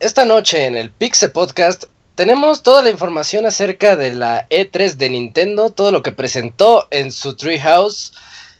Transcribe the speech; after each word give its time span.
Esta 0.00 0.24
noche 0.24 0.64
en 0.64 0.76
el 0.76 0.90
Pixel 0.90 1.32
Podcast 1.32 1.84
tenemos 2.14 2.62
toda 2.62 2.82
la 2.82 2.90
información 2.90 3.46
acerca 3.46 3.94
de 3.94 4.14
la 4.14 4.48
E3 4.48 4.94
de 4.94 5.10
Nintendo, 5.10 5.70
todo 5.70 5.92
lo 5.92 6.02
que 6.02 6.12
presentó 6.12 6.88
en 6.90 7.12
su 7.12 7.36
Treehouse, 7.36 8.12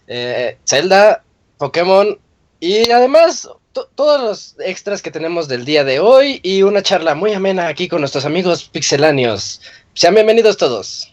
eh, 0.08 0.58
Zelda, 0.68 1.24
Pokémon 1.56 2.18
y 2.60 2.90
además 2.90 3.48
todos 3.72 4.20
los 4.20 4.56
extras 4.58 5.02
que 5.02 5.10
tenemos 5.10 5.48
del 5.48 5.64
día 5.64 5.84
de 5.84 6.00
hoy 6.00 6.40
y 6.42 6.62
una 6.62 6.82
charla 6.82 7.14
muy 7.14 7.32
amena 7.32 7.68
aquí 7.68 7.88
con 7.88 8.00
nuestros 8.00 8.24
amigos 8.24 8.64
pixeláneos. 8.64 9.60
Sean 9.94 10.14
bienvenidos 10.14 10.56
todos. 10.56 11.12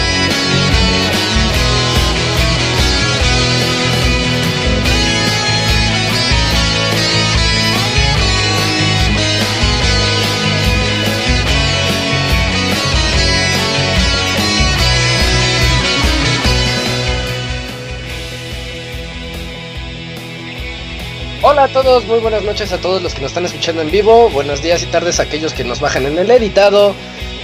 Hola 21.51 21.65
a 21.65 21.67
todos, 21.67 22.05
muy 22.05 22.19
buenas 22.19 22.43
noches 22.43 22.71
a 22.71 22.77
todos 22.77 23.03
los 23.03 23.13
que 23.13 23.19
nos 23.19 23.31
están 23.31 23.43
escuchando 23.43 23.81
en 23.81 23.91
vivo, 23.91 24.29
buenos 24.29 24.61
días 24.61 24.83
y 24.83 24.85
tardes 24.85 25.19
a 25.19 25.23
aquellos 25.23 25.53
que 25.53 25.65
nos 25.65 25.81
bajan 25.81 26.05
en 26.05 26.17
el 26.17 26.31
editado. 26.31 26.95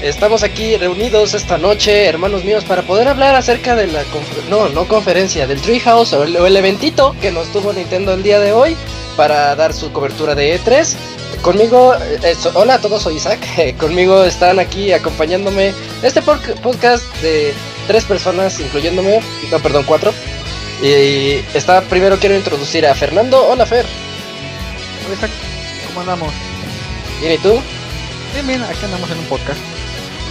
Estamos 0.01 0.43
aquí 0.43 0.77
reunidos 0.77 1.33
esta 1.33 1.57
noche, 1.57 2.05
hermanos 2.05 2.45
míos, 2.45 2.63
para 2.63 2.83
poder 2.83 3.09
hablar 3.09 3.35
acerca 3.35 3.75
de 3.75 3.87
la 3.87 4.03
no, 4.49 4.69
no 4.69 4.87
conferencia, 4.87 5.45
del 5.45 5.59
Treehouse 5.59 6.13
o 6.13 6.23
el, 6.23 6.37
o 6.37 6.47
el 6.47 6.55
eventito 6.55 7.17
que 7.19 7.31
nos 7.33 7.49
tuvo 7.49 7.73
Nintendo 7.73 8.13
el 8.13 8.23
día 8.23 8.39
de 8.39 8.53
hoy 8.53 8.77
para 9.17 9.53
dar 9.57 9.73
su 9.73 9.91
cobertura 9.91 10.35
de 10.35 10.57
E3. 10.57 10.95
Conmigo, 11.41 11.93
eh, 12.23 12.33
hola 12.53 12.75
a 12.75 12.79
todos, 12.79 13.01
soy 13.03 13.17
Isaac. 13.17 13.41
conmigo 13.77 14.23
están 14.23 14.57
aquí 14.59 14.93
acompañándome 14.93 15.73
este 16.01 16.21
podcast 16.21 17.03
de 17.21 17.53
tres 17.87 18.05
personas, 18.05 18.57
incluyéndome, 18.61 19.19
no, 19.51 19.59
perdón, 19.59 19.83
cuatro. 19.85 20.13
Y 20.81 21.43
está, 21.55 21.81
primero 21.81 22.19
quiero 22.19 22.35
introducir 22.35 22.85
a 22.85 22.93
Fernando. 22.93 23.47
Hola 23.47 23.65
Fer. 23.65 23.85
Hola 25.07 25.29
¿cómo 25.87 26.01
andamos? 26.01 26.33
Bien, 27.19 27.33
¿y 27.33 27.37
tú? 27.39 27.59
Bien, 28.33 28.45
bien, 28.45 28.63
aquí 28.63 28.85
andamos 28.85 29.09
en 29.09 29.17
un 29.17 29.25
podcast. 29.25 29.59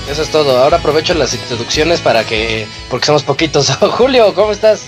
Eso 0.08 0.22
es 0.22 0.30
todo. 0.30 0.56
Ahora 0.58 0.76
aprovecho 0.76 1.14
las 1.14 1.34
introducciones 1.34 2.00
para 2.00 2.24
que, 2.24 2.66
porque 2.88 3.06
somos 3.06 3.24
poquitos. 3.24 3.70
Julio, 3.80 4.32
¿cómo 4.34 4.52
estás? 4.52 4.84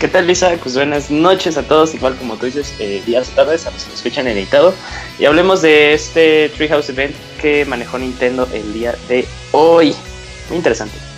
¿Qué 0.00 0.08
tal, 0.08 0.26
Lisa? 0.26 0.56
Pues 0.62 0.74
buenas 0.74 1.10
noches 1.10 1.58
a 1.58 1.62
todos, 1.62 1.94
igual 1.94 2.16
como 2.16 2.36
tú 2.36 2.46
dices, 2.46 2.74
eh, 2.78 3.02
días 3.04 3.28
o 3.28 3.32
tardes 3.32 3.66
a 3.66 3.70
los 3.70 3.84
que 3.84 3.90
nos 3.90 3.98
escuchan 3.98 4.26
editado. 4.26 4.74
Y 5.18 5.26
hablemos 5.26 5.60
de 5.60 5.92
este 5.92 6.48
Treehouse 6.48 6.88
Event 6.88 7.14
que 7.40 7.66
manejó 7.66 7.98
Nintendo 7.98 8.48
el 8.52 8.72
día 8.72 8.96
de 9.06 9.28
hoy. 9.52 9.94
Muy 10.48 10.56
interesante 10.56 11.11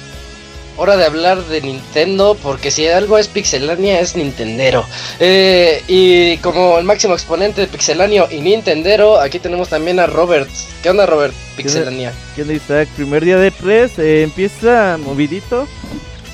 hora 0.76 0.96
de 0.96 1.04
hablar 1.04 1.42
de 1.44 1.60
Nintendo, 1.60 2.36
porque 2.42 2.70
si 2.70 2.86
algo 2.86 3.18
es 3.18 3.28
Pixelania 3.28 4.00
es 4.00 4.16
Nintendero. 4.16 4.84
Eh, 5.20 5.82
y 5.88 6.36
como 6.38 6.78
el 6.78 6.84
máximo 6.84 7.14
exponente 7.14 7.60
de 7.60 7.66
Pixelania 7.66 8.26
y 8.30 8.40
Nintendero, 8.40 9.20
aquí 9.20 9.38
tenemos 9.38 9.68
también 9.68 10.00
a 10.00 10.06
Robert. 10.06 10.48
¿Qué 10.82 10.90
onda, 10.90 11.06
Robert? 11.06 11.34
Pixelania. 11.56 12.12
¿Qué 12.34 12.42
onda, 12.42 12.54
Isaac? 12.54 12.88
Primer 12.96 13.24
día 13.24 13.38
de 13.38 13.50
tres, 13.50 13.98
eh, 13.98 14.22
empieza 14.22 14.98
movidito. 15.02 15.68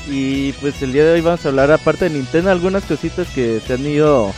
Y 0.08 0.52
pues 0.54 0.82
el 0.82 0.92
día 0.92 1.04
de 1.04 1.12
hoy 1.12 1.20
vamos 1.20 1.44
a 1.44 1.48
hablar, 1.48 1.70
aparte 1.70 2.06
de 2.06 2.10
Nintendo, 2.10 2.50
algunas 2.50 2.84
cositas 2.84 3.28
que 3.28 3.60
se 3.64 3.74
han 3.74 3.86
ido 3.86 4.32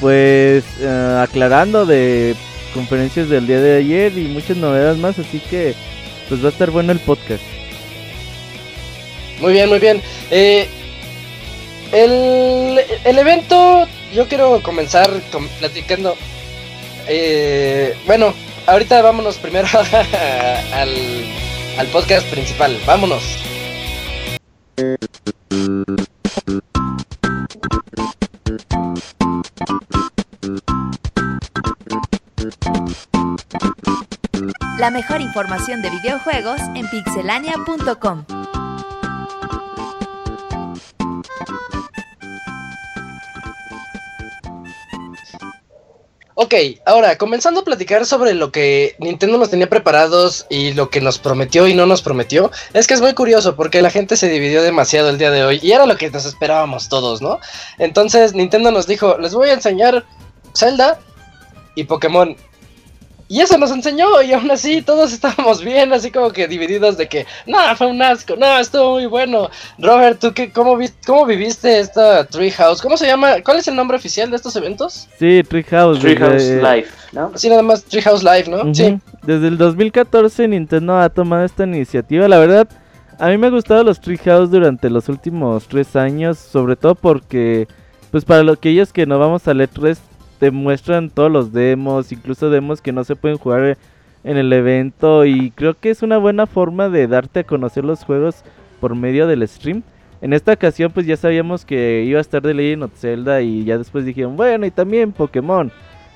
pues 0.00 0.64
eh, 0.80 1.18
aclarando 1.22 1.86
de 1.86 2.34
conferencias 2.74 3.28
del 3.28 3.46
día 3.46 3.60
de 3.60 3.78
ayer 3.78 4.18
y 4.18 4.28
muchas 4.28 4.56
novedades 4.56 4.98
más. 4.98 5.18
Así 5.18 5.38
que 5.38 5.74
pues 6.28 6.42
va 6.42 6.48
a 6.48 6.52
estar 6.52 6.70
bueno 6.70 6.92
el 6.92 6.98
podcast. 7.00 7.42
Muy 9.40 9.52
bien, 9.52 9.68
muy 9.68 9.78
bien. 9.78 10.02
Eh, 10.30 10.68
el, 11.92 12.80
el, 13.04 13.18
evento, 13.18 13.86
yo 14.12 14.26
quiero 14.28 14.62
comenzar 14.62 15.10
platicando. 15.58 16.16
Eh, 17.08 17.96
bueno, 18.06 18.34
ahorita 18.66 19.02
vámonos 19.02 19.36
primero 19.36 19.68
al, 20.72 20.94
al 21.78 21.86
podcast 21.88 22.26
principal. 22.28 22.78
Vámonos. 22.86 23.22
La 34.78 34.90
mejor 34.90 35.20
información 35.22 35.80
de 35.80 35.90
videojuegos 35.90 36.60
en 36.74 36.88
pixelania.com. 36.88 38.24
Ok, 46.38 46.54
ahora, 46.84 47.16
comenzando 47.16 47.60
a 47.60 47.64
platicar 47.64 48.04
sobre 48.04 48.34
lo 48.34 48.52
que 48.52 48.94
Nintendo 48.98 49.38
nos 49.38 49.48
tenía 49.48 49.70
preparados 49.70 50.44
y 50.50 50.74
lo 50.74 50.90
que 50.90 51.00
nos 51.00 51.18
prometió 51.18 51.66
y 51.66 51.72
no 51.72 51.86
nos 51.86 52.02
prometió, 52.02 52.50
es 52.74 52.86
que 52.86 52.92
es 52.92 53.00
muy 53.00 53.14
curioso 53.14 53.56
porque 53.56 53.80
la 53.80 53.88
gente 53.88 54.18
se 54.18 54.28
dividió 54.28 54.62
demasiado 54.62 55.08
el 55.08 55.16
día 55.16 55.30
de 55.30 55.44
hoy 55.44 55.60
y 55.62 55.72
era 55.72 55.86
lo 55.86 55.96
que 55.96 56.10
nos 56.10 56.26
esperábamos 56.26 56.90
todos, 56.90 57.22
¿no? 57.22 57.40
Entonces 57.78 58.34
Nintendo 58.34 58.70
nos 58.70 58.86
dijo, 58.86 59.16
les 59.16 59.32
voy 59.32 59.48
a 59.48 59.54
enseñar 59.54 60.04
Zelda 60.54 61.00
y 61.74 61.84
Pokémon. 61.84 62.36
Y 63.28 63.40
eso 63.40 63.58
nos 63.58 63.72
enseñó 63.72 64.22
y 64.22 64.32
aún 64.32 64.50
así 64.50 64.82
todos 64.82 65.12
estábamos 65.12 65.62
bien, 65.64 65.92
así 65.92 66.10
como 66.12 66.30
que 66.30 66.46
divididos 66.46 66.96
de 66.96 67.08
que, 67.08 67.26
no, 67.46 67.58
fue 67.76 67.88
un 67.88 68.00
asco, 68.00 68.36
no, 68.36 68.58
estuvo 68.58 68.92
muy 68.92 69.06
bueno. 69.06 69.50
Robert, 69.78 70.20
¿tú 70.20 70.32
qué, 70.32 70.52
cómo, 70.52 70.76
vi, 70.76 70.88
cómo 71.04 71.26
viviste 71.26 71.80
esta 71.80 72.24
Treehouse? 72.24 72.80
¿Cómo 72.80 72.96
se 72.96 73.06
llama? 73.06 73.42
¿Cuál 73.44 73.58
es 73.58 73.66
el 73.66 73.74
nombre 73.74 73.96
oficial 73.96 74.30
de 74.30 74.36
estos 74.36 74.54
eventos? 74.54 75.08
Sí, 75.18 75.42
Treehouse. 75.48 75.98
Treehouse 75.98 76.44
Live, 76.44 76.86
¿no? 77.12 77.32
Sí, 77.34 77.48
nada 77.48 77.62
más 77.62 77.82
Treehouse 77.82 78.22
Live, 78.22 78.44
¿no? 78.48 78.72
Sí. 78.72 78.98
Desde 79.22 79.48
el 79.48 79.58
2014 79.58 80.46
Nintendo 80.46 80.96
ha 80.96 81.08
tomado 81.08 81.44
esta 81.44 81.64
iniciativa, 81.64 82.28
la 82.28 82.38
verdad. 82.38 82.68
A 83.18 83.28
mí 83.28 83.38
me 83.38 83.48
han 83.48 83.54
gustado 83.54 83.82
los 83.82 84.00
Treehouse 84.00 84.50
durante 84.50 84.88
los 84.88 85.08
últimos 85.08 85.66
tres 85.66 85.96
años, 85.96 86.38
sobre 86.38 86.76
todo 86.76 86.94
porque, 86.94 87.66
pues 88.12 88.24
para 88.24 88.52
aquellos 88.52 88.92
que 88.92 89.06
no 89.06 89.18
vamos 89.18 89.48
a 89.48 89.54
leer 89.54 89.70
tres 89.72 89.98
te 90.38 90.50
muestran 90.50 91.10
todos 91.10 91.30
los 91.30 91.52
demos, 91.52 92.12
incluso 92.12 92.50
demos 92.50 92.80
que 92.80 92.92
no 92.92 93.04
se 93.04 93.16
pueden 93.16 93.38
jugar 93.38 93.76
en 94.24 94.36
el 94.36 94.52
evento 94.52 95.24
y 95.24 95.50
creo 95.52 95.74
que 95.74 95.90
es 95.90 96.02
una 96.02 96.18
buena 96.18 96.46
forma 96.46 96.88
de 96.88 97.06
darte 97.06 97.40
a 97.40 97.44
conocer 97.44 97.84
los 97.84 98.04
juegos 98.04 98.42
por 98.80 98.94
medio 98.94 99.26
del 99.26 99.46
stream. 99.46 99.82
En 100.20 100.32
esta 100.32 100.52
ocasión 100.52 100.90
pues 100.92 101.06
ya 101.06 101.16
sabíamos 101.16 101.64
que 101.64 102.04
iba 102.04 102.18
a 102.18 102.22
estar 102.22 102.42
de 102.42 102.54
Legend 102.54 102.84
of 102.84 102.98
Zelda 102.98 103.40
y 103.42 103.64
ya 103.64 103.78
después 103.78 104.04
dijeron, 104.04 104.36
bueno, 104.36 104.66
y 104.66 104.70
también 104.70 105.12
Pokémon. 105.12 105.70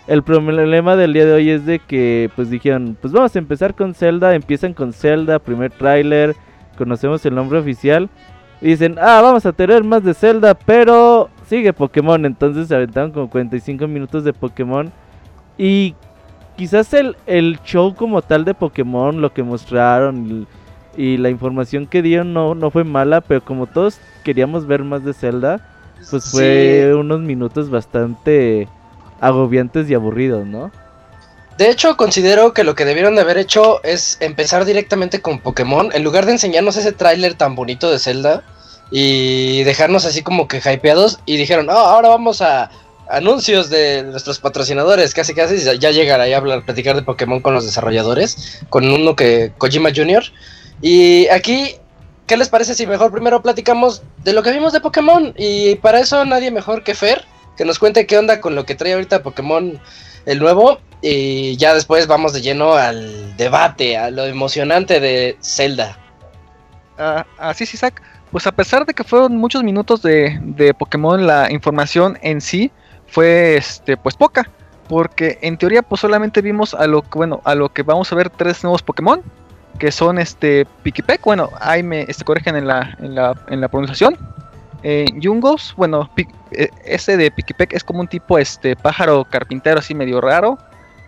El 0.07 0.23
problema 0.25 0.97
del 0.97 1.13
día 1.13 1.25
de 1.25 1.33
hoy 1.33 1.51
es 1.51 1.67
de 1.67 1.79
que 1.79 2.31
pues 2.35 2.51
dijeron, 2.51 2.97
pues 3.01 3.13
vamos 3.13 3.37
a 3.37 3.39
empezar 3.39 3.75
con 3.75 3.95
Zelda, 3.95 4.35
empiezan 4.35 4.75
con 4.75 4.93
Zelda, 4.93 5.39
primer 5.39 5.71
tráiler, 5.71 6.35
conocemos 6.77 7.25
el 7.27 7.35
nombre 7.35 7.59
oficial 7.59 8.09
y 8.61 8.69
dicen, 8.69 8.97
ah, 9.01 9.21
vamos 9.23 9.47
a 9.47 9.53
tener 9.53 9.85
más 9.85 10.03
de 10.03 10.15
Zelda, 10.15 10.55
pero 10.55 11.31
sigue 11.51 11.73
Pokémon. 11.75 12.25
Entonces 12.25 12.69
se 12.69 12.75
aventaron 12.75 13.11
como 13.11 13.29
45 13.29 13.87
minutos 13.87 14.25
de 14.25 14.33
Pokémon. 14.33 14.91
Y 15.59 15.95
quizás 16.57 16.95
el, 16.95 17.17
el 17.27 17.59
show 17.65 17.95
como 17.95 18.23
tal 18.23 18.47
de 18.47 18.55
Pokémon, 18.55 19.21
lo 19.21 19.35
que 19.35 19.43
mostraron 19.43 20.47
y, 20.97 21.17
la 21.17 21.31
información 21.31 21.87
que 21.87 22.03
dieron 22.03 22.35
no, 22.35 22.55
no 22.55 22.71
fue 22.71 22.85
mala, 22.85 23.23
pero 23.23 23.43
como 23.43 23.67
todos 23.67 23.99
queríamos 24.23 24.67
ver 24.67 24.85
más 24.85 25.03
de 25.03 25.15
Zelda, 25.15 25.67
pues 26.11 26.31
fue 26.31 26.95
unos 26.95 27.21
minutos 27.21 27.71
bastante 27.71 28.69
agobiantes 29.19 29.89
y 29.89 29.95
aburridos, 29.95 30.47
¿no? 30.47 30.71
De 31.57 31.71
hecho, 31.71 31.97
considero 31.97 32.53
que 32.53 32.65
lo 32.65 32.75
que 32.75 32.85
debieron 32.85 33.15
de 33.15 33.23
haber 33.23 33.39
hecho 33.39 33.83
es 33.83 34.19
empezar 34.21 34.67
directamente 34.67 35.23
con 35.23 35.39
Pokémon, 35.39 35.89
en 35.95 36.05
lugar 36.05 36.27
de 36.27 36.33
enseñarnos 36.33 36.77
ese 36.77 36.93
tráiler 36.93 37.33
tan 37.35 37.55
bonito 37.55 37.91
de 37.91 37.99
Zelda 37.99 38.43
y 38.91 39.63
dejarnos 39.65 40.05
así 40.05 40.23
como 40.23 40.49
que 40.49 40.59
hypeados 40.59 41.21
y 41.27 41.37
dijeron, 41.37 41.69
oh, 41.69 41.73
ahora 41.73 42.09
vamos 42.09 42.43
a 42.43 42.71
anuncios 43.11 43.71
de 43.71 44.05
nuestros 44.05 44.39
patrocinadores, 44.39 45.15
casi 45.15 45.35
casi 45.35 45.59
ya 45.79 45.91
llegará 45.91 46.25
a 46.25 46.37
hablar, 46.37 46.65
platicar 46.65 46.97
de 46.97 47.03
Pokémon 47.03 47.41
con 47.41 47.55
los 47.55 47.65
desarrolladores, 47.65 48.63
con 48.69 48.89
uno 48.89 49.17
que 49.17 49.53
Kojima 49.59 49.91
Jr. 49.95 50.25
Y 50.81 51.27
aquí, 51.29 51.77
¿qué 52.27 52.37
les 52.37 52.49
parece 52.49 52.75
si 52.75 52.87
mejor 52.87 53.11
primero 53.11 53.43
platicamos 53.43 54.03
de 54.25 54.33
lo 54.33 54.43
que 54.43 54.53
vimos 54.53 54.73
de 54.73 54.81
Pokémon? 54.81 55.35
Y 55.37 55.75
para 55.77 56.01
eso 56.01 56.25
nadie 56.25 56.51
mejor 56.51 56.85
que 56.85 56.95
Fer, 56.95 57.25
que 57.57 57.65
nos 57.65 57.79
cuente 57.79 58.07
qué 58.07 58.17
onda 58.17 58.41
con 58.41 58.55
lo 58.55 58.65
que 58.65 58.77
trae 58.77 58.95
ahorita 58.95 59.23
Pokémon 59.23 59.81
el 60.27 60.39
nuevo 60.39 60.79
y 61.03 61.57
ya 61.57 61.75
después 61.75 62.07
vamos 62.07 62.33
de 62.33 62.43
lleno 62.43 62.75
al 62.75 63.37
debate, 63.37 63.97
a 63.97 64.11
lo 64.11 64.27
emocionante 64.27 65.01
de 65.01 65.37
Zelda. 65.43 65.99
Ah, 66.99 67.27
así 67.39 67.65
es, 67.65 67.75
Isaac. 67.75 68.03
Pues 68.31 68.47
a 68.47 68.53
pesar 68.53 68.87
de 68.87 68.95
que 68.95 69.05
fueron 69.05 69.37
muchos 69.37 69.63
minutos 69.63 70.03
de, 70.03 70.39
de 70.43 70.73
Pokémon, 70.73 71.27
la 71.27 71.51
información 71.51 72.19
en 72.23 72.41
sí 72.41 72.71
fue 73.07 73.57
este 73.57 73.97
pues 73.97 74.17
poca. 74.17 74.49
Porque 74.89 75.39
en 75.43 75.57
teoría 75.57 75.83
pues 75.83 76.01
solamente 76.01 76.43
vimos 76.43 76.75
a 76.75 76.87
lo 76.87 77.03
que 77.03 77.19
bueno, 77.19 77.41
a 77.45 77.55
lo 77.55 77.69
que 77.69 77.83
vamos 77.83 78.13
a 78.13 78.17
ver 78.17 78.31
tres 78.31 78.63
nuevos 78.63 78.83
Pokémon. 78.83 79.23
Que 79.79 79.91
son 79.93 80.19
este 80.19 80.67
Pikipek, 80.83 81.23
bueno, 81.25 81.49
ahí 81.61 81.83
me 81.83 82.03
este, 82.03 82.23
corrigen 82.25 82.55
en 82.55 82.67
la, 82.67 82.97
en 83.01 83.15
la, 83.15 83.35
en 83.49 83.61
la 83.61 83.69
pronunciación. 83.69 84.17
Eh, 84.83 85.07
bueno, 85.77 86.11
eh, 86.53 86.69
ese 86.85 87.17
de 87.17 87.31
Pikipek 87.31 87.73
es 87.73 87.85
como 87.85 88.01
un 88.01 88.09
tipo 88.09 88.39
este 88.39 88.77
pájaro 88.77 89.25
carpintero 89.25 89.79
así 89.79 89.95
medio 89.95 90.21
raro. 90.21 90.59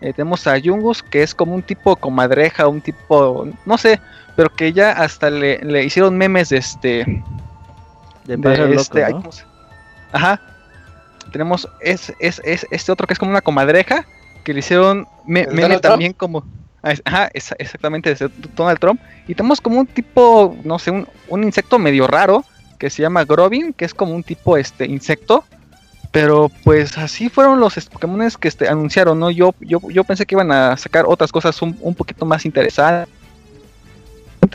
Eh, 0.03 0.13
tenemos 0.13 0.45
a 0.49 0.59
Yungus, 0.59 1.01
que 1.01 1.23
es 1.23 1.33
como 1.33 1.55
un 1.55 1.63
tipo 1.63 1.95
comadreja, 1.95 2.67
un 2.67 2.81
tipo, 2.81 3.49
no 3.65 3.79
sé, 3.79 4.01
pero 4.35 4.53
que 4.53 4.73
ya 4.73 4.91
hasta 4.91 5.31
le, 5.31 5.85
hicieron 5.85 6.19
memes 6.19 6.49
de 6.49 6.57
este... 6.57 7.23
De, 8.25 8.75
este, 8.75 9.05
Ajá. 10.11 10.41
Tenemos 11.31 11.69
es, 11.81 12.13
es, 12.19 12.41
este 12.45 12.93
otro 12.93 13.07
que 13.07 13.15
es 13.15 13.19
como 13.19 13.31
una 13.31 13.41
comadreja, 13.41 14.05
que 14.43 14.53
le 14.53 14.59
hicieron 14.59 15.07
meme 15.25 15.79
también 15.79 16.13
como... 16.13 16.45
Ah, 16.83 16.95
ajá, 17.05 17.31
exactamente, 17.33 18.13
de 18.13 18.29
Donald 18.57 18.81
Trump. 18.81 19.01
Y 19.29 19.37
tenemos 19.37 19.61
como 19.61 19.79
un 19.79 19.87
tipo, 19.87 20.57
no 20.65 20.81
sé, 20.81 20.91
un, 20.91 21.07
un 21.29 21.45
insecto 21.45 21.79
medio 21.79 22.09
raro, 22.09 22.45
que 22.77 22.91
se 22.91 23.03
llama 23.03 23.25
Grovin, 23.25 23.73
que 23.73 23.85
es 23.85 23.95
como 23.95 24.17
un 24.17 24.25
tipo 24.25 24.57
este 24.57 24.85
insecto 24.87 25.45
pero 26.13 26.51
pues 26.63 26.99
así 26.99 27.31
fueron 27.31 27.59
los 27.59 27.75
Pokémon 27.87 28.29
que 28.39 28.49
este, 28.49 28.69
anunciaron, 28.69 29.19
¿no? 29.19 29.31
Yo, 29.31 29.55
yo, 29.61 29.81
yo 29.91 30.05
pensé 30.05 30.27
que 30.27 30.35
iban 30.35 30.53
a 30.53 30.77
sacar 30.77 31.07
otras 31.09 31.33
cosas 31.33 31.61
un, 31.63 31.95
poquito 31.95 32.27
más 32.27 32.45
interesantes, 32.45 33.09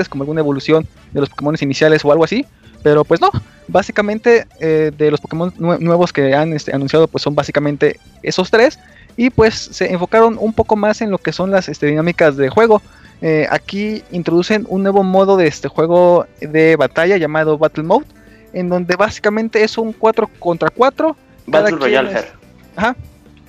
como 0.07 0.21
alguna 0.21 0.41
evolución 0.41 0.87
de 1.11 1.19
los 1.19 1.29
Pokémon 1.29 1.55
iniciales 1.59 2.05
o 2.05 2.11
algo 2.11 2.23
así. 2.23 2.45
Pero 2.83 3.03
pues 3.03 3.19
no, 3.19 3.31
básicamente 3.67 4.45
eh, 4.59 4.91
de 4.95 5.09
los 5.09 5.19
Pokémon 5.19 5.51
nuevos 5.57 6.13
que 6.13 6.35
han 6.35 6.53
este, 6.53 6.75
anunciado 6.75 7.07
pues 7.07 7.23
son 7.23 7.33
básicamente 7.33 7.99
esos 8.21 8.51
tres. 8.51 8.79
Y 9.17 9.31
pues 9.31 9.55
se 9.55 9.91
enfocaron 9.91 10.37
un 10.39 10.53
poco 10.53 10.75
más 10.75 11.01
en 11.01 11.09
lo 11.09 11.17
que 11.17 11.33
son 11.33 11.49
las 11.49 11.69
este, 11.69 11.87
dinámicas 11.87 12.37
de 12.37 12.49
juego. 12.49 12.83
Eh, 13.23 13.47
aquí 13.49 14.03
introducen 14.11 14.67
un 14.69 14.83
nuevo 14.83 15.01
modo 15.01 15.37
de 15.37 15.47
este 15.47 15.69
juego 15.69 16.27
de 16.39 16.75
batalla 16.75 17.17
llamado 17.17 17.57
Battle 17.57 17.83
Mode. 17.83 18.05
En 18.53 18.69
donde 18.69 18.95
básicamente 18.95 19.63
es 19.63 19.79
un 19.79 19.91
4 19.91 20.29
contra 20.39 20.69
4 20.69 21.17
Battle 21.47 21.77
Royale, 21.77 22.25
Ajá. 22.75 22.95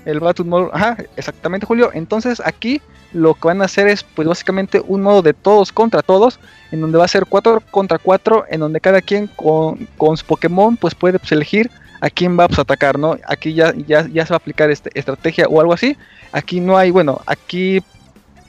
El 0.05 0.21
Battle 0.21 0.47
Mode, 0.47 0.71
ajá, 0.73 0.97
exactamente, 1.17 1.67
Julio. 1.67 1.91
Entonces 1.93 2.41
aquí 2.43 2.81
lo 3.13 3.35
que 3.35 3.49
van 3.49 3.61
a 3.61 3.67
hacer 3.67 3.89
es, 3.89 4.03
pues 4.03 4.27
básicamente 4.27 4.83
un 4.87 5.03
modo 5.03 5.21
de 5.21 5.35
todos 5.35 5.71
contra 5.71 6.03
todos, 6.03 6.41
en 6.71 6.81
donde 6.81 6.97
va 6.97 7.05
a 7.05 7.09
ser 7.09 7.27
4 7.27 7.63
contra 7.71 7.99
4, 7.99 8.47
en 8.49 8.61
donde 8.61 8.81
cada 8.81 9.03
quien 9.03 9.27
con, 9.27 9.87
con 9.99 10.17
su 10.17 10.25
Pokémon, 10.25 10.77
pues 10.77 10.95
puede 10.95 11.19
pues, 11.19 11.33
elegir 11.33 11.71
a 12.01 12.09
quién 12.09 12.39
va 12.39 12.49
pues, 12.49 12.59
a 12.59 12.63
atacar, 12.63 12.99
¿no? 12.99 13.19
Aquí 13.27 13.53
ya, 13.53 13.75
ya, 13.87 14.07
ya 14.07 14.25
se 14.25 14.31
va 14.31 14.37
a 14.37 14.39
aplicar 14.39 14.71
este, 14.71 14.91
estrategia 14.95 15.47
o 15.49 15.61
algo 15.61 15.73
así. 15.75 15.97
Aquí 16.33 16.61
no 16.61 16.79
hay, 16.79 16.91
bueno, 16.91 17.21
aquí 17.27 17.83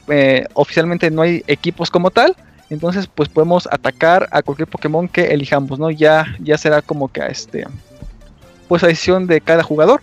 eh, 0.08 0.46
oficialmente 0.54 1.10
no 1.12 1.24
hay 1.24 1.44
equipos 1.48 1.90
como 1.90 2.12
tal. 2.12 2.36
Entonces, 2.70 3.08
pues 3.08 3.28
podemos 3.28 3.68
atacar 3.72 4.30
a 4.32 4.44
cualquier 4.44 4.68
Pokémon 4.68 5.08
que 5.08 5.34
elijamos, 5.34 5.80
¿no? 5.80 5.90
Ya, 5.90 6.26
ya 6.40 6.58
será 6.58 6.82
como 6.82 7.12
que 7.12 7.22
a 7.22 7.28
este 7.28 7.66
pues 8.70 8.84
a 8.84 8.88
decisión 8.88 9.28
de 9.28 9.42
cada 9.42 9.64
jugador. 9.64 10.02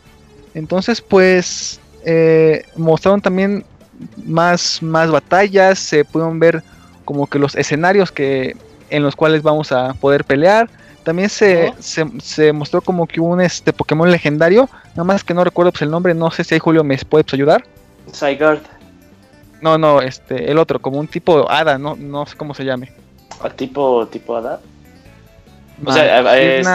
Entonces, 0.53 1.01
pues 1.01 1.81
eh, 2.05 2.65
mostraron 2.77 3.23
también 3.23 3.65
más, 4.25 4.83
más 4.83 5.11
batallas, 5.11 5.79
se 5.79 6.05
pudieron 6.05 6.39
ver 6.39 6.63
como 7.07 7.27
que 7.27 7.39
los 7.39 7.55
escenarios 7.55 8.13
que 8.13 8.57
en 8.91 9.03
los 9.03 9.17
cuales 9.17 9.43
vamos 9.43 9.73
a 9.73 9.95
poder 9.95 10.25
pelear. 10.25 10.69
También 11.05 11.29
se, 11.29 11.73
se, 11.79 12.53
mostró 12.53 12.81
como 12.81 13.07
que 13.07 13.21
un 13.21 13.41
este 13.41 13.73
Pokémon 13.73 14.11
legendario, 14.11 14.69
nada 14.91 15.05
más 15.05 15.23
que 15.23 15.35
no 15.35 15.45
recuerdo 15.45 15.71
pues, 15.71 15.83
el 15.83 15.91
nombre, 15.91 16.15
no 16.15 16.33
sé 16.33 16.43
si 16.43 16.55
ahí 16.55 16.59
Julio 16.59 16.83
me 16.83 16.99
puede 16.99 17.23
pues, 17.23 17.35
ayudar. 17.35 17.65
Zygarde. 18.13 18.63
No, 19.63 19.79
no, 19.79 20.03
este, 20.03 20.51
el 20.51 20.59
otro, 20.59 20.81
como 20.81 20.99
un 20.99 21.07
tipo 21.07 21.49
hada, 21.49 21.79
no, 21.79 21.95
no 21.95 22.27
sé 22.27 22.37
cómo 22.37 22.55
se 22.55 22.65
llame. 22.65 22.93
¿A 23.41 23.49
tipo, 23.51 24.07
tipo 24.09 24.37
hada? 24.37 24.61
O 25.85 25.93
sea, 25.93 26.37
es... 26.37 26.67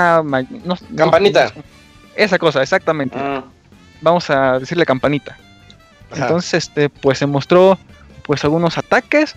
Campanita. 0.95 1.51
Esa 2.15 2.37
cosa, 2.37 2.61
exactamente. 2.61 3.17
Ah. 3.19 3.43
Vamos 4.01 4.29
a 4.29 4.59
decirle 4.59 4.85
campanita. 4.85 5.37
Entonces, 6.13 6.65
este, 6.65 6.89
pues 6.89 7.19
se 7.19 7.25
mostró 7.25 7.77
pues 8.23 8.43
algunos 8.43 8.77
ataques. 8.77 9.35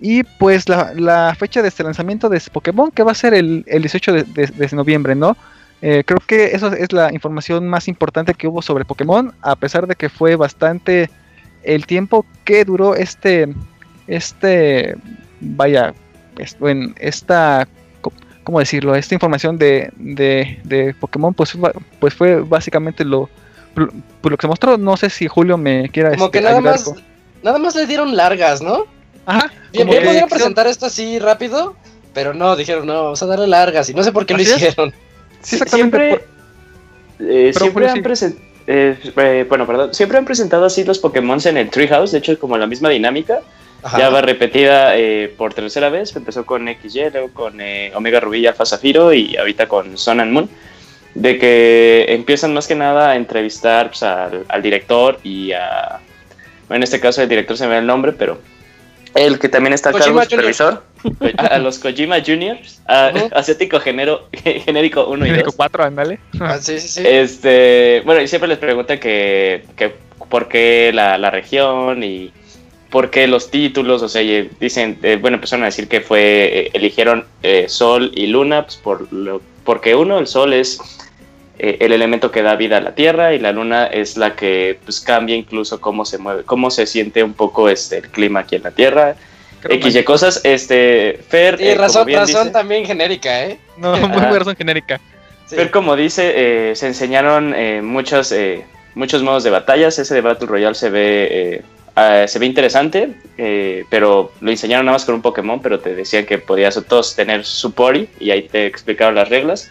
Y 0.00 0.24
pues 0.24 0.68
la, 0.68 1.34
fecha 1.38 1.62
de 1.62 1.68
este 1.68 1.82
lanzamiento 1.82 2.28
de 2.28 2.36
este 2.36 2.50
Pokémon, 2.50 2.90
que 2.90 3.02
va 3.02 3.12
a 3.12 3.14
ser 3.14 3.32
el, 3.32 3.64
18 3.64 4.12
de, 4.12 4.68
noviembre, 4.72 5.14
¿no? 5.14 5.36
Eh, 5.80 6.04
creo 6.04 6.20
que 6.20 6.54
eso 6.54 6.72
es 6.72 6.92
la 6.92 7.12
información 7.12 7.66
más 7.68 7.88
importante 7.88 8.34
que 8.34 8.46
hubo 8.46 8.60
sobre 8.60 8.84
Pokémon, 8.84 9.34
a 9.40 9.56
pesar 9.56 9.86
de 9.86 9.94
que 9.94 10.10
fue 10.10 10.36
bastante 10.36 11.10
el 11.62 11.86
tiempo 11.86 12.26
que 12.44 12.64
duró 12.64 12.94
este, 12.94 13.54
este, 14.06 14.96
vaya, 15.40 15.94
en 16.60 16.94
esta 16.98 17.66
¿cómo 18.46 18.60
decirlo? 18.60 18.94
Esta 18.94 19.12
información 19.12 19.58
de, 19.58 19.90
de, 19.96 20.94
Pokémon, 21.00 21.34
pues, 21.34 21.58
pues 21.98 22.14
fue 22.14 22.36
básicamente 22.36 23.04
lo, 23.04 23.28
lo, 23.74 23.88
que 24.36 24.40
se 24.40 24.46
mostró. 24.46 24.78
No 24.78 24.96
sé 24.96 25.10
si 25.10 25.26
Julio 25.26 25.58
me 25.58 25.88
quiera 25.88 26.10
Como 26.10 26.30
que 26.30 26.38
este, 26.38 26.48
nada 26.48 26.60
más, 26.60 26.94
nada 27.42 27.58
más 27.58 27.74
le 27.74 27.86
dieron 27.86 28.14
largas, 28.14 28.62
¿no? 28.62 28.84
Ajá. 29.26 29.50
Bien, 29.72 29.90
bien 29.90 30.04
podrían 30.04 30.28
presentar 30.28 30.68
esto 30.68 30.86
así 30.86 31.18
rápido, 31.18 31.74
pero 32.14 32.34
no, 32.34 32.54
dijeron, 32.54 32.86
no, 32.86 33.02
vamos 33.02 33.20
a 33.20 33.26
darle 33.26 33.48
largas. 33.48 33.90
Y 33.90 33.94
no 33.94 34.04
sé 34.04 34.12
por 34.12 34.24
qué 34.24 34.34
lo 34.34 34.42
hicieron. 34.42 34.94
Sí, 35.40 35.56
exactamente. 35.56 35.98
Siempre, 35.98 37.48
eh, 37.48 37.52
siempre 37.52 37.88
han 37.88 38.02
presentado. 38.04 38.46
Eh, 38.68 38.96
eh, 39.16 39.46
bueno, 39.48 39.66
perdón, 39.66 39.92
siempre 39.92 40.18
han 40.18 40.24
presentado 40.24 40.66
así 40.66 40.84
los 40.84 41.00
Pokémon 41.00 41.40
en 41.44 41.56
el 41.56 41.68
Treehouse, 41.68 42.12
de 42.12 42.18
hecho, 42.18 42.38
como 42.38 42.56
la 42.56 42.68
misma 42.68 42.90
dinámica. 42.90 43.40
Ya 43.98 44.08
va 44.10 44.20
repetida 44.20 44.96
eh, 44.96 45.32
por 45.36 45.54
tercera 45.54 45.90
vez. 45.90 46.14
Empezó 46.16 46.44
con 46.44 46.66
XY, 46.66 47.10
luego 47.12 47.32
con 47.32 47.60
eh, 47.60 47.92
Omega 47.94 48.20
Rubí 48.20 48.40
y 48.40 48.46
Alfa 48.46 48.66
Zafiro 48.66 49.12
y 49.12 49.36
ahorita 49.36 49.68
con 49.68 49.96
Sun 49.96 50.20
and 50.20 50.32
Moon. 50.32 50.50
De 51.14 51.38
que 51.38 52.06
empiezan 52.08 52.52
más 52.52 52.66
que 52.66 52.74
nada 52.74 53.10
a 53.10 53.16
entrevistar 53.16 53.88
pues, 53.88 54.02
al, 54.02 54.62
director 54.62 55.18
y 55.22 55.52
a. 55.52 56.00
Bueno, 56.68 56.78
en 56.78 56.82
este 56.82 57.00
caso 57.00 57.22
el 57.22 57.28
director 57.28 57.56
se 57.56 57.64
me 57.64 57.74
ve 57.74 57.78
el 57.78 57.86
nombre, 57.86 58.12
pero 58.12 58.38
el 59.14 59.38
que 59.38 59.48
también 59.48 59.72
está 59.72 59.90
acá, 59.90 60.02
supervisor, 60.02 60.82
a, 61.38 61.58
los 61.58 61.78
Kojima 61.78 62.16
Juniors, 62.24 62.82
asiático 62.86 63.80
genero, 63.80 64.28
genérico 64.64 65.06
1 65.08 65.26
y 65.26 65.30
2. 65.30 65.54
4, 65.56 65.84
ándale. 65.84 66.18
Ah, 66.38 66.58
sí, 66.60 66.78
sí, 66.80 66.88
sí. 66.88 67.02
Este, 67.06 68.02
bueno, 68.04 68.20
y 68.20 68.28
siempre 68.28 68.48
les 68.48 68.58
pregunta 68.58 69.00
que, 69.00 69.64
que 69.76 69.94
por 70.28 70.48
qué 70.48 70.90
la, 70.92 71.16
la 71.16 71.30
región 71.30 72.02
y 72.02 72.30
por 72.96 73.10
qué 73.10 73.26
los 73.26 73.50
títulos, 73.50 74.00
o 74.00 74.08
sea, 74.08 74.22
dicen, 74.58 74.98
eh, 75.02 75.18
bueno, 75.20 75.34
empezaron 75.34 75.64
a 75.64 75.66
decir 75.66 75.86
que 75.86 76.00
fue, 76.00 76.20
eh, 76.60 76.70
eligieron 76.72 77.26
eh, 77.42 77.66
Sol 77.68 78.10
y 78.14 78.26
Luna, 78.26 78.62
pues 78.62 78.76
por 78.76 79.12
lo, 79.12 79.42
porque 79.64 79.94
uno, 79.94 80.18
el 80.18 80.26
Sol 80.26 80.54
es 80.54 80.80
el 81.58 81.92
elemento 81.92 82.30
que 82.30 82.40
da 82.40 82.56
vida 82.56 82.78
a 82.78 82.80
la 82.80 82.94
Tierra 82.94 83.34
y 83.34 83.38
la 83.38 83.52
Luna 83.52 83.84
es 83.84 84.16
la 84.16 84.34
que 84.34 84.78
pues 84.82 85.02
cambia 85.02 85.36
incluso 85.36 85.78
cómo 85.78 86.06
se 86.06 86.16
mueve, 86.16 86.44
cómo 86.44 86.70
se 86.70 86.86
siente 86.86 87.22
un 87.22 87.34
poco 87.34 87.68
este, 87.68 87.98
el 87.98 88.08
clima 88.08 88.40
aquí 88.40 88.56
en 88.56 88.62
la 88.62 88.70
Tierra. 88.70 89.14
X 89.68 89.94
y 89.94 90.02
cosas, 90.02 90.40
este, 90.42 91.20
Fer... 91.28 91.60
Y 91.60 91.74
razón, 91.74 92.10
razón 92.10 92.50
también 92.50 92.86
genérica, 92.86 93.44
¿eh? 93.44 93.58
No, 93.76 93.94
muy 94.08 94.38
razón 94.38 94.56
genérica. 94.56 95.02
Fer, 95.48 95.70
como 95.70 95.96
dice, 95.96 96.72
se 96.74 96.86
enseñaron 96.86 97.54
muchos, 97.84 98.34
muchos 98.94 99.22
modos 99.22 99.44
de 99.44 99.50
batallas, 99.50 99.98
ese 99.98 100.14
de 100.14 100.22
Battle 100.22 100.46
Royale 100.46 100.74
se 100.74 100.88
ve 100.88 101.62
Ah, 101.98 102.26
se 102.28 102.38
ve 102.38 102.44
interesante, 102.44 103.14
eh, 103.38 103.84
pero 103.88 104.30
lo 104.40 104.50
enseñaron 104.50 104.84
nada 104.84 104.96
más 104.96 105.06
con 105.06 105.14
un 105.14 105.22
Pokémon, 105.22 105.60
pero 105.62 105.80
te 105.80 105.94
decían 105.94 106.26
que 106.26 106.36
podías 106.36 106.78
todos 106.86 107.16
tener 107.16 107.46
su 107.46 107.72
Pori 107.72 108.06
y 108.20 108.30
ahí 108.30 108.42
te 108.42 108.66
explicaron 108.66 109.14
las 109.14 109.30
reglas. 109.30 109.70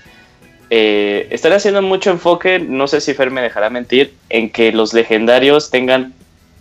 Eh, 0.72 1.28
estaré 1.30 1.56
haciendo 1.56 1.84
mucho 1.84 2.10
enfoque, 2.10 2.58
no 2.58 2.88
sé 2.88 3.00
si 3.00 3.14
Fer 3.14 3.30
me 3.30 3.42
dejará 3.42 3.70
mentir, 3.70 4.16
en 4.30 4.50
que 4.50 4.72
los 4.72 4.96
legendarios 4.96 5.70
tengan 5.70 6.16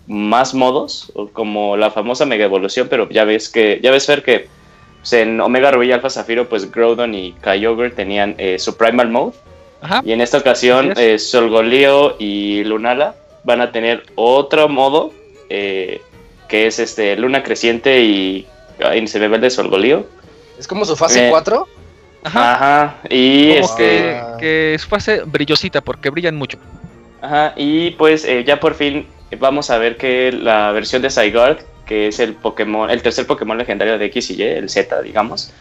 más 0.07 0.53
modos, 0.53 1.11
como 1.33 1.79
la 1.79 1.91
famosa 1.91 2.27
Mega 2.27 2.45
Evolución, 2.45 2.89
pero 2.91 3.09
ya 3.09 3.25
ves 3.25 3.49
que, 3.49 3.81
ya 3.83 3.91
ves 3.91 4.05
Fer 4.05 4.23
que 4.23 4.49
pues, 5.01 5.15
en 5.15 5.41
Omega 5.41 5.71
Ruby 5.71 5.89
y 5.89 5.93
Alpha 5.93 6.11
Zafiro, 6.11 6.47
pues 6.47 6.71
Groudon 6.71 7.15
y 7.15 7.33
Kyogre 7.43 7.91
tenían 7.91 8.35
eh, 8.37 8.59
su 8.59 8.77
Primal 8.77 9.09
Mode. 9.09 9.33
Y 10.03 10.13
en 10.13 10.23
esta 10.23 10.39
ocasión, 10.39 10.95
eh, 10.97 11.19
Solgoleo 11.19 12.17
y 12.19 12.65
Lunala 12.65 13.17
van 13.45 13.61
a 13.61 13.71
tener 13.71 14.05
otro 14.15 14.69
modo, 14.69 15.13
eh, 15.49 16.03
que 16.49 16.67
es 16.67 16.79
este 16.79 17.17
Luna 17.17 17.43
Creciente 17.43 18.01
y, 18.03 18.47
y 18.95 19.07
se 19.07 19.19
ve 19.19 19.27
el 19.27 19.41
de 19.41 19.51
Solgoleo. 19.51 20.07
¿Es 20.59 20.67
como 20.67 20.85
su 20.85 20.97
fase 20.97 21.29
4? 21.31 21.69
Ajá. 22.25 22.55
Ajá. 22.55 22.97
Y 23.11 23.51
este. 23.51 24.21
Que, 24.39 24.77
su 24.79 24.89
fase 24.89 25.23
brillosita, 25.25 25.81
porque 25.81 26.11
brillan 26.11 26.37
mucho. 26.37 26.59
Ajá. 27.21 27.53
Y 27.57 27.93
pues 27.93 28.27
ya 28.45 28.61
por 28.61 28.75
fin 28.75 29.07
vamos 29.39 29.71
a 29.71 29.79
ver 29.79 29.97
que 29.97 30.33
la 30.33 30.73
versión 30.73 31.03
de 31.03 31.11
Zygarde, 31.11 31.65
que 31.87 32.09
es 32.09 32.19
el 32.19 32.35
Pokémon, 32.35 32.91
el 32.91 33.03
tercer 33.03 33.27
Pokémon 33.27 33.59
legendario 33.59 33.99
de 33.99 34.07
X 34.07 34.31
y 34.31 34.35
Y, 34.35 34.43
el 34.43 34.69
Z, 34.69 35.03
digamos, 35.03 35.53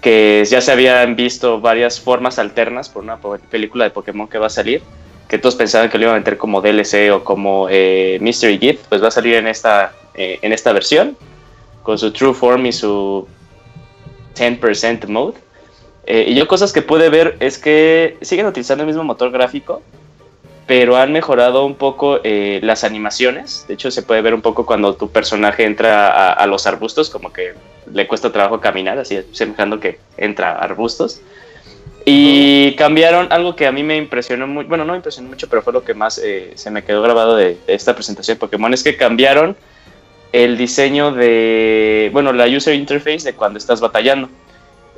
que 0.00 0.44
ya 0.48 0.60
se 0.60 0.72
habían 0.72 1.16
visto 1.16 1.60
varias 1.60 2.00
formas 2.00 2.38
alternas 2.38 2.88
por 2.88 3.02
una 3.02 3.18
película 3.50 3.84
de 3.84 3.90
Pokémon 3.90 4.28
que 4.28 4.38
va 4.38 4.46
a 4.46 4.50
salir, 4.50 4.82
que 5.28 5.38
todos 5.38 5.54
pensaban 5.54 5.90
que 5.90 5.98
lo 5.98 6.04
iban 6.04 6.16
a 6.16 6.18
meter 6.18 6.36
como 6.36 6.60
DLC 6.60 7.10
o 7.12 7.24
como 7.24 7.68
eh, 7.70 8.18
Mystery 8.20 8.58
Gift, 8.58 8.86
pues 8.88 9.02
va 9.02 9.08
a 9.08 9.10
salir 9.10 9.34
en 9.34 9.46
esta, 9.46 9.92
eh, 10.14 10.38
en 10.42 10.52
esta 10.52 10.72
versión, 10.72 11.16
con 11.82 11.98
su 11.98 12.12
True 12.12 12.34
Form 12.34 12.66
y 12.66 12.72
su 12.72 13.26
10% 14.36 15.06
Mode. 15.08 15.38
Eh, 16.06 16.26
y 16.28 16.34
yo 16.34 16.46
cosas 16.46 16.72
que 16.72 16.82
pude 16.82 17.08
ver 17.08 17.36
es 17.40 17.58
que 17.58 18.18
siguen 18.20 18.46
utilizando 18.46 18.82
el 18.82 18.88
mismo 18.88 19.04
motor 19.04 19.30
gráfico, 19.30 19.82
pero 20.66 20.96
han 20.96 21.12
mejorado 21.12 21.64
un 21.64 21.74
poco 21.74 22.20
eh, 22.24 22.60
las 22.62 22.84
animaciones. 22.84 23.64
De 23.68 23.74
hecho, 23.74 23.90
se 23.90 24.02
puede 24.02 24.22
ver 24.22 24.34
un 24.34 24.42
poco 24.42 24.66
cuando 24.66 24.94
tu 24.94 25.10
personaje 25.10 25.64
entra 25.64 26.32
a, 26.32 26.46
los 26.46 26.66
arbustos, 26.66 27.10
como 27.10 27.32
que 27.32 27.54
le 27.92 28.06
cuesta 28.06 28.32
trabajo 28.32 28.60
caminar, 28.60 28.98
así 28.98 29.20
semejando 29.32 29.78
que 29.80 29.98
entra 30.16 30.52
a 30.52 30.58
arbustos. 30.58 31.20
Y 32.04 32.74
cambiaron 32.74 33.28
algo 33.32 33.56
que 33.56 33.66
a 33.66 33.72
mí 33.72 33.82
me 33.82 33.96
impresionó 33.96 34.46
mucho, 34.46 34.68
bueno, 34.68 34.84
no 34.84 34.92
me 34.92 34.98
impresionó 34.98 35.28
mucho, 35.28 35.48
pero 35.48 35.62
fue 35.62 35.72
lo 35.72 35.84
que 35.84 35.94
más 35.94 36.20
eh, 36.22 36.52
se 36.54 36.70
me 36.70 36.84
quedó 36.84 37.00
grabado 37.00 37.34
de, 37.34 37.56
esta 37.66 37.94
presentación 37.94 38.36
de 38.36 38.40
Pokémon, 38.40 38.74
es 38.74 38.82
que 38.82 38.96
cambiaron 38.96 39.56
el 40.32 40.58
diseño 40.58 41.12
de, 41.12 42.10
bueno, 42.12 42.32
la 42.32 42.46
user 42.46 42.74
interface 42.74 43.24
de 43.24 43.34
cuando 43.34 43.58
estás 43.58 43.80
batallando. 43.80 44.28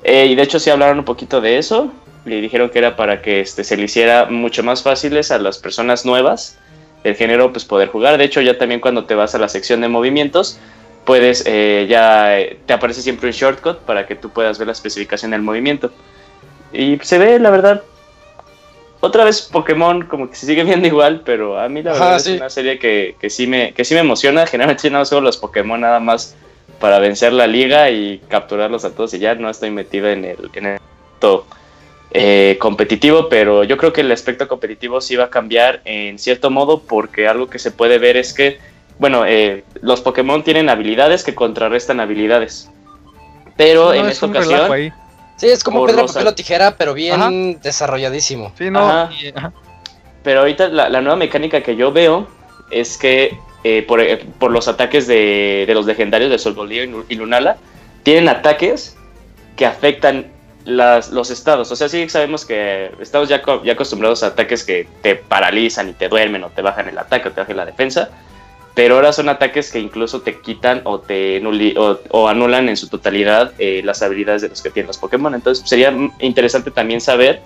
Eh, 0.02 0.26
y 0.26 0.34
de 0.34 0.42
hecho 0.42 0.58
sí 0.58 0.70
hablaron 0.70 0.98
un 0.98 1.04
poquito 1.04 1.40
de 1.40 1.58
eso, 1.58 1.92
le 2.24 2.40
dijeron 2.40 2.70
que 2.70 2.78
era 2.78 2.96
para 2.96 3.22
que 3.22 3.40
este, 3.40 3.62
se 3.62 3.76
le 3.76 3.84
hiciera 3.84 4.26
mucho 4.26 4.64
más 4.64 4.82
fáciles 4.82 5.30
a 5.30 5.38
las 5.38 5.58
personas 5.58 6.04
nuevas 6.04 6.58
del 7.04 7.14
género 7.14 7.52
pues 7.52 7.64
poder 7.64 7.88
jugar. 7.88 8.18
De 8.18 8.24
hecho, 8.24 8.40
ya 8.40 8.58
también 8.58 8.80
cuando 8.80 9.04
te 9.04 9.14
vas 9.14 9.34
a 9.34 9.38
la 9.38 9.48
sección 9.48 9.80
de 9.80 9.88
movimientos, 9.88 10.58
puedes, 11.04 11.44
eh, 11.46 11.86
ya 11.88 12.38
eh, 12.38 12.58
te 12.66 12.72
aparece 12.72 13.00
siempre 13.00 13.28
un 13.28 13.32
shortcut 13.32 13.78
para 13.78 14.06
que 14.06 14.16
tú 14.16 14.30
puedas 14.30 14.58
ver 14.58 14.66
la 14.66 14.72
especificación 14.72 15.30
del 15.30 15.42
movimiento. 15.42 15.92
Y 16.72 16.98
se 17.02 17.18
ve, 17.18 17.38
la 17.38 17.50
verdad, 17.50 17.82
otra 19.00 19.24
vez 19.24 19.42
Pokémon 19.42 20.02
como 20.06 20.28
que 20.28 20.36
se 20.36 20.46
sigue 20.46 20.64
viendo 20.64 20.86
igual, 20.86 21.22
pero 21.24 21.58
a 21.58 21.68
mí 21.68 21.82
la 21.82 21.92
verdad 21.92 22.16
es 22.16 22.26
una 22.26 22.50
serie 22.50 22.78
que, 22.78 23.16
que, 23.20 23.30
sí 23.30 23.46
me, 23.46 23.72
que 23.72 23.84
sí 23.84 23.94
me 23.94 24.00
emociona. 24.00 24.46
Generalmente 24.46 24.90
no 24.90 25.04
solo 25.04 25.22
los 25.22 25.36
Pokémon 25.36 25.80
nada 25.80 26.00
más 26.00 26.36
para 26.80 26.98
vencer 26.98 27.32
la 27.32 27.46
liga 27.46 27.90
y 27.90 28.18
capturarlos 28.28 28.84
a 28.84 28.94
todos 28.94 29.14
y 29.14 29.18
ya 29.18 29.34
no 29.34 29.48
estoy 29.48 29.70
metido 29.70 30.08
en 30.08 30.24
el, 30.24 30.50
en 30.54 30.66
el 30.66 30.78
todo 31.18 31.46
eh, 32.10 32.56
competitivo, 32.60 33.28
pero 33.28 33.64
yo 33.64 33.76
creo 33.76 33.92
que 33.92 34.02
el 34.02 34.12
aspecto 34.12 34.46
competitivo 34.46 35.00
sí 35.00 35.16
va 35.16 35.24
a 35.24 35.30
cambiar 35.30 35.80
en 35.84 36.18
cierto 36.18 36.50
modo 36.50 36.80
porque 36.80 37.26
algo 37.28 37.48
que 37.48 37.58
se 37.58 37.70
puede 37.70 37.98
ver 37.98 38.16
es 38.16 38.34
que, 38.34 38.58
bueno, 38.98 39.24
eh, 39.26 39.64
los 39.80 40.00
Pokémon 40.02 40.42
tienen 40.44 40.68
habilidades 40.68 41.24
que 41.24 41.34
contrarrestan 41.34 42.00
habilidades. 42.00 42.70
Pero 43.56 43.94
en 43.94 44.06
esta 44.06 44.26
ocasión... 44.26 44.92
Sí, 45.36 45.48
es 45.48 45.62
como 45.62 45.84
piedra, 45.84 46.06
papel 46.06 46.26
o 46.26 46.34
tijera, 46.34 46.76
pero 46.76 46.94
bien 46.94 47.60
desarrolladísimo. 47.62 48.52
Sí, 48.56 48.70
no. 48.70 49.08
Pero 50.22 50.40
ahorita 50.40 50.68
la, 50.68 51.00
nueva 51.00 51.16
mecánica 51.16 51.62
que 51.62 51.76
yo 51.76 51.92
veo 51.92 52.26
es 52.70 52.96
que 52.96 53.38
eh, 53.64 53.84
por, 53.86 54.50
los 54.50 54.68
ataques 54.68 55.06
de, 55.06 55.66
los 55.72 55.86
legendarios 55.86 56.30
de 56.30 56.38
Solbolío 56.38 57.04
y 57.08 57.14
Lunala, 57.14 57.58
tienen 58.02 58.28
ataques 58.28 58.96
que 59.56 59.66
afectan 59.66 60.26
los 60.64 61.30
estados. 61.30 61.70
O 61.70 61.76
sea, 61.76 61.88
sí 61.88 62.08
sabemos 62.08 62.44
que 62.44 62.90
estamos 63.00 63.28
ya, 63.28 63.42
ya 63.64 63.72
acostumbrados 63.72 64.22
a 64.22 64.28
ataques 64.28 64.64
que 64.64 64.88
te 65.02 65.14
paralizan 65.16 65.88
y 65.90 65.92
te 65.92 66.08
duermen 66.08 66.42
o 66.44 66.50
te 66.50 66.62
bajan 66.62 66.88
el 66.88 66.98
ataque 66.98 67.28
o 67.28 67.32
te 67.32 67.40
bajan 67.40 67.56
la 67.56 67.66
defensa. 67.66 68.10
Pero 68.76 68.96
ahora 68.96 69.10
son 69.10 69.30
ataques 69.30 69.72
que 69.72 69.80
incluso 69.80 70.20
te 70.20 70.38
quitan 70.38 70.82
o 70.84 71.00
te 71.00 71.42
o, 72.10 72.28
anulan 72.28 72.68
en 72.68 72.76
su 72.76 72.88
totalidad 72.88 73.52
eh, 73.58 73.80
las 73.82 74.02
habilidades 74.02 74.42
de 74.42 74.50
los 74.50 74.60
que 74.60 74.68
tienen 74.68 74.88
los 74.88 74.98
Pokémon. 74.98 75.34
Entonces 75.34 75.66
sería 75.66 75.96
interesante 76.20 76.70
también 76.70 77.00
saber 77.00 77.40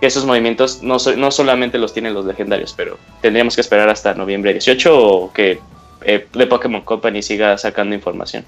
que 0.00 0.06
esos 0.06 0.24
movimientos 0.24 0.80
no, 0.84 0.98
no 1.16 1.30
solamente 1.32 1.78
los 1.78 1.92
tienen 1.92 2.14
los 2.14 2.24
legendarios, 2.24 2.74
pero 2.76 2.96
tendríamos 3.20 3.56
que 3.56 3.60
esperar 3.60 3.88
hasta 3.88 4.14
noviembre 4.14 4.52
18 4.52 4.96
o 4.96 5.32
que 5.32 5.58
eh, 6.02 6.28
The 6.30 6.46
Pokémon 6.46 6.82
Company 6.82 7.22
siga 7.22 7.58
sacando 7.58 7.96
información. 7.96 8.44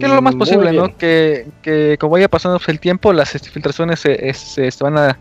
Que 0.00 0.06
es 0.06 0.12
lo 0.12 0.22
más 0.22 0.34
posible, 0.34 0.72
¿no? 0.72 0.96
Que, 0.96 1.46
que, 1.60 1.98
como 2.00 2.12
vaya 2.12 2.28
pasando 2.28 2.58
el 2.66 2.80
tiempo, 2.80 3.12
las 3.12 3.34
este, 3.34 3.50
filtraciones 3.50 4.00
se, 4.00 4.32
se, 4.32 4.70
van 4.84 4.96
a 4.96 5.18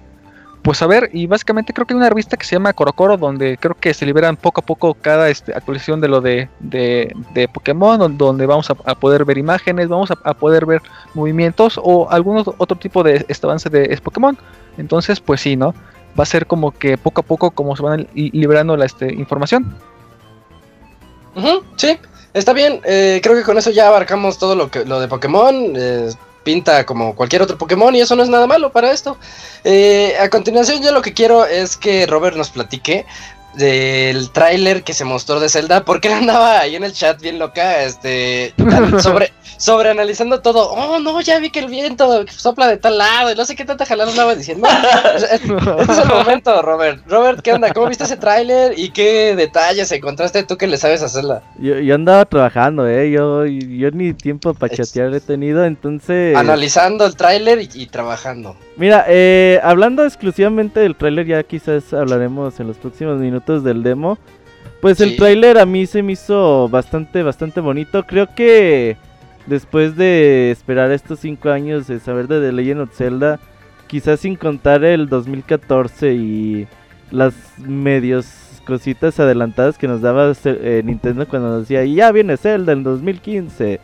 pues 0.67 0.81
a 0.81 0.86
ver, 0.86 1.09
y 1.13 1.27
básicamente 1.27 1.71
creo 1.71 1.88
que 1.88 1.93
hay 1.93 1.97
una 1.97 2.09
revista 2.09 2.36
que 2.36 2.45
se 2.45 2.57
llama 2.57 2.74
Corocoro, 2.74 3.15
donde 3.15 3.57
creo 3.57 3.74
que 3.74 3.93
se 3.93 4.05
liberan 4.05 4.36
poco 4.36 4.59
a 4.59 4.65
poco 4.65 4.95
cada 4.95 5.29
este, 5.29 5.53
actualización 5.53 6.01
de 6.01 6.09
lo 6.09 6.19
de, 6.19 6.50
de, 6.59 7.15
de 7.33 7.47
Pokémon, 7.47 8.17
donde 8.17 8.45
vamos 8.45 8.69
a, 8.69 8.75
poder 8.95 9.24
ver 9.24 9.38
imágenes, 9.38 9.88
vamos 9.88 10.12
a, 10.12 10.33
poder 10.33 10.65
ver 10.65 10.81
movimientos 11.13 11.79
o 11.81 12.09
algún 12.12 12.43
otro 12.57 12.77
tipo 12.77 13.01
de 13.01 13.25
este 13.29 13.47
avance 13.47 13.69
de 13.69 13.97
Pokémon. 14.03 14.38
Entonces, 14.77 15.21
pues 15.21 15.39
sí, 15.39 15.55
¿no? 15.55 15.74
Va 16.19 16.24
a 16.24 16.25
ser 16.25 16.45
como 16.45 16.71
que 16.71 16.97
poco 16.97 17.21
a 17.21 17.24
poco 17.24 17.51
como 17.51 17.74
se 17.77 17.83
van 17.83 18.09
liberando 18.13 18.75
la 18.75 18.88
este, 18.88 19.13
información. 19.13 19.74
sí, 21.77 21.97
Está 22.33 22.51
bien, 22.51 22.81
eh, 22.83 23.21
creo 23.24 23.38
que 23.38 23.43
con 23.43 23.57
eso 23.57 23.71
ya 23.71 23.88
abarcamos 23.88 24.38
todo 24.38 24.53
lo 24.53 24.69
que 24.69 24.83
lo 24.83 25.00
de 25.00 25.07
Pokémon. 25.07 25.74
Eh, 25.77 26.09
pinta 26.48 26.86
como 26.86 27.13
cualquier 27.13 27.42
otro 27.42 27.58
Pokémon 27.58 27.94
y 27.94 28.00
eso 28.00 28.16
no 28.16 28.24
es 28.24 28.30
nada 28.30 28.48
malo 28.48 28.72
para 28.72 28.94
esto. 28.94 29.18
Eh, 29.66 30.16
a 30.18 30.30
continuación 30.30 30.82
yo 30.82 30.94
lo 30.94 31.01
que 31.01 31.12
quiero 31.13 31.46
es 31.46 31.75
que 31.75 32.06
Robert 32.06 32.38
nos 32.38 32.51
platique 32.51 33.06
del 33.57 34.29
tráiler 34.31 34.83
que 34.83 34.93
se 34.93 35.05
mostró 35.05 35.39
de 35.39 35.49
Zelda, 35.49 35.83
porque 35.83 36.07
él 36.07 36.13
andaba 36.21 36.59
ahí 36.59 36.75
en 36.75 36.83
el 36.83 36.93
chat 36.93 37.21
bien 37.21 37.39
loca, 37.39 37.83
este, 37.83 38.53
sobre, 39.01 39.33
sobre 39.57 39.89
analizando 39.89 40.41
todo. 40.41 40.71
Oh, 40.71 40.99
no, 40.99 41.19
ya 41.21 41.39
vi 41.39 41.49
que 41.49 41.59
el 41.59 41.67
viento 41.67 42.25
sopla 42.27 42.67
de 42.67 42.77
tal 42.77 42.97
lado 42.97 43.31
y 43.31 43.35
no 43.35 43.45
sé 43.45 43.55
qué 43.55 43.65
tanta 43.65 43.85
jalada 43.85 44.11
andaba 44.11 44.35
diciendo. 44.35 44.67
este 45.31 45.35
es 45.35 45.97
el 45.99 46.07
momento, 46.07 46.61
Robert. 46.61 47.01
Robert, 47.07 47.41
¿qué 47.41 47.53
onda? 47.53 47.73
¿Cómo 47.73 47.87
viste 47.87 48.03
ese 48.03 48.17
tráiler 48.17 48.77
y 48.77 48.89
qué 48.91 49.35
detalles 49.35 49.91
encontraste 49.91 50.43
tú 50.43 50.57
que 50.57 50.67
le 50.67 50.77
sabes 50.77 51.01
hacerla? 51.01 51.41
Yo, 51.59 51.79
yo 51.79 51.95
andaba 51.95 52.25
trabajando, 52.25 52.87
eh, 52.87 53.11
yo, 53.11 53.45
yo 53.45 53.91
ni 53.91 54.13
tiempo 54.13 54.53
para 54.53 54.75
chatear 54.75 55.13
he 55.13 55.19
tenido, 55.19 55.65
entonces... 55.65 56.35
Analizando 56.35 57.05
el 57.05 57.15
tráiler 57.15 57.59
y, 57.73 57.87
trabajando. 57.87 58.55
Mira, 58.77 59.05
eh, 59.07 59.60
hablando 59.63 60.03
exclusivamente 60.05 60.79
del 60.79 60.96
tráiler, 60.96 61.25
ya 61.25 61.43
quizás 61.43 61.93
hablaremos 61.93 62.60
en 62.60 62.67
los 62.67 62.77
próximos 62.77 63.19
minutos 63.19 63.63
del 63.63 63.81
demo. 63.81 64.19
Pues 64.81 65.01
el 65.01 65.17
tráiler 65.17 65.57
a 65.57 65.65
mí 65.65 65.88
se 65.88 66.03
me 66.03 66.12
hizo 66.12 66.69
bastante, 66.69 67.24
bastante 67.24 67.60
bonito. 67.60 68.03
Creo 68.05 68.27
que 68.36 68.96
después 69.48 69.96
de 69.96 70.51
esperar 70.51 70.91
estos 70.91 71.19
5 71.19 71.50
años 71.50 71.88
de 71.88 72.00
saber 72.00 72.27
de 72.27 72.39
The 72.39 72.51
Legend 72.51 72.81
of 72.81 72.96
Zelda, 72.96 73.39
quizás 73.88 74.19
sin 74.19 74.36
contar 74.36 74.84
el 74.84 75.10
2014 75.10 76.13
y 76.13 76.67
las 77.10 77.34
medios 77.57 78.27
cositas 78.65 79.19
adelantadas 79.19 79.79
que 79.79 79.88
nos 79.88 80.01
daba 80.01 80.34
eh, 80.43 80.81
Nintendo 80.86 81.27
cuando 81.27 81.50
nos 81.50 81.62
decía, 81.62 81.84
ya 81.86 82.12
viene 82.12 82.38
Zelda 82.38 82.74
en 82.74 82.84
2015 82.84 83.79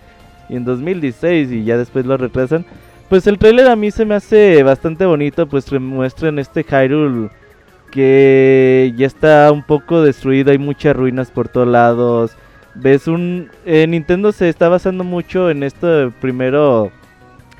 y 0.49 0.55
en 0.55 0.65
2016 0.65 1.51
y 1.51 1.63
ya 1.63 1.77
después 1.77 2.05
lo 2.05 2.17
retrasan. 2.17 2.65
Pues 3.13 3.27
el 3.27 3.37
trailer 3.37 3.67
a 3.67 3.75
mí 3.75 3.91
se 3.91 4.05
me 4.05 4.15
hace 4.15 4.63
bastante 4.63 5.05
bonito, 5.05 5.45
pues 5.45 5.71
muestran 5.71 6.39
este 6.39 6.63
Hyrule 6.63 7.29
que 7.91 8.91
ya 8.97 9.05
está 9.05 9.51
un 9.51 9.61
poco 9.61 10.01
destruido, 10.01 10.49
hay 10.49 10.57
muchas 10.57 10.95
ruinas 10.95 11.29
por 11.29 11.47
todos 11.47 11.67
lados. 11.67 12.35
Ves 12.73 13.07
un 13.07 13.51
eh, 13.67 13.85
Nintendo 13.85 14.31
se 14.31 14.49
está 14.49 14.67
basando 14.67 15.03
mucho 15.03 15.51
en 15.51 15.61
este 15.61 16.09
primero 16.21 16.91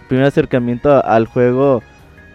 primer 0.07 0.25
acercamiento 0.25 1.05
al 1.05 1.27
juego 1.27 1.83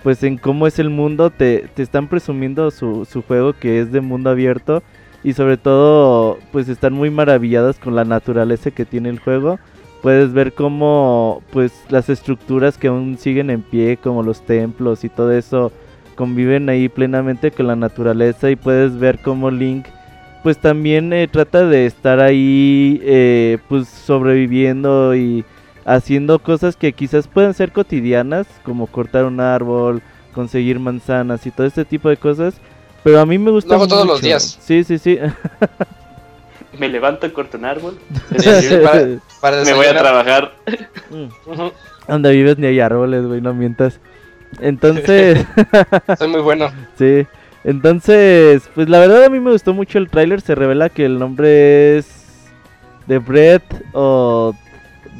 pues 0.05 0.23
en 0.23 0.39
cómo 0.39 0.69
es 0.69 0.79
el 0.79 0.89
mundo 0.89 1.31
te, 1.31 1.67
te 1.75 1.83
están 1.83 2.07
presumiendo 2.07 2.71
su, 2.71 3.05
su, 3.05 3.23
juego 3.23 3.53
que 3.53 3.81
es 3.81 3.91
de 3.91 4.01
mundo 4.01 4.31
abierto 4.31 4.85
y 5.25 5.33
sobre 5.33 5.57
todo 5.57 6.39
pues 6.53 6.69
están 6.69 6.93
muy 6.93 7.11
maravillados 7.11 7.81
con 7.81 7.97
la 7.97 8.05
naturaleza 8.05 8.71
que 8.71 8.85
tiene 8.85 9.09
el 9.09 9.19
juego 9.19 9.59
puedes 10.02 10.33
ver 10.33 10.52
cómo 10.52 11.43
pues 11.52 11.73
las 11.88 12.09
estructuras 12.09 12.78
que 12.78 12.88
aún 12.88 13.19
siguen 13.19 13.50
en 13.50 13.62
pie 13.62 13.97
como 13.97 14.23
los 14.23 14.43
templos 14.43 15.05
y 15.05 15.09
todo 15.09 15.33
eso 15.33 15.73
conviven 16.14 16.69
ahí 16.69 16.88
plenamente 16.88 17.50
con 17.50 17.67
la 17.67 17.76
naturaleza 17.76 18.50
y 18.50 18.57
puedes 18.57 18.99
ver 18.99 19.21
cómo 19.21 19.50
Link 19.50 19.87
pues 20.43 20.59
también 20.59 21.12
eh, 21.12 21.28
trata 21.28 21.67
de 21.67 21.87
estar 21.87 22.21
ahí, 22.21 23.00
eh, 23.02 23.59
pues 23.69 23.88
sobreviviendo 23.88 25.14
y 25.14 25.45
haciendo 25.85 26.38
cosas 26.38 26.76
que 26.76 26.93
quizás 26.93 27.26
puedan 27.26 27.55
ser 27.55 27.73
cotidianas, 27.73 28.47
como 28.64 28.87
cortar 28.87 29.25
un 29.25 29.40
árbol, 29.40 30.02
conseguir 30.33 30.78
manzanas 30.78 31.45
y 31.47 31.50
todo 31.50 31.67
este 31.67 31.85
tipo 31.85 32.09
de 32.09 32.17
cosas. 32.17 32.55
Pero 33.02 33.21
a 33.21 33.26
mí 33.26 33.38
me 33.38 33.50
gusta. 33.50 33.71
Lo 33.71 33.75
hago 33.76 33.88
todos 33.88 34.07
los 34.07 34.21
días. 34.21 34.59
Sí, 34.61 34.85
sí, 34.85 34.99
sí. 34.99 35.19
Me 36.78 36.88
levanto, 36.88 37.32
corto 37.32 37.58
un 37.58 37.64
árbol. 37.64 37.99
Para, 38.30 39.18
para 39.40 39.64
Me 39.64 39.73
voy 39.73 39.87
a 39.87 39.99
trabajar. 39.99 40.52
Mm. 41.11 41.68
Donde 42.06 42.32
vives 42.32 42.58
ni 42.58 42.66
hay 42.66 42.80
árboles, 42.80 43.26
güey, 43.26 43.40
no 43.40 43.52
mientas. 43.54 44.00
Entonces, 44.61 45.44
Soy 46.18 46.28
muy 46.28 46.40
bueno. 46.40 46.70
sí. 46.99 47.26
Entonces, 47.64 48.68
pues 48.75 48.88
la 48.88 48.99
verdad 49.00 49.25
a 49.25 49.28
mí 49.28 49.40
me 49.40 49.50
gustó 49.52 49.75
mucho 49.75 49.99
el 49.99 50.08
tráiler. 50.08 50.40
Se 50.40 50.54
revela 50.54 50.88
que 50.88 51.04
el 51.04 51.18
nombre 51.18 51.99
es 51.99 52.06
The 53.06 53.18
Breath 53.18 53.75
o 53.92 54.54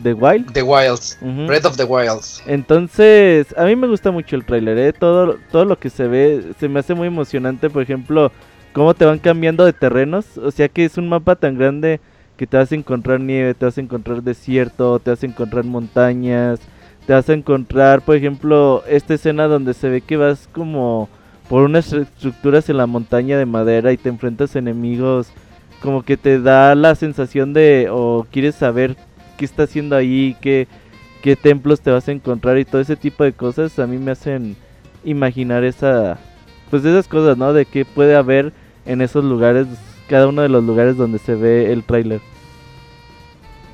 The 0.03 0.15
Wild. 0.15 0.53
The 0.53 0.63
Wilds. 0.63 1.19
Ujú. 1.21 1.47
Breath 1.47 1.67
of 1.67 1.77
the 1.77 1.85
Wilds. 1.85 2.43
Entonces, 2.47 3.55
a 3.57 3.65
mí 3.65 3.77
me 3.77 3.87
gusta 3.87 4.11
mucho 4.11 4.37
el 4.37 4.45
tráiler, 4.45 4.79
¿eh? 4.79 4.93
Todo, 4.93 5.39
todo 5.51 5.65
lo 5.65 5.79
que 5.79 5.91
se 5.91 6.07
ve 6.07 6.53
se 6.59 6.69
me 6.69 6.81
hace 6.81 6.95
muy 6.95 7.09
emocionante. 7.09 7.69
Por 7.69 7.83
ejemplo, 7.83 8.33
cómo 8.79 8.95
te 8.95 9.05
van 9.05 9.19
cambiando 9.19 9.65
de 9.65 9.73
terrenos. 9.73 10.39
O 10.39 10.53
sea 10.53 10.69
que 10.69 10.85
es 10.85 10.97
un 10.99 11.09
mapa 11.09 11.35
tan 11.35 11.59
grande 11.59 12.01
que 12.37 12.47
te 12.47 12.57
vas 12.57 12.71
a 12.71 12.77
encontrar 12.77 13.19
nieve, 13.19 13.53
te 13.55 13.65
vas 13.65 13.77
a 13.77 13.81
encontrar 13.81 14.23
desierto, 14.23 15.01
te 15.01 15.11
vas 15.11 15.21
a 15.21 15.27
encontrar 15.27 15.65
montañas, 15.65 16.61
te 17.05 17.13
vas 17.13 17.29
a 17.29 17.33
encontrar, 17.33 18.03
por 18.03 18.15
ejemplo, 18.15 18.85
esta 18.87 19.15
escena 19.15 19.49
donde 19.49 19.75
se 19.75 19.89
ve 19.89 20.01
que 20.01 20.17
vas 20.17 20.49
como 20.53 21.09
por 21.49 21.65
unas 21.65 21.93
estructuras 21.93 22.69
en 22.71 22.77
la 22.77 22.87
montaña 22.87 23.37
de 23.37 23.47
madera 23.47 23.91
y 23.93 23.97
te 23.97 24.11
enfrentas 24.11 24.55
a 24.55 24.61
enemigos. 24.61 25.33
Como 25.83 26.05
que 26.05 26.17
te 26.17 26.41
da 26.41 26.77
la 26.77 26.95
sensación 26.95 27.53
de, 27.53 27.89
o 27.91 28.29
quieres 28.31 28.55
saber 28.55 28.97
qué 29.37 29.45
está 29.45 29.65
haciendo 29.65 29.97
ahí, 29.97 30.37
qué, 30.41 30.69
templos 31.43 31.81
te 31.81 31.91
vas 31.91 32.07
a 32.07 32.13
encontrar 32.13 32.59
y 32.59 32.65
todo 32.65 32.81
ese 32.81 32.95
tipo 32.95 33.25
de 33.25 33.33
cosas 33.33 33.79
a 33.81 33.89
mí 33.89 33.99
me 33.99 34.13
hacen 34.13 34.57
imaginar 35.05 35.63
esa 35.65 36.19
pues 36.71 36.85
esas 36.85 37.07
cosas, 37.09 37.37
¿no? 37.37 37.53
De 37.53 37.67
qué 37.67 37.85
puede 37.85 38.15
haber 38.15 38.53
en 38.89 39.01
esos 39.03 39.23
lugares, 39.25 39.67
cada 40.09 40.27
uno 40.27 40.43
de 40.43 40.49
los 40.49 40.65
lugares 40.65 40.97
donde 40.97 41.19
se 41.19 41.35
ve 41.35 41.73
el 41.73 41.85
tráiler. 41.85 42.21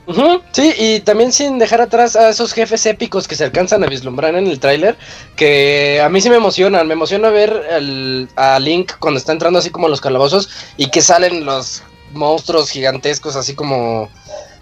Ujú, 0.07 0.43
Sí, 0.53 0.75
y 0.79 1.01
también 1.01 1.33
sin 1.33 1.59
dejar 1.59 1.81
atrás 1.81 2.15
a 2.15 2.29
esos 2.29 2.53
jefes 2.53 2.85
épicos 2.85 3.27
que 3.27 3.37
se 3.37 3.45
alcanzan 3.45 3.83
a 3.85 3.87
vislumbrar 3.87 4.35
en 4.35 4.47
el 4.47 4.61
tráiler, 4.61 4.97
que 5.35 6.03
a 6.05 6.11
mí 6.11 6.21
sí 6.21 6.29
me 6.29 6.37
emocionan, 6.37 6.87
me 6.87 6.93
emociona 6.93 7.31
ver 7.31 7.63
el- 7.71 8.29
a 8.37 8.59
Link 8.59 8.93
cuando 8.99 9.17
está 9.17 9.33
entrando 9.33 9.59
así 9.61 9.71
como 9.71 9.87
a 9.87 9.91
los 9.91 10.03
calabozos 10.03 10.51
y 10.77 10.91
que 10.91 11.01
salen 11.01 11.47
los 11.47 11.83
monstruos 12.13 12.69
gigantescos 12.71 13.35
así 13.35 13.55
como... 13.55 14.11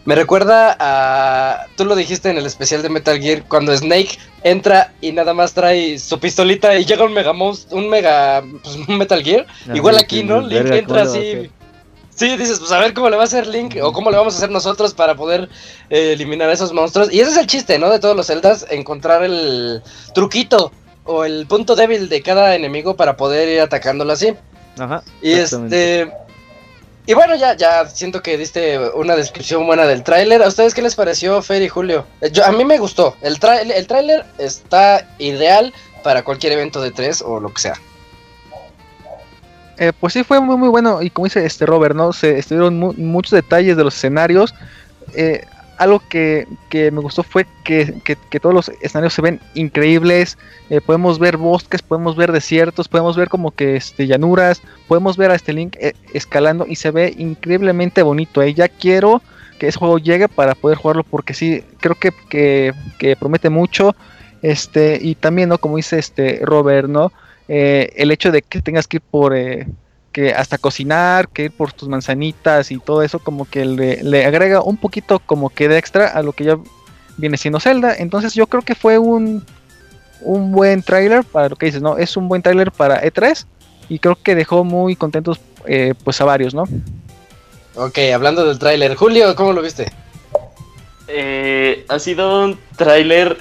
Me 0.05 0.15
recuerda 0.17 0.77
a... 0.81 1.67
Tú 1.77 1.85
lo 1.85 1.95
dijiste 1.95 2.29
en 2.29 2.37
el 2.37 2.47
especial 2.47 2.83
de 2.83 2.89
Metal 2.89 3.21
Gear, 3.21 3.45
cuando 3.45 3.77
Snake 3.77 4.19
entra 4.43 4.93
y 5.01 5.13
nada 5.13 5.33
más 5.33 5.55
trae 5.55 5.99
su 5.99 6.19
pistolita 6.19 6.77
y 6.77 6.85
llega 6.85 7.05
un 7.05 7.13
mega 7.13 7.33
monst- 7.33 7.71
un 7.71 7.89
mega 7.89 8.43
pues, 8.63 8.77
un 8.89 8.99
Metal 8.99 9.23
Gear. 9.23 9.47
Igual 9.73 9.99
aquí, 9.99 10.25
¿no? 10.25 10.41
Link 10.41 10.63
¿cómo 10.63 10.75
entra 10.75 11.03
así... 11.03 11.51
Sí, 12.15 12.37
dices, 12.37 12.59
pues 12.59 12.71
a 12.73 12.79
ver 12.79 12.93
cómo 12.93 13.09
le 13.09 13.17
va 13.17 13.23
a 13.23 13.27
hacer 13.27 13.47
Link 13.47 13.77
o 13.83 13.93
cómo 13.93 14.11
le 14.11 14.19
vamos 14.19 14.35
a 14.35 14.37
hacer 14.37 14.51
nosotros 14.51 14.93
para 14.93 15.15
poder 15.15 15.49
eh, 15.89 16.13
eliminar 16.13 16.51
a 16.51 16.53
esos 16.53 16.73
monstruos. 16.73 17.13
Y 17.13 17.21
ese 17.21 17.31
es 17.31 17.37
el 17.39 17.47
chiste, 17.47 17.79
¿no? 17.79 17.89
De 17.89 18.01
todos 18.01 18.15
los 18.15 18.27
celdas, 18.27 18.67
encontrar 18.71 19.23
el 19.23 19.83
truquito 20.15 20.73
o 21.05 21.25
el 21.25 21.47
punto 21.47 21.75
débil 21.75 22.09
de 22.09 22.21
cada 22.23 22.55
enemigo 22.55 22.97
para 22.97 23.17
poder 23.17 23.49
ir 23.49 23.61
atacándolo 23.61 24.13
así. 24.13 24.35
Ajá. 24.79 25.03
Y 25.23 25.33
este... 25.33 26.13
Y 27.05 27.15
bueno, 27.15 27.35
ya, 27.35 27.57
ya 27.57 27.87
siento 27.89 28.23
que 28.23 28.39
diste 28.39 28.79
una 28.95 29.17
descripción 29.17 29.67
buena 29.67 29.87
del 29.87 30.05
tráiler. 30.05 30.43
¿A 30.43 30.49
ustedes 30.49 30.73
qué 30.73 30.83
les 30.83 30.95
pareció, 30.95 31.43
Fer 31.43 31.61
y 31.63 31.69
Julio? 31.69 32.07
Eh, 32.21 32.31
a 32.45 32.53
mí 32.53 32.65
me 32.65 32.79
gustó. 32.79 33.17
El, 33.23 33.39
el 33.75 33.87
tráiler 33.89 34.25
está 34.39 35.09
ideal 35.19 35.75
para 36.05 36.23
cualquier 36.23 36.53
evento 36.53 36.81
de 36.81 36.93
tres 36.93 37.21
o 37.21 37.41
lo 37.41 37.53
que 37.53 37.61
sea. 37.63 37.75
Eh, 39.79 39.93
pues 39.99 40.13
sí, 40.13 40.23
fue 40.23 40.39
muy 40.41 40.57
muy 40.57 40.69
bueno. 40.69 41.03
Y 41.03 41.11
como 41.11 41.27
dice 41.27 41.45
este 41.45 41.67
Robert, 41.67 41.97
¿no? 41.97 42.13
Se 42.13 42.39
estuvieron 42.39 42.79
mu- 42.79 42.95
muchos 42.97 43.33
detalles 43.33 43.77
de 43.77 43.83
los 43.83 43.97
escenarios. 43.97 44.55
Eh, 45.15 45.45
algo 45.79 46.01
que, 46.09 46.47
que 46.69 46.91
me 46.91 47.01
gustó 47.01 47.23
fue 47.23 47.47
que, 47.65 47.95
que- 48.05 48.41
todos 48.41 48.55
los 48.55 48.69
escenarios 48.81 49.15
se 49.15 49.23
ven 49.23 49.41
increíbles. 49.55 50.39
Eh, 50.71 50.81
podemos 50.81 51.19
ver 51.19 51.37
bosques, 51.37 51.83
podemos 51.83 52.17
ver 52.17 52.33
desiertos, 52.33 52.89
podemos 52.89 53.17
ver 53.17 53.29
como 53.29 53.51
que 53.51 53.77
este, 53.77 54.07
llanuras, 54.07 54.61
podemos 54.89 55.17
ver 55.17 55.31
a 55.31 55.35
este 55.35 55.53
Link 55.53 55.77
eh, 55.81 55.93
escalando 56.13 56.67
y 56.69 56.77
se 56.77 56.91
ve 56.91 57.15
increíblemente 57.17 58.03
bonito. 58.03 58.43
eh. 58.43 58.55
Ya 58.55 58.69
quiero 58.69 59.23
que 59.59 59.69
ese 59.69 59.79
juego 59.79 59.99
llegue 59.99 60.29
para 60.29 60.55
poder 60.55 60.79
jugarlo 60.79 61.05
porque 61.05 61.35
sí, 61.35 61.63
creo 61.81 61.97
que, 61.97 62.73
promete 63.19 63.51
mucho. 63.51 63.95
Este, 64.43 64.99
y 65.01 65.15
también, 65.15 65.49
¿no? 65.51 65.59
Como 65.59 65.77
dice 65.77 65.99
este 65.99 66.41
Robert, 66.43 66.89
¿no? 66.89 67.13
El 67.49 68.11
hecho 68.11 68.33
de 68.33 68.43
que 68.43 68.61
tengas 68.63 68.89
que 68.89 68.97
ir 68.97 69.03
por 69.03 69.35
que 70.13 70.33
hasta 70.33 70.59
cocinar, 70.59 71.29
que 71.29 71.45
ir 71.45 71.51
por 71.51 71.73
tus 71.73 71.89
manzanitas 71.89 72.71
y 72.71 72.79
todo 72.79 73.03
eso, 73.03 73.19
como 73.19 73.45
que 73.45 73.65
le, 73.65 74.03
le 74.03 74.25
agrega 74.27 74.63
un 74.63 74.77
poquito 74.77 75.19
como 75.19 75.51
que 75.51 75.69
de 75.69 75.79
extra 75.79 76.07
a 76.09 76.23
lo 76.23 76.33
que 76.33 76.45
ya 76.45 76.59
viene 77.17 77.37
siendo 77.37 77.61
Zelda. 77.61 77.95
Entonces 77.97 78.35
yo 78.35 78.47
creo 78.47 78.63
que 78.63 78.75
fue 78.75 78.99
un, 78.99 79.45
un 80.21 80.53
buen 80.53 80.83
tráiler 80.83 81.25
para 81.25 81.49
lo 81.49 81.57
que 81.57 81.67
dices, 81.67 81.83
¿no? 81.83 81.99
Es 81.99 82.17
un 82.17 82.29
buen 82.29 82.43
tráiler 82.43 82.71
para 82.71 83.03
E3 83.03 83.45
y 83.89 83.99
creo 83.99 84.17
que 84.23 84.35
dejó 84.35 84.65
muy 84.65 84.97
contentos 84.97 85.41
eh, 85.67 85.95
pues 86.05 86.21
a 86.21 86.25
varios, 86.25 86.55
¿no? 86.55 86.65
Ok, 87.75 87.99
hablando 88.15 88.45
del 88.45 88.59
tráiler. 88.59 88.95
Julio, 88.95 89.35
¿cómo 89.35 89.53
lo 89.53 89.63
viste? 89.63 89.91
Eh, 91.09 91.85
ha 91.89 91.99
sido 91.99 92.45
un 92.45 92.59
tráiler 92.77 93.39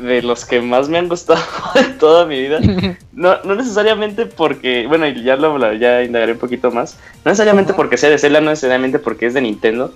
de 0.00 0.22
los 0.22 0.44
que 0.44 0.60
más 0.60 0.88
me 0.88 0.98
han 0.98 1.08
gustado 1.08 1.42
en 1.74 1.98
toda 1.98 2.26
mi 2.26 2.40
vida. 2.40 2.60
No, 3.14 3.36
no 3.44 3.54
necesariamente 3.54 4.24
porque, 4.24 4.86
bueno, 4.86 5.06
y 5.06 5.22
ya 5.22 5.36
lo 5.36 5.74
ya 5.74 6.02
indagaré 6.02 6.32
un 6.32 6.38
poquito 6.38 6.70
más. 6.70 6.96
No 7.24 7.30
necesariamente 7.30 7.74
porque 7.74 7.98
sea 7.98 8.08
de 8.08 8.18
Zelda, 8.18 8.40
no 8.40 8.48
necesariamente 8.48 8.98
porque 8.98 9.26
es 9.26 9.34
de 9.34 9.42
Nintendo, 9.42 9.92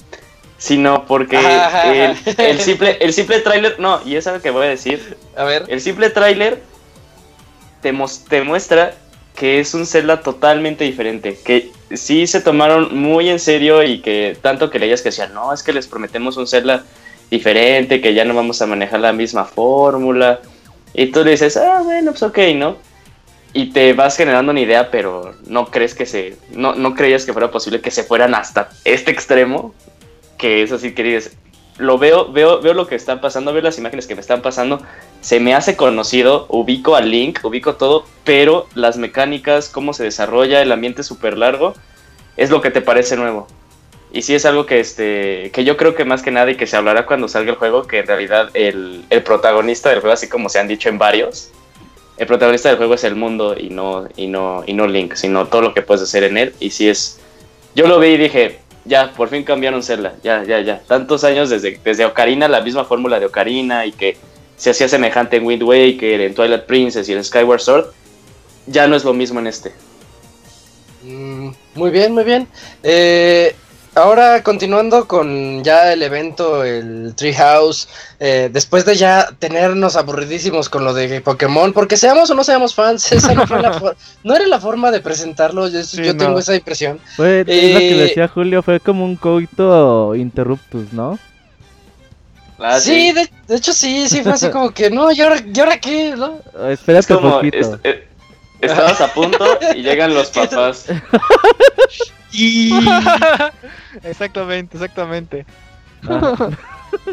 sino 0.59 1.07
porque 1.07 1.39
el, 1.39 2.15
el 2.37 2.61
simple, 2.61 2.99
el 3.01 3.15
simple 3.15 3.41
tráiler, 3.41 3.81
no, 3.81 4.01
y 4.05 4.17
es 4.17 4.27
algo 4.27 4.43
que 4.43 4.51
voy 4.51 4.67
a 4.67 4.69
decir. 4.69 5.17
A 5.35 5.45
ver. 5.45 5.65
El 5.69 5.81
simple 5.81 6.11
tráiler 6.11 6.63
te, 7.81 7.95
te 8.29 8.43
muestra 8.43 8.95
que 9.35 9.61
es 9.61 9.75
un 9.75 9.87
Zelda 9.87 10.23
totalmente 10.23 10.85
diferente, 10.85 11.39
que 11.45 11.71
sí 11.95 12.27
se 12.27 12.41
tomaron 12.41 12.97
muy 12.97 13.29
en 13.29 13.39
serio 13.39 13.83
y 13.83 14.01
que 14.01 14.37
tanto 14.41 14.71
que 14.71 14.79
leías 14.79 15.03
que 15.03 15.11
decían, 15.11 15.35
no, 15.35 15.53
es 15.53 15.63
que 15.63 15.73
les 15.73 15.87
prometemos 15.87 16.37
un 16.37 16.47
Zelda 16.47 16.85
diferente, 17.31 18.01
que 18.01 18.15
ya 18.15 18.25
no 18.25 18.35
vamos 18.35 18.61
a 18.63 18.67
manejar 18.67 19.01
la 19.01 19.13
misma 19.13 19.45
fórmula. 19.45 20.41
Y 20.95 21.07
tú 21.07 21.25
le 21.25 21.33
dices, 21.33 21.57
ah, 21.57 21.83
bueno, 21.85 22.13
pues 22.13 22.23
ok, 22.23 22.39
¿no? 22.55 22.77
Y 23.53 23.71
te 23.71 23.93
vas 23.93 24.17
generando 24.17 24.53
una 24.53 24.61
idea, 24.61 24.91
pero 24.91 25.35
no 25.47 25.67
crees 25.67 25.95
que 25.95 26.07
se, 26.07 26.37
no, 26.51 26.75
no 26.75 26.95
creías 26.95 27.25
que 27.25 27.33
fuera 27.33 27.51
posible 27.51 27.81
que 27.81 27.91
se 27.91 28.05
fueran 28.05 28.35
hasta 28.35 28.69
este 28.85 29.11
extremo, 29.11 29.75
que 30.37 30.63
es 30.63 30.73
así 30.73 30.93
que 30.93 31.03
dices, 31.03 31.37
lo 31.79 31.99
veo, 31.99 32.33
veo, 32.33 32.61
veo 32.61 32.75
lo 32.75 32.87
que 32.87 32.95
está 32.95 33.21
pasando, 33.21 33.53
veo 33.53 33.63
las 33.63 33.79
imágenes 33.79 34.07
que 34.07 34.15
me 34.15 34.21
están 34.21 34.43
pasando, 34.43 34.83
se 35.21 35.41
me 35.41 35.55
hace 35.55 35.77
conocido, 35.77 36.47
ubico 36.49 36.97
a 36.97 37.01
Link, 37.01 37.41
ubico 37.45 37.77
todo, 37.77 38.05
pero 38.25 38.67
las 38.75 38.97
mecánicas, 38.97 39.69
cómo 39.69 39.93
se 39.93 40.05
desarrolla, 40.05 40.63
el 40.63 40.73
ambiente 40.73 41.03
súper 41.03 41.37
largo, 41.37 41.75
es 42.37 42.51
lo 42.51 42.61
que 42.61 42.71
te 42.71 42.81
parece 42.81 43.17
nuevo. 43.17 43.47
Y 44.13 44.23
sí 44.23 44.35
es 44.35 44.47
algo 44.47 44.67
que, 44.67 44.81
este, 44.81 45.51
que 45.53 45.65
yo 45.65 45.77
creo 45.77 45.95
que 45.95 46.05
más 46.05 46.23
que 46.23 46.31
nada 46.31 46.51
y 46.51 46.57
que 46.57 46.67
se 46.67 46.77
hablará 46.77 47.07
cuando 47.07 47.29
salga 47.29 47.51
el 47.51 47.57
juego, 47.57 47.87
que 47.87 47.99
en 47.99 48.07
realidad 48.07 48.51
el, 48.55 49.05
el 49.11 49.23
protagonista 49.23 49.91
del 49.91 50.01
juego, 50.01 50.15
así 50.15 50.29
como 50.29 50.49
se 50.49 50.59
han 50.59 50.69
dicho 50.69 50.89
en 50.89 50.99
varios, 50.99 51.51
el 52.17 52.27
protagonista 52.27 52.69
del 52.69 52.79
juego 52.79 52.95
es 52.95 53.05
el 53.05 53.15
mundo 53.15 53.55
y 53.59 53.69
no, 53.69 54.09
y 54.17 54.27
no, 54.27 54.65
y 54.67 54.73
no 54.73 54.87
Link, 54.87 55.15
sino 55.15 55.47
todo 55.47 55.63
lo 55.63 55.75
que 55.75 55.83
puedes 55.83 56.03
hacer 56.03 56.25
en 56.25 56.39
él. 56.39 56.55
Y 56.61 56.71
sí 56.71 56.89
es, 56.89 57.19
yo 57.75 57.87
lo 57.87 57.99
vi 57.99 58.09
y 58.09 58.17
dije, 58.17 58.61
ya, 58.87 59.13
por 59.13 59.29
fin 59.29 59.45
cambiaron 59.45 59.83
Zelda, 59.83 60.15
ya, 60.23 60.43
ya, 60.45 60.61
ya. 60.61 60.81
Tantos 60.87 61.25
años 61.25 61.51
desde, 61.51 61.79
desde 61.85 62.07
Ocarina, 62.07 62.49
la 62.49 62.63
misma 62.63 62.85
fórmula 62.85 63.21
de 63.21 63.27
Ocarina 63.27 63.85
y 63.85 63.93
que 63.93 64.17
se 64.57 64.71
hacía 64.71 64.89
semejante 64.89 65.37
en 65.37 65.45
Wind 65.45 65.63
Waker, 65.63 66.23
en 66.23 66.35
Twilight 66.35 66.65
Princess 66.65 67.09
y 67.09 67.13
en 67.13 67.23
Skyward 67.23 67.61
Sword, 67.61 67.87
ya 68.67 68.87
no 68.87 68.97
es 68.97 69.05
lo 69.05 69.13
mismo 69.13 69.41
en 69.41 69.49
este. 69.49 69.73
Mm, 71.03 71.51
muy 71.75 71.91
bien, 71.91 72.15
muy 72.15 72.25
bien. 72.25 72.49
Eh, 72.83 73.55
ahora 73.97 74.43
continuando 74.43 75.09
con 75.09 75.65
ya 75.65 75.93
el 75.93 76.03
evento, 76.03 76.63
el 76.65 77.15
Treehouse, 77.17 77.89
eh, 78.21 78.49
después 78.53 78.85
de 78.85 78.95
ya 78.95 79.29
tenernos 79.39 79.97
aburridísimos 79.97 80.69
con 80.69 80.85
lo 80.85 80.95
de 80.95 81.21
Pokémon, 81.21 81.73
porque 81.73 81.97
seamos 81.97 82.31
o 82.31 82.35
no 82.35 82.45
seamos 82.45 82.75
fans, 82.75 83.11
esa 83.13 83.35
no, 83.35 83.47
fue 83.47 83.61
la 83.61 83.73
for- 83.73 83.97
no 84.23 84.35
era 84.37 84.47
la 84.47 84.61
forma 84.61 84.91
de 84.91 85.01
presentarlo, 85.01 85.69
yo, 85.69 85.83
Sí, 85.83 85.97
yo 86.05 86.13
no. 86.15 86.19
tengo 86.25 86.39
esa 86.39 86.55
impresión. 86.55 87.01
Fue, 87.17 87.41
lo 87.41 87.45
que 87.47 87.91
eh, 87.93 87.95
decía 87.95 88.29
Julio, 88.29 88.63
fue 88.63 88.79
como 88.81 89.05
un 89.05 89.17
coito 89.17 90.15
interruptus, 90.15 90.93
¿no? 90.93 91.19
Ah, 92.59 92.81
sí, 92.81 93.13
de, 93.13 93.29
de 93.49 93.57
hecho 93.57 93.73
sí, 93.75 94.09
sí 94.09 94.23
fue 94.23 94.33
así 94.33 94.49
como 94.49 94.71
que, 94.71 94.89
no, 94.91 95.13
¿y 95.13 95.21
ahora, 95.21 95.37
¿y 95.53 95.61
ahora 95.61 95.79
qué? 95.79 96.15
¿no? 96.17 96.39
Espérate 96.71 97.01
es 97.13 97.19
como, 97.19 97.29
un 97.29 97.35
poquito. 97.35 97.59
es, 97.59 97.71
eh, 97.85 98.09
Estabas 98.61 99.01
a 99.01 99.13
punto 99.13 99.59
y 99.75 99.83
llegan 99.83 100.15
los 100.15 100.31
papás. 100.33 100.87
Y... 102.33 102.71
exactamente, 104.03 104.77
exactamente. 104.77 105.47
Ah, 106.09 106.51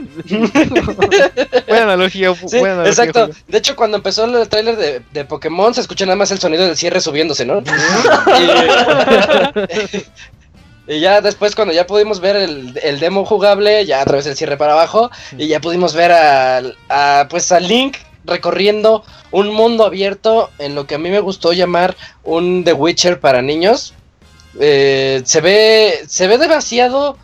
buena 1.67 1.83
analogía, 1.83 2.33
Sí, 2.35 2.59
buena 2.59 2.73
analogía, 2.73 2.89
exacto. 2.89 3.21
Julio. 3.27 3.35
De 3.47 3.57
hecho, 3.57 3.75
cuando 3.75 3.97
empezó 3.97 4.25
el 4.25 4.47
tráiler 4.49 4.75
de, 4.75 5.01
de 5.11 5.25
Pokémon, 5.25 5.73
se 5.73 5.81
escucha 5.81 6.05
nada 6.05 6.15
más 6.17 6.31
el 6.31 6.39
sonido 6.39 6.65
del 6.65 6.75
cierre 6.75 6.99
subiéndose, 6.99 7.45
¿no? 7.45 7.63
y, 10.87 10.93
y 10.95 10.99
ya 10.99 11.21
después, 11.21 11.55
cuando 11.55 11.73
ya 11.73 11.87
pudimos 11.87 12.19
ver 12.19 12.35
el, 12.35 12.77
el 12.83 12.99
demo 12.99 13.23
jugable, 13.25 13.85
ya 13.85 14.01
a 14.01 14.05
través 14.05 14.25
del 14.25 14.35
cierre 14.35 14.57
para 14.57 14.73
abajo, 14.73 15.09
y 15.37 15.47
ya 15.47 15.61
pudimos 15.61 15.93
ver 15.93 16.11
al- 16.11 16.75
a, 16.89 17.27
pues 17.29 17.51
a 17.51 17.59
Link 17.59 17.95
recorriendo 18.25 19.03
un 19.31 19.53
mundo 19.53 19.85
abierto 19.85 20.49
en 20.59 20.75
lo 20.75 20.87
que 20.87 20.95
a 20.95 20.99
mí 20.99 21.09
me 21.09 21.19
gustó 21.19 21.53
llamar 21.53 21.95
un 22.23 22.63
The 22.63 22.73
Witcher 22.73 23.19
para 23.19 23.41
niños. 23.41 23.93
Eh, 24.59 25.21
se 25.25 25.41
ve 25.41 26.03
se 26.07 26.27
ve 26.27 26.37
demasiado 26.37 27.17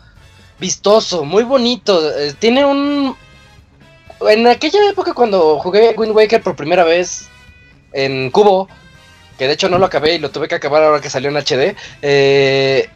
vistoso, 0.58 1.24
muy 1.24 1.44
bonito. 1.44 2.10
eh, 2.18 2.34
tiene 2.38 2.64
un 2.64 3.16
en 4.28 4.46
aquella 4.46 4.90
época 4.90 5.14
cuando 5.14 5.58
jugué 5.58 5.94
Wind 5.96 6.14
Waker 6.14 6.42
por 6.42 6.56
primera 6.56 6.84
vez 6.84 7.28
en 7.92 8.30
Cubo, 8.30 8.68
que 9.38 9.46
de 9.46 9.54
hecho 9.54 9.68
no 9.68 9.78
lo 9.78 9.86
acabé 9.86 10.14
y 10.14 10.18
lo 10.18 10.30
tuve 10.30 10.48
que 10.48 10.56
acabar 10.56 10.82
ahora 10.82 11.00
que 11.00 11.10
salió 11.10 11.30
en 11.30 11.36
HD, 11.36 11.74
eh, 12.02 12.90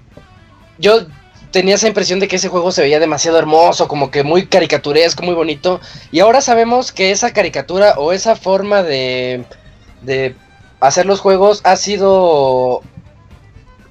yo 0.79 1.07
tenía 1.55 1.77
esa 1.77 1.87
impresión 1.87 2.19
de 2.19 2.27
que 2.27 2.35
ese 2.35 2.49
juego 2.49 2.73
se 2.73 2.83
veía 2.83 2.99
demasiado 2.99 3.39
hermoso, 3.39 3.87
como 3.87 4.11
que 4.11 4.25
muy 4.25 4.47
caricaturesco, 4.47 5.23
muy 5.23 5.37
bonito, 5.37 5.81
y 6.11 6.19
ahora 6.19 6.41
sabemos 6.41 6.91
que 6.91 7.13
esa 7.13 7.33
caricatura 7.33 7.95
o 7.97 8.13
esa 8.13 8.35
forma 8.35 8.83
de, 8.83 9.45
de 10.03 10.35
hacer 10.81 11.07
los 11.07 11.21
juegos 11.21 11.61
ha 11.65 11.77
sido... 11.77 12.83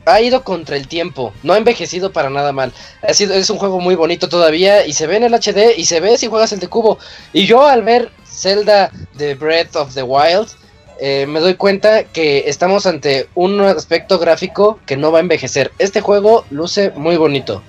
Ha 0.06 0.20
ido 0.20 0.44
contra 0.44 0.76
el 0.76 0.90
tiempo, 0.90 1.32
no 1.44 1.54
ha 1.54 1.58
envejecido 1.58 2.12
para 2.12 2.30
nada 2.30 2.52
mal. 2.52 2.74
Ha 3.08 3.14
sido, 3.14 3.34
es 3.36 3.50
un 3.50 3.58
juego 3.58 3.80
muy 3.80 3.96
bonito 3.96 4.28
todavía 4.28 4.86
y 4.86 4.92
se 4.92 5.08
ve 5.08 5.16
en 5.16 5.24
el 5.24 5.34
HD 5.34 5.78
y 5.78 5.86
se 5.86 6.02
ve 6.02 6.18
si 6.18 6.28
juegas 6.28 6.52
el 6.52 6.60
de 6.60 6.68
cubo. 6.68 7.00
Y 7.32 7.46
yo 7.46 7.66
al 7.66 7.84
ver 7.84 8.12
Zelda 8.26 8.92
The 9.18 9.36
Breath 9.36 9.78
of 9.78 9.94
the 9.94 10.04
Wild, 10.04 10.50
eh, 11.06 11.26
me 11.28 11.42
doy 11.42 11.56
cuenta 11.56 12.06
que 12.06 12.46
estamos 12.48 12.86
ante 12.86 13.28
un 13.36 13.60
aspecto 13.60 14.20
gráfico 14.20 14.80
que 14.86 14.96
no 14.96 15.12
va 15.12 15.18
a 15.18 15.22
envejecer. 15.22 15.74
Este 15.78 16.00
juego 16.00 16.46
luce 16.50 16.92
muy 16.96 17.18
bonito. 17.18 17.62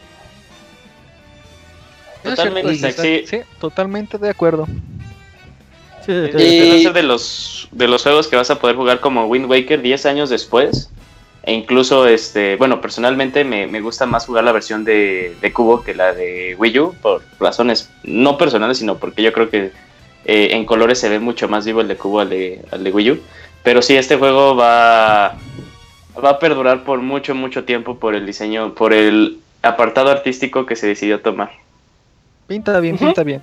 Totalmente 2.22 2.76
sexy. 2.76 3.26
Sí, 3.26 3.38
totalmente 3.58 4.18
de 4.18 4.30
acuerdo. 4.30 4.66
sí, 6.06 6.12
sí, 6.12 6.12
Este 6.32 6.46
Y- 6.46 6.68
va 6.70 6.76
a 6.76 6.78
ser 6.78 6.92
de 6.92 7.02
los, 7.02 7.68
de 7.72 7.88
los 7.88 8.04
juegos 8.04 8.28
que 8.28 8.36
vas 8.36 8.50
a 8.50 8.60
poder 8.60 8.76
jugar 8.76 9.00
como 9.00 9.26
Wind 9.26 9.50
Waker 9.50 9.82
10 9.82 10.06
años 10.06 10.30
después. 10.30 10.90
E 11.42 11.52
incluso, 11.54 12.06
este, 12.06 12.54
bueno, 12.54 12.80
personalmente 12.80 13.42
me, 13.42 13.66
me 13.66 13.80
gusta 13.80 14.06
más 14.06 14.26
jugar 14.26 14.44
la 14.44 14.52
versión 14.52 14.84
de, 14.84 15.34
de 15.42 15.52
Cubo 15.52 15.82
que 15.82 15.92
la 15.92 16.14
de 16.14 16.54
Wii 16.56 16.78
U, 16.78 16.94
por 17.02 17.20
razones 17.40 17.90
no 18.04 18.38
personales, 18.38 18.78
sino 18.78 18.96
porque 18.98 19.22
yo 19.24 19.32
creo 19.32 19.50
que 19.50 19.72
eh, 20.24 20.48
en 20.52 20.64
colores 20.64 20.98
se 20.98 21.08
ve 21.08 21.18
mucho 21.18 21.48
más 21.48 21.64
vivo 21.64 21.80
el 21.80 21.88
de 21.88 21.96
Cubo 21.96 22.20
al 22.20 22.30
de, 22.30 22.64
al 22.70 22.84
de 22.84 22.90
Wii 22.90 23.10
U. 23.12 23.20
Pero 23.62 23.82
sí, 23.82 23.96
este 23.96 24.16
juego 24.16 24.54
va, 24.54 25.36
va 26.22 26.30
a 26.30 26.38
perdurar 26.38 26.84
por 26.84 27.00
mucho, 27.00 27.34
mucho 27.34 27.64
tiempo 27.64 27.98
por 27.98 28.14
el 28.14 28.26
diseño, 28.26 28.74
por 28.74 28.92
el 28.92 29.38
apartado 29.62 30.10
artístico 30.10 30.66
que 30.66 30.76
se 30.76 30.86
decidió 30.86 31.20
tomar. 31.20 31.50
Pinta 32.46 32.78
bien, 32.80 32.98
pinta 32.98 33.22
bien. 33.22 33.42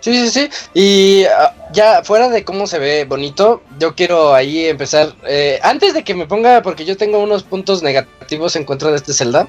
Sí, 0.00 0.28
sí, 0.28 0.30
sí. 0.30 0.50
Y 0.74 1.24
ah, 1.26 1.54
ya 1.72 2.02
fuera 2.02 2.28
de 2.28 2.44
cómo 2.44 2.66
se 2.66 2.78
ve 2.78 3.04
bonito, 3.04 3.62
yo 3.78 3.94
quiero 3.94 4.34
ahí 4.34 4.66
empezar. 4.66 5.14
eh, 5.26 5.60
antes 5.62 5.94
de 5.94 6.02
que 6.02 6.14
me 6.14 6.26
ponga, 6.26 6.60
porque 6.60 6.84
yo 6.84 6.96
tengo 6.96 7.20
unos 7.20 7.44
puntos 7.44 7.82
negativos 7.82 8.56
en 8.56 8.64
contra 8.64 8.90
de 8.90 8.96
este 8.96 9.12
Zelda. 9.12 9.48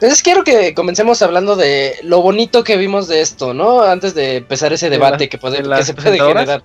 Entonces 0.00 0.22
quiero 0.22 0.44
que 0.44 0.72
comencemos 0.72 1.20
hablando 1.20 1.56
de 1.56 1.96
lo 2.04 2.22
bonito 2.22 2.64
que 2.64 2.78
vimos 2.78 3.06
de 3.06 3.20
esto, 3.20 3.52
¿no? 3.52 3.82
Antes 3.82 4.14
de 4.14 4.36
empezar 4.36 4.72
ese 4.72 4.86
¿De 4.86 4.92
debate 4.92 5.28
que, 5.28 5.36
puede, 5.36 5.60
de 5.62 5.76
que 5.76 5.84
se 5.84 5.92
puede 5.92 6.18
generar. 6.18 6.62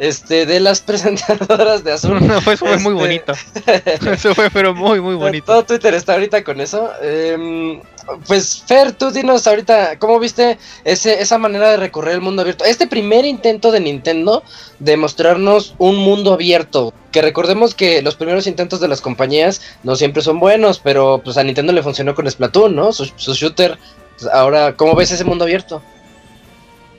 Este, 0.00 0.46
de 0.46 0.58
las 0.58 0.80
presentadoras 0.82 1.84
de 1.84 1.92
Azul. 1.92 2.26
No, 2.26 2.38
eso 2.38 2.56
fue 2.56 2.76
muy 2.78 2.94
Este- 2.94 3.32
bonito. 3.32 3.32
Eso 4.12 4.34
fue, 4.34 4.50
pero 4.50 4.74
muy, 4.74 5.00
muy 5.00 5.14
bonito. 5.14 5.46
Todo 5.46 5.64
Twitter 5.64 5.94
está 5.94 6.14
ahorita 6.14 6.42
con 6.42 6.60
eso. 6.60 6.90
Em, 7.00 7.80
pues 8.26 8.62
Fer, 8.66 8.92
tú 8.92 9.10
dinos 9.10 9.46
ahorita, 9.46 9.98
¿cómo 9.98 10.18
viste 10.18 10.58
esa 10.84 11.38
manera 11.38 11.70
de 11.70 11.76
recorrer 11.76 12.14
el 12.14 12.20
mundo 12.20 12.42
abierto? 12.42 12.64
Este 12.64 12.86
primer 12.86 13.24
intento 13.24 13.70
de 13.70 13.80
Nintendo 13.80 14.42
de 14.78 14.96
mostrarnos 14.96 15.74
un 15.78 15.96
mundo 15.96 16.34
abierto. 16.34 16.92
Que 17.12 17.22
recordemos 17.22 17.74
que 17.74 18.02
los 18.02 18.14
primeros 18.14 18.46
intentos 18.46 18.80
de 18.80 18.88
las 18.88 19.00
compañías 19.00 19.60
no 19.82 19.96
siempre 19.96 20.22
son 20.22 20.38
buenos, 20.38 20.78
pero 20.78 21.20
pues 21.24 21.36
a 21.36 21.42
Nintendo 21.42 21.72
le 21.72 21.82
funcionó 21.82 22.14
con 22.14 22.30
Splatoon, 22.30 22.74
¿no? 22.74 22.92
Su, 22.92 23.10
su 23.16 23.34
shooter. 23.34 23.78
Pues, 24.18 24.30
ahora, 24.32 24.76
¿cómo 24.76 24.94
ves 24.94 25.12
ese 25.12 25.24
mundo 25.24 25.44
abierto? 25.44 25.82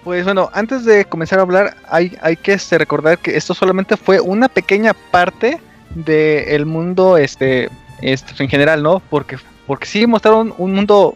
Pues 0.04 0.24
bueno, 0.24 0.50
antes 0.54 0.86
de 0.86 1.06
comenzar 1.06 1.40
a 1.40 1.42
hablar, 1.42 1.76
hay, 1.90 2.18
hay 2.22 2.38
que 2.38 2.54
este, 2.54 2.78
recordar 2.78 3.18
que 3.18 3.36
esto 3.36 3.54
solamente 3.54 3.98
fue 3.98 4.22
una 4.22 4.48
pequeña 4.48 4.94
parte 4.94 5.60
del 5.96 6.66
mundo 6.66 7.18
este, 7.18 7.70
este, 8.02 8.42
en 8.42 8.50
general, 8.50 8.84
¿no? 8.84 9.02
Porque, 9.10 9.38
porque 9.68 9.86
sí 9.86 10.08
mostraron 10.08 10.54
un 10.58 10.74
mundo 10.74 11.16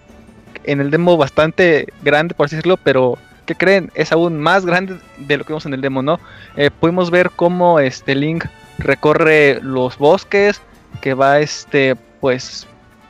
en 0.64 0.82
el 0.82 0.92
demo 0.92 1.18
bastante 1.18 1.88
grande, 2.04 2.36
por 2.36 2.46
así 2.46 2.58
decirlo, 2.58 2.78
pero 2.78 3.18
¿qué 3.46 3.56
creen? 3.56 3.92
Es 3.96 4.12
aún 4.12 4.40
más 4.40 4.66
grande 4.66 4.98
de 5.18 5.38
lo 5.38 5.44
que 5.44 5.54
vimos 5.54 5.66
en 5.66 5.74
el 5.74 5.82
demo, 5.82 6.02
¿no? 6.02 6.20
Eh, 6.56 6.70
pudimos 6.70 7.10
ver 7.10 7.32
cómo 7.36 7.80
este 7.80 8.14
Link 8.14 8.46
recorre 8.78 9.60
los 9.62 9.98
bosques, 9.98 10.62
que 11.02 11.14
va 11.14 11.40
este, 11.40 11.96
pues, 12.20 12.68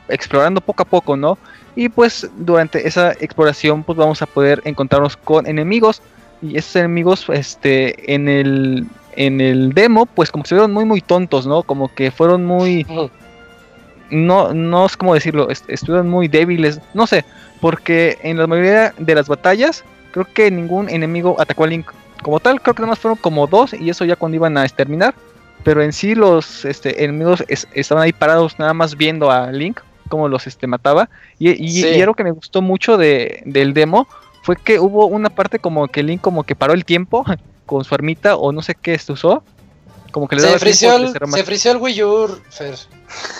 explorando 0.08 0.60
poco 0.60 0.84
a 0.84 0.86
poco, 0.86 1.16
¿no? 1.16 1.38
Y 1.74 1.88
pues 1.88 2.28
durante 2.36 2.86
esa 2.86 3.12
exploración 3.12 3.82
pues 3.82 3.96
vamos 3.96 4.20
a 4.20 4.26
poder 4.26 4.60
encontrarnos 4.64 5.16
con 5.16 5.46
enemigos 5.46 6.02
y 6.42 6.58
esos 6.58 6.76
enemigos 6.76 7.24
este 7.30 8.14
en 8.14 8.28
el 8.28 8.86
en 9.16 9.40
el 9.40 9.72
demo 9.72 10.04
pues 10.04 10.30
como 10.30 10.44
se 10.44 10.54
vieron 10.54 10.72
muy 10.72 10.84
muy 10.84 11.00
tontos, 11.00 11.46
¿no? 11.46 11.62
Como 11.62 11.92
que 11.94 12.10
fueron 12.10 12.44
muy 12.44 12.86
no 14.12 14.54
no 14.54 14.86
es 14.86 14.96
como 14.96 15.14
decirlo, 15.14 15.50
est- 15.50 15.68
estuvieron 15.68 16.08
muy 16.08 16.28
débiles, 16.28 16.80
no 16.94 17.06
sé, 17.08 17.24
porque 17.60 18.18
en 18.22 18.38
la 18.38 18.46
mayoría 18.46 18.94
de 18.98 19.14
las 19.14 19.26
batallas 19.28 19.82
creo 20.12 20.26
que 20.32 20.50
ningún 20.50 20.88
enemigo 20.88 21.36
atacó 21.40 21.64
a 21.64 21.66
Link 21.66 21.86
como 22.22 22.38
tal, 22.38 22.60
creo 22.60 22.74
que 22.74 22.82
nada 22.82 22.90
más 22.90 22.98
fueron 23.00 23.18
como 23.18 23.46
dos 23.48 23.72
y 23.74 23.90
eso 23.90 24.04
ya 24.04 24.14
cuando 24.16 24.36
iban 24.36 24.56
a 24.56 24.64
exterminar, 24.64 25.14
pero 25.64 25.82
en 25.82 25.92
sí 25.92 26.14
los 26.14 26.64
este, 26.64 27.02
enemigos 27.04 27.42
es- 27.48 27.66
estaban 27.72 28.04
ahí 28.04 28.12
parados 28.12 28.58
nada 28.58 28.74
más 28.74 28.96
viendo 28.96 29.30
a 29.30 29.50
Link 29.50 29.80
cómo 30.08 30.28
los 30.28 30.46
este, 30.46 30.66
mataba 30.66 31.08
y, 31.38 31.50
y, 31.50 31.70
Sí. 31.82 31.88
y 31.88 32.00
algo 32.02 32.14
que 32.14 32.24
me 32.24 32.30
gustó 32.32 32.60
mucho 32.62 32.96
de, 32.98 33.42
del 33.46 33.72
demo 33.74 34.06
fue 34.42 34.56
que 34.56 34.78
hubo 34.78 35.06
una 35.06 35.30
parte 35.30 35.58
como 35.58 35.88
que 35.88 36.02
Link 36.02 36.20
como 36.20 36.42
que 36.44 36.54
paró 36.54 36.74
el 36.74 36.84
tiempo 36.84 37.24
con 37.66 37.84
su 37.84 37.94
armita 37.94 38.36
o 38.36 38.52
no 38.52 38.60
sé 38.60 38.74
qué 38.74 38.92
este 38.94 39.12
usó. 39.12 39.42
Como 40.10 40.28
que 40.28 40.36
le 40.36 40.42
Se 40.42 40.46
daba 40.48 40.58
frició, 40.58 40.94
el, 40.96 41.12
se 41.32 41.42
frició 41.44 41.72
el 41.72 41.78
Wii 41.78 42.02
U, 42.04 42.38
Fer. 42.50 42.74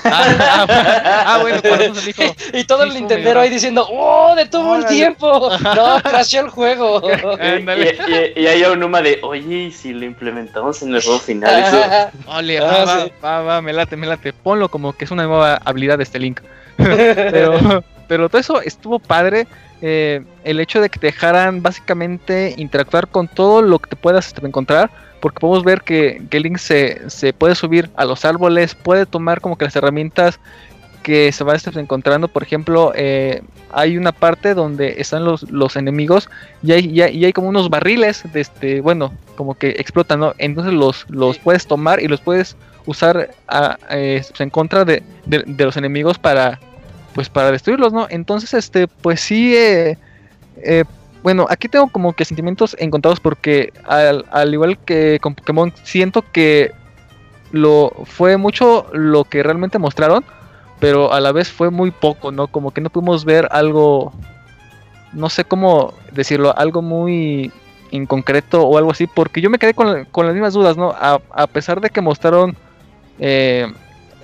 Ah, 0.04 0.36
ah, 0.40 1.24
ah, 1.26 1.38
bueno, 1.40 1.62
por 1.62 1.80
eso 1.80 1.94
se 1.94 2.06
dijo. 2.12 2.22
y 2.52 2.64
todo 2.64 2.82
el 2.82 2.92
Nintendero 2.94 3.40
ahí 3.40 3.50
diciendo, 3.50 3.86
¡Oh, 3.90 4.34
detuvo 4.34 4.76
el 4.76 4.86
tiempo! 4.86 5.50
No, 5.74 6.00
crasheó 6.02 6.42
el 6.44 6.50
juego. 6.50 7.02
Y, 7.06 8.38
y, 8.38 8.42
y 8.42 8.46
hay 8.46 8.62
un 8.64 8.82
Uma 8.82 9.00
de, 9.00 9.20
oye, 9.22 9.64
¿y 9.64 9.72
si 9.72 9.92
lo 9.92 10.04
implementamos 10.04 10.82
en 10.82 10.94
el 10.94 11.02
juego 11.02 11.18
final? 11.18 11.62
Eso- 11.62 12.10
Ole, 12.26 12.58
Ah, 12.58 12.84
va, 12.84 12.96
va, 12.96 13.08
va, 13.22 13.42
va, 13.42 13.62
me 13.62 13.72
late, 13.72 13.96
me 13.96 14.06
late. 14.06 14.32
Ponlo 14.32 14.68
como 14.68 14.92
que 14.92 15.04
es 15.04 15.10
una 15.10 15.24
nueva 15.24 15.56
habilidad 15.64 15.98
de 15.98 16.04
este 16.04 16.18
Link. 16.18 16.40
pero, 16.76 17.84
pero 18.12 18.28
todo 18.28 18.40
eso 18.40 18.60
estuvo 18.60 18.98
padre. 18.98 19.46
eh, 19.80 20.22
el 20.44 20.60
hecho 20.60 20.80
de 20.82 20.90
que 20.90 20.98
te 21.00 21.06
dejaran 21.08 21.60
básicamente 21.62 22.54
interactuar 22.58 23.08
con 23.08 23.26
todo 23.26 23.62
lo 23.62 23.78
que 23.80 23.88
te 23.90 23.96
puedas 23.96 24.26
este, 24.28 24.46
encontrar. 24.46 24.90
Porque 25.18 25.40
podemos 25.40 25.64
ver 25.64 25.80
que, 25.80 26.22
que 26.30 26.38
Link 26.40 26.58
se, 26.58 27.08
se 27.10 27.32
puede 27.32 27.54
subir 27.54 27.88
a 27.96 28.04
los 28.04 28.24
árboles, 28.24 28.74
puede 28.74 29.06
tomar 29.06 29.40
como 29.40 29.56
que 29.56 29.64
las 29.64 29.74
herramientas 29.74 30.38
que 31.02 31.32
se 31.32 31.42
va 31.42 31.54
a 31.54 31.56
estar 31.56 31.76
encontrando. 31.78 32.28
Por 32.28 32.42
ejemplo, 32.44 32.92
eh, 32.94 33.42
hay 33.72 33.96
una 33.96 34.12
parte 34.12 34.54
donde 34.54 35.00
están 35.00 35.24
los, 35.24 35.50
los 35.50 35.74
enemigos 35.76 36.28
y 36.62 36.72
hay, 36.72 36.86
y 36.86 37.00
hay, 37.02 37.16
y 37.16 37.24
hay 37.24 37.32
como 37.32 37.48
unos 37.48 37.68
barriles, 37.70 38.22
de 38.32 38.40
este, 38.40 38.80
bueno, 38.82 39.12
como 39.36 39.54
que 39.54 39.70
explotan, 39.70 40.20
¿no? 40.20 40.34
Entonces 40.38 40.74
los, 40.74 41.06
los 41.08 41.36
Sí. 41.36 41.40
puedes 41.42 41.66
tomar 41.66 42.00
y 42.02 42.06
los 42.08 42.20
puedes 42.20 42.56
usar 42.86 43.30
a- 43.48 43.78
eh, 43.90 44.22
en 44.38 44.50
contra 44.50 44.84
de, 44.84 45.02
de- 45.26 45.42
de 45.44 45.64
los 45.64 45.76
enemigos 45.76 46.18
para, 46.18 46.60
pues 47.14 47.28
para 47.28 47.50
destruirlos, 47.50 47.92
¿no? 47.92 48.06
Entonces, 48.10 48.54
este, 48.54 48.88
pues 48.88 49.20
sí, 49.20 49.54
eh, 49.54 49.98
eh, 50.56 50.84
bueno, 51.22 51.46
aquí 51.48 51.68
tengo 51.68 51.88
como 51.88 52.12
que 52.14 52.24
sentimientos 52.24 52.76
encontrados 52.78 53.20
porque 53.20 53.72
al, 53.86 54.24
al 54.30 54.52
igual 54.52 54.78
que 54.78 55.18
con 55.20 55.34
Pokémon, 55.34 55.72
siento 55.84 56.24
que 56.32 56.72
lo 57.52 57.92
fue 58.04 58.36
mucho 58.36 58.86
lo 58.92 59.24
que 59.24 59.42
realmente 59.42 59.78
mostraron, 59.78 60.24
pero 60.80 61.12
a 61.12 61.20
la 61.20 61.32
vez 61.32 61.50
fue 61.50 61.70
muy 61.70 61.90
poco, 61.90 62.32
¿no? 62.32 62.48
Como 62.48 62.72
que 62.72 62.80
no 62.80 62.90
pudimos 62.90 63.24
ver 63.24 63.46
algo, 63.52 64.12
no 65.12 65.28
sé 65.28 65.44
cómo 65.44 65.94
decirlo, 66.12 66.56
algo 66.56 66.82
muy 66.82 67.52
en 67.92 68.06
concreto 68.06 68.62
o 68.62 68.78
algo 68.78 68.90
así, 68.90 69.06
porque 69.06 69.40
yo 69.40 69.50
me 69.50 69.58
quedé 69.58 69.74
con, 69.74 70.06
con 70.06 70.26
las 70.26 70.34
mismas 70.34 70.54
dudas, 70.54 70.76
¿no? 70.76 70.90
A, 70.90 71.20
a 71.30 71.46
pesar 71.46 71.80
de 71.80 71.90
que 71.90 72.00
mostraron 72.00 72.56
eh, 73.18 73.70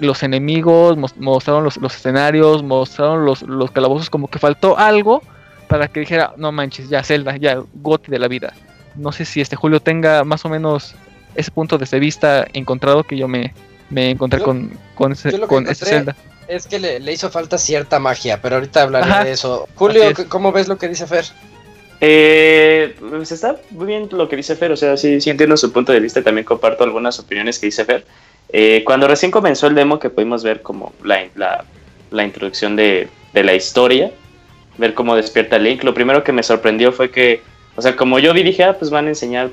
los 0.00 0.22
enemigos, 0.22 0.96
mos- 0.96 1.16
mostraron 1.16 1.64
los, 1.64 1.76
los 1.78 1.94
escenarios, 1.94 2.62
mostraron 2.62 3.24
los, 3.24 3.42
los 3.42 3.70
calabozos, 3.70 4.10
como 4.10 4.28
que 4.28 4.38
faltó 4.38 4.78
algo 4.78 5.22
para 5.68 5.88
que 5.88 6.00
dijera, 6.00 6.32
no 6.36 6.50
manches, 6.52 6.88
ya 6.88 7.02
Zelda, 7.02 7.36
ya 7.36 7.62
Goti 7.74 8.10
de 8.10 8.18
la 8.18 8.28
vida. 8.28 8.54
No 8.94 9.12
sé 9.12 9.24
si 9.24 9.40
este 9.40 9.54
Julio 9.56 9.80
tenga 9.80 10.24
más 10.24 10.44
o 10.44 10.48
menos 10.48 10.94
ese 11.34 11.50
punto 11.50 11.78
de 11.78 11.98
vista 12.00 12.46
encontrado 12.52 13.04
que 13.04 13.16
yo 13.16 13.28
me, 13.28 13.52
me 13.90 14.10
encontré 14.10 14.38
Yo- 14.40 14.46
con, 14.46 14.70
con, 14.94 15.12
ese, 15.12 15.38
con 15.40 15.66
ese 15.68 15.84
Zelda. 15.84 16.16
Es 16.48 16.66
que 16.66 16.78
le, 16.78 16.98
le 17.00 17.12
hizo 17.12 17.28
falta 17.30 17.58
cierta 17.58 17.98
magia, 17.98 18.40
pero 18.40 18.54
ahorita 18.56 18.82
hablaré 18.82 19.10
Ajá, 19.10 19.24
de 19.24 19.32
eso. 19.32 19.68
Julio, 19.74 20.02
es. 20.04 20.24
¿cómo 20.24 20.50
ves 20.50 20.66
lo 20.66 20.78
que 20.78 20.88
dice 20.88 21.06
Fer? 21.06 21.26
Eh, 22.00 22.94
pues 23.10 23.32
está 23.32 23.56
muy 23.70 23.86
bien 23.86 24.08
lo 24.12 24.28
que 24.28 24.36
dice 24.36 24.54
Fer, 24.56 24.70
o 24.72 24.76
sea, 24.76 24.96
sí, 24.96 25.20
sí 25.20 25.30
entiendo 25.30 25.56
su 25.56 25.72
punto 25.72 25.92
de 25.92 26.00
vista 26.00 26.20
y 26.20 26.22
también 26.22 26.44
comparto 26.44 26.84
algunas 26.84 27.18
opiniones 27.18 27.58
que 27.58 27.66
dice 27.66 27.84
Fer. 27.84 28.04
Eh, 28.50 28.82
cuando 28.84 29.06
recién 29.08 29.30
comenzó 29.30 29.66
el 29.66 29.74
demo 29.74 29.98
que 29.98 30.10
pudimos 30.10 30.42
ver 30.42 30.62
como 30.62 30.92
la, 31.02 31.26
la, 31.34 31.64
la 32.10 32.24
introducción 32.24 32.76
de, 32.76 33.08
de 33.34 33.44
la 33.44 33.54
historia, 33.54 34.10
ver 34.78 34.94
cómo 34.94 35.14
despierta 35.16 35.58
Link, 35.58 35.82
lo 35.84 35.92
primero 35.94 36.24
que 36.24 36.32
me 36.32 36.42
sorprendió 36.42 36.92
fue 36.92 37.10
que, 37.10 37.42
o 37.76 37.82
sea, 37.82 37.94
como 37.96 38.18
yo 38.18 38.32
vi, 38.32 38.42
dije, 38.42 38.64
ah, 38.64 38.76
pues 38.78 38.90
van 38.90 39.06
a 39.06 39.08
enseñar 39.10 39.50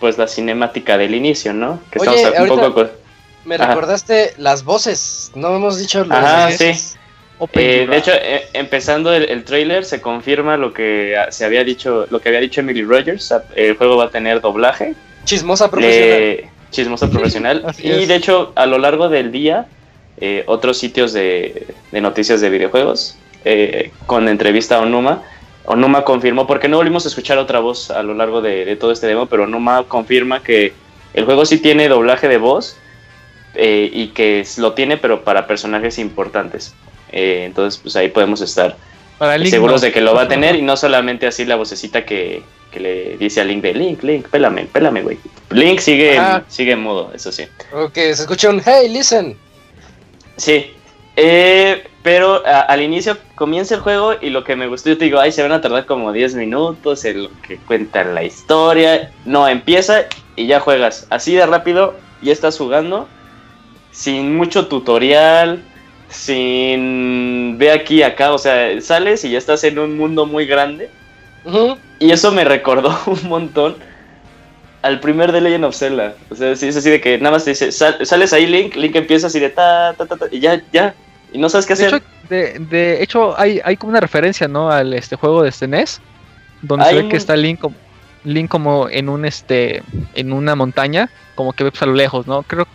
pues 0.00 0.18
la 0.18 0.26
cinemática 0.28 0.98
del 0.98 1.14
inicio, 1.14 1.52
¿no? 1.54 1.80
Que 1.90 2.00
Oye, 2.00 2.22
estamos 2.22 2.50
un 2.50 2.60
poco... 2.60 2.86
Me 3.46 3.54
Ajá. 3.56 3.68
recordaste 3.68 4.34
las 4.38 4.64
voces, 4.64 5.30
no 5.34 5.54
hemos 5.56 5.78
dicho 5.78 6.04
las 6.04 6.24
Ajá, 6.24 6.46
voces. 6.46 6.98
Open 7.38 7.62
Eh, 7.62 7.86
de 7.86 7.96
hecho, 7.96 8.12
eh, 8.14 8.46
empezando 8.52 9.12
el, 9.12 9.24
el 9.24 9.44
trailer 9.44 9.84
se 9.84 10.00
confirma 10.00 10.56
lo 10.56 10.72
que 10.72 11.14
se 11.30 11.44
había 11.44 11.62
dicho, 11.64 12.06
lo 12.10 12.20
que 12.20 12.28
había 12.28 12.40
dicho 12.40 12.60
Emily 12.60 12.82
Rogers. 12.84 13.34
El 13.54 13.76
juego 13.76 13.96
va 13.96 14.04
a 14.04 14.10
tener 14.10 14.40
doblaje, 14.40 14.94
Chismosa 15.24 15.70
profesional. 15.70 16.18
le- 16.20 16.50
chismoso 16.74 17.08
profesional. 17.10 17.62
Así 17.66 17.86
y 17.86 17.90
es. 17.90 18.08
de 18.08 18.16
hecho, 18.16 18.52
a 18.54 18.66
lo 18.66 18.78
largo 18.78 19.08
del 19.08 19.32
día, 19.32 19.66
eh, 20.18 20.44
otros 20.46 20.78
sitios 20.78 21.12
de, 21.12 21.66
de 21.90 22.00
noticias 22.00 22.40
de 22.40 22.50
videojuegos, 22.50 23.16
eh, 23.44 23.90
con 24.06 24.28
entrevista 24.28 24.76
a 24.76 24.80
Onuma, 24.80 25.22
Onuma 25.66 26.04
confirmó, 26.04 26.46
porque 26.46 26.68
no 26.68 26.76
volvimos 26.76 27.06
a 27.06 27.08
escuchar 27.08 27.38
otra 27.38 27.60
voz 27.60 27.90
a 27.90 28.02
lo 28.02 28.14
largo 28.14 28.42
de, 28.42 28.64
de 28.66 28.76
todo 28.76 28.92
este 28.92 29.06
demo, 29.06 29.26
pero 29.26 29.44
Onuma 29.44 29.84
confirma 29.84 30.42
que 30.42 30.74
el 31.14 31.24
juego 31.24 31.46
sí 31.46 31.58
tiene 31.58 31.88
doblaje 31.88 32.28
de 32.28 32.36
voz 32.36 32.76
eh, 33.54 33.88
y 33.92 34.08
que 34.08 34.44
lo 34.58 34.72
tiene, 34.72 34.96
pero 34.96 35.22
para 35.22 35.46
personajes 35.46 35.98
importantes. 35.98 36.74
Eh, 37.12 37.44
entonces, 37.46 37.80
pues 37.80 37.94
ahí 37.96 38.08
podemos 38.08 38.40
estar 38.40 38.76
seguros 39.44 39.80
de 39.80 39.92
que 39.92 40.00
lo 40.00 40.14
va 40.14 40.22
a 40.22 40.28
tener 40.28 40.56
y 40.56 40.62
no 40.62 40.76
solamente 40.76 41.26
así 41.26 41.44
la 41.44 41.54
vocecita 41.54 42.04
que, 42.04 42.42
que 42.74 42.80
le 42.80 43.16
dice 43.16 43.40
a 43.40 43.44
Link 43.44 43.62
de 43.62 43.72
Link, 43.72 44.02
Link, 44.02 44.28
pélame, 44.28 44.64
pélame, 44.64 45.02
güey. 45.02 45.16
Link 45.50 45.78
sigue, 45.78 46.18
Ajá. 46.18 46.42
sigue 46.48 46.72
en 46.72 46.80
modo, 46.82 47.12
eso 47.14 47.30
sí. 47.30 47.44
O 47.72 47.88
que 47.90 48.14
se 48.14 48.22
escucha 48.22 48.50
un 48.50 48.60
hey, 48.64 48.88
listen. 48.90 49.36
Sí. 50.36 50.72
Eh, 51.16 51.84
pero 52.02 52.44
a- 52.44 52.62
al 52.62 52.82
inicio 52.82 53.16
comienza 53.36 53.76
el 53.76 53.80
juego 53.80 54.14
y 54.20 54.30
lo 54.30 54.42
que 54.42 54.56
me 54.56 54.66
gustó, 54.66 54.90
yo 54.90 54.98
te 54.98 55.04
digo, 55.04 55.20
ay, 55.20 55.30
se 55.30 55.42
van 55.42 55.52
a 55.52 55.60
tardar 55.60 55.86
como 55.86 56.12
10 56.12 56.34
minutos 56.34 57.04
en 57.04 57.22
lo 57.24 57.30
que 57.46 57.56
cuentan 57.58 58.14
la 58.16 58.24
historia. 58.24 59.12
No, 59.24 59.46
empieza 59.46 60.06
y 60.34 60.46
ya 60.48 60.58
juegas. 60.58 61.06
Así 61.10 61.32
de 61.34 61.46
rápido, 61.46 61.94
ya 62.20 62.32
estás 62.32 62.58
jugando. 62.58 63.08
Sin 63.92 64.34
mucho 64.36 64.66
tutorial, 64.66 65.62
sin 66.10 67.56
ve 67.58 67.70
aquí 67.70 68.02
acá. 68.02 68.32
O 68.32 68.38
sea, 68.38 68.80
sales 68.80 69.24
y 69.24 69.30
ya 69.30 69.38
estás 69.38 69.62
en 69.64 69.78
un 69.78 69.96
mundo 69.96 70.26
muy 70.26 70.46
grande. 70.46 70.90
Y 71.98 72.10
eso 72.10 72.32
me 72.32 72.44
recordó 72.44 72.96
un 73.06 73.28
montón 73.28 73.76
al 74.82 75.00
primer 75.00 75.32
de 75.32 75.40
Legend 75.40 75.64
of 75.64 75.76
Zelda. 75.76 76.14
O 76.30 76.34
sea, 76.34 76.50
es 76.52 76.62
así 76.76 76.90
de 76.90 77.00
que 77.00 77.18
nada 77.18 77.32
más 77.36 77.44
te 77.44 77.50
dice, 77.50 77.72
sal- 77.72 78.04
sales 78.04 78.32
ahí 78.32 78.46
Link, 78.46 78.74
Link 78.76 78.94
empieza 78.96 79.28
así 79.28 79.40
de 79.40 79.50
ta, 79.50 79.94
ta, 79.96 80.06
ta, 80.06 80.16
ta, 80.16 80.26
y 80.30 80.40
ya, 80.40 80.60
ya. 80.72 80.94
Y 81.32 81.38
no 81.38 81.48
sabes 81.48 81.66
qué 81.66 81.74
De 81.74 81.86
hacer. 81.86 81.94
hecho, 81.98 82.06
de, 82.28 82.58
de 82.58 83.02
hecho 83.02 83.38
hay, 83.38 83.60
hay 83.64 83.76
como 83.76 83.90
una 83.90 84.00
referencia, 84.00 84.46
¿no? 84.46 84.70
Al 84.70 84.92
este 84.94 85.16
juego 85.16 85.42
de 85.42 85.50
SNES, 85.52 86.00
donde 86.62 86.84
Hay 86.84 86.90
se 86.90 86.96
ve 86.98 87.04
un- 87.04 87.10
que 87.10 87.16
está 87.16 87.34
Link, 87.36 87.60
como- 87.60 87.76
Link 88.24 88.48
como 88.50 88.88
en 88.88 89.08
un 89.08 89.24
este, 89.24 89.82
en 90.14 90.32
una 90.32 90.54
montaña, 90.54 91.10
como 91.34 91.52
que 91.52 91.64
ve 91.64 91.70
pues, 91.70 91.82
a 91.82 91.86
lo 91.86 91.94
lejos, 91.94 92.26
¿no? 92.26 92.42
Creo 92.42 92.66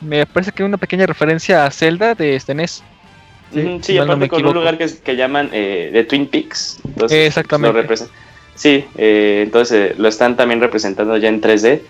me 0.00 0.26
parece 0.26 0.52
que 0.52 0.62
hay 0.62 0.68
una 0.68 0.76
pequeña 0.76 1.06
referencia 1.06 1.64
a 1.64 1.70
Zelda 1.70 2.14
de. 2.14 2.36
Ujú, 2.36 2.84
Sí, 3.62 3.78
si 3.82 3.98
mal 3.98 4.06
no 4.06 4.12
aparte 4.14 4.28
con 4.28 4.46
un 4.46 4.54
lugar 4.54 4.78
que, 4.78 4.86
que 5.04 5.16
llaman 5.16 5.50
eh, 5.52 5.90
de 5.92 6.04
Twin 6.04 6.26
Peaks. 6.26 6.80
Entonces, 6.84 7.26
Exactamente. 7.28 7.72
lo 7.82 7.86
represen- 7.88 8.08
Sí, 8.54 8.84
eh, 8.96 9.40
entonces 9.44 9.92
eh, 9.92 9.94
lo 9.98 10.08
están 10.08 10.36
también 10.36 10.60
representando 10.60 11.16
ya 11.16 11.28
en 11.28 11.40
3D. 11.40 11.80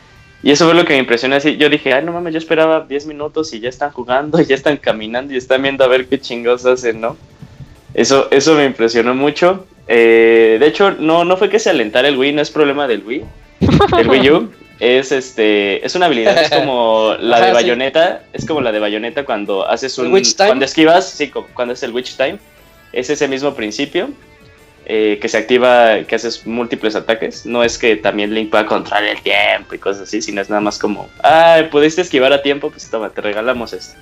Y 0.42 0.50
eso 0.50 0.66
fue 0.66 0.74
lo 0.74 0.84
que 0.84 0.92
me 0.94 0.98
impresionó. 0.98 1.36
Así, 1.36 1.56
yo 1.56 1.68
dije, 1.70 1.92
ay, 1.92 2.04
no 2.04 2.12
mames, 2.12 2.32
yo 2.32 2.38
esperaba 2.38 2.80
10 2.86 3.06
minutos 3.06 3.52
y 3.54 3.60
ya 3.60 3.68
están 3.68 3.90
jugando, 3.92 4.40
y 4.40 4.44
ya 4.46 4.54
están 4.54 4.76
caminando 4.76 5.32
y 5.32 5.36
están 5.36 5.62
viendo 5.62 5.84
a 5.84 5.88
ver 5.88 6.06
qué 6.06 6.20
chingados 6.20 6.64
hacen, 6.66 7.00
¿no? 7.00 7.16
Eso, 7.94 8.28
eso 8.30 8.54
me 8.54 8.64
impresionó 8.64 9.14
mucho. 9.14 9.66
Eh, 9.86 10.56
de 10.58 10.66
hecho, 10.66 10.90
no, 10.92 11.24
no 11.24 11.36
fue 11.36 11.48
que 11.48 11.58
se 11.58 11.70
alentara 11.70 12.08
el 12.08 12.16
Wii, 12.16 12.32
no 12.32 12.42
es 12.42 12.50
problema 12.50 12.86
del 12.88 13.02
Wii. 13.06 13.24
El 13.98 14.08
Wii 14.08 14.30
U 14.30 14.50
es 14.80 15.12
este 15.12 15.84
es 15.84 15.94
una 15.94 16.06
habilidad, 16.06 16.36
es 16.36 16.50
como 16.50 17.14
la 17.20 17.40
de 17.40 17.50
Ajá, 17.50 17.60
sí. 17.60 18.26
Es 18.32 18.46
como 18.46 18.60
la 18.60 18.72
de 18.72 18.80
Bayonetta 18.80 19.24
cuando 19.24 19.66
haces 19.68 19.96
¿El 19.98 20.06
un 20.06 20.12
Witch 20.14 20.34
Time? 20.34 20.48
cuando 20.48 20.64
esquivas, 20.64 21.08
sí, 21.08 21.30
cuando 21.30 21.74
es 21.74 21.82
el 21.82 21.92
Witch 21.92 22.16
Time. 22.16 22.38
Es 22.92 23.10
ese 23.10 23.26
mismo 23.26 23.54
principio 23.54 24.10
eh, 24.86 25.18
que 25.20 25.28
se 25.28 25.38
activa, 25.38 26.02
que 26.06 26.14
haces 26.14 26.46
múltiples 26.46 26.94
ataques. 26.94 27.46
No 27.46 27.64
es 27.64 27.78
que 27.78 27.96
también 27.96 28.34
Link 28.34 28.50
pueda 28.50 28.66
controlar 28.66 29.04
el 29.04 29.20
tiempo 29.22 29.74
y 29.74 29.78
cosas 29.78 30.02
así, 30.02 30.20
sino 30.20 30.40
es 30.40 30.50
nada 30.50 30.60
más 30.60 30.78
como, 30.78 31.08
ah, 31.22 31.62
pudiste 31.70 32.02
esquivar 32.02 32.32
a 32.32 32.42
tiempo, 32.42 32.70
pues 32.70 32.90
toma, 32.90 33.10
te 33.10 33.20
regalamos 33.20 33.72
esto. 33.72 33.98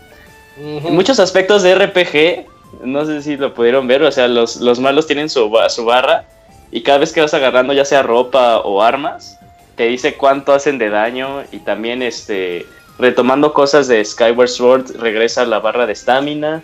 Ujú. 0.58 0.88
En 0.88 0.94
muchos 0.94 1.20
aspectos 1.20 1.62
de 1.62 1.74
RPG, 1.74 2.46
no 2.85 3.04
sé 3.06 3.22
si 3.22 3.37
lo 3.37 3.54
pudieron 3.54 3.87
ver, 3.87 4.02
o 4.02 4.11
sea, 4.11 4.28
los, 4.28 4.56
los 4.56 4.80
malos 4.80 5.06
tienen 5.06 5.30
su, 5.30 5.50
su 5.68 5.85
barra 5.85 6.24
y 6.70 6.82
cada 6.82 6.98
vez 6.98 7.12
que 7.12 7.20
vas 7.20 7.32
agarrando 7.32 7.72
ya 7.72 7.85
sea 7.85 8.02
ropa 8.02 8.58
o 8.58 8.82
armas, 8.82 9.38
te 9.83 9.88
dice 9.88 10.14
cuánto 10.14 10.53
hacen 10.53 10.79
de 10.79 10.90
daño 10.90 11.42
y 11.51 11.59
también 11.59 12.03
este 12.03 12.66
retomando 13.01 13.53
cosas 13.53 13.88
de 13.88 14.05
Skyward 14.05 14.49
Sword 14.49 14.97
regresa 15.01 15.45
la 15.45 15.59
barra 15.59 15.87
de 15.87 15.92
estamina. 15.92 16.62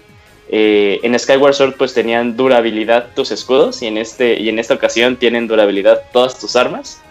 Eh, 0.48 1.00
en 1.02 1.18
Skyward 1.18 1.54
Sword 1.54 1.74
pues 1.76 1.94
tenían 1.94 2.36
durabilidad 2.36 3.08
tus 3.16 3.32
escudos 3.32 3.82
y 3.82 3.88
en 3.88 3.98
este 3.98 4.38
y 4.38 4.48
en 4.48 4.60
esta 4.60 4.74
ocasión 4.74 5.16
tienen 5.16 5.48
durabilidad 5.48 6.00
todas 6.12 6.38
tus 6.38 6.54
armas. 6.54 7.02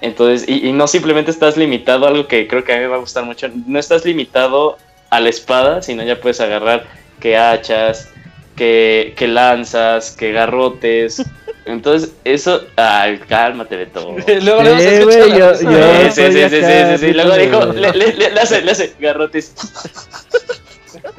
Entonces, 0.00 0.48
y, 0.48 0.68
y 0.68 0.72
no 0.72 0.86
simplemente 0.86 1.32
estás 1.32 1.56
limitado 1.56 2.06
a 2.06 2.10
algo 2.10 2.28
que 2.28 2.46
creo 2.46 2.62
que 2.62 2.72
a 2.72 2.76
mí 2.76 2.82
me 2.82 2.88
va 2.88 2.94
a 2.94 3.00
gustar 3.00 3.24
mucho, 3.24 3.48
no 3.66 3.80
estás 3.80 4.04
limitado 4.04 4.78
a 5.10 5.18
la 5.18 5.28
espada, 5.28 5.82
sino 5.82 6.04
ya 6.04 6.20
puedes 6.20 6.40
agarrar 6.40 6.86
que 7.18 7.36
hachas, 7.36 8.12
que, 8.54 9.12
que 9.16 9.26
lanzas, 9.26 10.12
que 10.12 10.30
garrotes. 10.30 11.20
Entonces, 11.66 12.12
eso. 12.24 12.62
Ay, 12.76 13.18
cálmate 13.28 13.76
de 13.76 13.86
todo. 13.86 14.12
Luego 14.42 14.62
le 14.62 14.70
Eh, 14.70 15.00
vamos 15.00 15.14
a 15.14 15.18
güey, 15.26 15.38
yo- 15.38 15.50
escuchar 15.50 15.72
yo- 15.72 16.10
Sí, 16.10 16.22
sí, 16.22 16.32
sí, 16.32 16.48
sí, 16.48 16.56
sí, 16.56 16.62
sí, 16.62 16.98
sí. 16.98 17.12
Luego 17.12 17.34
dijo, 17.36 17.66
le, 17.72 17.92
le, 17.92 18.12
le, 18.14 18.30
le 18.30 18.40
hace, 18.40 18.62
le 18.62 18.70
hace 18.70 18.94
garrotes. 19.00 19.52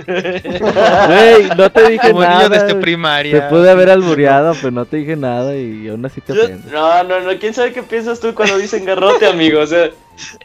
Güey, 0.05 1.49
no 1.57 1.71
te 1.71 1.89
dije 1.89 2.09
Como 2.09 2.21
niño 2.21 2.33
nada. 2.33 2.49
desde 2.49 2.75
primaria. 2.75 3.41
Te 3.41 3.49
pude 3.49 3.69
haber 3.69 3.89
albureado, 3.89 4.53
pero 4.55 4.71
no 4.71 4.85
te 4.85 4.97
dije 4.97 5.15
nada 5.15 5.55
y 5.55 5.87
aún 5.89 6.05
así 6.05 6.21
te 6.21 6.33
ofendes. 6.33 6.71
no, 6.71 7.03
no, 7.03 7.19
no. 7.19 7.37
¿Quién 7.39 7.53
sabe 7.53 7.73
qué 7.73 7.83
piensas 7.83 8.19
tú 8.19 8.33
cuando 8.33 8.57
dicen 8.57 8.85
garrote, 8.85 9.27
amigo? 9.27 9.59
O 9.61 9.67
sea, 9.67 9.89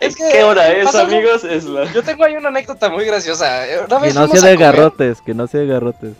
Es 0.00 0.16
que 0.16 0.24
¿qué 0.32 0.42
hora 0.44 0.70
es, 0.72 0.94
amigos? 0.94 1.44
Es 1.44 1.64
la... 1.64 1.90
Yo 1.92 2.02
tengo 2.02 2.24
ahí 2.24 2.34
una 2.34 2.48
anécdota 2.48 2.88
muy 2.90 3.04
graciosa. 3.04 3.62
Una 3.88 4.00
Que 4.00 4.12
no 4.12 4.26
sea 4.28 4.50
de 4.50 4.56
comer- 4.56 4.58
garrotes, 4.58 5.20
que 5.22 5.34
no 5.34 5.46
sea 5.46 5.60
de 5.60 5.66
garrotes. 5.66 6.12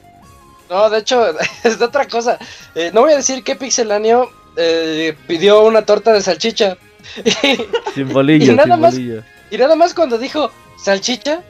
No, 0.73 0.89
de 0.91 0.99
hecho, 0.99 1.27
es 1.65 1.79
de 1.79 1.85
otra 1.85 2.07
cosa. 2.09 2.39
Eh, 2.75 2.91
no 2.95 3.03
voy 3.03 3.13
a 3.13 3.17
decir 3.17 3.45
que 3.45 3.57
Pixeláneo 3.57 4.31
eh, 4.57 5.15
pidió 5.27 5.63
una 5.65 5.83
torta 5.85 6.13
de 6.13 6.23
salchicha. 6.23 6.77
Sin 7.95 8.09
bolillo, 8.13 8.53
Y 8.53 8.57
nada 8.57 8.75
sin 8.75 8.81
más- 8.81 8.95
bolillo. 8.95 9.23
y 9.51 9.59
nada 9.59 9.77
más 9.77 9.93
cuando 9.93 10.17
dijo 10.19 10.51
salchicha, 10.83 11.43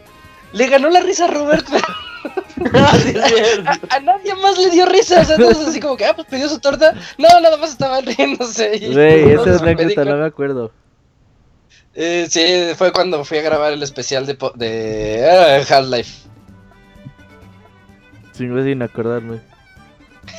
le 0.52 0.66
ganó 0.66 0.88
la 0.90 1.00
risa 1.00 1.26
a 1.26 1.28
Robert. 1.28 1.66
Sí, 1.68 3.12
es 3.16 3.24
cierto. 3.26 3.70
a, 3.90 3.96
a 3.96 4.00
nadie 4.00 4.34
más 4.36 4.56
le 4.58 4.70
dio 4.70 4.86
risa. 4.86 5.20
O 5.20 5.24
sea, 5.24 5.36
así 5.68 5.80
como 5.80 5.96
que, 5.96 6.04
ah, 6.04 6.14
pues 6.14 6.26
pidió 6.28 6.48
su 6.48 6.58
torta. 6.58 6.94
No, 7.18 7.28
nada 7.40 7.56
más 7.56 7.70
estaban 7.70 8.04
riéndose. 8.04 8.78
Güey, 8.92 9.34
no, 9.34 9.44
esa 9.44 9.62
anécdota 9.62 10.04
no 10.04 10.16
me 10.16 10.26
acuerdo. 10.26 10.70
Eh, 11.94 12.26
sí, 12.30 12.74
fue 12.76 12.92
cuando 12.92 13.24
fui 13.24 13.38
a 13.38 13.42
grabar 13.42 13.72
el 13.72 13.82
especial 13.82 14.24
de, 14.26 14.34
de 14.54 15.18
eh, 15.20 15.64
Half-Life. 15.68 16.21
Sin, 18.32 18.62
sin 18.64 18.82
acordarme. 18.82 19.40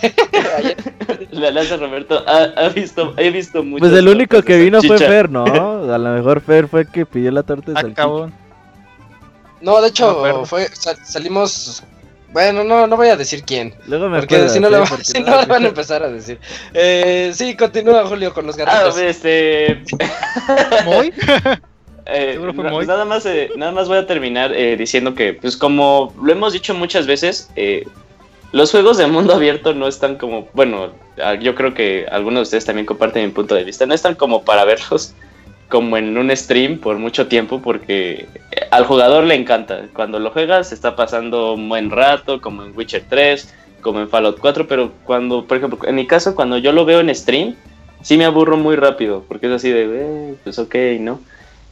La 1.32 1.62
hace 1.62 1.78
Roberto. 1.78 2.24
Ha, 2.28 2.44
ha 2.56 2.70
visto, 2.70 3.14
he 3.18 3.30
visto 3.32 3.64
mucho. 3.64 3.82
Pues 3.82 3.94
el 3.94 4.08
único 4.08 4.42
que 4.42 4.58
vino 4.58 4.82
fue 4.82 4.98
Fer, 4.98 5.30
¿no? 5.30 5.44
A 5.94 5.98
lo 5.98 6.10
mejor 6.14 6.42
Fer 6.42 6.68
fue 6.68 6.82
el 6.82 6.88
que 6.90 7.06
pidió 7.06 7.32
la 7.32 7.44
torta 7.44 7.72
de 7.72 7.82
salchicha. 7.82 8.02
Acabó. 8.04 8.30
No, 9.62 9.82
de 9.82 9.88
hecho, 9.90 10.46
fue, 10.46 10.68
sal- 10.74 10.98
salimos. 11.06 11.84
Bueno, 12.32 12.64
no, 12.64 12.88
no 12.88 12.98
voy 12.98 13.10
a 13.10 13.16
decir 13.16 13.44
quién. 13.44 13.76
Luego 13.88 14.10
me 14.10 14.20
Porque 14.20 14.50
si 14.50 14.60
no, 14.60 14.70
lo, 14.70 14.84
Porque 14.86 15.04
si 15.04 15.22
no 15.22 15.40
lo 15.42 15.46
van 15.46 15.66
a 15.66 15.68
empezar 15.68 16.02
a 16.04 16.10
decir. 16.10 16.40
Eh, 16.74 17.32
sí, 17.34 17.56
continúa 17.56 18.06
Julio 18.08 18.34
con 18.34 18.48
los 18.48 18.58
Ah, 18.60 18.64
garrotes. 18.66 18.98
este. 18.98 19.84
¿Muy? 20.86 21.14
Eh, 22.06 22.40
nada 22.86 23.06
más 23.06 23.26
eh, 23.26 23.52
nada 23.56 23.72
más 23.72 23.88
voy 23.88 23.98
a 23.98 24.08
terminar 24.08 24.54
eh, 24.54 24.76
diciendo 24.78 25.16
que 25.16 25.34
pues 25.34 25.58
como 25.58 26.14
lo 26.22 26.32
hemos 26.32 26.54
dicho 26.54 26.74
muchas 26.74 27.08
veces 27.08 27.50
eh, 27.56 27.86
los 28.52 28.72
juegos 28.72 28.98
de 28.98 29.08
mundo 29.08 29.34
abierto 29.34 29.74
no 29.74 29.88
están 29.88 30.18
como 30.18 30.48
bueno 30.54 30.92
yo 31.42 31.56
creo 31.56 31.74
que 31.74 32.06
algunos 32.12 32.40
de 32.40 32.44
ustedes 32.44 32.66
también 32.66 32.86
comparten 32.86 33.26
mi 33.26 33.32
punto 33.32 33.56
de 33.56 33.64
vista 33.64 33.86
no 33.86 33.94
están 33.94 34.16
como 34.16 34.44
para 34.44 34.66
verlos 34.66 35.14
como 35.70 35.98
en 35.98 36.18
un 36.18 36.36
stream 36.36 36.80
por 36.80 36.98
mucho 36.98 37.28
tiempo 37.28 37.62
porque 37.62 38.28
eh, 38.52 38.68
al 38.72 38.86
jugador 38.86 39.24
le 39.24 39.36
encanta 39.36 39.86
cuando 39.94 40.20
lo 40.20 40.32
juegas 40.32 40.72
está 40.72 40.96
pasando 40.96 41.54
un 41.54 41.70
buen 41.70 41.90
rato 41.90 42.42
como 42.42 42.64
en 42.64 42.76
Witcher 42.76 43.06
3 43.10 43.54
como 43.82 44.00
en 44.00 44.10
Fallout 44.10 44.40
4 44.40 44.68
pero 44.68 44.92
cuando 45.04 45.46
por 45.46 45.58
ejemplo 45.58 45.80
en 45.88 45.96
mi 45.96 46.08
caso 46.08 46.36
cuando 46.36 46.58
yo 46.58 46.72
lo 46.72 46.86
veo 46.86 47.00
en 47.00 47.14
stream 47.14 47.56
sí 48.04 48.18
me 48.18 48.26
aburro 48.26 48.58
muy 48.58 48.76
rápido, 48.76 49.24
porque 49.28 49.48
es 49.48 49.54
así 49.54 49.72
de, 49.72 50.36
pues 50.44 50.60
ok, 50.60 50.76
¿no? 51.00 51.20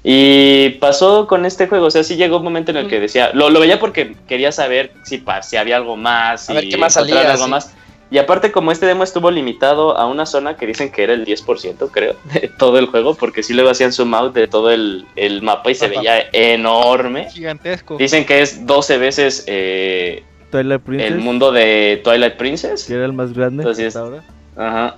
Y 0.03 0.69
pasó 0.79 1.27
con 1.27 1.45
este 1.45 1.67
juego, 1.67 1.85
o 1.85 1.91
sea, 1.91 2.03
sí 2.03 2.15
llegó 2.15 2.37
un 2.37 2.43
momento 2.43 2.71
en 2.71 2.77
el 2.77 2.87
que 2.87 2.99
decía, 2.99 3.31
lo, 3.33 3.49
lo 3.51 3.59
veía 3.59 3.79
porque 3.79 4.15
quería 4.27 4.51
saber 4.51 4.91
si, 5.03 5.19
pa- 5.19 5.43
si 5.43 5.57
había 5.57 5.75
algo 5.77 5.95
más, 5.95 6.49
A 6.49 6.53
ver 6.53 6.63
si 6.63 6.69
qué 6.69 6.77
más 6.77 6.93
salía, 6.93 7.31
algo 7.31 7.45
sí. 7.45 7.49
más. 7.51 7.75
Y 8.09 8.17
aparte, 8.17 8.51
como 8.51 8.71
este 8.73 8.85
demo 8.87 9.03
estuvo 9.03 9.31
limitado 9.31 9.95
a 9.95 10.05
una 10.07 10.25
zona 10.25 10.57
que 10.57 10.65
dicen 10.65 10.91
que 10.91 11.03
era 11.03 11.13
el 11.13 11.23
10%, 11.25 11.89
creo, 11.91 12.15
de 12.33 12.49
todo 12.57 12.79
el 12.79 12.87
juego, 12.87 13.13
porque 13.15 13.43
sí 13.43 13.53
luego 13.53 13.69
hacían 13.69 13.93
zoom 13.93 14.13
out 14.15 14.33
de 14.33 14.47
todo 14.47 14.71
el, 14.71 15.05
el 15.15 15.41
mapa 15.43 15.69
y 15.71 15.75
se 15.75 15.85
Ajá. 15.85 15.95
veía 15.99 16.23
enorme. 16.33 17.29
Gigantesco. 17.29 17.95
Dicen 17.97 18.25
que 18.25 18.41
es 18.41 18.65
12 18.65 18.97
veces 18.97 19.43
eh, 19.47 20.23
Twilight 20.49 20.81
Princess, 20.81 21.11
el 21.11 21.19
mundo 21.19 21.51
de 21.51 22.01
Twilight 22.03 22.33
Princess. 22.37 22.85
que 22.85 22.95
era 22.95 23.05
el 23.05 23.13
más 23.13 23.33
grande 23.33 23.61
Entonces, 23.63 23.95
hasta 23.95 23.99
ahora. 23.99 24.23
Ajá. 24.57 24.97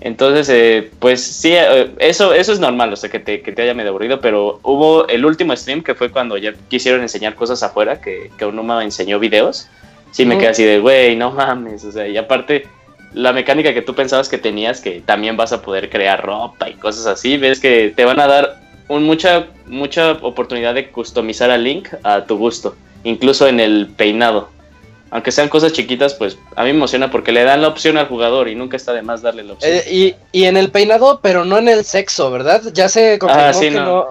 Entonces, 0.00 0.48
eh, 0.48 0.90
pues 0.98 1.22
sí, 1.22 1.52
eh, 1.52 1.90
eso, 1.98 2.32
eso 2.32 2.52
es 2.52 2.58
normal, 2.58 2.92
o 2.92 2.96
sea, 2.96 3.10
que 3.10 3.18
te, 3.18 3.42
que 3.42 3.52
te 3.52 3.62
haya 3.62 3.74
medio 3.74 3.90
aburrido, 3.90 4.20
pero 4.20 4.58
hubo 4.62 5.06
el 5.08 5.26
último 5.26 5.54
stream 5.54 5.82
que 5.82 5.94
fue 5.94 6.10
cuando 6.10 6.38
ya 6.38 6.54
quisieron 6.68 7.02
enseñar 7.02 7.34
cosas 7.34 7.62
afuera, 7.62 8.00
que, 8.00 8.30
que 8.38 8.46
Onuma 8.46 8.82
enseñó 8.82 9.18
videos. 9.18 9.68
Sí, 10.10 10.24
me 10.24 10.34
Ujú. 10.34 10.40
quedé 10.40 10.50
así 10.50 10.64
de, 10.64 10.80
güey, 10.80 11.16
no 11.16 11.30
mames, 11.32 11.84
o 11.84 11.92
sea, 11.92 12.08
y 12.08 12.16
aparte, 12.16 12.66
la 13.12 13.32
mecánica 13.32 13.74
que 13.74 13.82
tú 13.82 13.94
pensabas 13.94 14.28
que 14.28 14.38
tenías, 14.38 14.80
que 14.80 15.02
también 15.04 15.36
vas 15.36 15.52
a 15.52 15.60
poder 15.60 15.90
crear 15.90 16.24
ropa 16.24 16.70
y 16.70 16.74
cosas 16.74 17.06
así, 17.06 17.36
ves 17.36 17.60
que 17.60 17.92
te 17.94 18.04
van 18.04 18.20
a 18.20 18.26
dar 18.26 18.60
un, 18.88 19.04
mucha, 19.04 19.48
mucha 19.66 20.12
oportunidad 20.12 20.74
de 20.74 20.88
customizar 20.88 21.50
a 21.50 21.58
Link 21.58 21.88
a 22.02 22.24
tu 22.24 22.38
gusto, 22.38 22.74
incluso 23.04 23.46
en 23.46 23.60
el 23.60 23.88
peinado 23.96 24.48
aunque 25.10 25.32
sean 25.32 25.48
cosas 25.48 25.72
chiquitas, 25.72 26.14
pues 26.14 26.38
a 26.56 26.62
mí 26.62 26.70
me 26.70 26.76
emociona 26.76 27.10
porque 27.10 27.32
le 27.32 27.42
dan 27.44 27.62
la 27.62 27.68
opción 27.68 27.96
al 27.98 28.06
jugador 28.06 28.48
y 28.48 28.54
nunca 28.54 28.76
está 28.76 28.92
de 28.92 29.02
más 29.02 29.22
darle 29.22 29.42
la 29.44 29.54
opción. 29.54 29.72
Eh, 29.72 29.84
y, 29.90 30.14
y 30.38 30.44
en 30.44 30.56
el 30.56 30.70
peinado, 30.70 31.20
pero 31.22 31.44
no 31.44 31.58
en 31.58 31.68
el 31.68 31.84
sexo, 31.84 32.30
¿verdad? 32.30 32.62
Ya 32.72 32.88
se 32.88 33.18
confirmó 33.18 33.44
Ah, 33.46 33.52
sí, 33.52 33.60
que, 33.68 33.70
no. 33.72 33.84
no. 33.84 34.06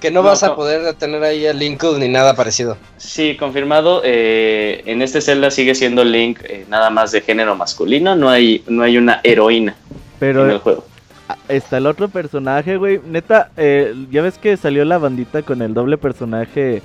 que 0.00 0.10
no, 0.10 0.22
No, 0.22 0.28
vas 0.28 0.42
a 0.42 0.48
no. 0.48 0.56
poder 0.56 0.94
tener 0.94 1.22
ahí 1.22 1.44
el 1.46 1.58
Linkle 1.58 1.98
ni 1.98 2.08
nada 2.08 2.34
parecido. 2.34 2.76
Sí, 2.96 3.36
confirmado. 3.36 4.02
eh, 4.04 4.82
en 4.86 5.02
este 5.02 5.20
Zelda 5.20 5.50
sigue 5.50 5.74
siendo 5.74 6.02
Link 6.04 6.40
eh, 6.44 6.64
nada 6.68 6.90
más 6.90 7.12
de 7.12 7.20
género 7.20 7.54
masculino, 7.54 8.16
no 8.16 8.28
hay, 8.28 8.64
no 8.66 8.82
hay 8.82 8.96
una 8.98 9.20
heroína 9.22 9.76
Pero 10.18 10.44
en 10.44 10.50
el 10.52 10.58
juego. 10.58 10.84
ah, 11.28 11.36
está 11.48 11.76
el 11.78 11.86
otro 11.86 12.08
personaje, 12.08 12.76
güey. 12.76 13.00
Neta, 13.06 13.50
eh, 13.56 13.94
ya 14.10 14.22
ves 14.22 14.36
que 14.38 14.56
salió 14.56 14.84
la 14.84 14.98
bandita 14.98 15.42
con 15.42 15.62
el 15.62 15.74
doble 15.74 15.96
personaje 15.98 16.82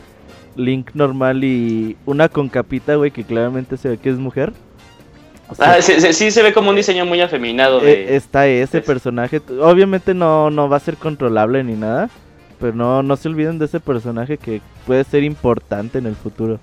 Link 0.55 0.91
normal 0.93 1.43
y 1.43 1.95
una 2.05 2.29
con 2.29 2.49
capita, 2.49 2.95
güey, 2.95 3.11
que 3.11 3.23
claramente 3.23 3.77
se 3.77 3.89
ve 3.89 3.97
que 3.97 4.09
es 4.09 4.17
mujer. 4.17 4.53
O 5.47 5.55
sea, 5.55 5.73
Ah, 5.73 5.81
sí, 5.81 5.93
sí, 6.01 6.13
sí 6.13 6.31
se 6.31 6.41
ve 6.41 6.53
como 6.53 6.69
un 6.71 6.75
diseño 6.75 7.05
muy 7.05 7.21
afeminado. 7.21 7.79
eh, 7.81 8.05
De... 8.07 8.15
está 8.15 8.47
ese 8.47 8.79
es- 8.79 8.83
personaje. 8.85 9.41
Obviamente 9.61 10.13
no, 10.13 10.49
no 10.49 10.67
va 10.69 10.77
a 10.77 10.79
ser 10.79 10.95
controlable 10.97 11.63
ni 11.63 11.73
nada. 11.73 12.09
Pero 12.59 12.73
no, 12.73 13.03
no 13.03 13.17
se 13.17 13.27
olviden 13.27 13.59
de 13.59 13.65
ese 13.65 13.79
personaje 13.81 14.37
que 14.37 14.61
puede 14.87 15.03
ser 15.03 15.23
importante 15.23 15.97
en 15.97 16.05
el 16.05 16.15
futuro. 16.15 16.57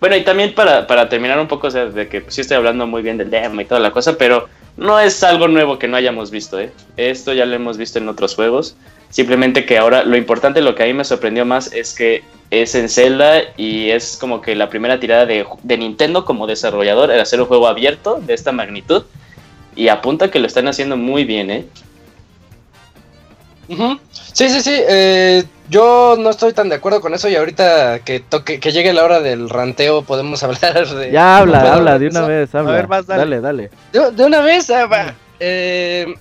Bueno, 0.00 0.16
y 0.16 0.24
también 0.24 0.54
para, 0.54 0.86
para 0.86 1.08
terminar 1.08 1.38
un 1.40 1.48
poco, 1.48 1.68
o 1.68 1.70
sea, 1.70 1.86
de 1.86 2.08
que 2.08 2.20
pues, 2.22 2.34
sí 2.34 2.40
estoy 2.42 2.56
hablando 2.56 2.86
muy 2.86 3.02
bien 3.02 3.16
del 3.18 3.30
demo 3.30 3.60
y 3.60 3.64
toda 3.64 3.80
la 3.80 3.90
cosa, 3.92 4.16
pero 4.18 4.46
no 4.76 4.98
es 5.00 5.22
algo 5.22 5.48
nuevo 5.48 5.78
que 5.78 5.88
no 5.88 5.96
hayamos 5.96 6.30
visto, 6.30 6.58
¿eh? 6.60 6.70
Esto 6.98 7.32
ya 7.32 7.46
lo 7.46 7.54
hemos 7.54 7.78
visto 7.78 7.98
en 7.98 8.08
otros 8.08 8.34
juegos. 8.34 8.76
Simplemente 9.10 9.64
que 9.64 9.78
ahora 9.78 10.04
lo 10.04 10.16
importante, 10.16 10.60
lo 10.60 10.74
que 10.74 10.82
a 10.82 10.86
mí 10.86 10.92
me 10.92 11.04
sorprendió 11.04 11.44
más 11.46 11.72
es 11.72 11.94
que 11.94 12.22
es 12.50 12.74
en 12.74 12.88
Zelda 12.88 13.40
y 13.56 13.90
es 13.90 14.16
como 14.18 14.40
que 14.40 14.54
la 14.54 14.68
primera 14.70 14.98
tirada 14.98 15.26
de, 15.26 15.46
de 15.62 15.78
Nintendo 15.78 16.24
como 16.24 16.46
desarrollador 16.46 17.10
era 17.10 17.22
hacer 17.22 17.40
un 17.40 17.46
juego 17.46 17.66
abierto 17.68 18.20
de 18.20 18.34
esta 18.34 18.52
magnitud 18.52 19.04
y 19.76 19.88
apunta 19.88 20.30
que 20.30 20.38
lo 20.38 20.46
están 20.46 20.66
haciendo 20.68 20.96
muy 20.96 21.24
bien, 21.24 21.50
¿eh? 21.50 21.66
Sí, 24.32 24.48
sí, 24.48 24.60
sí. 24.62 24.74
eh, 24.74 25.44
yo 25.68 26.16
no 26.18 26.30
estoy 26.30 26.54
tan 26.54 26.70
de 26.70 26.76
acuerdo 26.76 27.02
con 27.02 27.12
eso 27.12 27.28
y 27.28 27.36
ahorita 27.36 27.98
que 28.00 28.20
toque, 28.20 28.60
que 28.60 28.72
llegue 28.72 28.94
la 28.94 29.04
hora 29.04 29.20
del 29.20 29.50
ranteo 29.50 30.02
podemos 30.02 30.42
hablar 30.44 30.88
de. 30.88 31.10
Ya 31.12 31.38
habla, 31.38 31.60
¿Puedo 31.60 31.72
habla 31.74 31.98
de 31.98 32.06
una 32.08 32.20
eso? 32.20 32.28
vez, 32.28 32.54
habla. 32.54 32.72
ver, 32.72 32.86
vas, 32.86 33.06
dale. 33.06 33.20
dale, 33.20 33.40
dale. 33.40 33.70
De, 33.92 34.10
de 34.12 34.24
una 34.24 34.40
vez, 34.40 34.70
ah, 34.70 34.86
va. 34.86 35.14
Eh, 35.38 36.14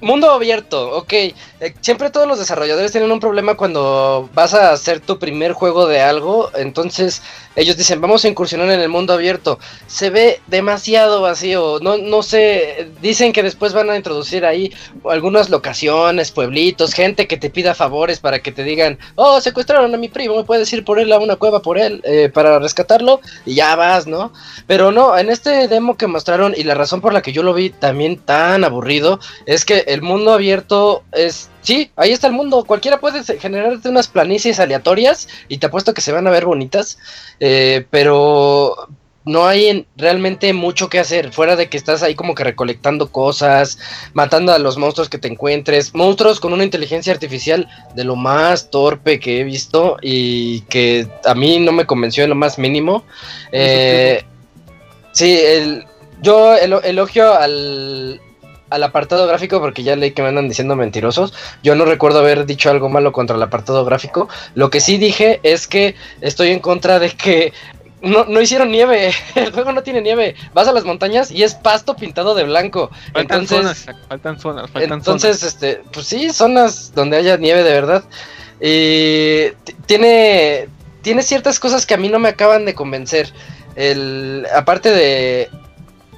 mundo 0.00 0.30
abierto, 0.30 0.96
ok. 0.96 1.12
Eh, 1.60 1.74
siempre 1.82 2.08
todos 2.08 2.26
los 2.26 2.38
desarrolladores 2.38 2.90
tienen 2.90 3.12
un 3.12 3.20
problema 3.20 3.54
cuando 3.54 4.30
vas 4.32 4.54
a 4.54 4.72
hacer 4.72 5.00
tu 5.00 5.18
primer 5.18 5.52
juego 5.52 5.86
de 5.86 6.00
algo. 6.00 6.50
Entonces 6.54 7.22
ellos 7.54 7.76
dicen, 7.76 8.00
vamos 8.00 8.24
a 8.24 8.28
incursionar 8.28 8.70
en 8.70 8.80
el 8.80 8.88
mundo 8.88 9.12
abierto. 9.12 9.58
Se 9.86 10.08
ve 10.08 10.40
demasiado 10.46 11.20
vacío. 11.20 11.78
No, 11.80 11.98
no 11.98 12.22
sé, 12.22 12.88
dicen 13.02 13.34
que 13.34 13.42
después 13.42 13.74
van 13.74 13.90
a 13.90 13.96
introducir 13.96 14.46
ahí 14.46 14.72
algunas 15.04 15.50
locaciones, 15.50 16.30
pueblitos, 16.30 16.94
gente 16.94 17.26
que 17.26 17.36
te 17.36 17.50
pida 17.50 17.74
favores 17.74 18.20
para 18.20 18.38
que 18.38 18.52
te 18.52 18.64
digan, 18.64 18.98
oh, 19.16 19.40
secuestraron 19.42 19.94
a 19.94 19.98
mi 19.98 20.08
primo, 20.08 20.36
me 20.36 20.44
puedes 20.44 20.72
ir 20.72 20.84
por 20.84 20.98
él 20.98 21.12
a 21.12 21.18
una 21.18 21.36
cueva 21.36 21.60
por 21.60 21.76
él 21.76 22.00
eh, 22.04 22.30
para 22.32 22.58
rescatarlo. 22.58 23.20
Y 23.44 23.56
ya 23.56 23.76
vas, 23.76 24.06
¿no? 24.06 24.32
Pero 24.66 24.92
no, 24.92 25.18
en 25.18 25.28
este 25.28 25.68
demo 25.68 25.98
que 25.98 26.06
mostraron 26.06 26.54
y 26.56 26.62
la 26.62 26.74
razón 26.74 27.02
por 27.02 27.12
la 27.12 27.20
que 27.20 27.32
yo 27.32 27.42
lo 27.42 27.52
vi 27.52 27.68
también 27.68 28.16
tan 28.18 28.64
aburrido 28.64 29.20
es 29.44 29.66
que 29.66 29.80
el 29.88 30.00
mundo 30.00 30.32
abierto 30.32 31.02
es... 31.12 31.49
Sí, 31.62 31.90
ahí 31.96 32.12
está 32.12 32.26
el 32.26 32.32
mundo. 32.32 32.64
Cualquiera 32.64 33.00
puede 33.00 33.22
generarte 33.38 33.88
unas 33.88 34.08
planicies 34.08 34.58
aleatorias 34.60 35.28
y 35.48 35.58
te 35.58 35.66
apuesto 35.66 35.92
que 35.94 36.00
se 36.00 36.12
van 36.12 36.26
a 36.26 36.30
ver 36.30 36.46
bonitas. 36.46 36.98
eh, 37.40 37.86
pero 37.90 38.88
no 39.24 39.46
hay 39.46 39.66
en- 39.66 39.86
realmente 39.96 40.52
mucho 40.54 40.88
que 40.88 40.98
hacer. 40.98 41.32
Fuera 41.32 41.54
de 41.56 41.68
que 41.68 41.76
estás 41.76 42.02
ahí 42.02 42.14
como 42.14 42.34
que 42.34 42.42
recolectando 42.44 43.10
cosas, 43.12 43.78
matando 44.14 44.52
a 44.52 44.58
los 44.58 44.76
monstruos 44.78 45.08
que 45.10 45.18
te 45.18 45.28
encuentres. 45.28 45.94
Monstruos 45.94 46.40
con 46.40 46.52
una 46.54 46.64
inteligencia 46.64 47.12
artificial 47.12 47.68
de 47.94 48.04
lo 48.04 48.16
más 48.16 48.70
torpe 48.70 49.20
que 49.20 49.40
he 49.40 49.44
visto 49.44 49.98
y 50.02 50.62
que 50.62 51.06
a 51.24 51.34
mí 51.34 51.58
no 51.60 51.72
me 51.72 51.86
convenció 51.86 52.24
en 52.24 52.30
lo 52.30 52.36
más 52.36 52.58
mínimo. 52.58 53.04
Eh, 53.52 54.24
sí, 55.12 55.38
el, 55.38 55.84
yo 56.22 56.54
elo- 56.56 56.82
elogio 56.82 57.32
al, 57.34 58.20
al 58.70 58.82
apartado 58.82 59.26
gráfico 59.26 59.60
porque 59.60 59.82
ya 59.82 59.96
leí 59.96 60.12
que 60.12 60.22
me 60.22 60.28
andan 60.28 60.48
diciendo 60.48 60.76
mentirosos. 60.76 61.34
Yo 61.62 61.74
no 61.74 61.84
recuerdo 61.84 62.20
haber 62.20 62.46
dicho 62.46 62.70
algo 62.70 62.88
malo 62.88 63.12
contra 63.12 63.36
el 63.36 63.42
apartado 63.42 63.84
gráfico. 63.84 64.28
Lo 64.54 64.70
que 64.70 64.80
sí 64.80 64.96
dije 64.96 65.40
es 65.42 65.66
que 65.66 65.96
estoy 66.20 66.50
en 66.50 66.60
contra 66.60 66.98
de 66.98 67.10
que 67.10 67.52
no, 68.02 68.24
no 68.24 68.40
hicieron 68.40 68.70
nieve. 68.70 69.12
El 69.34 69.52
juego 69.52 69.72
no 69.72 69.82
tiene 69.82 70.00
nieve. 70.00 70.34
Vas 70.54 70.68
a 70.68 70.72
las 70.72 70.84
montañas 70.84 71.30
y 71.30 71.42
es 71.42 71.54
pasto 71.54 71.96
pintado 71.96 72.34
de 72.34 72.44
blanco. 72.44 72.90
Faltan 73.12 73.40
Entonces, 73.40 73.78
zonas, 73.84 74.06
faltan 74.08 74.40
zonas, 74.40 74.70
faltan 74.70 74.98
entonces, 74.98 75.38
zonas. 75.38 75.54
este, 75.54 75.82
pues 75.92 76.06
sí, 76.06 76.30
zonas 76.30 76.92
donde 76.94 77.16
haya 77.16 77.36
nieve 77.36 77.62
de 77.62 77.72
verdad. 77.72 78.04
Y 78.60 79.52
tiene, 79.86 80.68
tiene 81.02 81.22
ciertas 81.22 81.58
cosas 81.58 81.86
que 81.86 81.94
a 81.94 81.98
mí 81.98 82.08
no 82.08 82.18
me 82.18 82.28
acaban 82.28 82.64
de 82.64 82.74
convencer. 82.74 83.32
El, 83.76 84.46
aparte 84.54 84.90
de 84.90 85.48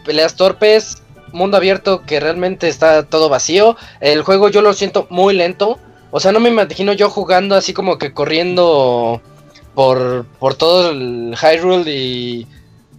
peleas 0.04 0.34
torpes, 0.34 1.01
mundo 1.32 1.56
abierto 1.56 2.02
que 2.06 2.20
realmente 2.20 2.68
está 2.68 3.04
todo 3.04 3.28
vacío. 3.28 3.76
El 4.00 4.22
juego 4.22 4.48
yo 4.48 4.62
lo 4.62 4.72
siento 4.74 5.06
muy 5.10 5.34
lento. 5.34 5.78
O 6.10 6.20
sea, 6.20 6.32
no 6.32 6.40
me 6.40 6.50
imagino 6.50 6.92
yo 6.92 7.08
jugando 7.10 7.54
así 7.54 7.72
como 7.72 7.98
que 7.98 8.12
corriendo 8.12 9.20
por, 9.74 10.26
por 10.38 10.54
todo 10.54 10.90
el 10.90 11.34
Hyrule 11.36 11.90
y 11.90 12.46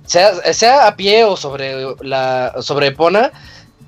sea, 0.05 0.34
sea 0.53 0.88
a 0.88 0.95
pie 0.95 1.24
o 1.24 1.38
sobre 1.38 1.95
la 2.01 2.55
sobre 2.62 2.88
Epona, 2.88 3.32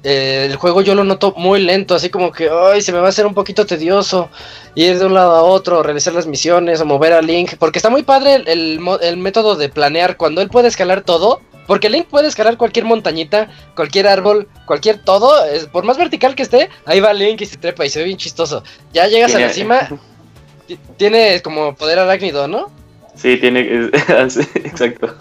eh, 0.03 0.47
el 0.49 0.55
juego 0.57 0.81
yo 0.81 0.93
lo 0.93 1.03
noto 1.03 1.33
muy 1.35 1.61
lento, 1.61 1.95
así 1.95 2.09
como 2.09 2.31
que 2.31 2.49
ay, 2.49 2.81
se 2.81 2.91
me 2.91 2.99
va 2.99 3.07
a 3.07 3.09
hacer 3.09 3.25
un 3.25 3.33
poquito 3.33 3.65
tedioso 3.65 4.29
ir 4.75 4.99
de 4.99 5.05
un 5.05 5.15
lado 5.15 5.35
a 5.35 5.41
otro, 5.41 5.81
realizar 5.81 6.13
las 6.13 6.27
misiones 6.27 6.79
o 6.79 6.85
mover 6.85 7.13
a 7.13 7.21
Link, 7.21 7.55
porque 7.57 7.79
está 7.79 7.89
muy 7.89 8.03
padre 8.03 8.35
el, 8.35 8.47
el 8.47 8.79
el 9.01 9.17
método 9.17 9.55
de 9.55 9.69
planear 9.69 10.17
cuando 10.17 10.41
él 10.41 10.49
puede 10.49 10.67
escalar 10.67 11.01
todo. 11.01 11.41
Porque 11.67 11.89
Link 11.89 12.07
puede 12.07 12.27
escalar 12.27 12.57
cualquier 12.57 12.85
montañita, 12.85 13.49
cualquier 13.75 14.07
árbol, 14.07 14.47
cualquier 14.65 14.99
todo. 14.99 15.31
por 15.71 15.83
más 15.83 15.97
vertical 15.97 16.35
que 16.35 16.43
esté, 16.43 16.69
ahí 16.85 16.99
va 16.99 17.13
Link 17.13 17.41
y 17.41 17.45
se 17.45 17.57
trepa 17.57 17.85
y 17.85 17.89
se 17.89 17.99
ve 17.99 18.05
bien 18.05 18.17
chistoso. 18.17 18.63
Ya 18.93 19.07
llegas 19.07 19.31
a 19.35 19.39
la 19.39 19.53
cima, 19.53 19.89
ti- 20.67 20.79
tiene 20.97 21.41
como 21.41 21.75
poder 21.75 21.99
arácnido, 21.99 22.47
¿no? 22.47 22.71
Sí, 23.15 23.37
tiene. 23.37 23.89
exacto. 24.63 25.15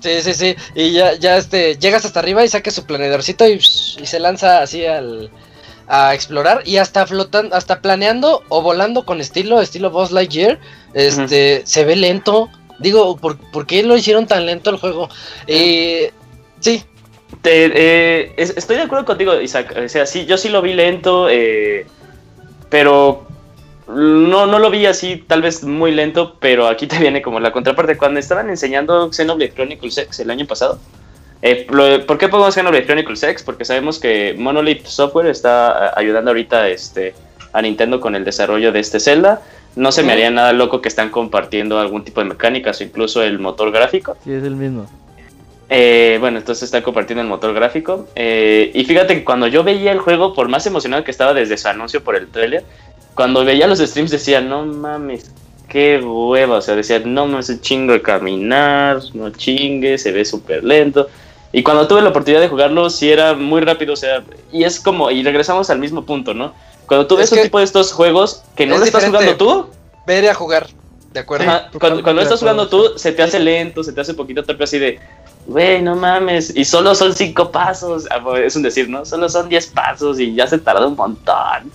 Sí, 0.00 0.20
sí, 0.22 0.34
sí. 0.34 0.56
Y 0.74 0.92
ya, 0.92 1.14
ya 1.14 1.36
este, 1.38 1.76
llegas 1.78 2.04
hasta 2.04 2.20
arriba 2.20 2.44
y 2.44 2.48
sacas 2.48 2.74
su 2.74 2.84
planeadorcito 2.84 3.48
y, 3.48 3.54
y 3.54 4.06
se 4.06 4.20
lanza 4.20 4.60
así 4.62 4.84
al, 4.84 5.30
a 5.88 6.14
explorar 6.14 6.62
y 6.66 6.76
hasta 6.76 7.06
flotando, 7.06 7.56
hasta 7.56 7.80
planeando 7.80 8.42
o 8.50 8.60
volando 8.62 9.04
con 9.06 9.20
estilo, 9.20 9.60
estilo 9.60 9.90
Boss 9.90 10.12
Lightyear, 10.12 10.60
este, 10.92 11.62
se 11.64 11.84
ve 11.84 11.96
lento. 11.96 12.50
Digo, 12.78 13.16
¿por, 13.16 13.36
¿por, 13.50 13.66
qué 13.66 13.82
lo 13.82 13.96
hicieron 13.96 14.26
tan 14.26 14.46
lento 14.46 14.70
el 14.70 14.76
juego? 14.76 15.08
Eh, 15.46 16.12
sí. 16.60 16.84
Eh, 17.44 18.32
estoy 18.36 18.76
de 18.76 18.82
acuerdo 18.82 19.04
contigo, 19.04 19.40
Isaac. 19.40 19.74
O 19.84 19.88
sea, 19.88 20.06
sí, 20.06 20.26
yo 20.26 20.36
sí 20.38 20.48
lo 20.48 20.62
vi 20.62 20.74
lento, 20.74 21.28
eh, 21.28 21.86
pero 22.70 23.26
no, 23.88 24.46
no 24.46 24.58
lo 24.58 24.70
vi 24.70 24.86
así, 24.86 25.22
tal 25.26 25.42
vez 25.42 25.62
muy 25.62 25.92
lento, 25.92 26.36
pero 26.40 26.66
aquí 26.66 26.86
te 26.88 26.98
viene 26.98 27.22
como 27.22 27.40
la 27.40 27.52
contraparte. 27.52 27.96
Cuando 27.96 28.20
estaban 28.20 28.48
enseñando 28.48 29.12
Xenoblade 29.12 29.52
Chronicles 29.52 29.98
X 29.98 30.20
el 30.20 30.30
año 30.30 30.46
pasado, 30.46 30.78
eh, 31.42 31.66
¿por 32.06 32.18
qué 32.18 32.28
podemos 32.28 32.54
Xenoblade 32.54 32.86
Chronicles 32.86 33.22
X? 33.22 33.42
Porque 33.42 33.64
sabemos 33.64 33.98
que 33.98 34.34
Monolith 34.38 34.86
Software 34.86 35.26
está 35.26 35.98
ayudando 35.98 36.30
ahorita 36.30 36.68
este, 36.68 37.14
a 37.52 37.60
Nintendo 37.60 38.00
con 38.00 38.14
el 38.14 38.24
desarrollo 38.24 38.72
de 38.72 38.80
este 38.80 39.00
Zelda. 39.00 39.42
No 39.76 39.90
se 39.90 40.02
me 40.02 40.12
haría 40.12 40.30
nada 40.30 40.52
loco 40.52 40.80
que 40.80 40.88
están 40.88 41.10
compartiendo 41.10 41.78
algún 41.78 42.04
tipo 42.04 42.20
de 42.20 42.26
mecánicas 42.26 42.80
o 42.80 42.84
incluso 42.84 43.22
el 43.22 43.38
motor 43.38 43.72
gráfico. 43.72 44.16
Sí, 44.22 44.32
es 44.32 44.44
el 44.44 44.56
mismo. 44.56 44.86
Eh, 45.68 46.18
bueno, 46.20 46.38
entonces 46.38 46.64
están 46.64 46.82
compartiendo 46.82 47.22
el 47.22 47.28
motor 47.28 47.52
gráfico. 47.54 48.06
Eh, 48.14 48.70
y 48.74 48.84
fíjate 48.84 49.14
que 49.14 49.24
cuando 49.24 49.46
yo 49.46 49.64
veía 49.64 49.92
el 49.92 49.98
juego, 49.98 50.34
por 50.34 50.48
más 50.48 50.66
emocionado 50.66 51.02
que 51.02 51.10
estaba 51.10 51.34
desde 51.34 51.56
su 51.56 51.68
anuncio 51.68 52.04
por 52.04 52.16
el 52.16 52.28
trailer, 52.28 52.64
cuando 53.14 53.44
veía 53.44 53.66
los 53.66 53.78
streams 53.78 54.10
decía, 54.10 54.40
no 54.40 54.64
mames, 54.64 55.32
qué 55.68 55.98
hueva. 55.98 56.58
O 56.58 56.62
sea, 56.62 56.76
decía, 56.76 57.00
no 57.00 57.26
mames, 57.26 57.50
es 57.50 57.60
chingo 57.60 57.92
de 57.94 58.02
caminar, 58.02 59.00
no 59.14 59.30
chingue, 59.30 59.98
se 59.98 60.12
ve 60.12 60.24
súper 60.24 60.62
lento. 60.62 61.08
Y 61.52 61.62
cuando 61.62 61.86
tuve 61.86 62.02
la 62.02 62.08
oportunidad 62.10 62.40
de 62.40 62.48
jugarlo, 62.48 62.90
sí 62.90 63.10
era 63.10 63.34
muy 63.34 63.60
rápido, 63.60 63.92
o 63.92 63.96
sea, 63.96 64.24
y 64.52 64.64
es 64.64 64.80
como, 64.80 65.12
y 65.12 65.22
regresamos 65.22 65.70
al 65.70 65.78
mismo 65.78 66.04
punto, 66.04 66.34
¿no? 66.34 66.52
Cuando 66.86 67.06
tú 67.06 67.16
ves 67.16 67.30
un 67.32 67.42
tipo 67.42 67.58
de 67.58 67.64
estos 67.64 67.92
juegos 67.92 68.42
que 68.56 68.66
no 68.66 68.78
lo 68.78 68.84
estás 68.84 69.04
jugando 69.04 69.36
tú. 69.36 69.66
Ver 70.06 70.28
a 70.28 70.34
jugar, 70.34 70.66
¿de 71.12 71.20
acuerdo? 71.20 71.50
cuando, 71.78 72.02
cuando 72.02 72.22
estás 72.22 72.40
jugando 72.40 72.68
tú, 72.68 72.92
se 72.96 73.12
te 73.12 73.22
hace 73.22 73.38
lento, 73.38 73.82
se 73.82 73.92
te 73.92 74.00
hace 74.00 74.14
poquito 74.14 74.42
torpe 74.42 74.64
así 74.64 74.78
de. 74.78 75.00
Güey, 75.46 75.82
no 75.82 75.94
mames. 75.94 76.54
Y 76.56 76.64
solo 76.64 76.94
son 76.94 77.14
cinco 77.14 77.50
pasos. 77.50 78.06
Ah, 78.10 78.22
es 78.38 78.56
un 78.56 78.62
decir, 78.62 78.88
¿no? 78.88 79.04
Solo 79.04 79.28
son 79.28 79.48
diez 79.48 79.66
pasos 79.66 80.18
y 80.18 80.34
ya 80.34 80.46
se 80.46 80.58
tarda 80.58 80.86
un 80.86 80.96
montón. 80.96 81.70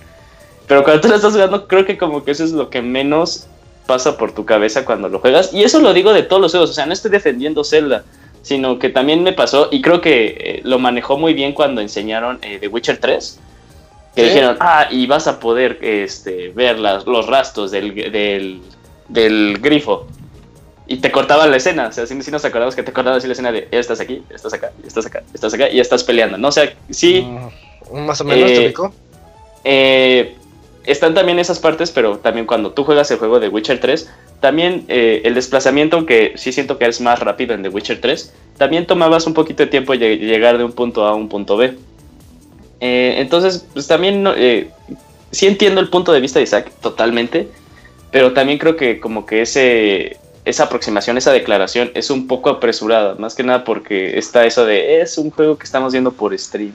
Pero 0.68 0.84
cuando 0.84 1.02
tú 1.02 1.08
lo 1.08 1.16
estás 1.16 1.34
jugando, 1.34 1.68
creo 1.68 1.86
que 1.86 1.98
como 1.98 2.24
que 2.24 2.32
eso 2.32 2.44
es 2.44 2.52
lo 2.52 2.70
que 2.70 2.82
menos 2.82 3.48
pasa 3.86 4.18
por 4.18 4.32
tu 4.34 4.46
cabeza 4.46 4.86
cuando 4.86 5.10
lo 5.10 5.20
juegas. 5.20 5.54
Y 5.54 5.64
eso 5.64 5.80
lo 5.80 5.94
digo 5.94 6.14
de 6.14 6.24
todos 6.24 6.42
los 6.42 6.52
juegos. 6.52 6.72
O 6.72 6.74
sea, 6.74 6.86
no 6.86 6.94
estoy 6.94 7.12
defendiendo 7.12 7.64
Zelda 7.64 8.04
sino 8.42 8.80
que 8.80 8.90
también 8.90 9.24
me 9.24 9.34
pasó, 9.34 9.68
y 9.72 9.82
creo 9.82 10.02
que 10.02 10.38
eh, 10.40 10.62
lo 10.64 10.80
manejó 10.80 11.18
muy 11.18 11.34
bien 11.34 11.54
cuando 11.54 11.82
enseñaron 11.82 12.40
eh, 12.42 12.58
The 12.60 12.68
Witcher 12.68 12.98
3, 12.98 13.40
que 14.16 14.24
dijeron, 14.24 14.58
ah, 14.60 14.88
y 14.90 15.08
vas 15.08 15.28
a 15.28 15.40
poder 15.40 15.80
este, 15.82 16.50
ver 16.50 16.80
las, 16.80 17.06
los 17.06 17.28
rastros 17.28 17.72
del, 17.72 18.62
del, 19.08 19.58
grifo. 19.60 20.08
Y 20.88 20.98
te 20.98 21.12
cortaba 21.12 21.46
la 21.46 21.58
escena, 21.58 21.88
o 21.88 21.92
sea, 21.92 22.08
si, 22.08 22.16
nos 22.16 22.44
acordamos 22.46 22.76
que 22.76 22.82
te 22.82 22.92
cortaba 22.92 23.18
así 23.18 23.28
la 23.28 23.34
escena 23.34 23.52
de, 23.52 23.68
estás 23.72 24.00
aquí, 24.00 24.24
estás 24.30 24.54
acá, 24.54 24.72
estás 24.86 25.06
acá, 25.06 25.24
estás 25.34 25.54
acá, 25.54 25.70
y 25.70 25.80
estás 25.80 26.04
peleando, 26.04 26.38
¿no? 26.38 26.48
O 26.48 26.52
sea, 26.52 26.74
sí... 26.90 27.22
Mm, 27.22 28.06
más 28.06 28.22
o 28.22 28.24
menos, 28.24 28.50
eh, 28.52 28.74
eh, 29.64 30.36
están 30.86 31.14
también 31.14 31.40
esas 31.40 31.60
partes, 31.60 31.92
pero 31.92 32.18
también 32.18 32.46
cuando 32.46 32.72
tú 32.72 32.84
juegas 32.84 33.12
el 33.12 33.18
juego 33.18 33.40
de 33.40 33.50
Witcher 33.50 33.80
3, 33.80 34.10
también 34.40 34.86
eh, 34.88 35.22
el 35.26 35.36
desplazamiento, 35.36 36.06
que 36.06 36.34
sí 36.36 36.52
siento 36.52 36.78
que 36.78 36.86
es 36.86 37.02
más 37.02 37.20
rápido 37.20 37.54
en 37.54 37.64
The 37.64 37.70
Witcher 37.70 38.02
3, 38.02 38.34
también 38.58 38.86
tomabas 38.86 39.28
un 39.28 39.34
poquito 39.34 39.64
de 39.64 39.68
tiempo 39.68 39.94
llegar 39.94 40.58
de 40.58 40.64
un 40.64 40.72
punto 40.72 41.06
A 41.06 41.12
a 41.12 41.14
un 41.14 41.30
punto 41.30 41.58
B. 41.58 41.78
Eh, 42.80 43.16
entonces, 43.18 43.66
pues 43.74 43.88
también 43.88 44.26
eh, 44.36 44.70
sí 45.32 45.48
entiendo 45.48 45.82
el 45.82 45.90
punto 45.90 46.12
de 46.12 46.22
vista 46.22 46.40
de 46.40 46.44
Isaac 46.44 46.72
totalmente, 46.82 47.48
pero 48.12 48.34
también 48.34 48.58
creo 48.58 48.76
que 48.76 49.00
como 49.00 49.26
que 49.26 49.42
ese, 49.42 50.18
esa 50.46 50.64
aproximación, 50.64 51.18
esa 51.18 51.32
declaración 51.32 51.92
es 51.94 52.10
un 52.10 52.28
poco 52.28 52.50
apresurada, 52.50 53.16
más 53.16 53.36
que 53.36 53.44
nada 53.44 53.64
porque 53.64 54.18
está 54.18 54.46
eso 54.46 54.66
de 54.66 55.02
es 55.02 55.18
un 55.18 55.30
juego 55.32 55.58
que 55.58 55.66
estamos 55.66 55.92
viendo 55.92 56.12
por 56.12 56.38
stream. 56.38 56.74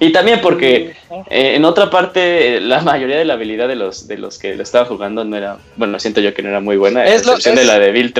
Y 0.00 0.10
también 0.10 0.40
porque 0.40 0.96
eh, 1.30 1.54
en 1.54 1.64
otra 1.64 1.88
parte 1.88 2.60
la 2.60 2.80
mayoría 2.80 3.16
de 3.16 3.24
la 3.24 3.34
habilidad 3.34 3.68
de 3.68 3.76
los 3.76 4.08
de 4.08 4.18
los 4.18 4.38
que 4.38 4.56
lo 4.56 4.62
estaban 4.62 4.88
jugando 4.88 5.24
no 5.24 5.36
era, 5.36 5.58
bueno, 5.76 6.00
siento 6.00 6.20
yo 6.20 6.34
que 6.34 6.42
no 6.42 6.48
era 6.48 6.60
muy 6.60 6.76
buena, 6.76 7.04
es 7.06 7.22
excepción 7.22 7.54
de 7.54 7.64
la 7.64 7.78
de 7.78 7.92
Bill 7.92 8.12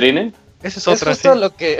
Trinen. 0.59 0.77
es, 0.95 1.03
justo 1.03 1.35
lo 1.35 1.55
que 1.55 1.79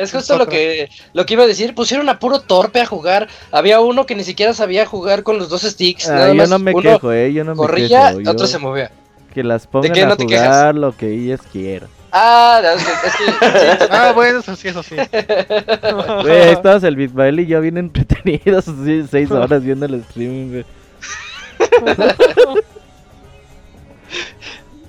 es 0.00 0.12
justo 0.12 0.38
lo 0.38 0.46
que 0.46 0.88
lo 1.12 1.26
que 1.26 1.34
iba 1.34 1.44
a 1.44 1.46
decir. 1.46 1.74
Pusieron 1.74 2.08
a 2.08 2.18
puro 2.18 2.40
torpe 2.40 2.80
a 2.80 2.86
jugar. 2.86 3.28
Había 3.52 3.80
uno 3.80 4.06
que 4.06 4.14
ni 4.14 4.24
siquiera 4.24 4.54
sabía 4.54 4.86
jugar 4.86 5.22
con 5.22 5.38
los 5.38 5.48
dos 5.48 5.62
sticks. 5.62 6.08
Ah, 6.08 6.32
yo 6.32 6.46
no 6.46 6.58
me 6.58 6.74
quejo, 6.74 7.12
eh, 7.12 7.32
yo 7.32 7.44
no 7.44 7.52
me 7.52 7.56
corría, 7.58 8.14
quejo. 8.16 8.30
otro 8.30 8.46
se 8.46 8.58
movía. 8.58 8.90
Que 9.34 9.44
las 9.44 9.66
pongan 9.66 10.10
a 10.10 10.16
jugar 10.16 10.74
lo 10.74 10.96
que 10.96 11.12
ellas 11.12 11.40
quieran. 11.52 11.88
Ah, 12.12 12.60
es 12.74 13.16
que, 13.16 13.86
ah, 13.90 14.12
bueno, 14.12 14.40
eso 14.40 14.56
sí, 14.56 14.68
eso 14.68 14.82
sí. 14.82 14.96
Güey, 16.22 16.48
estabas 16.50 16.82
el 16.82 16.96
Bitmail 16.96 17.40
y 17.40 17.46
yo 17.46 17.60
bien 17.60 17.78
entretenidos, 17.78 18.64
seis 19.10 19.30
horas 19.30 19.62
viendo 19.62 19.86
el 19.86 19.94
streaming, 19.94 20.50
güey. 20.50 20.64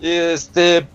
y 0.01 0.09
este, 0.09 0.88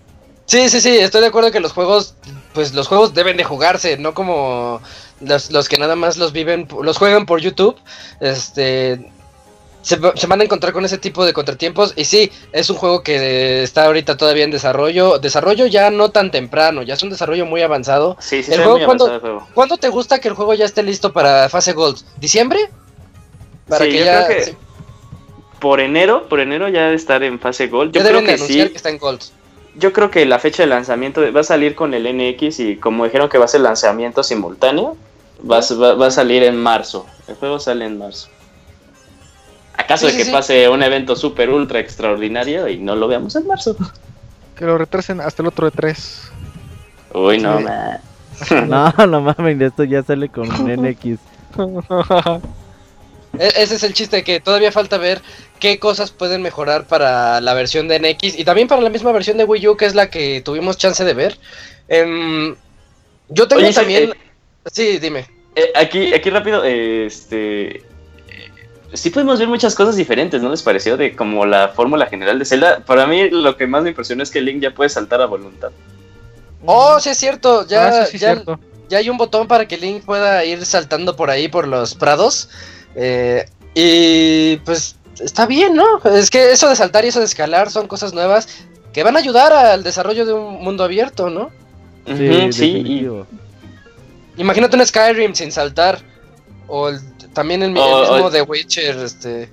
Sí, 0.47 0.69
sí, 0.69 0.79
sí, 0.79 0.97
estoy 0.97 1.19
de 1.19 1.27
acuerdo 1.27 1.51
que 1.51 1.59
los 1.59 1.73
juegos, 1.73 2.15
pues 2.53 2.73
los 2.73 2.87
juegos 2.87 3.13
deben 3.13 3.35
de 3.35 3.43
jugarse, 3.43 3.97
no 3.97 4.13
como 4.13 4.81
los, 5.19 5.51
los 5.51 5.67
que 5.67 5.77
nada 5.77 5.97
más 5.97 6.15
los 6.15 6.31
viven, 6.31 6.69
los 6.81 6.97
juegan 6.97 7.25
por 7.25 7.41
YouTube, 7.41 7.75
este, 8.21 9.11
se, 9.81 9.97
van 9.97 10.39
a 10.39 10.43
encontrar 10.45 10.71
con 10.71 10.85
ese 10.85 10.97
tipo 10.97 11.25
de 11.25 11.33
contratiempos 11.33 11.91
y 11.97 12.05
sí, 12.05 12.31
es 12.53 12.69
un 12.69 12.77
juego 12.77 13.03
que 13.03 13.61
está 13.61 13.87
ahorita 13.87 14.15
todavía 14.15 14.45
en 14.45 14.51
desarrollo, 14.51 15.19
desarrollo 15.19 15.65
ya 15.65 15.91
no 15.91 16.11
tan 16.11 16.31
temprano, 16.31 16.81
ya 16.81 16.93
es 16.93 17.03
un 17.03 17.09
desarrollo 17.09 17.45
muy 17.45 17.61
avanzado. 17.61 18.15
Sí, 18.21 18.41
sí, 18.41 18.53
el 18.53 18.63
juego, 18.63 18.85
¿cuándo, 18.85 19.47
¿cuándo, 19.53 19.75
te 19.75 19.89
gusta 19.89 20.19
que 20.19 20.29
el 20.29 20.33
juego 20.33 20.53
ya 20.53 20.63
esté 20.63 20.81
listo 20.81 21.11
para 21.11 21.49
fase 21.49 21.73
Gold? 21.73 21.99
¿Diciembre? 22.21 22.69
Para 23.67 23.83
que 23.83 24.01
ya... 24.01 24.27
Creo 24.27 24.45
que 24.45 24.55
por 25.59 25.81
enero, 25.81 26.29
por 26.29 26.39
enero 26.39 26.69
ya 26.69 26.93
estar 26.93 27.21
en 27.23 27.37
fase 27.37 27.67
Gold. 27.67 27.91
Yo 27.91 28.01
creo 28.01 28.23
que 28.23 28.37
sí. 28.37 28.69
que 28.69 28.77
está 28.77 28.89
en 28.89 28.99
Gold 28.99 29.21
yo 29.77 29.93
creo 29.93 30.09
que 30.09 30.25
la 30.25 30.39
fecha 30.39 30.63
de 30.63 30.67
lanzamiento 30.67 31.21
va 31.31 31.41
a 31.41 31.43
salir 31.43 31.75
con 31.75 31.93
el 31.93 32.03
NX 32.03 32.59
y 32.59 32.75
como 32.77 33.05
dijeron 33.05 33.29
que 33.29 33.37
va 33.37 33.45
a 33.45 33.47
ser 33.47 33.61
lanzamiento 33.61 34.23
simultáneo, 34.23 34.97
va, 35.49 35.59
a 35.59 36.11
salir 36.11 36.43
en 36.43 36.57
marzo. 36.57 37.05
El 37.27 37.35
juego 37.35 37.59
sale 37.59 37.85
en 37.85 37.97
marzo. 37.97 38.29
¿Acaso 39.75 40.07
de 40.07 40.17
que 40.17 40.25
pase 40.25 40.67
un 40.69 40.81
evento 40.81 41.15
super 41.15 41.49
ultra 41.49 41.79
extraordinario 41.79 42.67
y 42.67 42.79
no 42.79 42.95
lo 42.95 43.07
veamos 43.07 43.35
en 43.35 43.45
marzo? 43.45 43.75
Que 44.55 44.65
lo 44.65 44.77
retrasen 44.77 45.21
hasta 45.21 45.43
el 45.43 45.49
otro 45.49 45.69
de 45.69 45.71
3. 45.71 46.31
Uy, 47.13 47.37
no, 47.37 47.59
no, 48.65 48.93
no 49.07 49.21
mames, 49.21 49.61
esto 49.61 49.83
ya 49.83 50.01
sale 50.01 50.29
con 50.29 50.47
NX. 50.47 51.19
E-, 53.39 53.63
ese 53.63 53.75
es 53.75 53.83
el 53.83 53.93
chiste, 53.93 54.23
que 54.23 54.39
todavía 54.39 54.71
falta 54.71 54.97
ver 54.97 55.21
qué 55.59 55.79
cosas 55.79 56.11
pueden 56.11 56.41
mejorar 56.41 56.85
para 56.85 57.41
la 57.41 57.53
versión 57.53 57.87
de 57.87 57.99
NX 57.99 58.37
y 58.39 58.43
también 58.43 58.67
para 58.67 58.81
la 58.81 58.89
misma 58.89 59.11
versión 59.11 59.37
de 59.37 59.43
Wii 59.43 59.67
U, 59.67 59.77
que 59.77 59.85
es 59.85 59.95
la 59.95 60.09
que 60.09 60.41
tuvimos 60.41 60.77
chance 60.77 61.03
de 61.03 61.13
ver. 61.13 61.37
Em, 61.87 62.55
yo 63.29 63.47
tengo 63.47 63.69
también... 63.71 64.11
Eh, 64.11 64.15
sí, 64.71 64.99
dime. 64.99 65.27
Eh, 65.55 65.71
aquí, 65.75 66.13
aquí 66.13 66.29
rápido, 66.29 66.63
este... 66.63 67.83
Sí 68.93 69.09
podemos 69.09 69.37
ver 69.37 69.49
muchas 69.49 69.75
cosas 69.75 69.97
diferentes, 69.97 70.41
¿no 70.41 70.49
les 70.49 70.63
pareció? 70.63 70.95
De 70.95 71.13
como 71.13 71.45
la 71.45 71.69
fórmula 71.69 72.05
general 72.05 72.39
de 72.39 72.45
Zelda. 72.45 72.79
Para 72.85 73.05
mí 73.05 73.29
lo 73.29 73.57
que 73.57 73.67
más 73.67 73.83
me 73.83 73.89
impresiona 73.89 74.23
es 74.23 74.31
que 74.31 74.39
Link 74.39 74.61
ya 74.61 74.73
puede 74.73 74.89
saltar 74.89 75.21
a 75.21 75.25
voluntad. 75.25 75.71
Oh, 76.65 76.97
sí 76.99 77.09
es 77.09 77.17
cierto. 77.17 77.67
Ya, 77.67 78.03
ah, 78.03 78.07
ya, 78.13 78.43
ya 78.87 78.97
hay 78.97 79.09
un 79.09 79.17
botón 79.17 79.47
para 79.47 79.67
que 79.67 79.77
Link 79.77 80.05
pueda 80.05 80.43
ir 80.45 80.65
saltando 80.65 81.15
por 81.15 81.29
ahí, 81.29 81.49
por 81.49 81.67
los 81.67 81.95
prados. 81.95 82.49
Eh, 82.97 83.45
y 83.75 84.57
pues 84.57 84.95
está 85.19 85.45
bien, 85.45 85.75
¿no? 85.75 86.01
Es 86.03 86.29
que 86.29 86.51
eso 86.51 86.67
de 86.67 86.75
saltar 86.75 87.05
y 87.05 87.09
eso 87.09 87.19
de 87.19 87.25
escalar 87.25 87.69
son 87.69 87.87
cosas 87.87 88.13
nuevas 88.13 88.47
que 88.91 89.03
van 89.03 89.15
a 89.15 89.19
ayudar 89.19 89.53
al 89.53 89.83
desarrollo 89.83 90.25
de 90.25 90.33
un 90.33 90.63
mundo 90.63 90.83
abierto, 90.83 91.29
¿no? 91.29 91.51
Sí, 92.07 92.51
sí. 92.51 93.07
Imagínate 94.37 94.75
un 94.75 94.85
Skyrim 94.85 95.35
sin 95.35 95.51
saltar. 95.51 95.99
O 96.67 96.91
también 97.33 97.63
el, 97.63 97.71
mismo 97.71 98.29
de 98.29 98.41
Witcher, 98.41 98.97
este. 98.97 99.49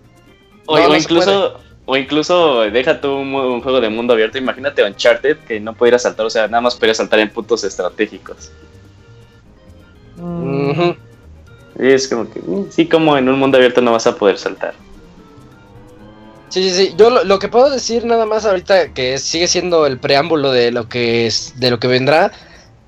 O, 0.66 0.78
incluso. 0.94 1.60
O 1.86 1.96
incluso 1.96 2.60
deja 2.62 3.00
tú 3.00 3.12
un, 3.14 3.60
juego 3.60 3.80
de 3.80 3.90
mundo 3.90 4.14
abierto. 4.14 4.38
Imagínate 4.38 4.82
Uncharted 4.82 5.36
que 5.46 5.60
no 5.60 5.74
pudiera 5.74 5.98
saltar, 5.98 6.24
o 6.24 6.30
sea, 6.30 6.48
nada 6.48 6.62
más 6.62 6.74
podría 6.76 6.94
saltar 6.94 7.18
en 7.18 7.30
puntos 7.30 7.62
estratégicos. 7.64 8.50
Y 11.78 11.90
es 11.90 12.08
como 12.08 12.30
que, 12.30 12.40
mm, 12.40 12.70
sí, 12.70 12.88
como 12.88 13.16
en 13.16 13.28
un 13.28 13.38
mundo 13.38 13.56
abierto 13.58 13.80
no 13.80 13.92
vas 13.92 14.06
a 14.06 14.16
poder 14.16 14.38
saltar. 14.38 14.74
Sí, 16.48 16.62
sí, 16.70 16.70
sí. 16.70 16.94
Yo 16.96 17.10
lo, 17.10 17.38
que 17.40 17.48
puedo 17.48 17.68
decir 17.68 18.04
nada 18.04 18.26
más 18.26 18.44
ahorita 18.46 18.92
que 18.92 19.18
sigue 19.18 19.48
siendo 19.48 19.86
el 19.86 19.98
preámbulo 19.98 20.52
de 20.52 20.70
lo 20.70 20.88
que 20.88 21.26
es, 21.26 21.54
de 21.58 21.70
lo 21.70 21.80
que 21.80 21.88
vendrá. 21.88 22.30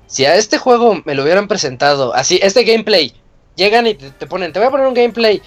Si 0.05 0.23
a 0.25 0.35
este 0.35 0.57
juego 0.57 1.01
me 1.03 1.15
lo 1.15 1.23
hubieran 1.23 1.49
presentado 1.49 2.13
así, 2.15 2.39
este 2.41 2.63
gameplay, 2.63 3.13
llegan 3.55 3.85
y 3.87 3.95
te, 3.95 4.25
ponen, 4.25 4.53
te 4.53 4.59
voy 4.59 4.69
a 4.69 4.71
poner 4.71 4.87
un 4.87 4.93
gameplay 4.93 5.41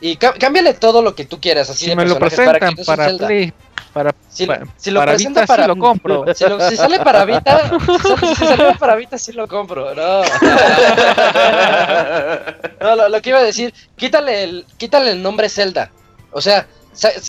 Y 0.00 0.16
cá- 0.16 0.34
cámbiale 0.38 0.72
todo 0.74 1.02
lo 1.02 1.14
que 1.14 1.26
tú 1.26 1.38
quieras, 1.38 1.68
así 1.68 1.84
Si 1.84 1.90
de 1.90 1.96
me 1.96 2.06
lo 2.06 2.14
para 2.14 2.28
presentan 2.30 2.76
para, 2.86 3.08
Zelda. 3.08 3.26
Play, 3.26 3.52
para, 3.96 4.14
Si, 4.28 4.46
pa- 4.46 4.60
si 4.76 4.90
lo 4.90 5.00
para 5.00 5.12
presenta 5.12 5.40
Vita, 5.40 5.46
para 5.46 5.62
sí 5.62 5.68
lo 5.68 5.76
compro. 5.78 6.24
Si, 6.34 6.44
lo- 6.44 6.68
si 6.68 6.76
sale 6.76 7.00
para 7.00 7.24
Vita, 7.24 7.70
si 7.80 7.98
sale, 8.08 8.34
si 8.36 8.46
sale 8.46 8.74
para 8.78 8.94
Vita 8.94 9.16
sí 9.16 9.32
lo 9.32 9.48
compro, 9.48 9.94
no. 9.94 10.20
No, 12.80 12.94
lo, 12.94 13.08
lo 13.08 13.22
que 13.22 13.30
iba 13.30 13.38
a 13.38 13.42
decir, 13.42 13.72
quítale 13.96 14.44
el, 14.44 14.66
quítale 14.76 15.12
el 15.12 15.22
nombre 15.22 15.48
Zelda. 15.48 15.90
O 16.30 16.42
sea, 16.42 16.66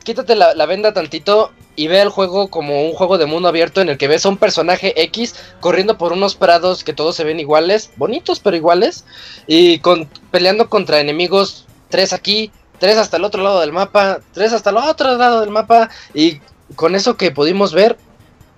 quítate 0.03 0.35
la, 0.35 0.53
la 0.55 0.65
venda 0.65 0.93
tantito 0.93 1.51
y 1.77 1.87
ve 1.87 2.01
el 2.01 2.09
juego 2.09 2.49
como 2.49 2.83
un 2.85 2.91
juego 2.93 3.17
de 3.17 3.27
mundo 3.27 3.47
abierto 3.47 3.79
en 3.79 3.87
el 3.87 3.97
que 3.97 4.09
ves 4.09 4.25
a 4.25 4.29
un 4.29 4.37
personaje 4.37 5.01
X 5.03 5.35
corriendo 5.61 5.97
por 5.97 6.11
unos 6.11 6.35
prados 6.35 6.83
que 6.83 6.91
todos 6.93 7.15
se 7.15 7.23
ven 7.23 7.39
iguales, 7.39 7.91
bonitos 7.95 8.41
pero 8.41 8.57
iguales, 8.57 9.05
y 9.47 9.79
con, 9.79 10.09
peleando 10.31 10.69
contra 10.69 10.99
enemigos, 10.99 11.65
tres 11.89 12.11
aquí, 12.11 12.51
tres 12.79 12.97
hasta 12.97 13.15
el 13.17 13.23
otro 13.23 13.41
lado 13.41 13.61
del 13.61 13.71
mapa, 13.71 14.19
tres 14.33 14.51
hasta 14.53 14.69
el 14.71 14.77
otro 14.77 15.15
lado 15.17 15.39
del 15.41 15.49
mapa, 15.51 15.89
y 16.13 16.41
con 16.75 16.95
eso 16.95 17.17
que 17.17 17.31
pudimos 17.31 17.73
ver, 17.73 17.97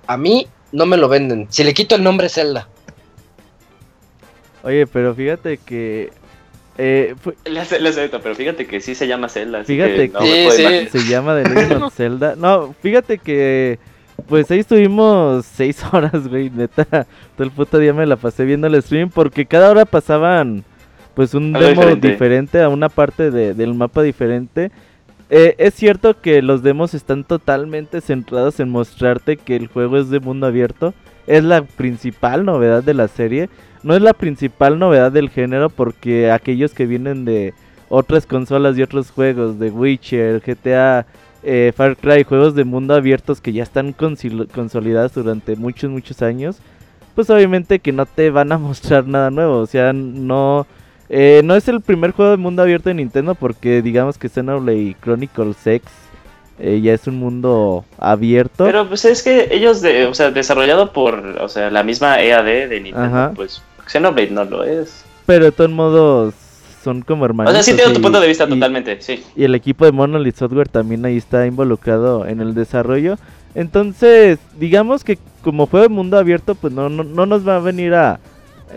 a 0.07 0.17
mí 0.17 0.47
no 0.71 0.85
me 0.85 0.97
lo 0.97 1.07
venden. 1.09 1.47
Si 1.49 1.63
le 1.63 1.73
quito 1.73 1.95
el 1.95 2.03
nombre 2.03 2.29
Zelda. 2.29 2.67
Oye, 4.63 4.87
pero 4.87 5.15
fíjate 5.15 5.57
que... 5.57 6.11
eh, 6.77 7.15
fue- 7.21 7.35
Le 7.45 7.59
hace, 7.59 7.79
le 7.79 7.89
hace 7.89 8.05
esto, 8.05 8.19
pero 8.21 8.35
fíjate 8.35 8.65
que 8.67 8.81
sí 8.81 8.93
se 8.95 9.07
llama 9.07 9.29
Zelda. 9.29 9.59
así 9.61 9.73
Fíjate 9.75 9.95
que 9.95 10.13
no 10.13 10.19
que- 10.19 10.25
me 10.25 10.31
Sí, 10.35 10.43
puedo 10.45 10.55
sí. 10.57 10.61
imaginar. 10.61 10.91
se 10.91 10.99
llama 11.09 11.35
The 11.43 11.49
Legend 11.49 11.83
of 11.83 11.93
Zelda. 11.95 12.35
No, 12.35 12.75
fíjate 12.81 13.17
que... 13.17 13.79
Pues 14.27 14.51
ahí 14.51 14.59
estuvimos 14.59 15.45
seis 15.45 15.81
horas, 15.93 16.27
güey, 16.27 16.49
neta. 16.49 16.83
Todo 17.37 17.43
el 17.45 17.51
puto 17.51 17.77
día 17.79 17.93
me 17.93 18.05
la 18.05 18.17
pasé 18.17 18.43
viendo 18.43 18.67
el 18.67 18.81
stream 18.83 19.09
porque 19.09 19.45
cada 19.45 19.69
hora 19.71 19.85
pasaban 19.85 20.65
pues 21.13 21.33
un 21.33 21.55
Algo 21.55 21.67
demo 21.69 21.81
diferente. 21.81 22.07
diferente. 22.09 22.61
a 22.61 22.67
una 22.69 22.89
parte 22.89 23.31
de- 23.31 23.53
del 23.53 23.73
mapa 23.73 24.01
diferente. 24.03 24.71
Eh, 25.29 25.55
es 25.59 25.75
cierto 25.75 26.19
que 26.19 26.41
los 26.41 26.63
demos 26.63 26.93
están 26.93 27.23
totalmente 27.23 28.01
centrados 28.01 28.59
en 28.59 28.69
mostrarte 28.69 29.37
que 29.37 29.55
el 29.55 29.67
juego 29.67 29.97
es 29.97 30.09
de 30.09 30.19
mundo 30.19 30.47
abierto. 30.47 30.93
Es 31.27 31.43
la 31.43 31.61
principal 31.61 32.45
novedad 32.45 32.83
de 32.83 32.95
la 32.95 33.07
serie. 33.07 33.49
No 33.83 33.95
es 33.95 34.01
la 34.01 34.13
principal 34.13 34.79
novedad 34.79 35.11
del 35.11 35.29
género 35.29 35.69
porque 35.69 36.31
aquellos 36.31 36.73
que 36.73 36.85
vienen 36.85 37.25
de 37.25 37.53
otras 37.89 38.25
consolas 38.25 38.77
y 38.77 38.81
otros 38.81 39.11
juegos, 39.11 39.59
de 39.59 39.69
Witcher, 39.69 40.41
GTA, 40.41 41.05
eh, 41.43 41.71
Far 41.75 41.95
Cry, 41.97 42.23
juegos 42.23 42.55
de 42.55 42.63
mundo 42.63 42.93
abiertos 42.93 43.41
que 43.41 43.53
ya 43.53 43.63
están 43.63 43.93
consolidados 43.93 45.13
durante 45.13 45.55
muchos, 45.55 45.89
muchos 45.89 46.21
años, 46.21 46.59
pues 47.15 47.29
obviamente 47.29 47.79
que 47.79 47.91
no 47.91 48.05
te 48.05 48.29
van 48.29 48.51
a 48.51 48.57
mostrar 48.59 49.07
nada 49.07 49.31
nuevo. 49.31 49.59
O 49.59 49.65
sea, 49.65 49.93
no, 49.93 50.67
eh, 51.09 51.41
no 51.43 51.55
es 51.55 51.67
el 51.67 51.81
primer 51.81 52.11
juego 52.11 52.31
de 52.31 52.37
mundo 52.37 52.61
abierto 52.61 52.89
de 52.89 52.95
Nintendo 52.95 53.35
porque 53.35 53.81
digamos 53.81 54.17
que 54.17 54.29
Xenoblade 54.29 54.95
Chronicles 55.01 55.65
X 55.65 55.89
eh, 56.59 56.81
ya 56.81 56.93
es 56.93 57.07
un 57.07 57.17
mundo 57.17 57.85
abierto. 57.97 58.65
Pero 58.65 58.87
pues 58.87 59.05
es 59.05 59.23
que 59.23 59.47
ellos, 59.51 59.81
de, 59.81 60.05
o 60.05 60.13
sea, 60.13 60.29
desarrollado 60.29 60.91
por, 60.91 61.19
o 61.41 61.47
sea, 61.47 61.69
la 61.69 61.83
misma 61.83 62.21
EAD 62.21 62.69
de 62.69 62.81
Nintendo, 62.81 63.07
Ajá. 63.07 63.31
pues 63.35 63.61
Xenoblade 63.87 64.31
no 64.31 64.43
lo 64.43 64.63
es. 64.63 65.05
Pero 65.25 65.45
de 65.45 65.51
todos 65.51 65.69
modos 65.69 66.33
son 66.83 67.01
como 67.01 67.25
hermanos. 67.25 67.51
O 67.51 67.53
sea, 67.53 67.63
sí 67.63 67.73
tengo 67.75 67.93
tu 67.93 68.01
punto 68.01 68.19
de 68.19 68.27
vista 68.27 68.47
totalmente, 68.47 69.01
sí. 69.01 69.23
Y 69.35 69.43
el 69.43 69.55
equipo 69.55 69.85
de 69.85 69.91
Monolith 69.91 70.35
Software 70.35 70.67
también 70.67 71.05
ahí 71.05 71.17
está 71.17 71.45
involucrado 71.45 72.25
en 72.25 72.41
el 72.41 72.53
desarrollo. 72.53 73.17
Entonces, 73.55 74.39
digamos 74.57 75.03
que 75.03 75.17
como 75.41 75.65
juego 75.65 75.87
de 75.87 75.93
mundo 75.93 76.17
abierto, 76.17 76.55
pues 76.55 76.73
no, 76.73 76.89
no, 76.89 77.03
no 77.03 77.25
nos 77.25 77.47
va 77.47 77.55
a 77.55 77.59
venir 77.59 77.93
a... 77.93 78.19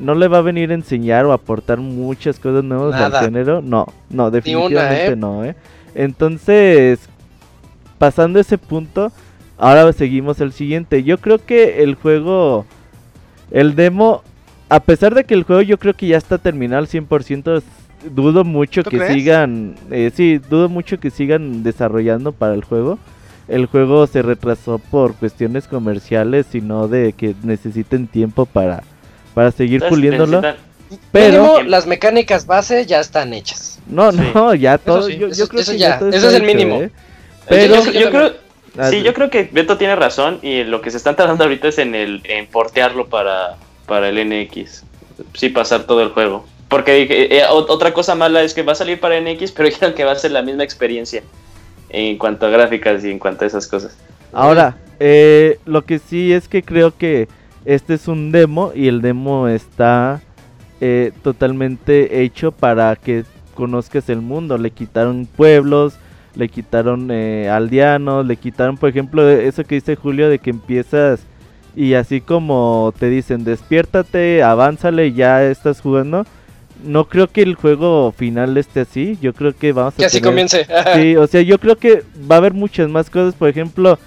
No 0.01 0.15
le 0.15 0.29
va 0.29 0.39
a 0.39 0.43
venir 0.43 0.71
a 0.71 0.75
enseñar 0.75 1.25
o 1.27 1.33
aportar 1.33 1.79
muchas 1.79 2.39
cosas 2.39 2.65
nuevas 2.65 2.93
Nada. 2.93 3.19
al 3.21 3.25
género. 3.27 3.61
No, 3.63 3.87
no, 4.11 4.31
definitivamente 4.31 5.13
¿eh? 5.13 5.17
no, 5.17 5.45
¿eh? 5.45 5.55
Entonces, 5.95 7.01
pasando 7.99 8.41
ese 8.41 8.59
punto, 8.59 9.13
ahora 9.59 9.93
seguimos 9.93 10.41
el 10.41 10.53
siguiente. 10.53 11.03
Yo 11.03 11.19
creo 11.19 11.39
que 11.45 11.83
el 11.83 11.95
juego, 11.95 12.65
el 13.51 13.75
demo, 13.75 14.23
a 14.69 14.81
pesar 14.81 15.15
de 15.15 15.25
que 15.25 15.35
el 15.35 15.45
juego 15.45 15.63
yo 15.63 15.79
creo 15.79 15.95
que 15.95 16.07
ya 16.07 16.17
está 16.17 16.39
terminado 16.39 16.79
al 16.81 16.89
100%, 16.89 17.57
s- 17.59 17.67
dudo 18.15 18.45
mucho 18.45 18.83
¿Tú 18.83 18.91
que 18.91 18.97
crees? 18.99 19.13
sigan, 19.13 19.75
eh, 19.91 20.11
sí, 20.15 20.39
dudo 20.39 20.69
mucho 20.69 20.99
que 20.99 21.11
sigan 21.11 21.63
desarrollando 21.63 22.33
para 22.33 22.55
el 22.55 22.65
juego. 22.65 22.99
El 23.49 23.67
juego 23.67 24.07
se 24.07 24.23
retrasó 24.23 24.79
por 24.79 25.15
cuestiones 25.15 25.69
comerciales, 25.69 26.47
sino 26.51 26.89
de 26.89 27.13
que 27.13 27.35
necesiten 27.43 28.07
tiempo 28.07 28.47
para, 28.47 28.83
para 29.35 29.51
seguir 29.51 29.75
Entonces, 29.83 29.91
puliéndolo. 29.97 30.41
necesitan- 30.41 30.73
Pero, 31.11 31.43
Mínimo, 31.43 31.63
las 31.63 31.87
mecánicas 31.87 32.47
base 32.47 32.85
ya 32.87 33.01
están 33.01 33.33
hechas. 33.33 33.79
no, 33.87 34.13
Sí. 34.13 34.19
no, 34.35 34.55
ya 34.55 34.77
todo, 34.79 35.03
sí, 35.05 35.15
yo, 35.15 35.29
yo 35.29 35.29
eso- 35.29 35.49
creo 35.49 35.63
eso 35.63 35.73
que 35.73 35.79
ya, 35.79 35.99
todo 35.99 36.11
eso 36.11 36.29
es 36.29 36.35
el 36.35 36.43
hecho, 36.43 36.45
mínimo. 36.45 36.83
¿eh? 36.83 36.91
Pero, 37.49 37.83
yo, 37.85 37.91
yo 37.93 38.11
creo, 38.11 38.33
Ah, 38.79 38.89
sí, 38.89 39.03
yo 39.03 39.13
creo 39.13 39.29
que 39.29 39.51
Beto 39.53 39.77
tiene 39.77 39.95
razón 39.97 40.39
y 40.41 40.65
lo 40.65 40.81
que 40.81 40.91
se 40.91 40.97
están 40.97 41.15
tardando 41.15 41.45
ahorita 41.45 41.69
es 41.69 41.77
en 41.79 41.95
el 41.95 42.23
en 42.25 42.47
portearlo 42.47 43.07
para, 43.07 43.57
para 43.87 44.09
el 44.09 44.19
NX. 44.19 44.85
Sí, 45.35 45.51
pasar 45.51 45.83
todo 45.85 46.01
el 46.03 46.09
juego. 46.09 46.47
Porque 46.69 47.03
eh, 47.03 47.07
eh, 47.39 47.43
ot- 47.51 47.67
otra 47.69 47.93
cosa 47.93 48.15
mala 48.15 48.43
es 48.43 48.55
que 48.55 48.63
va 48.63 48.73
a 48.73 48.75
salir 48.75 48.99
para 48.99 49.19
NX, 49.21 49.53
pero 49.53 49.69
dijeron 49.69 49.95
que 49.95 50.05
va 50.05 50.13
a 50.13 50.17
ser 50.17 50.31
la 50.33 50.41
misma 50.41 50.65
experiencia 50.65 51.23
en 51.91 52.17
cuanto 52.17 52.47
a 52.47 52.49
gráficas 52.51 53.05
y 53.05 53.11
en 53.11 53.19
cuanto 53.19 53.45
a 53.45 53.49
esas 53.49 53.67
cosas. 53.67 53.95
Ahora, 54.33 54.77
eh, 55.01 55.59
lo 55.67 55.85
que 55.85 55.99
sí 55.99 56.33
es 56.33 56.49
que 56.49 56.63
creo 56.63 56.97
que 56.97 57.29
este 57.65 57.95
es 57.95 58.09
un 58.09 58.33
demo 58.33 58.73
y 58.75 58.89
el 58.89 59.01
demo 59.03 59.49
está 59.49 60.21
eh, 60.81 61.13
totalmente 61.23 62.23
hecho 62.23 62.53
para 62.53 62.97
que 62.97 63.25
conozcas 63.55 64.09
el 64.09 64.21
mundo. 64.21 64.59
Le 64.59 64.71
quitaron 64.71 65.27
pueblos, 65.27 65.95
le 66.35 66.49
quitaron 66.49 67.09
eh, 67.11 67.49
aldeanos, 67.51 68.27
le 68.27 68.37
quitaron, 68.37 68.77
por 68.77 68.89
ejemplo, 68.89 69.29
eso 69.29 69.65
que 69.65 69.77
dice 69.77 69.97
Julio 69.97 70.29
de 70.29 70.39
que 70.39 70.51
empiezas 70.51 71.21
y 71.75 71.95
así 71.95 72.21
como 72.21 72.93
te 72.99 73.09
dicen, 73.09 73.45
despiértate, 73.45 74.43
avánzale, 74.43 75.13
ya 75.13 75.43
estás 75.45 75.81
jugando. 75.81 76.27
No 76.85 77.05
creo 77.09 77.29
que 77.29 77.43
el 77.43 77.55
juego 77.55 78.13
final 78.17 78.57
esté 78.57 78.81
así. 78.81 79.17
Yo 79.23 79.33
creo 79.35 79.55
que 79.55 79.73
vamos 79.73 79.95
a 79.95 79.97
Que 79.99 80.05
así 80.07 80.19
tener- 80.21 80.31
comience. 80.33 80.67
Sí, 80.97 81.17
o 81.17 81.27
sea, 81.29 81.41
yo 81.43 81.59
creo 81.59 81.77
que 81.77 82.03
va 82.31 82.35
a 82.35 82.39
haber 82.39 82.55
muchas 82.55 82.89
más 82.91 83.09
cosas. 83.09 83.35
Por 83.35 83.49
ejemplo, 83.49 83.99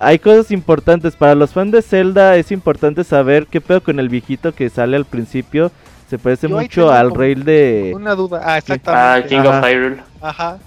hay 0.00 0.18
cosas 0.18 0.50
importantes. 0.50 1.14
Para 1.14 1.34
los 1.34 1.52
fans 1.52 1.72
de 1.72 1.82
Zelda 1.82 2.36
es 2.36 2.50
importante 2.50 3.04
saber 3.04 3.46
qué 3.46 3.60
pedo 3.60 3.82
con 3.82 4.00
el 4.00 4.08
viejito 4.08 4.52
que 4.52 4.68
sale 4.70 4.96
al 4.96 5.04
principio. 5.04 5.70
Se 6.08 6.18
parece 6.18 6.48
Yo 6.48 6.56
mucho 6.56 6.90
al 6.90 7.14
rey 7.14 7.34
de... 7.36 7.92
Una 7.94 8.16
duda. 8.16 8.40
Ah, 8.42 8.54
Ah, 8.54 8.58
exactamente. 8.58 9.28
King 9.28 9.38
Ajá. 9.40 9.58
of 9.60 9.64
Hyrule. 9.64 9.96
Ajá. 10.20 10.58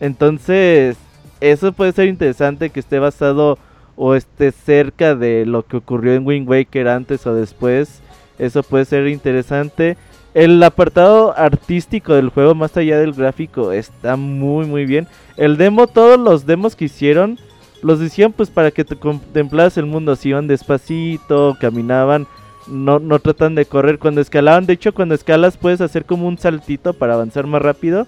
Entonces, 0.00 0.96
eso 1.40 1.72
puede 1.72 1.92
ser 1.92 2.08
interesante 2.08 2.70
que 2.70 2.80
esté 2.80 2.98
basado 2.98 3.58
o 3.94 4.14
esté 4.14 4.52
cerca 4.52 5.14
de 5.14 5.44
lo 5.44 5.64
que 5.66 5.76
ocurrió 5.76 6.14
en 6.14 6.26
Wind 6.26 6.48
Waker 6.48 6.88
antes 6.88 7.26
o 7.26 7.34
después. 7.34 8.00
Eso 8.38 8.62
puede 8.62 8.84
ser 8.84 9.06
interesante. 9.08 9.96
El 10.34 10.62
apartado 10.62 11.36
artístico 11.36 12.14
del 12.14 12.28
juego, 12.30 12.54
más 12.54 12.76
allá 12.76 12.98
del 12.98 13.12
gráfico, 13.12 13.72
está 13.72 14.16
muy 14.16 14.66
muy 14.66 14.84
bien. 14.86 15.08
El 15.36 15.56
demo, 15.56 15.86
todos 15.88 16.18
los 16.18 16.46
demos 16.46 16.76
que 16.76 16.84
hicieron, 16.84 17.38
los 17.82 18.00
hicieron 18.00 18.32
pues 18.32 18.50
para 18.50 18.70
que 18.70 18.84
te 18.84 18.96
contemplaras 18.96 19.76
el 19.76 19.86
mundo. 19.86 20.16
Si 20.16 20.30
iban 20.30 20.46
despacito, 20.46 21.56
caminaban, 21.60 22.26
no, 22.66 22.98
no 22.98 23.18
tratan 23.18 23.54
de 23.54 23.66
correr. 23.66 23.98
Cuando 23.98 24.20
escalaban, 24.20 24.66
de 24.66 24.74
hecho 24.74 24.92
cuando 24.92 25.14
escalas 25.14 25.56
puedes 25.56 25.80
hacer 25.80 26.04
como 26.04 26.26
un 26.26 26.38
saltito 26.38 26.92
para 26.92 27.14
avanzar 27.14 27.46
más 27.46 27.62
rápido. 27.62 28.06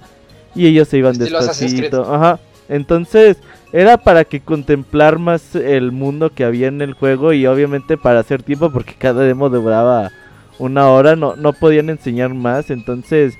Y 0.55 0.67
ellos 0.67 0.89
se 0.89 0.99
iban 0.99 1.13
Estilo 1.13 1.39
Creed. 1.39 1.49
despacito. 1.49 2.15
Ajá. 2.15 2.41
Entonces, 2.69 3.37
era 3.73 3.97
para 3.97 4.25
que 4.25 4.41
contemplar 4.41 5.19
más 5.19 5.55
el 5.55 5.93
mundo 5.93 6.31
que 6.31 6.45
había 6.45 6.69
en 6.69 6.81
el 6.81 6.95
juego 6.95 7.33
y 7.33 7.47
obviamente 7.47 7.97
para 7.97 8.21
hacer 8.21 8.43
tiempo 8.43 8.71
porque 8.71 8.95
cada 8.95 9.23
demo 9.23 9.49
duraba 9.49 10.11
una 10.59 10.89
hora, 10.89 11.17
no, 11.17 11.37
no 11.37 11.53
podían 11.53 11.91
enseñar 11.91 12.35
más, 12.35 12.71
entonces 12.71 13.35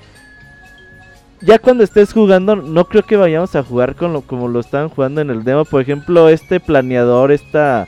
ya 1.41 1.59
cuando 1.59 1.83
estés 1.83 2.13
jugando 2.13 2.55
no 2.55 2.85
creo 2.85 3.03
que 3.03 3.17
vayamos 3.17 3.55
a 3.55 3.63
jugar 3.63 3.95
con 3.95 4.13
lo, 4.13 4.21
como 4.21 4.47
lo 4.47 4.59
estaban 4.59 4.89
jugando 4.89 5.21
en 5.21 5.29
el 5.29 5.43
demo, 5.43 5.65
por 5.65 5.81
ejemplo 5.81 6.29
este 6.29 6.59
planeador, 6.59 7.31
esta 7.31 7.87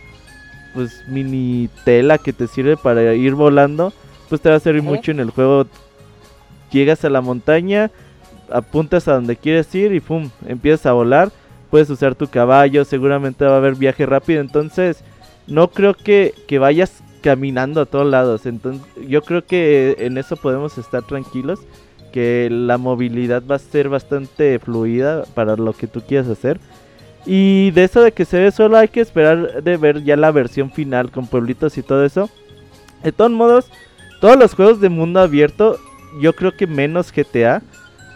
pues 0.74 1.04
mini 1.08 1.70
tela 1.86 2.18
que 2.18 2.34
te 2.34 2.48
sirve 2.48 2.78
para 2.78 3.14
ir 3.14 3.36
volando, 3.36 3.94
pues 4.30 4.42
te 4.42 4.50
va 4.50 4.56
a 4.56 4.60
servir 4.60 4.82
Ujú. 4.82 4.96
mucho 4.96 5.12
en 5.12 5.20
el 5.20 5.30
juego, 5.30 5.68
llegas 6.72 7.06
a 7.06 7.10
la 7.10 7.22
montaña, 7.22 7.92
apuntas 8.52 9.08
a 9.08 9.14
donde 9.14 9.36
quieres 9.36 9.74
ir 9.76 9.94
y 9.94 10.00
pum, 10.00 10.30
empiezas 10.48 10.88
a 10.88 10.94
volar, 10.94 11.32
puedes 11.70 11.90
usar 11.90 12.16
tu 12.16 12.28
caballo, 12.28 12.86
seguramente 12.86 13.46
va 13.46 13.54
a 13.54 13.58
haber 13.58 13.76
viaje 13.76 14.06
rápido, 14.06 14.42
entonces 14.42 15.04
no 15.46 15.70
creo 15.70 15.94
que, 15.94 16.34
que 16.48 16.58
vayas 16.58 17.04
caminando 17.22 17.82
a 17.82 17.86
todos 17.86 18.08
lados, 18.10 18.48
entonces 18.48 18.82
yo 19.08 19.22
creo 19.22 19.46
que 19.46 19.96
en 20.00 20.18
eso 20.18 20.36
podemos 20.36 20.78
estar 20.78 21.04
tranquilos, 21.04 21.60
que 22.14 22.48
la 22.50 22.78
movilidad 22.78 23.44
va 23.50 23.56
a 23.56 23.60
ser 23.60 23.90
bastante 23.90 24.58
fluida 24.60 25.24
para 25.34 25.58
lo 25.58 25.74
que 25.74 25.88
tú 25.88 26.02
quieras 26.02 26.30
hacer. 26.30 26.60
Y 27.26 27.72
de 27.72 27.84
eso 27.86 28.02
de 28.02 28.12
que 28.12 28.26
se 28.26 28.40
ve 28.40 28.52
solo 28.52 28.78
hay 28.78 28.88
que 28.88 29.02
esperar 29.02 29.64
de 29.64 29.78
ver 29.78 30.04
ya 30.04 30.16
la 30.16 30.32
versión 30.32 30.72
final 30.72 31.10
con 31.12 31.28
pueblitos 31.28 31.78
y 31.78 31.84
todo 31.84 32.06
eso. 32.06 32.30
De 33.04 33.12
todos 33.12 33.32
modos, 33.32 33.66
todos 34.22 34.38
los 34.38 34.54
juegos 34.54 34.80
de 34.80 34.90
mundo 34.90 35.20
abierto, 35.20 35.78
yo 36.22 36.34
creo 36.34 36.56
que 36.56 36.68
menos 36.68 37.12
GTA, 37.12 37.62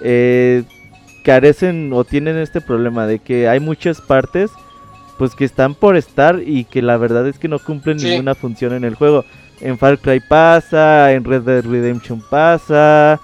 eh, 0.01 0.63
carecen 1.23 1.91
o 1.93 2.03
tienen 2.03 2.37
este 2.37 2.61
problema 2.61 3.07
de 3.07 3.19
que 3.19 3.49
hay 3.49 3.59
muchas 3.59 3.99
partes 3.99 4.51
pues 5.17 5.33
que 5.33 5.45
están 5.45 5.73
por 5.73 5.97
estar 5.97 6.39
y 6.45 6.63
que 6.65 6.81
la 6.83 6.95
verdad 6.95 7.27
es 7.27 7.39
que 7.39 7.47
no 7.47 7.57
cumplen 7.59 7.99
Sí. 7.99 8.09
ninguna 8.09 8.35
función 8.35 8.73
en 8.73 8.83
el 8.83 8.93
juego. 8.95 9.25
En 9.59 9.77
Far 9.79 9.97
Cry 9.97 10.19
pasa, 10.19 11.11
en 11.13 11.23
Red 11.23 11.41
Dead 11.41 11.65
Redemption 11.65 12.21
pasa, 12.29 13.19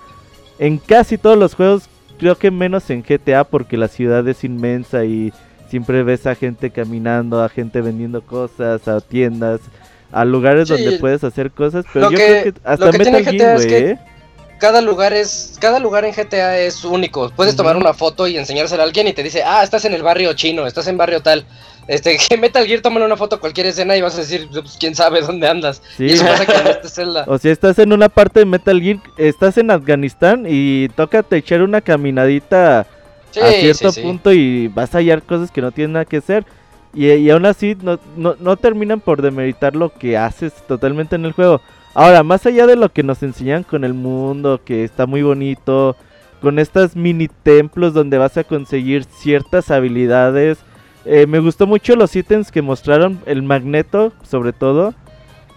en 0.65 0.77
casi 0.77 1.17
todos 1.17 1.37
los 1.37 1.55
juegos, 1.55 1.83
creo 2.17 2.37
que 2.37 2.49
menos 2.51 2.89
en 2.89 3.03
GTA 3.03 3.43
porque 3.43 3.75
la 3.75 3.89
ciudad 3.89 4.25
es 4.27 4.43
inmensa 4.45 5.03
y 5.03 5.33
siempre 5.69 6.03
ves 6.03 6.25
a 6.25 6.35
gente 6.35 6.69
caminando, 6.71 7.43
a 7.43 7.49
gente 7.49 7.81
vendiendo 7.81 8.21
cosas, 8.21 8.87
a 8.87 9.01
tiendas, 9.01 9.59
a 10.11 10.23
lugares 10.23 10.69
Sí, 10.69 10.73
donde 10.75 10.99
puedes 10.99 11.23
hacer 11.23 11.51
cosas, 11.51 11.83
pero 11.91 12.11
yo 12.11 12.17
que- 12.17 12.25
creo 12.25 12.43
que 12.43 12.53
hasta 12.63 12.85
lo 12.85 12.91
que 12.91 12.99
tiene 12.99 13.17
Metal 13.19 13.33
GTA 13.33 13.37
Gear, 13.43 13.55
es 13.57 13.65
güey, 13.65 13.67
que- 13.83 13.89
¿eh? 13.91 13.99
Cada 14.59 14.79
lugar 14.79 15.11
es, 15.11 15.57
cada 15.59 15.77
lugar 15.79 16.05
en 16.05 16.13
GTA 16.13 16.57
es 16.59 16.85
único. 16.85 17.29
Puedes 17.35 17.53
tomar 17.57 17.75
una 17.75 17.93
foto 17.93 18.27
y 18.27 18.37
enseñársela 18.37 18.83
a 18.83 18.85
alguien 18.85 19.07
y 19.09 19.13
te 19.13 19.21
dice, 19.21 19.43
ah, 19.43 19.61
estás 19.61 19.83
en 19.83 19.93
el 19.93 20.03
barrio 20.03 20.31
chino, 20.35 20.65
estás 20.65 20.87
en 20.87 20.95
barrio 20.95 21.21
tal. 21.21 21.45
Este, 21.87 22.17
que 22.29 22.37
Metal 22.37 22.65
Gear 22.65 22.81
toman 22.81 23.03
una 23.03 23.17
foto 23.17 23.35
a 23.35 23.39
cualquier 23.39 23.67
escena 23.67 23.95
y 23.97 24.01
vas 24.01 24.15
a 24.15 24.19
decir, 24.21 24.47
pues, 24.51 24.77
quién 24.79 24.95
sabe 24.95 25.21
dónde 25.21 25.47
andas. 25.47 25.81
Sí. 25.97 26.05
Y 26.05 26.11
eso 26.11 26.25
pasa 26.25 26.45
que 26.45 26.55
en 26.55 26.67
este 26.75 26.89
Zelda. 26.89 27.25
O 27.27 27.37
sea, 27.37 27.51
estás 27.51 27.79
en 27.79 27.93
una 27.93 28.09
parte 28.09 28.39
de 28.39 28.45
Metal 28.45 28.81
Gear, 28.81 28.99
estás 29.17 29.57
en 29.57 29.71
Afganistán 29.71 30.45
y 30.47 30.89
tócate 30.89 31.37
echar 31.37 31.61
una 31.61 31.81
caminadita 31.81 32.87
Sí, 33.31 33.39
a 33.39 33.51
cierto 33.51 33.91
sí. 33.91 34.01
punto 34.01 34.31
y 34.31 34.67
vas 34.67 34.93
a 34.93 34.99
hallar 34.99 35.23
cosas 35.23 35.49
que 35.49 35.61
no 35.61 35.71
tienen 35.71 35.93
nada 35.93 36.05
que 36.05 36.17
hacer. 36.17 36.45
Y, 36.93 37.11
y 37.11 37.29
aún 37.31 37.47
así 37.47 37.75
no, 37.81 37.99
no, 38.15 38.35
no 38.39 38.57
terminan 38.57 38.99
por 38.99 39.23
demeritar 39.23 39.75
lo 39.75 39.91
que 39.91 40.17
haces 40.17 40.53
totalmente 40.67 41.15
en 41.15 41.25
el 41.25 41.31
juego. 41.31 41.59
Ahora, 41.95 42.21
más 42.23 42.45
allá 42.45 42.67
de 42.67 42.75
lo 42.75 42.89
que 42.89 43.01
nos 43.03 43.23
enseñan 43.23 43.63
con 43.63 43.83
el 43.83 43.93
mundo, 43.95 44.61
que 44.63 44.83
está 44.83 45.07
muy 45.07 45.23
bonito, 45.23 45.95
con 46.41 46.59
estas 46.59 46.95
mini 46.95 47.27
templos 47.27 47.93
donde 47.93 48.17
vas 48.17 48.37
a 48.37 48.43
conseguir 48.43 49.05
ciertas 49.05 49.71
habilidades. 49.71 50.59
Eh, 51.05 51.25
me 51.27 51.39
gustó 51.39 51.67
mucho 51.67 51.95
los 51.95 52.15
ítems 52.15 52.51
que 52.51 52.61
mostraron, 52.61 53.19
el 53.25 53.43
magneto 53.43 54.13
sobre 54.23 54.53
todo. 54.53 54.93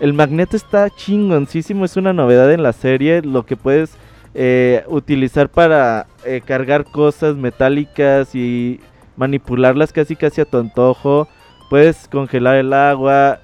El 0.01 0.13
magneto 0.13 0.57
está 0.57 0.91
chingoncísimo, 0.91 1.85
es 1.85 1.97
una 1.97 2.13
novedad 2.13 2.53
en 2.53 2.63
la 2.63 2.73
serie, 2.75 3.23
lo 3.23 3.47
que 3.47 3.57
puedes 3.57 3.93
eh, 4.35 4.85
utilizar 4.89 5.49
para 5.49 6.07
eh, 6.25 6.43
cargar 6.45 6.85
cosas 6.85 7.37
metálicas 7.37 8.35
y 8.35 8.81
manipularlas 9.17 9.93
casi 9.95 10.15
casi 10.15 10.43
a 10.43 10.45
tu 10.45 10.59
antojo. 10.59 11.29
Puedes 11.71 12.09
congelar 12.09 12.57
el 12.57 12.73
agua. 12.75 13.41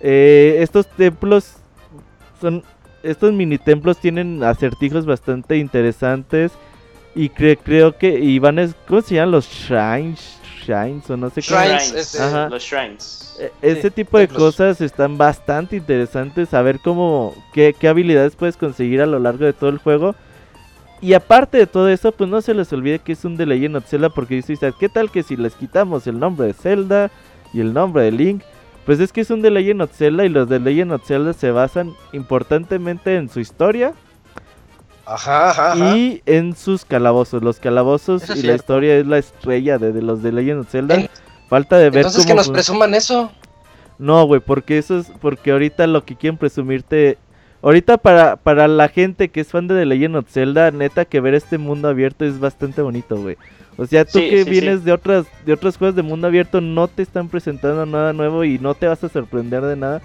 Eh, 0.00 0.56
estos 0.58 0.88
templos 0.88 1.58
son 2.40 2.64
estos 3.04 3.32
mini 3.32 3.58
templos 3.58 3.98
tienen 3.98 4.42
acertijos 4.42 5.06
bastante 5.06 5.56
interesantes 5.58 6.52
y 7.14 7.28
cre- 7.30 7.58
creo 7.62 7.96
que 7.96 8.18
y 8.18 8.38
van 8.40 8.58
es 8.58 8.74
¿cómo 8.88 9.00
se 9.00 9.14
llaman 9.14 9.30
los 9.30 9.46
shrines? 9.48 10.40
Shrines 10.62 11.08
o 11.10 11.16
no 11.16 11.30
sé 11.30 11.42
cómo. 11.42 11.60
Shrines, 11.60 11.92
este, 11.92 12.22
Ajá. 12.22 12.48
Los 12.48 12.62
shrines. 12.62 13.36
Eh, 13.40 13.52
Ese 13.62 13.82
Sí, 13.82 13.90
tipo 13.90 14.18
de 14.18 14.26
templos. 14.26 14.54
cosas 14.54 14.80
están 14.80 15.18
bastante 15.18 15.76
interesantes. 15.76 16.48
Saber 16.50 16.78
cómo, 16.80 17.34
qué, 17.52 17.74
qué 17.78 17.88
habilidades 17.88 18.36
puedes 18.36 18.56
conseguir 18.56 19.00
a 19.02 19.06
lo 19.06 19.18
largo 19.18 19.44
de 19.44 19.52
todo 19.52 19.70
el 19.70 19.78
juego. 19.78 20.14
Y 21.00 21.14
aparte 21.14 21.58
de 21.58 21.66
todo 21.66 21.88
eso, 21.88 22.12
pues 22.12 22.30
no 22.30 22.40
se 22.40 22.54
les 22.54 22.72
olvide 22.72 23.00
que 23.00 23.12
es 23.12 23.24
un 23.24 23.36
The 23.36 23.46
Legend 23.46 23.76
of 23.76 23.86
Zelda. 23.88 24.08
Porque 24.10 24.36
dice 24.36 24.52
Isaac, 24.52 24.76
¿qué 24.78 24.88
tal 24.88 25.10
que 25.10 25.22
si 25.22 25.36
les 25.36 25.54
quitamos 25.54 26.06
el 26.06 26.18
nombre 26.20 26.46
de 26.46 26.52
Zelda 26.52 27.10
y 27.52 27.60
el 27.60 27.72
nombre 27.72 28.04
de 28.04 28.12
Link? 28.12 28.42
Pues 28.86 29.00
es 29.00 29.12
que 29.12 29.20
es 29.22 29.30
un 29.30 29.42
The 29.42 29.50
Legend 29.50 29.82
of 29.82 29.92
Zelda 29.96 30.24
y 30.24 30.28
los 30.28 30.48
The 30.48 30.58
Legend 30.60 30.92
of 30.92 31.06
Zelda 31.06 31.32
se 31.32 31.50
basan 31.50 31.92
importantemente 32.12 33.16
en 33.16 33.28
su 33.28 33.40
historia 33.40 33.94
Ajá, 35.14 35.50
ajá, 35.50 35.72
ajá. 35.72 35.96
y 35.96 36.22
en 36.26 36.54
sus 36.56 36.84
calabozos. 36.84 37.42
Los 37.42 37.58
calabozos 37.58 38.22
Eso 38.22 38.34
y 38.36 38.42
la 38.42 38.54
historia 38.54 38.96
es 38.96 39.06
la 39.06 39.18
estrella 39.18 39.78
de, 39.78 39.92
de 39.92 40.02
los 40.02 40.22
The 40.22 40.32
Legend 40.32 40.60
of 40.60 40.70
Zelda. 40.70 40.94
En- 40.96 41.08
Falta 41.48 41.76
de 41.76 41.90
ver 41.90 41.98
Entonces 41.98 42.24
que 42.24 42.30
cómo 42.32 42.36
nos 42.38 42.46
fun- 42.46 42.54
presuman 42.54 42.94
eso. 42.94 43.30
no, 43.98 44.24
güey, 44.24 44.40
porque 44.40 44.78
eso 44.78 44.98
es 44.98 45.12
porque 45.20 45.50
ahorita 45.52 45.86
lo 45.86 46.04
que 46.04 46.16
quieren 46.16 46.38
presumirte 46.38 47.18
ahorita 47.60 47.98
para 47.98 48.36
para 48.36 48.66
la 48.68 48.88
gente 48.88 49.28
que 49.28 49.40
es 49.42 49.48
fan 49.48 49.68
de 49.68 49.74
The 49.74 49.84
Legend 49.86 50.16
of 50.16 50.30
Zelda, 50.30 50.70
neta 50.70 51.04
que 51.04 51.20
ver 51.20 51.34
este 51.34 51.58
mundo 51.58 51.88
abierto 51.88 52.24
es 52.24 52.40
bastante 52.40 52.80
bonito, 52.80 53.16
güey. 53.16 53.36
O 53.76 53.84
sea, 53.86 54.04
tú 54.06 54.18
Sí, 54.18 54.30
que 54.30 54.44
sí, 54.44 54.50
vienes 54.50 54.80
sí. 54.80 54.86
de 54.86 54.92
otras 54.92 55.26
de 55.44 55.52
otros 55.52 55.76
juegos 55.76 55.94
de 55.94 56.02
mundo 56.02 56.26
abierto 56.26 56.60
no 56.62 56.88
te 56.88 57.02
están 57.02 57.28
presentando 57.28 57.84
nada 57.86 58.12
nuevo 58.14 58.44
y 58.44 58.58
no 58.58 58.74
te 58.74 58.86
vas 58.86 59.04
a 59.04 59.08
sorprender 59.10 59.62
de 59.62 59.76
nada. 59.76 60.00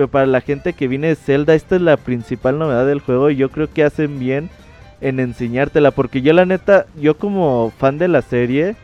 Pero 0.00 0.08
para 0.08 0.24
la 0.24 0.40
gente 0.40 0.72
que 0.72 0.88
viene 0.88 1.08
de 1.08 1.14
Zelda, 1.14 1.54
esta 1.54 1.76
es 1.76 1.82
la 1.82 1.98
principal 1.98 2.58
novedad 2.58 2.86
del 2.86 3.00
juego 3.00 3.28
y 3.28 3.36
yo 3.36 3.50
creo 3.50 3.70
que 3.70 3.84
hacen 3.84 4.18
bien 4.18 4.48
en 5.02 5.20
enseñártela 5.20 5.90
porque 5.90 6.22
yo 6.22 6.32
la 6.32 6.46
neta, 6.46 6.86
yo 6.96 7.18
como 7.18 7.70
fan 7.78 7.98
de 7.98 8.08
la 8.08 8.22
serie, 8.22 8.76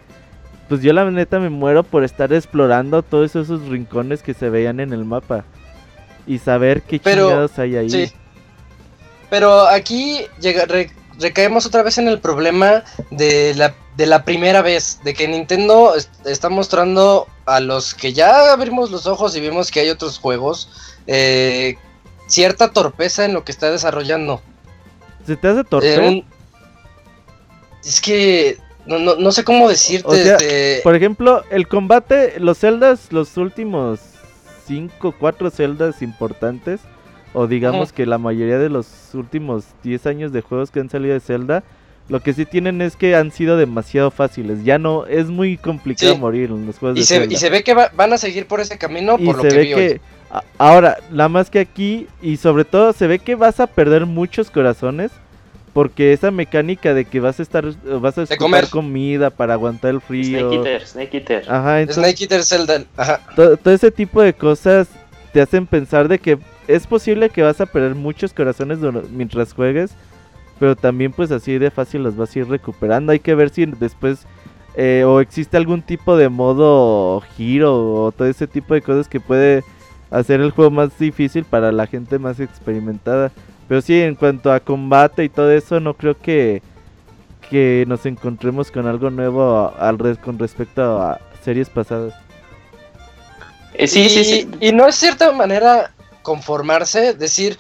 pues 0.69 0.83
yo 0.83 0.93
la 0.93 1.11
neta 1.11 1.39
me 1.41 1.49
muero 1.49 1.85
por 1.85 2.05
estar 2.05 2.35
explorando 2.35 3.03
todos 3.03 3.35
esos 3.35 3.67
rincones 3.67 4.21
que 4.23 4.35
se 4.35 4.51
veían 4.51 4.79
en 4.79 4.93
el 4.93 5.07
mapa. 5.07 5.45
Y 6.27 6.37
saber 6.37 6.83
qué 6.83 7.01
Pero, 7.03 7.29
chingados 7.29 7.59
hay 7.61 7.77
ahí. 7.77 7.89
Sí. 7.89 8.13
Pero 9.31 9.67
aquí 9.69 10.21
llega, 10.39 10.67
re- 10.67 10.91
recaemos 11.19 11.65
otra 11.65 11.83
vez 11.83 11.97
en 11.97 12.09
el 12.09 12.21
problema 12.21 12.83
de 13.11 13.55
la, 13.55 13.75
de 13.97 14.05
la 14.05 14.23
primera 14.23 14.61
vez, 14.61 15.01
de 15.03 15.15
que 15.15 15.27
Nintendo 15.29 15.95
es- 15.97 16.11
está 16.27 16.51
mostrando 16.51 17.27
a 17.47 17.61
los 17.61 17.95
que 17.95 18.13
ya 18.13 18.53
abrimos 18.53 18.91
los 18.91 19.07
ojos 19.07 19.35
y 19.35 19.41
vimos 19.41 19.71
que 19.71 19.81
hay 19.81 19.89
otros 19.89 20.19
juegos, 20.19 20.69
eh, 21.07 21.77
cierta 22.27 22.71
torpeza 22.73 23.25
en 23.25 23.33
lo 23.35 23.45
que 23.45 23.53
está 23.53 23.71
desarrollando. 23.71 24.41
¿Se 25.27 25.37
te 25.37 25.49
hace 25.49 25.65
torpe? 25.65 25.95
Eh, 26.09 26.25
Es 27.85 28.01
que 28.01 28.59
no, 28.87 28.99
no, 28.99 29.17
no 29.17 29.33
sé 29.33 29.45
cómo 29.45 29.69
decirte. 29.69 30.09
O 30.09 30.15
sea, 30.15 30.37
este, 30.37 30.81
Por 30.83 30.95
ejemplo, 30.95 31.45
el 31.51 31.69
combate, 31.69 32.39
los 32.41 32.59
celdas, 32.59 33.13
los 33.13 33.37
últimos 33.37 34.01
5, 34.67 35.15
4 35.19 35.51
celdas 35.51 36.03
importantes, 36.03 36.81
o 37.33 37.47
digamos 37.47 37.93
que 37.93 38.07
la 38.07 38.19
mayoría 38.19 38.59
de 38.59 38.69
los 38.71 38.87
últimos 39.15 39.65
10 39.83 40.07
años 40.07 40.33
de 40.33 40.41
juegos 40.41 40.71
que 40.71 40.81
han 40.81 40.91
salido 40.91 41.15
de 41.15 41.21
Zelda, 41.21 41.63
lo 42.09 42.21
que 42.21 42.33
sí 42.33 42.47
tienen 42.47 42.81
es 42.83 42.97
que 42.97 43.15
han 43.17 43.31
sido 43.33 43.57
demasiado 43.57 44.11
fáciles. 44.13 44.65
Ya 44.65 44.79
no, 44.79 45.07
es 45.07 45.27
muy 45.27 45.57
complicado 45.57 46.15
Sí. 46.15 46.19
morir 46.21 46.51
en 46.51 46.67
los 46.67 46.79
juegos 46.79 46.97
y, 46.99 47.01
de 47.01 47.07
se, 47.07 47.19
Zelda. 47.19 47.35
y 47.35 47.37
se 47.37 47.51
ve 47.51 47.63
que 47.65 47.75
va- 47.75 47.91
van 47.97 48.13
a 48.13 48.19
seguir 48.19 48.47
por 48.47 48.61
ese 48.61 48.79
camino 48.79 49.17
y 49.19 49.27
por 49.27 49.37
lo 49.37 49.43
que 49.43 49.49
ve 49.49 49.63
vi 49.63 49.75
que 49.75 50.01
ahora 50.59 50.99
nada 51.11 51.29
más 51.29 51.51
que 51.51 51.59
aquí 51.61 52.07
y 52.23 52.37
sobre 52.37 52.65
todo 52.65 52.93
se 52.93 53.07
ve 53.07 53.19
que 53.19 53.35
vas 53.35 53.61
a 53.61 53.67
perder 53.67 54.07
muchos 54.07 54.51
corazones 54.51 55.11
porque 55.73 56.13
esa 56.15 56.31
mecánica 56.31 56.95
de 56.95 57.05
que 57.05 57.21
vas 57.21 57.39
a 57.39 57.43
estar 57.43 57.65
vas 58.01 58.17
a 58.19 58.23
escupar 58.23 58.39
comer. 58.39 58.69
comida 58.71 59.31
para 59.31 59.55
aguantar 59.55 59.91
el 59.91 60.01
frío 60.01 60.39
Snake 60.51 60.57
Eater, 60.57 60.87
Snake 60.87 61.17
Eater. 61.19 61.45
ajá 61.51 61.81
entonces 61.83 62.03
Snake 62.05 62.23
Eater 62.25 62.43
Zelda. 62.45 62.85
Ajá. 62.97 63.21
to- 63.37 63.57
todo 63.57 63.75
ese 63.75 63.91
tipo 63.91 64.23
de 64.23 64.33
cosas 64.33 64.89
te 65.33 65.41
hacen 65.43 65.67
pensar 65.67 66.09
de 66.09 66.19
que 66.19 66.39
es 66.67 66.87
posible 66.87 67.29
que 67.31 67.43
vas 67.43 67.61
a 67.61 67.67
perder 67.67 67.95
muchos 67.95 68.33
corazones 68.33 68.79
mientras 69.11 69.53
juegues 69.53 69.93
pero 70.59 70.75
también 70.75 71.13
pues 71.13 71.31
así 71.31 71.59
de 71.59 71.71
fácil 71.71 72.03
los 72.03 72.17
vas 72.17 72.35
a 72.35 72.39
ir 72.39 72.49
recuperando 72.49 73.13
hay 73.13 73.21
que 73.21 73.35
ver 73.35 73.51
si 73.51 73.67
después 73.67 74.27
eh, 74.79 75.05
o 75.07 75.21
existe 75.21 75.57
algún 75.59 75.83
tipo 75.83 76.17
de 76.17 76.29
modo 76.31 77.23
giro 77.37 78.05
o 78.05 78.13
todo 78.13 78.27
ese 78.29 78.47
tipo 78.47 78.73
de 78.75 78.81
cosas 78.83 79.09
que 79.09 79.21
puede 79.21 79.63
hacer 80.19 80.41
el 80.41 80.51
juego 80.51 80.71
más 80.71 80.99
difícil 80.99 81.45
para 81.45 81.73
la 81.73 81.87
gente 81.87 82.19
más 82.19 82.41
experimentada. 82.41 83.31
Pero 83.69 83.81
sí, 83.81 84.01
en 84.01 84.15
cuanto 84.15 84.53
a 84.53 84.61
combate 84.61 85.25
y 85.25 85.29
todo 85.29 85.51
eso, 85.51 85.81
no 85.81 85.95
creo 85.95 86.17
que, 86.17 86.63
que 87.51 87.85
nos 87.89 88.07
encontremos 88.07 88.71
con 88.71 88.87
algo 88.87 89.11
nuevo 89.11 89.73
al 89.79 89.99
res- 89.99 90.19
con 90.19 90.39
respecto 90.39 91.03
a 91.03 91.21
series 91.45 91.69
pasadas. 91.69 92.15
Eh, 93.75 93.87
sí, 93.89 94.05
y, 94.05 94.11
sí, 94.11 94.25
sí. 94.25 94.49
Y 94.61 94.73
no 94.73 94.87
es 94.87 94.95
cierta 94.95 95.33
manera 95.33 95.93
conformarse, 96.23 97.15
decir, 97.15 97.59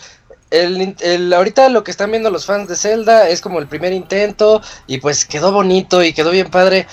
el- 0.51 1.33
ahorita 1.33 1.69
lo 1.69 1.83
que 1.85 1.91
están 1.91 2.11
viendo 2.11 2.31
los 2.31 2.47
fans 2.47 2.69
de 2.69 2.77
Zelda 2.77 3.29
es 3.29 3.41
como 3.41 3.59
el 3.59 3.67
primer 3.67 3.93
intento 3.93 4.63
y 4.87 4.99
pues 4.99 5.25
quedó 5.25 5.53
bonito 5.53 6.03
y 6.03 6.13
quedó 6.13 6.31
bien 6.31 6.49
padre. 6.51 6.87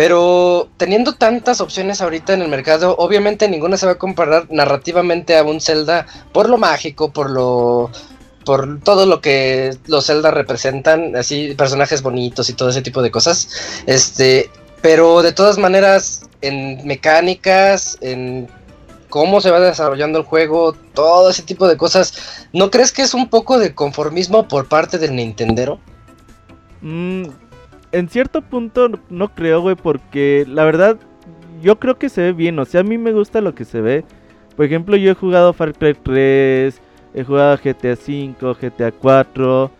Pero 0.00 0.70
teniendo 0.78 1.12
tantas 1.12 1.60
opciones 1.60 2.00
ahorita 2.00 2.32
en 2.32 2.40
el 2.40 2.48
mercado, 2.48 2.96
obviamente 2.96 3.50
ninguna 3.50 3.76
se 3.76 3.84
va 3.84 3.92
a 3.92 3.98
comparar 3.98 4.46
narrativamente 4.48 5.36
a 5.36 5.42
un 5.42 5.60
Zelda 5.60 6.06
por 6.32 6.48
lo 6.48 6.56
mágico, 6.56 7.12
por 7.12 7.28
lo 7.28 7.90
por 8.46 8.80
todo 8.80 9.04
lo 9.04 9.20
que 9.20 9.76
los 9.88 10.06
Zelda 10.06 10.30
representan, 10.30 11.14
así 11.16 11.54
personajes 11.54 12.00
bonitos 12.00 12.48
y 12.48 12.54
todo 12.54 12.70
ese 12.70 12.80
tipo 12.80 13.02
de 13.02 13.10
cosas. 13.10 13.82
Este, 13.84 14.48
pero 14.80 15.20
de 15.20 15.34
todas 15.34 15.58
maneras 15.58 16.30
en 16.40 16.86
mecánicas, 16.86 17.98
en 18.00 18.48
cómo 19.10 19.42
se 19.42 19.50
va 19.50 19.60
desarrollando 19.60 20.18
el 20.18 20.24
juego, 20.24 20.74
todo 20.94 21.28
ese 21.28 21.42
tipo 21.42 21.68
de 21.68 21.76
cosas, 21.76 22.46
¿no 22.54 22.70
crees 22.70 22.90
que 22.90 23.02
es 23.02 23.12
un 23.12 23.28
poco 23.28 23.58
de 23.58 23.74
conformismo 23.74 24.48
por 24.48 24.66
parte 24.66 24.96
del 24.96 25.14
Nintendero? 25.14 25.78
Mm, 26.80 27.26
en 27.92 28.08
cierto 28.08 28.42
punto 28.42 28.90
no- 29.08 29.28
creo, 29.34 29.60
güey, 29.62 29.76
porque 29.76 30.44
la 30.48 30.64
verdad 30.64 30.98
yo 31.62 31.78
creo 31.78 31.98
que 31.98 32.08
se 32.08 32.22
ve 32.22 32.32
bien. 32.32 32.58
O 32.58 32.64
sea, 32.64 32.80
a 32.80 32.84
mí 32.84 32.98
me 32.98 33.12
gusta 33.12 33.40
lo 33.40 33.54
que 33.54 33.64
se 33.64 33.80
ve. 33.80 34.04
Por 34.56 34.64
ejemplo, 34.66 34.96
yo 34.96 35.10
he 35.10 35.14
jugado 35.14 35.52
Far 35.52 35.72
Cry 35.74 35.94
3, 35.94 36.80
he 37.14 37.24
jugado 37.24 37.56
GTA 37.62 37.96
5, 37.96 38.54
GTA 38.54 38.92
4. 38.92 39.70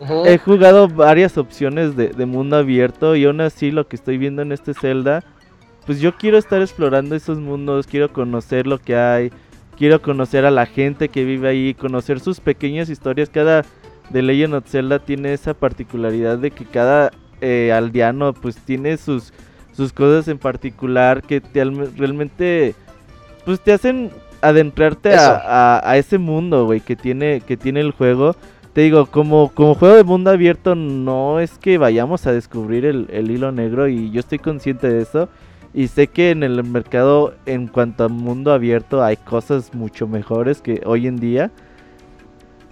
Ujú. 0.00 0.24
he 0.24 0.38
jugado 0.38 0.88
varias 0.88 1.36
opciones 1.36 1.94
de, 1.94 2.08
de 2.08 2.24
mundo 2.24 2.56
abierto 2.56 3.16
y 3.16 3.26
aún 3.26 3.42
así 3.42 3.70
lo 3.70 3.86
que 3.86 3.96
estoy 3.96 4.16
viendo 4.16 4.40
en 4.40 4.50
este 4.50 4.72
Zelda, 4.72 5.22
pues 5.84 6.00
yo 6.00 6.16
quiero 6.16 6.38
estar 6.38 6.62
explorando 6.62 7.14
esos 7.14 7.38
mundos, 7.38 7.86
quiero 7.86 8.10
conocer 8.10 8.66
lo 8.66 8.78
que 8.78 8.96
hay, 8.96 9.30
quiero 9.76 10.00
conocer 10.00 10.46
a 10.46 10.50
la 10.50 10.64
gente 10.64 11.10
que 11.10 11.24
vive 11.24 11.48
ahí, 11.50 11.74
conocer 11.74 12.18
sus 12.18 12.40
pequeñas 12.40 12.88
historias. 12.88 13.28
Cada 13.28 13.66
The 14.12 14.22
Legend 14.22 14.54
of 14.54 14.64
Zelda 14.68 14.98
tiene 14.98 15.32
esa 15.32 15.54
particularidad 15.54 16.38
de 16.38 16.50
que 16.50 16.64
cada 16.64 17.10
eh, 17.40 17.72
aldeano 17.72 18.32
pues 18.34 18.56
tiene 18.56 18.96
sus, 18.96 19.32
sus 19.72 19.92
cosas 19.92 20.28
en 20.28 20.38
particular 20.38 21.22
que 21.22 21.40
te, 21.40 21.62
alme- 21.62 21.90
realmente 21.96 22.74
pues 23.44 23.60
te 23.60 23.72
hacen 23.72 24.10
adentrarte 24.42 25.14
a- 25.46 25.90
a 25.90 25.96
ese 25.96 26.18
mundo, 26.18 26.64
güey, 26.66 26.80
que 26.80 26.96
tiene, 26.96 27.40
que 27.40 27.56
tiene 27.56 27.80
el 27.80 27.92
juego. 27.92 28.34
Te 28.72 28.82
digo, 28.82 29.06
como, 29.06 29.50
como 29.54 29.74
juego 29.74 29.96
de 29.96 30.04
mundo 30.04 30.30
abierto 30.30 30.74
no 30.74 31.40
es 31.40 31.58
que 31.58 31.76
vayamos 31.78 32.26
a 32.26 32.32
descubrir 32.32 32.84
el, 32.84 33.06
el 33.10 33.30
hilo 33.30 33.50
negro 33.52 33.88
y 33.88 34.10
yo 34.10 34.20
estoy 34.20 34.38
consciente 34.38 34.88
de 34.88 35.02
eso. 35.02 35.28
Y 35.72 35.86
sé 35.88 36.08
que 36.08 36.30
en 36.30 36.42
el 36.42 36.62
mercado 36.64 37.34
en 37.46 37.68
cuanto 37.68 38.04
a 38.04 38.08
mundo 38.08 38.52
abierto 38.52 39.02
hay 39.04 39.16
cosas 39.16 39.72
mucho 39.74 40.06
mejores 40.08 40.60
que 40.62 40.82
hoy 40.84 41.06
en 41.06 41.16
día. 41.16 41.50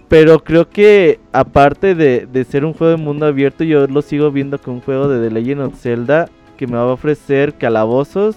Pero 0.09 0.43
creo 0.43 0.69
que 0.69 1.19
aparte 1.31 1.93
de, 1.95 2.25
de 2.25 2.43
ser 2.43 2.65
un 2.65 2.73
juego 2.73 2.91
de 2.97 2.97
mundo 2.97 3.25
abierto, 3.27 3.63
yo 3.63 3.85
lo 3.87 4.01
sigo 4.01 4.31
viendo 4.31 4.59
como 4.59 4.77
un 4.77 4.81
juego 4.81 5.07
de 5.07 5.27
The 5.27 5.33
Legend 5.33 5.61
of 5.61 5.79
Zelda 5.79 6.27
que 6.57 6.65
me 6.67 6.75
va 6.77 6.81
a 6.83 6.85
ofrecer 6.93 7.53
calabozos, 7.53 8.35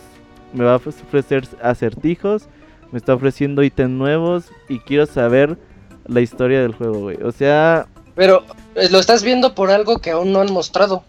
me 0.52 0.64
va 0.64 0.74
a 0.74 0.76
ofrecer 0.76 1.48
acertijos, 1.62 2.44
me 2.92 2.98
está 2.98 3.14
ofreciendo 3.14 3.62
ítems 3.62 3.90
nuevos 3.90 4.44
y 4.68 4.78
quiero 4.80 5.06
saber 5.06 5.56
la 6.06 6.20
historia 6.20 6.60
del 6.60 6.74
juego, 6.74 7.00
güey. 7.00 7.16
O 7.22 7.32
sea, 7.32 7.86
Pero 8.14 8.44
eh, 8.74 8.88
lo 8.90 8.98
estás 8.98 9.22
viendo 9.22 9.54
por 9.54 9.70
algo 9.70 9.98
que 9.98 10.10
aún 10.10 10.30
no 10.32 10.40
han 10.40 10.52
mostrado. 10.52 11.02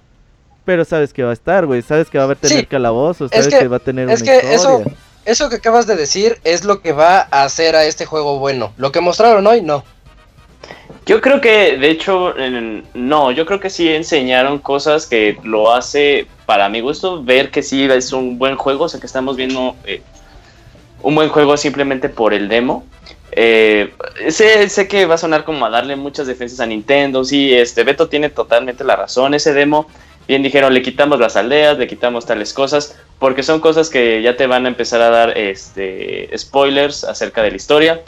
pero 0.65 0.85
sabes 0.85 1.11
que 1.11 1.23
va 1.23 1.31
a 1.31 1.33
estar, 1.33 1.65
güey. 1.65 1.81
Sabes 1.81 2.09
que 2.09 2.17
va 2.17 2.31
a 2.31 2.35
tener 2.35 2.59
Sí, 2.59 2.65
calabozos, 2.65 3.29
es 3.33 3.37
sabes 3.43 3.53
que- 3.53 3.59
que, 3.59 3.67
va 3.67 3.75
a 3.77 3.79
tener 3.79 4.09
es 4.09 4.21
una 4.21 4.31
que 4.31 4.37
historia. 4.37 4.55
eso- 4.55 4.83
Eso 5.25 5.49
que 5.49 5.55
acabas 5.57 5.87
de 5.87 5.95
decir 5.97 6.37
es 6.45 6.63
lo 6.65 6.81
que 6.81 6.91
va 6.93 7.27
a 7.31 7.43
hacer 7.43 7.75
a 7.77 7.85
este 7.85 8.05
juego 8.05 8.39
bueno. 8.39 8.73
Lo 8.77 8.91
que 8.91 8.99
mostraron 9.01 9.45
hoy, 9.47 9.61
no. 9.61 9.83
Yo 11.05 11.19
creo 11.19 11.41
que, 11.41 11.77
de 11.77 11.89
hecho, 11.89 12.33
no, 12.93 13.31
yo 13.31 13.45
creo 13.45 13.59
que 13.59 13.69
sí 13.69 13.89
enseñaron 13.89 14.59
cosas 14.59 15.05
que 15.05 15.37
lo 15.43 15.73
hace, 15.73 16.27
para 16.45 16.69
mi 16.69 16.79
gusto, 16.79 17.21
ver 17.21 17.51
que 17.51 17.61
sí 17.61 17.83
es 17.83 18.13
un 18.13 18.37
buen 18.37 18.55
juego, 18.55 18.85
o 18.85 18.89
sea 18.89 19.01
que 19.01 19.05
estamos 19.05 19.35
viendo 19.35 19.75
eh, 19.85 20.01
un 21.01 21.15
buen 21.15 21.27
juego 21.27 21.57
simplemente 21.57 22.07
por 22.07 22.33
el 22.33 22.47
demo. 22.47 22.85
Eh, 23.33 23.93
sé, 24.29 24.69
sé 24.69 24.87
que 24.87 25.05
va 25.05 25.15
a 25.15 25.17
sonar 25.17 25.43
como 25.43 25.65
a 25.65 25.69
darle 25.69 25.97
muchas 25.97 26.25
defensas 26.25 26.61
a 26.61 26.65
Nintendo, 26.65 27.25
sí, 27.25 27.53
este 27.53 27.83
Beto 27.83 28.07
tiene 28.07 28.29
totalmente 28.29 28.85
la 28.85 28.95
razón, 28.95 29.33
ese 29.33 29.53
demo, 29.53 29.87
bien 30.27 30.41
dijeron, 30.41 30.73
le 30.73 30.81
quitamos 30.81 31.19
las 31.19 31.35
aldeas, 31.35 31.77
le 31.77 31.87
quitamos 31.87 32.25
tales 32.25 32.53
cosas, 32.53 32.97
porque 33.19 33.43
son 33.43 33.59
cosas 33.59 33.89
que 33.89 34.21
ya 34.21 34.37
te 34.37 34.47
van 34.47 34.65
a 34.65 34.69
empezar 34.69 35.01
a 35.01 35.09
dar 35.09 35.37
este, 35.37 36.29
spoilers 36.37 37.03
acerca 37.03 37.43
de 37.43 37.49
la 37.49 37.57
historia. 37.57 38.01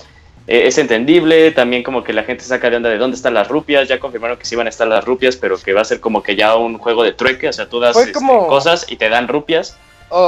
Eh, 0.48 0.68
es 0.68 0.78
entendible, 0.78 1.52
también 1.52 1.82
como 1.84 2.04
que 2.04 2.14
la 2.14 2.24
gente 2.24 2.44
saca 2.44 2.70
de 2.70 2.78
onda 2.78 2.90
de 2.90 2.98
dónde 2.98 3.16
están 3.16 3.34
las 3.34 3.48
rupias, 3.48 3.88
ya 3.88 4.00
confirmaron 4.00 4.38
que 4.38 4.46
sí 4.46 4.56
van 4.56 4.68
a 4.68 4.70
estar 4.70 4.88
las 4.88 5.04
rupias, 5.04 5.36
pero 5.36 5.58
que 5.58 5.74
va 5.74 5.82
a 5.82 5.86
ser 5.86 6.00
como 6.00 6.22
que 6.22 6.36
ya 6.36 6.56
un 6.56 6.78
juego 6.78 7.04
de 7.04 7.14
trueque, 7.14 7.48
o 7.50 7.54
sea, 7.54 7.68
tú 7.68 7.80
das 7.80 7.96
este, 7.98 8.12
como- 8.12 8.48
cosas 8.48 8.86
y 8.88 8.98
te 8.98 9.10
dan 9.10 9.28
rupias 9.28 9.76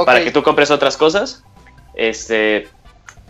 para 0.04 0.18
que 0.24 0.30
tú 0.32 0.42
compres 0.42 0.70
otras 0.72 0.96
cosas. 0.96 1.44
Este, 1.94 2.68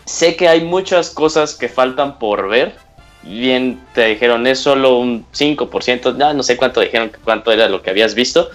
sé 0.06 0.36
que 0.36 0.48
hay 0.48 0.62
muchas 0.62 1.10
cosas 1.10 1.54
que 1.54 1.68
faltan 1.68 2.18
por 2.18 2.48
ver. 2.48 2.74
Bien, 3.22 3.78
te 3.94 4.06
dijeron 4.06 4.46
es 4.46 4.58
solo 4.58 4.96
un 4.98 5.26
5%, 5.32 6.14
no, 6.16 6.32
no 6.32 6.42
sé 6.42 6.56
cuánto 6.56 6.80
dijeron, 6.80 7.12
cuánto 7.24 7.52
era 7.52 7.68
lo 7.68 7.82
que 7.82 7.90
habías 7.90 8.14
visto. 8.14 8.48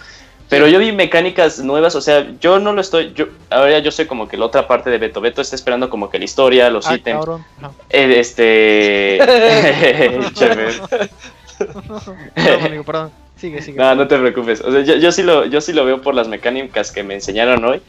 Pero 0.50 0.68
yo 0.68 0.78
vi 0.78 0.92
mecánicas 0.92 1.60
nuevas, 1.60 1.96
o 1.96 2.02
sea, 2.02 2.28
yo 2.40 2.60
no 2.60 2.74
lo 2.74 2.82
estoy, 2.82 3.12
yo, 3.16 3.26
ahora 3.50 3.80
yo 3.80 3.90
soy 3.92 4.06
como 4.06 4.28
que 4.28 4.38
la 4.38 4.46
otra 4.46 4.68
parte 4.68 4.90
de 4.92 4.98
Beto. 5.00 5.20
Beto 5.20 5.42
está 5.42 5.56
esperando 5.56 5.90
como 5.90 6.10
que 6.10 6.20
la 6.20 6.26
historia, 6.26 6.70
los 6.70 6.86
Ah, 6.88 6.96
ítems, 6.96 7.18
cabrón. 7.20 7.46
No. 7.60 7.74
eh, 7.90 8.16
este... 8.20 9.18
Perdón, 12.36 12.66
amigo, 12.66 12.84
perdón. 12.84 13.12
Sigue, 13.38 13.62
sigue. 13.62 13.78
No, 13.78 13.96
no 13.96 14.08
te 14.08 14.18
preocupes. 14.18 14.62
O 14.62 14.72
sea, 14.72 14.82
yo, 14.82 14.96
yo 14.96 15.12
sí 15.12 15.24
lo, 15.24 15.46
yo 15.46 15.62
sí 15.62 15.74
lo 15.74 15.86
veo 15.86 16.02
por 16.02 16.16
las 16.16 16.28
mecánicas 16.28 16.92
que 16.92 17.04
me 17.04 17.14
enseñaron 17.16 17.64
hoy. 17.66 17.82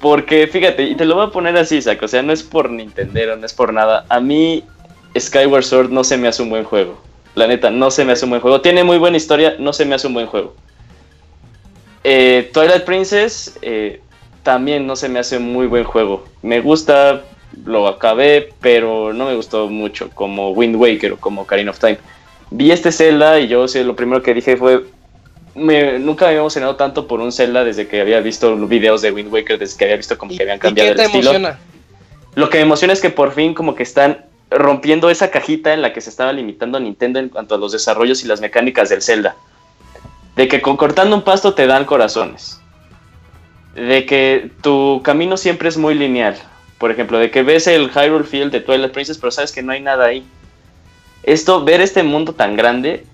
Porque, 0.00 0.46
fíjate, 0.46 0.82
y 0.82 0.94
te 0.94 1.04
lo 1.04 1.14
voy 1.16 1.26
a 1.26 1.30
poner 1.30 1.56
así, 1.56 1.80
Zach. 1.80 2.02
O 2.02 2.08
sea, 2.08 2.22
no 2.22 2.32
es 2.32 2.42
por 2.42 2.70
Nintendo, 2.70 3.36
no 3.36 3.46
es 3.46 3.54
por 3.54 3.72
nada. 3.72 4.04
A 4.08 4.20
mí, 4.20 4.62
Skyward 5.18 5.64
Sword 5.64 5.90
no 5.90 6.04
se 6.04 6.16
me 6.18 6.28
hace 6.28 6.42
un 6.42 6.50
buen 6.50 6.64
juego. 6.64 7.00
La 7.34 7.46
neta, 7.46 7.70
no 7.70 7.90
se 7.90 8.04
me 8.04 8.12
hace 8.12 8.24
un 8.24 8.30
buen 8.30 8.42
juego. 8.42 8.60
Tiene 8.60 8.84
muy 8.84 8.98
buena 8.98 9.16
historia, 9.16 9.56
no 9.58 9.72
se 9.72 9.84
me 9.84 9.94
hace 9.94 10.06
un 10.06 10.14
buen 10.14 10.26
juego. 10.26 10.54
Eh, 12.08 12.50
Twilight 12.52 12.84
Princess 12.84 13.58
eh, 13.62 14.00
también 14.44 14.86
no 14.86 14.94
se 14.94 15.08
me 15.08 15.18
hace 15.18 15.40
muy 15.40 15.66
buen 15.66 15.82
juego. 15.82 16.24
Me 16.42 16.60
gusta, 16.60 17.22
lo 17.64 17.88
acabé, 17.88 18.50
pero 18.60 19.12
no 19.12 19.26
me 19.26 19.34
gustó 19.34 19.66
mucho 19.68 20.08
como 20.14 20.50
Wind 20.52 20.76
Waker 20.76 21.14
o 21.14 21.16
como 21.16 21.42
Ocarina 21.42 21.72
of 21.72 21.80
Time. 21.80 21.98
Vi 22.50 22.70
este 22.70 22.92
Zelda 22.92 23.40
y 23.40 23.48
yo 23.48 23.66
sí, 23.66 23.82
lo 23.82 23.96
primero 23.96 24.22
que 24.22 24.34
dije 24.34 24.56
fue, 24.56 24.84
me- 25.56 25.98
nunca 25.98 26.26
me 26.26 26.28
había 26.28 26.40
emocionado 26.42 26.76
tanto 26.76 27.08
por 27.08 27.18
un 27.20 27.32
Zelda 27.32 27.64
desde 27.64 27.88
que 27.88 28.00
había 28.00 28.20
visto 28.20 28.54
videos 28.68 29.02
de 29.02 29.10
Wind 29.10 29.32
Waker, 29.32 29.58
desde 29.58 29.76
que 29.76 29.84
había 29.86 29.96
visto 29.96 30.16
como 30.16 30.30
¿Y, 30.32 30.36
que 30.36 30.42
habían 30.44 30.58
y 30.58 30.60
cambiado 30.60 30.86
qué 30.86 30.90
el 30.92 30.96
te 30.96 31.02
estilo. 31.06 31.30
emociona? 31.32 31.58
Lo 32.36 32.48
que 32.50 32.58
me 32.58 32.62
emociona 32.62 32.92
es 32.92 33.00
que 33.00 33.10
por 33.10 33.32
fin 33.32 33.52
como 33.52 33.74
que 33.74 33.82
están 33.82 34.24
rompiendo 34.48 35.10
esa 35.10 35.32
cajita 35.32 35.74
en 35.74 35.82
la 35.82 35.92
que 35.92 36.00
se 36.00 36.10
estaba 36.10 36.32
limitando 36.32 36.78
Nintendo 36.78 37.18
en 37.18 37.30
cuanto 37.30 37.56
a 37.56 37.58
los 37.58 37.72
desarrollos 37.72 38.22
y 38.22 38.28
las 38.28 38.40
mecánicas 38.40 38.90
del 38.90 39.02
Zelda. 39.02 39.34
De 40.36 40.48
que 40.48 40.62
con 40.62 40.76
cortando 40.76 41.16
un 41.16 41.22
pasto 41.22 41.54
te 41.54 41.66
dan 41.66 41.84
corazones. 41.84 42.60
De 43.74 44.06
que 44.06 44.50
tu 44.62 45.00
camino 45.02 45.36
siempre 45.36 45.68
es 45.68 45.76
muy 45.76 45.94
lineal. 45.94 46.36
Por 46.78 46.90
ejemplo, 46.90 47.18
de 47.18 47.30
que 47.30 47.42
ves 47.42 47.66
el 47.66 47.90
Hyrule 47.90 48.24
Field 48.24 48.52
de 48.52 48.60
Twilight 48.60 48.92
Princess, 48.92 49.18
pero 49.18 49.30
sabes 49.30 49.50
que 49.50 49.62
no 49.62 49.72
hay 49.72 49.80
nada 49.80 50.06
ahí. 50.06 50.26
Esto, 51.22 51.64
ver 51.64 51.80
este 51.80 52.02
mundo 52.02 52.34
tan 52.34 52.54
grande, 52.54 53.04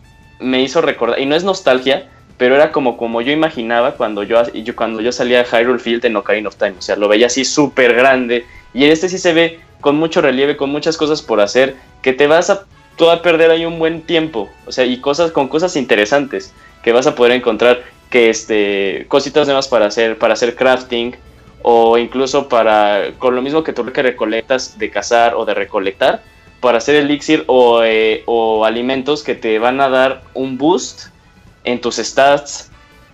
me 0.40 0.60
hizo 0.60 0.80
recordar, 0.80 1.20
y 1.20 1.26
no 1.26 1.36
es 1.36 1.44
nostalgia, 1.44 2.08
pero 2.36 2.56
era 2.56 2.72
como, 2.72 2.96
como 2.96 3.20
yo 3.22 3.30
imaginaba 3.30 3.92
cuando 3.92 4.24
yo, 4.24 4.42
cuando 4.74 5.00
yo 5.00 5.12
salía 5.12 5.42
a 5.42 5.44
Hyrule 5.44 5.78
Field 5.78 6.04
en 6.04 6.16
Ocarina 6.16 6.48
of 6.48 6.56
Time. 6.56 6.74
O 6.76 6.82
sea, 6.82 6.96
lo 6.96 7.06
veía 7.06 7.26
así 7.26 7.44
súper 7.44 7.94
grande. 7.94 8.44
Y 8.74 8.84
en 8.84 8.90
este 8.90 9.08
sí 9.08 9.18
se 9.18 9.32
ve 9.32 9.60
con 9.80 9.96
mucho 9.96 10.20
relieve, 10.20 10.56
con 10.56 10.70
muchas 10.70 10.96
cosas 10.96 11.22
por 11.22 11.40
hacer, 11.40 11.76
que 12.02 12.12
te 12.12 12.26
vas 12.26 12.50
a, 12.50 12.64
tú 12.96 13.10
a 13.10 13.22
perder 13.22 13.52
ahí 13.52 13.64
un 13.64 13.78
buen 13.78 14.02
tiempo. 14.02 14.50
O 14.66 14.72
sea, 14.72 14.84
y 14.84 14.98
cosas 14.98 15.30
con 15.30 15.46
cosas 15.46 15.76
interesantes 15.76 16.52
que 16.82 16.92
vas 16.92 17.06
a 17.06 17.14
poder 17.14 17.32
encontrar, 17.32 17.82
que 18.10 18.28
este, 18.30 19.06
cositas 19.08 19.46
nuevas 19.46 19.68
para 19.68 19.86
hacer, 19.86 20.18
para 20.18 20.34
hacer 20.34 20.54
crafting, 20.54 21.14
o 21.62 21.96
incluso 21.96 22.48
para, 22.48 23.12
con 23.18 23.34
lo 23.36 23.42
mismo 23.42 23.62
que 23.62 23.72
tú 23.72 23.84
que 23.92 24.02
recolectas 24.02 24.78
de 24.78 24.90
cazar 24.90 25.34
o 25.34 25.44
de 25.44 25.54
recolectar, 25.54 26.22
para 26.60 26.78
hacer 26.78 26.96
elixir 26.96 27.44
o, 27.46 27.82
eh, 27.84 28.22
o 28.26 28.64
alimentos 28.64 29.22
que 29.22 29.34
te 29.34 29.58
van 29.58 29.80
a 29.80 29.88
dar 29.88 30.22
un 30.34 30.58
boost 30.58 31.06
en 31.64 31.80
tus 31.80 31.96
stats. 31.96 32.70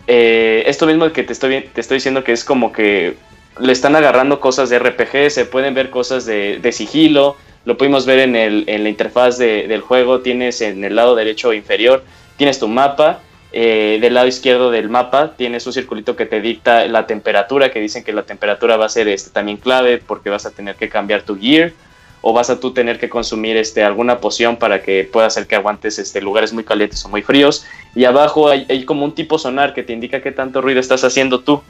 Eh, 0.07 0.62
esto 0.66 0.87
mismo 0.87 1.11
que 1.12 1.23
te 1.23 1.33
estoy, 1.33 1.62
te 1.73 1.81
estoy 1.81 1.97
diciendo 1.97 2.25
que 2.25 2.33
es 2.33 2.45
como 2.45 2.73
que 2.73 3.14
le 3.61 3.73
están 3.73 3.97
agarrando 3.97 4.41
cosas 4.41 4.71
de 4.71 4.79
RPG, 4.79 5.31
se 5.31 5.45
pueden 5.45 5.75
ver 5.75 5.91
cosas 5.91 6.25
de, 6.25 6.59
de 6.59 6.73
sigilo, 6.73 7.37
lo 7.64 7.77
pudimos 7.77 8.07
ver 8.07 8.21
en, 8.21 8.37
el, 8.37 8.64
en 8.66 8.83
la 8.85 8.89
interfaz 8.89 9.37
de- 9.37 9.66
del 9.66 9.81
juego, 9.83 10.21
tienes 10.21 10.61
en 10.62 10.85
el 10.85 10.97
lado 10.97 11.14
derecho 11.14 11.53
inferior, 11.53 12.05
tienes 12.37 12.59
tu 12.59 12.69
mapa, 12.69 13.21
eh, 13.51 13.99
del 14.01 14.14
lado 14.14 14.26
izquierdo 14.26 14.70
del 14.70 14.90
mapa 14.90 15.32
tienes 15.36 15.66
un 15.66 15.72
circulito 15.72 16.16
que 16.16 16.26
te 16.26 16.40
dicta 16.40 16.86
la 16.86 17.07
temperatura, 17.07 17.70
que 17.70 17.80
dicen 17.80 18.05
que 18.05 18.12
la 18.12 18.24
temperatura 18.24 18.76
va 18.76 18.86
a 18.86 18.90
ser 18.90 19.09
este, 19.09 19.30
también 19.30 19.57
clave 19.57 19.99
porque 19.99 20.28
vas 20.28 20.44
a 20.44 20.51
tener 20.51 20.76
que 20.76 20.88
cambiar 20.88 21.22
tu 21.22 21.38
gear 21.38 21.72
o 22.20 22.32
vas 22.32 22.51
a 22.51 22.61
tú 22.61 22.72
tener 22.72 22.99
que 22.99 23.09
consumir 23.09 23.57
este, 23.57 23.82
alguna 23.82 24.18
poción 24.18 24.57
para 24.57 24.82
que 24.82 25.09
pueda 25.11 25.28
hacer 25.28 25.46
que 25.46 25.55
aguantes 25.55 25.99
este, 25.99 26.20
lugares 26.20 26.53
muy 26.53 26.64
calientes 26.64 27.05
o 27.05 27.09
muy 27.09 27.22
fríos. 27.22 27.64
Y 27.94 28.05
abajo 28.05 28.49
hay, 28.49 28.84
como 28.84 29.05
un 29.05 29.14
tipo 29.14 29.38
sonar 29.38 29.72
que 29.72 29.82
te 29.82 29.92
indica 29.92 30.20
qué 30.20 30.32
tanto 30.32 30.61
ruido 30.61 30.80
estás 30.80 31.05
haciendo 31.05 31.40
tú. 31.40 31.62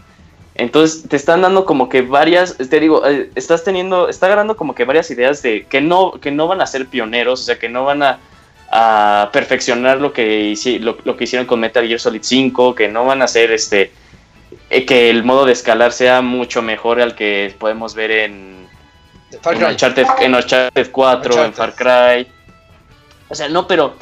Entonces 0.54 1.08
te 1.08 1.14
están 1.14 1.42
dando 1.42 1.64
como 1.64 1.88
que 1.88 2.02
varias, 2.02 2.56
te 2.56 2.80
digo, 2.80 3.06
eh, 3.06 3.30
estás 3.36 3.62
teniendo, 3.62 4.08
está 4.08 4.26
agarrando 4.26 4.56
como 4.56 4.74
que 4.74 4.84
varias 4.84 5.08
ideas 5.10 5.40
de 5.42 5.66
que 5.66 5.80
no, 5.80 6.12
que 6.12 6.32
no 6.32 6.48
van 6.48 6.60
a 6.60 6.66
ser 6.66 6.86
pioneros, 6.86 7.42
o 7.42 7.44
sea, 7.44 7.58
que 7.60 7.68
no 7.68 7.84
van 7.84 8.02
a, 8.02 8.18
a 8.70 9.30
perfeccionar 9.32 10.00
lo 10.00 10.12
que, 10.12 10.54
lo, 10.80 10.98
lo 11.04 11.16
que 11.16 11.24
hicieron 11.24 11.46
con 11.46 11.60
Metal 11.60 11.86
Gear 11.86 12.00
Solid 12.00 12.22
5, 12.22 12.74
que 12.74 12.88
no 12.88 13.04
van 13.04 13.22
a 13.22 13.24
hacer 13.24 13.50
este, 13.50 13.92
eh, 14.70 14.84
que 14.84 15.08
el 15.08 15.24
modo 15.24 15.46
de 15.46 15.52
escalar 15.52 15.92
sea 15.92 16.20
mucho 16.20 16.60
mejor 16.60 17.00
al 17.00 17.14
que 17.14 17.54
podemos 17.58 17.94
ver 17.94 18.10
en, 18.10 18.68
Far 19.42 19.56
en. 19.56 19.64
Uncharted, 19.64 20.06
en 20.20 20.34
Uncharted 20.34 20.90
4, 20.90 21.44
en. 21.44 21.52
Far 21.52 21.74
Cry. 21.74 22.26
O 23.28 23.34
sea, 23.34 23.48
no, 23.48 23.66
pero 23.66 23.94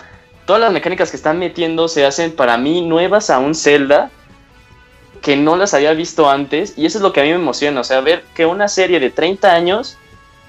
todas 0.44 0.60
las 0.60 0.72
mecánicas 0.72 1.10
que 1.10 1.16
están 1.16 1.38
metiendo 1.38 1.88
se 1.88 2.04
hacen 2.04 2.34
para 2.34 2.56
mí 2.56 2.82
nuevas 2.82 3.30
a 3.30 3.38
un 3.38 3.54
Zelda 3.54 4.10
que 5.22 5.36
no 5.36 5.56
las 5.56 5.74
había 5.74 5.92
visto 5.94 6.30
antes. 6.30 6.74
Y 6.76 6.86
eso 6.86 6.98
es 6.98 7.02
lo 7.02 7.12
que 7.12 7.20
a 7.20 7.24
mí 7.24 7.30
me 7.30 7.36
emociona. 7.36 7.80
O 7.80 7.84
sea, 7.84 8.00
ver 8.00 8.22
que 8.34 8.46
una 8.46 8.68
serie 8.68 9.00
de 9.00 9.10
30 9.10 9.52
años 9.52 9.98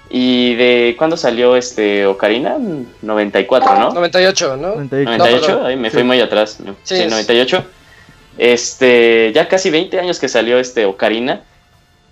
¿Y 0.09 0.55
de 0.55 0.95
cuándo 0.97 1.17
salió 1.17 1.55
este 1.57 2.05
Ocarina? 2.05 2.57
94, 3.01 3.75
¿no? 3.79 3.89
98, 3.91 4.55
¿no? 4.57 4.75
98. 4.75 5.17
98, 5.17 5.65
ahí 5.65 5.75
me 5.75 5.89
fui 5.91 6.03
muy 6.03 6.21
atrás. 6.21 6.59
¿no? 6.61 6.73
Sí, 6.83 6.95
Sí, 6.95 7.01
es- 7.03 7.09
98. 7.11 7.63
Este, 8.37 9.31
ya 9.33 9.47
casi 9.47 9.69
20 9.69 9.99
años 9.99 10.19
que 10.19 10.27
salió 10.29 10.59
este 10.59 10.85
Ocarina 10.85 11.41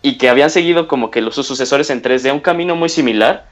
y 0.02 0.18
que 0.18 0.28
habían 0.30 0.50
seguido 0.50 0.88
como 0.88 1.12
que 1.12 1.22
los 1.22 1.36
sus 1.36 1.48
sucesores 1.48 1.90
en 1.90 2.02
3D, 2.02 2.32
un 2.32 2.40
camino 2.40 2.76
muy 2.76 2.90
similar. 2.90 3.46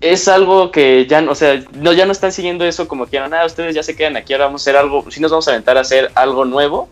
Es 0.00 0.28
algo 0.28 0.70
que 0.70 1.06
ya, 1.06 1.20
no- 1.20 1.32
o 1.32 1.34
sea, 1.34 1.62
no, 1.74 1.92
ya 1.92 2.06
no 2.06 2.12
están 2.12 2.32
siguiendo 2.32 2.64
eso 2.64 2.88
como 2.88 3.06
quieran, 3.06 3.34
ah, 3.34 3.44
ustedes 3.44 3.74
ya 3.74 3.82
se 3.82 3.94
quedan 3.96 4.16
aquí, 4.16 4.32
ahora 4.32 4.46
vamos 4.46 4.62
a 4.62 4.70
hacer 4.70 4.76
algo, 4.76 5.04
si 5.10 5.20
nos 5.20 5.30
vamos 5.30 5.46
a 5.48 5.52
aventar 5.52 5.76
a 5.76 5.80
hacer 5.80 6.10
algo 6.14 6.44
nuevo. 6.44 6.88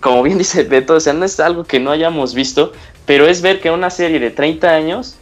Como 0.00 0.22
bien 0.22 0.36
dice 0.38 0.62
Beto, 0.64 0.94
o 0.94 1.00
sea, 1.00 1.14
no 1.14 1.24
es 1.24 1.40
algo 1.40 1.64
que 1.64 1.80
no 1.80 1.90
hayamos 1.90 2.34
visto, 2.34 2.72
pero 3.06 3.26
es 3.26 3.40
ver 3.42 3.60
que 3.60 3.70
una 3.70 3.88
serie 3.90 4.20
de 4.20 4.30
30 4.30 4.70
años 4.70 5.16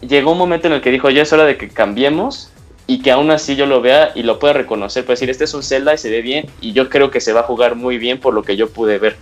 llegó 0.00 0.32
un 0.32 0.38
momento 0.38 0.66
en 0.66 0.74
el 0.74 0.80
que 0.80 0.90
dijo, 0.90 1.10
ya 1.10 1.22
es 1.22 1.32
hora 1.32 1.44
de 1.44 1.56
que 1.56 1.68
cambiemos 1.68 2.50
y 2.86 3.02
que 3.02 3.10
aún 3.10 3.30
así 3.30 3.56
yo 3.56 3.66
lo 3.66 3.80
vea 3.80 4.12
y 4.14 4.22
lo 4.22 4.38
pueda 4.38 4.54
reconocer, 4.54 5.04
puede 5.04 5.14
decir, 5.14 5.30
este 5.30 5.44
es 5.44 5.54
un 5.54 5.62
Zelda 5.62 5.94
y 5.94 5.98
se 5.98 6.10
ve 6.10 6.22
bien 6.22 6.48
y 6.60 6.72
yo 6.72 6.88
creo 6.88 7.10
que 7.10 7.20
se 7.20 7.32
va 7.32 7.40
a 7.40 7.44
jugar 7.44 7.74
muy 7.74 7.98
bien 7.98 8.20
por 8.20 8.34
lo 8.34 8.42
que 8.42 8.56
yo 8.56 8.70
pude 8.70 8.98
ver. 8.98 9.16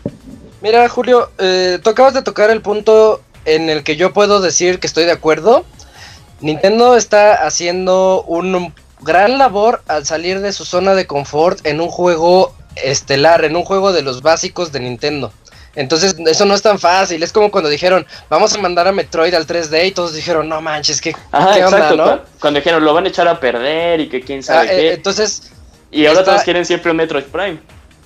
Mira, 0.61 0.89
Julio, 0.89 1.31
eh, 1.39 1.79
tú 1.83 1.91
acabas 1.91 2.15
de 2.15 2.23
tocar 2.23 2.51
el 2.51 2.63
punto 2.63 3.21
en 3.45 3.69
el 3.69 3.83
que 3.83 3.97
yo 3.97 4.13
puedo 4.13 4.41
decir 4.41 4.81
que 4.81 4.87
estoy 4.87 5.05
de 5.05 5.13
acuerdo. 5.13 5.65
Nintendo 6.41 6.97
está 6.97 7.35
haciendo 7.35 8.23
un 8.23 8.73
gran 9.01 9.39
labor 9.39 9.83
al 9.87 10.07
salir 10.07 10.41
de 10.41 10.53
su 10.53 10.65
zona 10.65 10.95
de 10.95 11.07
confort 11.07 11.65
en 11.67 11.81
un 11.81 11.89
juego 11.89 12.55
estelar, 12.83 13.45
en 13.45 13.57
un 13.57 13.65
juego 13.65 13.93
de 13.93 14.03
los 14.03 14.23
básicos 14.23 14.73
de 14.73 14.81
Nintendo. 14.81 15.33
Entonces, 15.77 16.15
eso 16.27 16.45
no 16.45 16.55
es 16.55 16.63
tan 16.63 16.79
fácil. 16.79 17.23
Es 17.23 17.33
como 17.33 17.51
cuando 17.51 17.69
dijeron, 17.71 18.07
vamos 18.29 18.55
a 18.55 18.59
mandar 18.59 18.87
a 18.89 18.93
Metroid 18.93 19.35
al 19.35 19.47
3D 19.47 19.87
y 19.89 19.91
todos 19.93 20.15
dijeron, 20.15 20.49
no 20.49 20.61
manches, 20.61 21.01
¿qué, 21.01 21.15
Ajá, 21.33 21.55
qué 21.55 21.65
onda, 21.65 21.79
exacto, 21.79 21.97
no? 21.97 22.19
cu- 22.19 22.25
cuando 22.41 22.61
dijeron, 22.61 22.85
lo 22.85 22.95
van 22.95 23.07
a 23.07 23.09
echar 23.09 23.27
a 23.29 23.41
perder 23.41 24.01
y 24.01 24.09
que 24.09 24.21
quién 24.21 24.41
Ah, 24.41 24.43
sabe 24.43 24.67
eh, 24.67 24.69
qué. 24.77 24.93
entonces, 24.95 25.51
y 25.91 26.07
ahora 26.07 26.21
está- 26.21 26.33
todos 26.33 26.45
quieren 26.45 26.65
siempre 26.65 26.91
un 26.91 26.97
Metroid 26.99 27.25
Prime. 27.25 27.59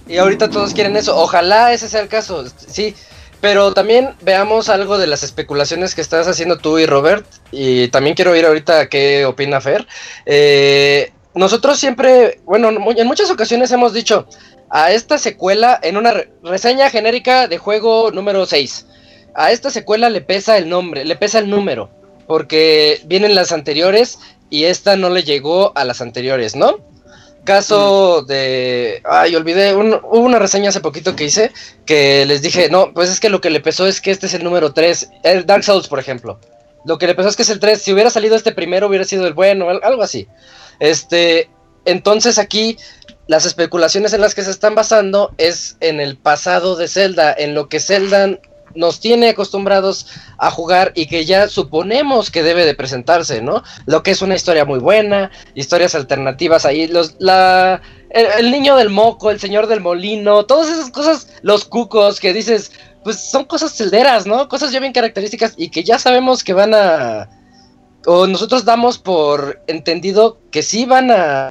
Y 0.06 0.16
ahorita 0.16 0.48
todos 0.48 0.72
quieren 0.72 0.96
eso. 0.96 1.14
Ojalá 1.16 1.72
ese 1.72 1.88
sea 1.88 2.00
el 2.00 2.08
caso. 2.08 2.44
Sí. 2.66 2.94
Pero 3.40 3.72
también 3.72 4.14
veamos 4.22 4.68
algo 4.68 4.98
de 4.98 5.06
las 5.06 5.22
especulaciones 5.22 5.94
que 5.94 6.00
estás 6.00 6.26
haciendo 6.26 6.56
tú 6.58 6.78
y 6.78 6.86
Robert. 6.86 7.24
Y 7.52 7.88
también 7.88 8.16
quiero 8.16 8.32
oír 8.32 8.44
ahorita 8.46 8.88
qué 8.88 9.26
opina 9.26 9.60
Fer. 9.60 9.86
Eh, 10.26 11.12
nosotros 11.34 11.78
siempre, 11.78 12.40
bueno, 12.44 12.70
en 12.70 13.06
muchas 13.06 13.30
ocasiones 13.30 13.70
hemos 13.70 13.92
dicho 13.92 14.26
a 14.70 14.92
esta 14.92 15.18
secuela 15.18 15.78
en 15.82 15.96
una 15.96 16.12
re- 16.12 16.30
reseña 16.42 16.90
genérica 16.90 17.48
de 17.48 17.58
juego 17.58 18.10
número 18.10 18.44
6. 18.46 18.86
A 19.34 19.52
esta 19.52 19.70
secuela 19.70 20.10
le 20.10 20.20
pesa 20.20 20.56
el 20.58 20.68
nombre, 20.68 21.04
le 21.04 21.16
pesa 21.16 21.38
el 21.38 21.48
número. 21.50 21.90
Porque 22.26 23.00
vienen 23.06 23.34
las 23.34 23.52
anteriores 23.52 24.18
y 24.50 24.64
esta 24.64 24.96
no 24.96 25.08
le 25.08 25.22
llegó 25.22 25.72
a 25.76 25.84
las 25.84 26.00
anteriores, 26.02 26.54
¿no? 26.56 26.78
Caso 27.44 28.22
de. 28.22 29.00
Ay, 29.04 29.34
olvidé. 29.34 29.74
un- 29.74 29.94
hubo 29.94 30.18
una 30.20 30.38
reseña 30.38 30.68
hace 30.68 30.80
poquito 30.80 31.16
que 31.16 31.24
hice 31.24 31.50
que 31.86 32.26
les 32.26 32.42
dije, 32.42 32.68
no, 32.68 32.92
pues 32.92 33.08
es 33.08 33.20
que 33.20 33.30
lo 33.30 33.40
que 33.40 33.48
le 33.48 33.60
pesó 33.60 33.86
es 33.86 34.02
que 34.02 34.10
este 34.10 34.26
es 34.26 34.34
el 34.34 34.44
número 34.44 34.74
3. 34.74 35.08
El 35.22 35.46
Dark 35.46 35.64
Souls, 35.64 35.88
por 35.88 35.98
ejemplo. 35.98 36.38
Lo 36.84 36.98
que 36.98 37.06
le 37.06 37.14
pesó 37.14 37.30
es 37.30 37.36
que 37.36 37.42
es 37.42 37.50
el 37.50 37.60
3. 37.60 37.80
Si 37.80 37.92
hubiera 37.94 38.10
salido 38.10 38.36
este 38.36 38.52
primero, 38.52 38.86
hubiera 38.88 39.04
sido 39.04 39.26
el 39.26 39.32
bueno, 39.32 39.70
al- 39.70 39.80
algo 39.82 40.02
así. 40.02 40.28
Este. 40.78 41.48
Entonces 41.86 42.36
aquí. 42.38 42.76
Las 43.28 43.46
especulaciones 43.46 44.12
en 44.12 44.20
las 44.20 44.34
que 44.34 44.42
se 44.42 44.50
están 44.50 44.74
basando 44.74 45.32
es 45.38 45.76
en 45.80 46.00
el 46.00 46.16
pasado 46.16 46.74
de 46.76 46.88
Zelda, 46.88 47.32
en 47.32 47.54
lo 47.54 47.68
que 47.68 47.78
Zelda 47.78 48.38
nos 48.74 49.00
tiene 49.00 49.28
acostumbrados 49.28 50.06
a 50.38 50.50
jugar 50.50 50.92
y 50.94 51.06
que 51.06 51.24
ya 51.24 51.48
suponemos 51.48 52.30
que 52.30 52.42
debe 52.42 52.64
de 52.64 52.74
presentarse, 52.74 53.42
¿no? 53.42 53.62
Lo 53.86 54.02
que 54.02 54.10
es 54.12 54.22
una 54.22 54.34
historia 54.34 54.64
muy 54.64 54.78
buena, 54.78 55.30
historias 55.54 55.94
alternativas 55.94 56.64
ahí, 56.64 56.86
los, 56.86 57.16
la, 57.18 57.82
el, 58.10 58.50
niño 58.50 58.76
del 58.76 58.90
moco, 58.90 59.30
el 59.30 59.40
señor 59.40 59.66
del 59.66 59.80
molino, 59.80 60.46
todas 60.46 60.68
esas 60.68 60.90
cosas, 60.90 61.28
los 61.42 61.64
cucos 61.64 62.20
que 62.20 62.32
dices, 62.32 62.72
pues 63.04 63.18
son 63.20 63.44
cosas 63.44 63.76
celderas, 63.76 64.26
¿no? 64.26 64.48
Cosas 64.48 64.72
ya 64.72 64.80
bien 64.80 64.92
características 64.92 65.54
y 65.56 65.70
que 65.70 65.84
ya 65.84 65.98
sabemos 65.98 66.44
que 66.44 66.52
van 66.52 66.74
a, 66.74 67.28
o 68.06 68.26
nosotros 68.26 68.64
damos 68.64 68.98
por 68.98 69.60
entendido 69.66 70.38
que 70.50 70.62
sí 70.62 70.86
van 70.86 71.10
a, 71.10 71.50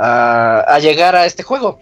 a- 0.00 0.60
a 0.66 0.78
llegar 0.78 1.14
a 1.14 1.26
este 1.26 1.42
juego. 1.42 1.78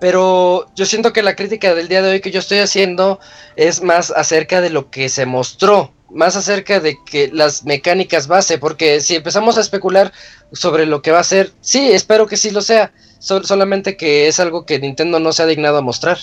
Pero 0.00 0.66
yo 0.74 0.84
siento 0.84 1.12
que 1.12 1.22
la 1.22 1.36
crítica 1.36 1.74
del 1.74 1.86
día 1.88 2.02
de 2.02 2.10
hoy 2.10 2.20
que 2.20 2.32
yo 2.32 2.40
estoy 2.40 2.58
haciendo 2.58 3.20
es 3.54 3.82
más 3.82 4.10
acerca 4.10 4.60
de 4.60 4.70
lo 4.70 4.90
que 4.90 5.08
se 5.08 5.26
mostró, 5.26 5.92
más 6.10 6.34
acerca 6.36 6.80
de 6.80 6.96
que 7.06 7.30
las 7.32 7.64
mecánicas 7.64 8.26
base, 8.26 8.58
porque 8.58 9.00
si 9.00 9.14
empezamos 9.14 9.56
a 9.58 9.60
especular 9.60 10.12
sobre 10.52 10.86
lo 10.86 11.02
que 11.02 11.12
va 11.12 11.20
a 11.20 11.24
ser, 11.24 11.52
sí, 11.60 11.92
espero 11.92 12.26
que 12.26 12.36
sí 12.36 12.50
lo 12.50 12.62
sea, 12.62 12.92
sol- 13.20 13.46
solamente 13.46 13.96
que 13.96 14.26
es 14.26 14.40
algo 14.40 14.66
que 14.66 14.80
Nintendo 14.80 15.20
no 15.20 15.32
se 15.32 15.44
ha 15.44 15.46
dignado 15.46 15.78
a 15.78 15.82
mostrar. 15.82 16.18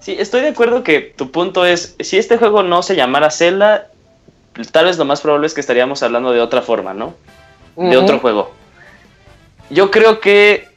Sí, 0.00 0.14
estoy 0.16 0.42
de 0.42 0.50
acuerdo 0.50 0.84
que 0.84 1.00
tu 1.00 1.32
punto 1.32 1.66
es, 1.66 1.96
si 1.98 2.16
este 2.16 2.38
juego 2.38 2.62
no 2.62 2.84
se 2.84 2.94
llamara 2.94 3.32
Zelda, 3.32 3.88
tal 4.70 4.84
vez 4.84 4.96
lo 4.96 5.04
más 5.04 5.20
probable 5.20 5.48
es 5.48 5.54
que 5.54 5.60
estaríamos 5.60 6.04
hablando 6.04 6.30
de 6.30 6.40
otra 6.40 6.62
forma, 6.62 6.94
¿no? 6.94 7.14
De 7.76 7.96
otro 7.96 8.20
juego. 8.20 8.52
Yo 9.70 9.90
creo 9.90 10.20
que 10.20 10.68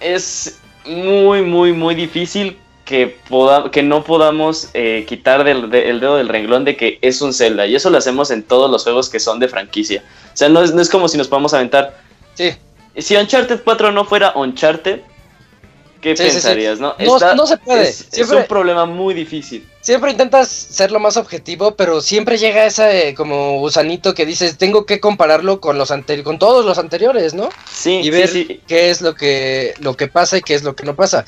es 0.00 0.60
muy, 0.86 1.42
muy, 1.42 1.72
muy 1.72 1.94
difícil 1.94 2.58
que, 2.84 3.16
poda- 3.28 3.70
que 3.70 3.82
no 3.82 4.02
podamos 4.04 4.68
eh, 4.74 5.04
quitar 5.08 5.44
del, 5.44 5.70
de- 5.70 5.88
el 5.90 6.00
dedo 6.00 6.16
del 6.16 6.28
renglón 6.28 6.64
de 6.64 6.76
que 6.76 6.98
es 7.02 7.22
un 7.22 7.32
Zelda. 7.32 7.66
Y 7.66 7.76
eso 7.76 7.90
lo 7.90 7.98
hacemos 7.98 8.30
en 8.30 8.42
todos 8.42 8.70
los 8.70 8.82
juegos 8.84 9.08
que 9.08 9.20
son 9.20 9.38
de 9.38 9.48
franquicia. 9.48 10.02
O 10.32 10.36
sea, 10.36 10.48
no 10.48 10.62
es, 10.62 10.74
no 10.74 10.82
es 10.82 10.88
como 10.90 11.08
si 11.08 11.16
nos 11.18 11.28
podamos 11.28 11.54
aventar. 11.54 11.96
Sí, 12.34 12.50
Si 12.96 13.16
Uncharted 13.16 13.60
4 13.64 13.92
no 13.92 14.04
fuera 14.04 14.32
Uncharted, 14.34 15.00
¿qué 16.00 16.16
Sí, 16.16 16.22
sí, 16.24 16.28
sí. 16.28 16.34
pensarías, 16.34 16.80
no? 16.80 16.94
No- 16.98 17.34
no 17.34 17.46
se 17.46 17.56
puede. 17.58 17.82
Es, 17.88 18.00
es 18.00 18.06
Siempre- 18.10 18.38
un 18.38 18.44
problema 18.46 18.86
muy 18.86 19.14
difícil. 19.14 19.66
siempre 19.80 20.10
intentas 20.10 20.48
ser 20.48 20.90
lo 20.92 21.00
más 21.00 21.16
objetivo, 21.16 21.74
pero 21.76 22.00
siempre 22.00 22.36
llega 22.38 22.64
ese 22.66 23.14
como 23.16 23.58
gusanito 23.58 24.14
que 24.14 24.26
dices, 24.26 24.58
tengo 24.58 24.86
que 24.86 25.00
compararlo 25.00 25.60
con 25.60 25.78
los 25.78 25.90
anteri- 25.90 26.22
con 26.22 26.38
todos 26.38 26.64
los 26.64 26.78
anteriores, 26.78 27.34
¿no? 27.34 27.48
Sí, 27.70 27.96
y 28.00 28.04
sí, 28.04 28.10
ver 28.10 28.28
sí. 28.28 28.60
qué 28.66 28.90
es 28.90 29.00
lo 29.02 29.14
que 29.14 29.74
lo 29.80 29.96
que 29.96 30.08
pasa 30.08 30.38
y 30.38 30.42
qué 30.42 30.54
es 30.54 30.62
lo 30.64 30.74
que 30.74 30.84
no 30.84 30.94
pasa. 30.96 31.24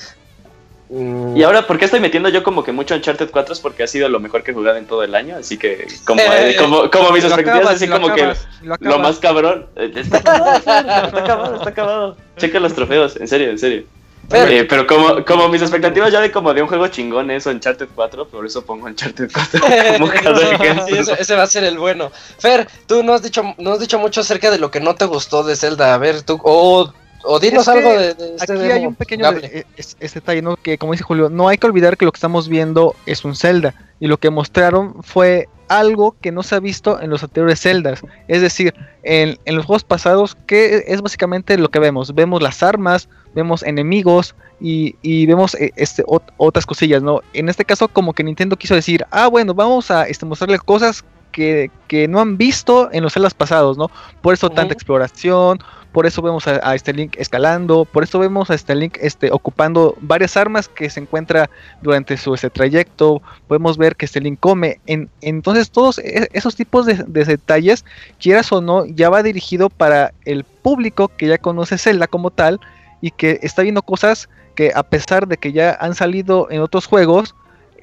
Y 1.34 1.42
ahora, 1.42 1.66
¿por 1.66 1.78
qué 1.78 1.86
estoy 1.86 2.00
metiendo 2.00 2.28
yo 2.28 2.42
como 2.42 2.62
que 2.62 2.70
mucho 2.70 2.94
Uncharted 2.94 3.30
4? 3.30 3.54
Es 3.54 3.60
porque 3.60 3.82
ha 3.82 3.86
sido 3.86 4.10
lo 4.10 4.20
mejor 4.20 4.42
que 4.42 4.50
he 4.50 4.54
jugado 4.54 4.76
en 4.76 4.84
todo 4.86 5.02
el 5.02 5.14
año. 5.14 5.36
Así 5.38 5.56
que, 5.56 5.86
como, 6.04 6.20
eh, 6.30 6.54
como, 6.58 6.90
como 6.90 7.10
mis 7.12 7.24
expectativas, 7.24 7.76
así 7.76 7.88
como 7.88 8.08
que 8.14 8.20
acabas, 8.20 8.46
lo 8.62 8.76
lo 8.78 8.98
más 8.98 9.18
cabrón. 9.18 9.68
eh, 9.76 9.90
Está 9.96 10.18
acabado, 10.18 10.56
está 10.58 10.78
acabado, 11.20 11.56
está 11.56 11.68
acabado. 11.70 12.16
Checa 12.36 12.60
los 12.60 12.74
trofeos, 12.74 13.16
en 13.16 13.26
serio, 13.26 13.48
en 13.48 13.58
serio. 13.58 13.84
Eh, 14.30 14.64
pero 14.68 14.86
como, 14.86 15.24
como 15.24 15.48
mis 15.48 15.60
expectativas 15.60 16.10
ya 16.12 16.20
de 16.20 16.30
como 16.30 16.54
de 16.54 16.62
un 16.62 16.68
juego 16.68 16.88
chingón 16.88 17.30
es 17.30 17.44
Uncharted 17.44 17.88
4, 17.94 18.28
por 18.28 18.46
eso 18.46 18.64
pongo 18.64 18.86
Uncharted 18.86 19.30
4 19.32 19.60
como 19.98 20.10
cada 20.12 20.40
ejemplo. 20.54 20.86
Sí, 20.86 20.94
ese, 20.96 21.12
ese 21.20 21.34
va 21.36 21.42
a 21.42 21.46
ser 21.46 21.64
el 21.64 21.78
bueno. 21.78 22.10
Fer, 22.38 22.66
tú 22.86 23.02
no 23.02 23.12
has 23.14 23.22
dicho, 23.22 23.42
no 23.58 23.72
has 23.72 23.80
dicho 23.80 23.98
mucho 23.98 24.22
acerca 24.22 24.50
de 24.50 24.58
lo 24.58 24.70
que 24.70 24.80
no 24.80 24.94
te 24.94 25.04
gustó 25.04 25.42
de 25.42 25.54
Zelda. 25.56 25.92
A 25.92 25.98
ver, 25.98 26.22
tú, 26.22 26.40
o, 26.42 26.90
o 27.24 27.40
dinos 27.40 27.68
Es 27.68 27.74
que 27.74 27.78
algo 27.78 27.90
de, 28.00 28.14
de 28.14 28.34
este 28.36 28.52
Aquí 28.54 28.62
demo 28.62 28.74
hay 28.74 28.86
un 28.86 28.94
pequeño 28.94 29.32
de- 29.32 29.66
es- 29.76 29.96
es 30.00 30.14
detalle, 30.14 30.40
¿no? 30.40 30.56
Que 30.56 30.78
como 30.78 30.92
dice 30.92 31.04
Julio, 31.04 31.28
no 31.28 31.48
hay 31.48 31.58
que 31.58 31.66
olvidar 31.66 31.98
que 31.98 32.04
lo 32.06 32.12
que 32.12 32.16
estamos 32.18 32.48
viendo 32.48 32.94
es 33.04 33.24
un 33.26 33.36
Zelda. 33.36 33.74
Y 34.00 34.06
lo 34.06 34.16
que 34.16 34.30
mostraron 34.30 35.02
fue 35.02 35.48
algo 35.78 36.16
que 36.20 36.32
no 36.32 36.42
se 36.42 36.54
ha 36.54 36.60
visto 36.60 37.00
en 37.00 37.10
los 37.10 37.22
anteriores 37.22 37.60
Zeldas. 37.60 38.02
Es 38.28 38.40
decir, 38.42 38.74
en, 39.02 39.38
en 39.44 39.56
los 39.56 39.66
juegos 39.66 39.84
pasados, 39.84 40.36
que 40.46 40.84
es 40.86 41.00
básicamente 41.02 41.56
lo 41.58 41.70
que 41.70 41.78
vemos. 41.78 42.14
Vemos 42.14 42.42
las 42.42 42.62
armas, 42.62 43.08
vemos 43.34 43.62
enemigos 43.62 44.34
y, 44.60 44.96
y 45.02 45.26
vemos 45.26 45.54
eh, 45.54 45.72
este, 45.76 46.04
ot- 46.04 46.32
otras 46.36 46.66
cosillas, 46.66 47.02
¿no? 47.02 47.20
En 47.32 47.48
este 47.48 47.64
caso, 47.64 47.88
como 47.88 48.12
que 48.12 48.24
Nintendo 48.24 48.56
quiso 48.56 48.74
decir, 48.74 49.04
ah, 49.10 49.28
bueno, 49.28 49.54
vamos 49.54 49.90
a 49.90 50.06
este, 50.06 50.26
mostrarle 50.26 50.58
cosas 50.58 51.04
que, 51.32 51.70
que 51.88 52.08
no 52.08 52.20
han 52.20 52.36
visto 52.36 52.90
en 52.92 53.02
los 53.02 53.14
Zeldas 53.14 53.34
pasados, 53.34 53.78
¿no? 53.78 53.90
Por 54.20 54.34
eso 54.34 54.50
tanta 54.50 54.74
exploración, 54.74 55.58
por 55.93 56.07
eso 56.07 56.22
vemos 56.22 56.47
a, 56.49 56.61
a 56.68 56.74
este 56.74 56.93
Link 56.93 57.14
escalando, 57.18 57.84
por 57.84 58.03
eso 58.03 58.18
vemos 58.18 58.51
a 58.51 58.55
este 58.55 58.74
Link 58.74 58.97
este, 59.01 59.30
ocupando 59.30 59.95
varias 60.01 60.36
armas 60.36 60.68
que 60.68 60.88
se 60.90 61.01
encuentra 61.01 61.51
durante 61.82 62.16
su 62.16 62.34
este, 62.34 62.51
trayecto, 62.51 63.22
podemos 63.47 63.76
ver 63.76 63.95
que 63.97 64.07
este 64.07 64.20
Link 64.20 64.38
come, 64.40 64.80
en, 64.86 65.09
entonces 65.20 65.70
todos 65.70 65.99
e- 65.99 66.28
esos 66.32 66.57
tipos 66.57 66.86
de, 66.86 66.95
de 67.07 67.24
detalles, 67.24 67.84
quieras 68.18 68.51
o 68.53 68.61
no, 68.61 68.86
ya 68.86 69.11
va 69.11 69.22
dirigido 69.22 69.68
para 69.68 70.12
el 70.24 70.45
público 70.45 71.09
que 71.09 71.26
ya 71.26 71.38
conoce 71.38 71.78
Zelda 71.78 72.07
como 72.07 72.30
tal 72.30 72.59
y 73.01 73.11
que 73.11 73.38
está 73.43 73.62
viendo 73.62 73.82
cosas 73.82 74.28
que 74.55 74.72
a 74.74 74.82
pesar 74.82 75.26
de 75.28 75.36
que 75.36 75.53
ya 75.53 75.76
han 75.80 75.95
salido 75.95 76.49
en 76.51 76.61
otros 76.61 76.86
juegos, 76.86 77.34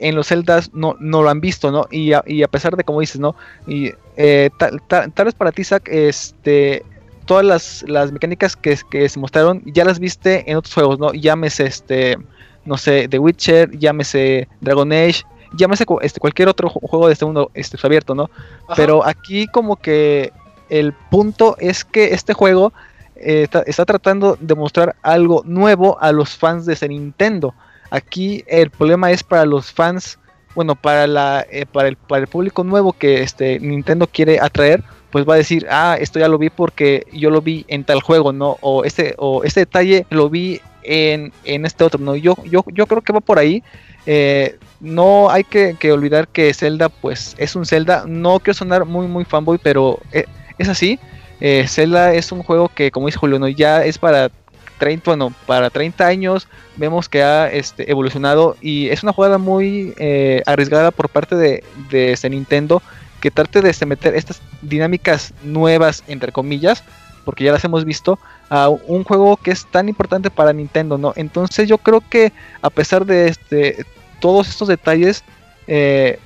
en 0.01 0.15
los 0.15 0.27
Zeldas 0.29 0.71
no, 0.73 0.95
no 0.99 1.21
lo 1.23 1.29
han 1.29 1.41
visto, 1.41 1.71
¿no? 1.71 1.85
Y 1.91 2.13
a, 2.13 2.23
y 2.25 2.41
a 2.43 2.47
pesar 2.47 2.77
de, 2.77 2.85
como 2.85 3.01
dices, 3.01 3.19
¿no? 3.19 3.35
Y 3.67 3.91
eh, 4.15 4.49
tal, 4.57 4.81
tal- 4.87 5.11
tal 5.11 5.25
vez 5.25 5.35
para 5.35 5.51
ti, 5.51 5.63
Zach, 5.65 5.83
este, 5.89 6.85
todas 7.29 7.45
las, 7.45 7.85
las 7.87 8.11
mecánicas 8.11 8.55
que, 8.55 8.75
que 8.89 9.07
se 9.07 9.19
mostraron 9.19 9.61
ya 9.65 9.85
las 9.85 9.99
viste 9.99 10.49
en 10.49 10.57
otros 10.57 10.73
juegos, 10.73 10.97
¿no? 10.97 11.13
Llámese, 11.13 11.65
este, 11.67 12.17
no 12.65 12.75
sé, 12.75 13.07
The 13.07 13.19
Witcher, 13.19 13.69
llámese 13.77 14.47
Dragon 14.61 14.91
Age, 14.91 15.21
llámese 15.53 15.85
este, 16.01 16.19
cualquier 16.19 16.49
otro 16.49 16.69
ju- 16.69 16.81
juego 16.89 17.05
de 17.05 17.13
este 17.13 17.25
mundo 17.25 17.51
este, 17.53 17.77
abierto, 17.83 18.15
¿no? 18.15 18.31
Ajá. 18.65 18.73
Pero 18.75 19.05
aquí 19.05 19.45
como 19.47 19.75
que 19.75 20.33
el 20.69 20.93
punto 21.11 21.55
es 21.59 21.85
que 21.85 22.13
este 22.15 22.33
juego 22.33 22.73
eh, 23.15 23.43
está, 23.43 23.61
está 23.67 23.85
tratando 23.85 24.35
de 24.39 24.55
mostrar 24.55 24.95
algo 25.03 25.43
nuevo 25.45 25.97
a 26.01 26.11
los 26.11 26.35
fans 26.35 26.65
de 26.65 26.73
ese 26.73 26.87
Nintendo. 26.87 27.53
Aquí 27.91 28.43
el 28.47 28.71
problema 28.71 29.11
es 29.11 29.23
para 29.23 29.45
los 29.45 29.71
fans, 29.71 30.17
bueno, 30.55 30.75
para 30.75 31.05
la 31.05 31.45
eh, 31.51 31.65
para 31.71 31.89
el 31.89 31.95
para 31.95 32.21
el 32.21 32.27
público 32.27 32.63
nuevo 32.63 32.93
que 32.93 33.21
este 33.21 33.59
Nintendo 33.59 34.07
quiere 34.07 34.39
atraer, 34.39 34.83
pues 35.11 35.27
va 35.27 35.33
a 35.33 35.37
decir, 35.37 35.65
ah, 35.69 35.97
esto 35.99 36.19
ya 36.19 36.27
lo 36.27 36.37
vi 36.37 36.49
porque 36.49 37.05
yo 37.13 37.29
lo 37.29 37.41
vi 37.41 37.65
en 37.67 37.83
tal 37.83 38.01
juego, 38.01 38.31
¿no? 38.31 38.57
O 38.61 38.83
este 38.83 39.15
o 39.17 39.43
este 39.43 39.61
detalle 39.61 40.05
lo 40.09 40.29
vi 40.29 40.61
en, 40.83 41.31
en 41.45 41.65
este 41.65 41.83
otro, 41.83 41.99
¿no? 41.99 42.15
Yo 42.15 42.35
yo 42.45 42.63
yo 42.73 42.87
creo 42.87 43.01
que 43.01 43.13
va 43.13 43.19
por 43.19 43.39
ahí. 43.39 43.63
Eh, 44.05 44.57
no 44.79 45.29
hay 45.29 45.43
que, 45.43 45.91
olvidar 45.91 46.27
que 46.29 46.53
Zelda, 46.53 46.89
pues, 46.89 47.35
es 47.37 47.55
un 47.55 47.65
Zelda. 47.65 48.05
No 48.07 48.39
quiero 48.39 48.57
sonar 48.57 48.85
muy, 48.85 49.07
muy 49.07 49.25
fanboy, 49.25 49.59
pero 49.61 49.99
eh, 50.11 50.25
es 50.57 50.69
así. 50.69 50.99
Eh, 51.41 51.65
Zelda 51.67 52.13
es 52.13 52.31
un 52.31 52.43
juego 52.43 52.69
que, 52.69 52.91
como 52.91 53.07
dice 53.07 53.19
Julio, 53.19 53.39
¿no? 53.39 53.47
ya 53.47 53.83
es 53.83 53.97
para 53.97 54.31
30, 54.77 55.11
bueno, 55.11 55.33
para 55.45 55.69
30 55.69 56.07
años. 56.07 56.47
Vemos 56.77 57.09
que 57.09 57.23
ha 57.23 57.51
este, 57.51 57.91
evolucionado 57.91 58.55
y 58.61 58.87
es 58.89 59.03
una 59.03 59.13
jugada 59.13 59.37
muy 59.37 59.93
eh, 59.97 60.41
arriesgada 60.45 60.91
por 60.91 61.09
parte 61.09 61.35
de, 61.35 61.63
de 61.89 62.29
Nintendo 62.29 62.81
que 63.19 63.31
trate 63.31 63.61
de 63.61 63.69
este, 63.69 63.85
meter 63.85 64.15
estas 64.15 64.41
dinámicas 64.61 65.33
nuevas, 65.43 66.03
entre 66.07 66.31
comillas, 66.31 66.83
porque 67.25 67.43
ya 67.43 67.51
las 67.51 67.63
hemos 67.63 67.85
visto, 67.85 68.17
a 68.49 68.69
un 68.69 69.03
juego 69.03 69.37
que 69.37 69.51
es 69.51 69.65
tan 69.67 69.89
importante 69.89 70.29
para 70.31 70.53
Nintendo, 70.53 70.97
¿no? 70.97 71.13
Entonces 71.15 71.67
yo 71.67 71.77
creo 71.77 72.01
que 72.09 72.31
a 72.61 72.69
pesar 72.69 73.05
de 73.05 73.27
este 73.27 73.85
todos 74.19 74.49
estos 74.49 74.67
detalles, 74.67 75.23
eh, 75.67 76.19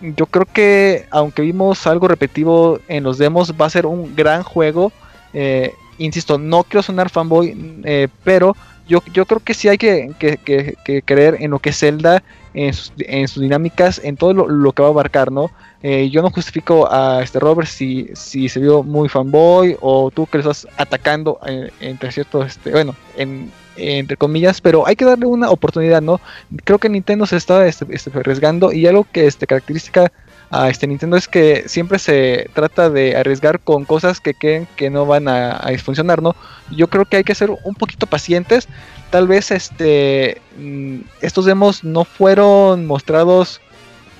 yo 0.00 0.26
creo 0.26 0.46
que 0.46 1.06
aunque 1.10 1.42
vimos 1.42 1.86
algo 1.86 2.06
repetitivo 2.08 2.78
en 2.88 3.02
los 3.04 3.18
demos, 3.18 3.52
va 3.60 3.66
a 3.66 3.70
ser 3.70 3.86
un 3.86 4.14
gran 4.14 4.42
juego. 4.42 4.92
Eh, 5.32 5.72
insisto, 5.98 6.38
no 6.38 6.62
quiero 6.64 6.82
sonar 6.82 7.10
fanboy, 7.10 7.80
eh, 7.84 8.08
pero 8.24 8.56
yo, 8.88 9.02
yo 9.12 9.26
creo 9.26 9.40
que 9.40 9.54
sí 9.54 9.68
hay 9.68 9.76
que, 9.76 10.12
que- 10.18 10.38
que- 10.84 11.02
creer 11.02 11.36
en 11.40 11.50
lo 11.50 11.58
que 11.58 11.72
Zelda, 11.72 12.22
en 12.66 13.28
sus, 13.28 13.40
dinámicas, 13.40 14.00
en 14.02 14.16
todo 14.16 14.34
lo, 14.34 14.48
lo 14.48 14.72
que 14.72 14.82
va 14.82 14.88
a 14.88 14.90
abarcar, 14.90 15.30
¿no? 15.30 15.50
Eh, 15.82 16.10
yo 16.10 16.22
no 16.22 16.30
justifico 16.30 16.90
a 16.90 17.22
este 17.22 17.38
Robert 17.38 17.68
si, 17.68 18.08
si 18.14 18.48
se 18.48 18.58
vio 18.58 18.82
muy 18.82 19.08
fanboy 19.08 19.76
o 19.80 20.10
tú 20.10 20.26
que 20.26 20.38
lo 20.38 20.50
estás 20.50 20.66
atacando 20.76 21.38
eh, 21.46 21.70
entre 21.80 22.10
ciertos, 22.10 22.46
este, 22.46 22.72
bueno, 22.72 22.96
en, 23.16 23.52
entre 23.76 24.16
comillas, 24.16 24.60
pero 24.60 24.86
hay 24.88 24.96
que 24.96 25.04
darle 25.04 25.26
una 25.26 25.50
oportunidad, 25.50 26.02
¿no? 26.02 26.20
Creo 26.64 26.78
que 26.78 26.88
Nintendo 26.88 27.26
se 27.26 27.36
está 27.36 27.64
este, 27.66 27.86
este, 27.90 28.10
arriesgando 28.18 28.72
y 28.72 28.88
algo 28.88 29.06
que 29.12 29.26
este, 29.26 29.46
característica 29.46 30.10
a 30.50 30.68
este 30.70 30.86
Nintendo 30.86 31.16
es 31.16 31.28
que 31.28 31.68
siempre 31.68 31.98
se 31.98 32.48
trata 32.54 32.88
de 32.88 33.16
arriesgar 33.16 33.60
con 33.60 33.84
cosas 33.84 34.20
que 34.20 34.34
creen 34.34 34.66
que 34.76 34.88
no 34.88 35.04
van 35.04 35.28
a, 35.28 35.52
a 35.52 35.76
funcionar, 35.78 36.22
¿no? 36.22 36.34
Yo 36.70 36.88
creo 36.88 37.04
que 37.04 37.18
hay 37.18 37.24
que 37.24 37.34
ser 37.34 37.50
un 37.50 37.74
poquito 37.74 38.06
pacientes. 38.06 38.66
Tal 39.10 39.26
vez 39.26 39.50
este 39.50 40.40
mm, 40.58 41.00
estos 41.20 41.44
demos 41.44 41.84
no 41.84 42.04
fueron 42.04 42.86
mostrados 42.86 43.60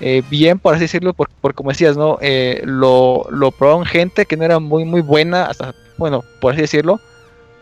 eh, 0.01 0.23
bien, 0.29 0.59
por 0.59 0.75
así 0.75 0.83
decirlo, 0.83 1.13
por, 1.13 1.29
por 1.41 1.53
como 1.55 1.71
decías, 1.71 1.97
¿no? 1.97 2.17
Eh, 2.21 2.61
lo, 2.63 3.25
lo 3.31 3.51
probaron 3.51 3.85
gente 3.85 4.25
que 4.25 4.37
no 4.37 4.45
era 4.45 4.59
muy 4.59 4.85
muy 4.85 5.01
buena, 5.01 5.45
hasta, 5.45 5.73
bueno, 5.97 6.23
por 6.39 6.53
así 6.53 6.61
decirlo. 6.61 6.99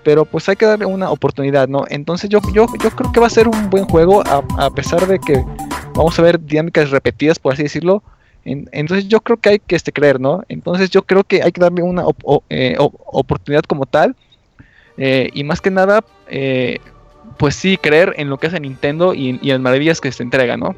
Pero 0.03 0.23
pues 0.25 0.47
hay 0.47 0.55
que 0.55 0.65
darle 0.65 0.85
una 0.85 1.09
oportunidad, 1.09 1.67
¿no? 1.67 1.85
Entonces 1.89 2.29
yo, 2.29 2.39
yo, 2.53 2.65
yo 2.81 2.91
creo 2.91 3.11
que 3.11 3.19
va 3.19 3.27
a 3.27 3.29
ser 3.29 3.47
un 3.47 3.69
buen 3.69 3.85
juego, 3.85 4.23
a, 4.25 4.43
a 4.57 4.69
pesar 4.69 5.05
de 5.07 5.19
que 5.19 5.43
vamos 5.95 6.17
a 6.19 6.21
ver 6.21 6.39
dinámicas 6.39 6.91
repetidas, 6.91 7.39
por 7.39 7.53
así 7.53 7.63
decirlo. 7.63 8.03
En- 8.47 8.69
entonces 8.71 9.07
yo 9.07 9.19
creo 9.19 9.37
que 9.37 9.49
hay 9.49 9.59
que 9.59 9.75
este, 9.75 9.91
creer, 9.91 10.19
¿no? 10.19 10.43
Entonces 10.47 10.89
yo 10.89 11.01
creo 11.03 11.23
que 11.23 11.43
hay 11.43 11.51
que 11.51 11.61
darle 11.61 11.83
una 11.83 12.05
op- 12.05 12.23
o- 12.23 12.43
eh, 12.49 12.75
op- 12.79 12.95
oportunidad 13.05 13.63
como 13.63 13.85
tal. 13.85 14.15
eh, 14.99 15.29
y 15.33 15.43
más 15.43 15.61
que 15.61 15.69
nada, 15.69 16.03
eh, 16.27 16.79
pues 17.37 17.55
sí, 17.55 17.77
creer 17.77 18.15
en 18.17 18.29
lo 18.31 18.37
que 18.39 18.47
hace 18.47 18.59
Nintendo 18.59 19.13
y, 19.13 19.37
y 19.43 19.49
en 19.51 19.57
las 19.57 19.61
maravillas 19.61 20.01
que 20.01 20.11
se 20.11 20.23
entrega, 20.23 20.57
¿no? 20.57 20.75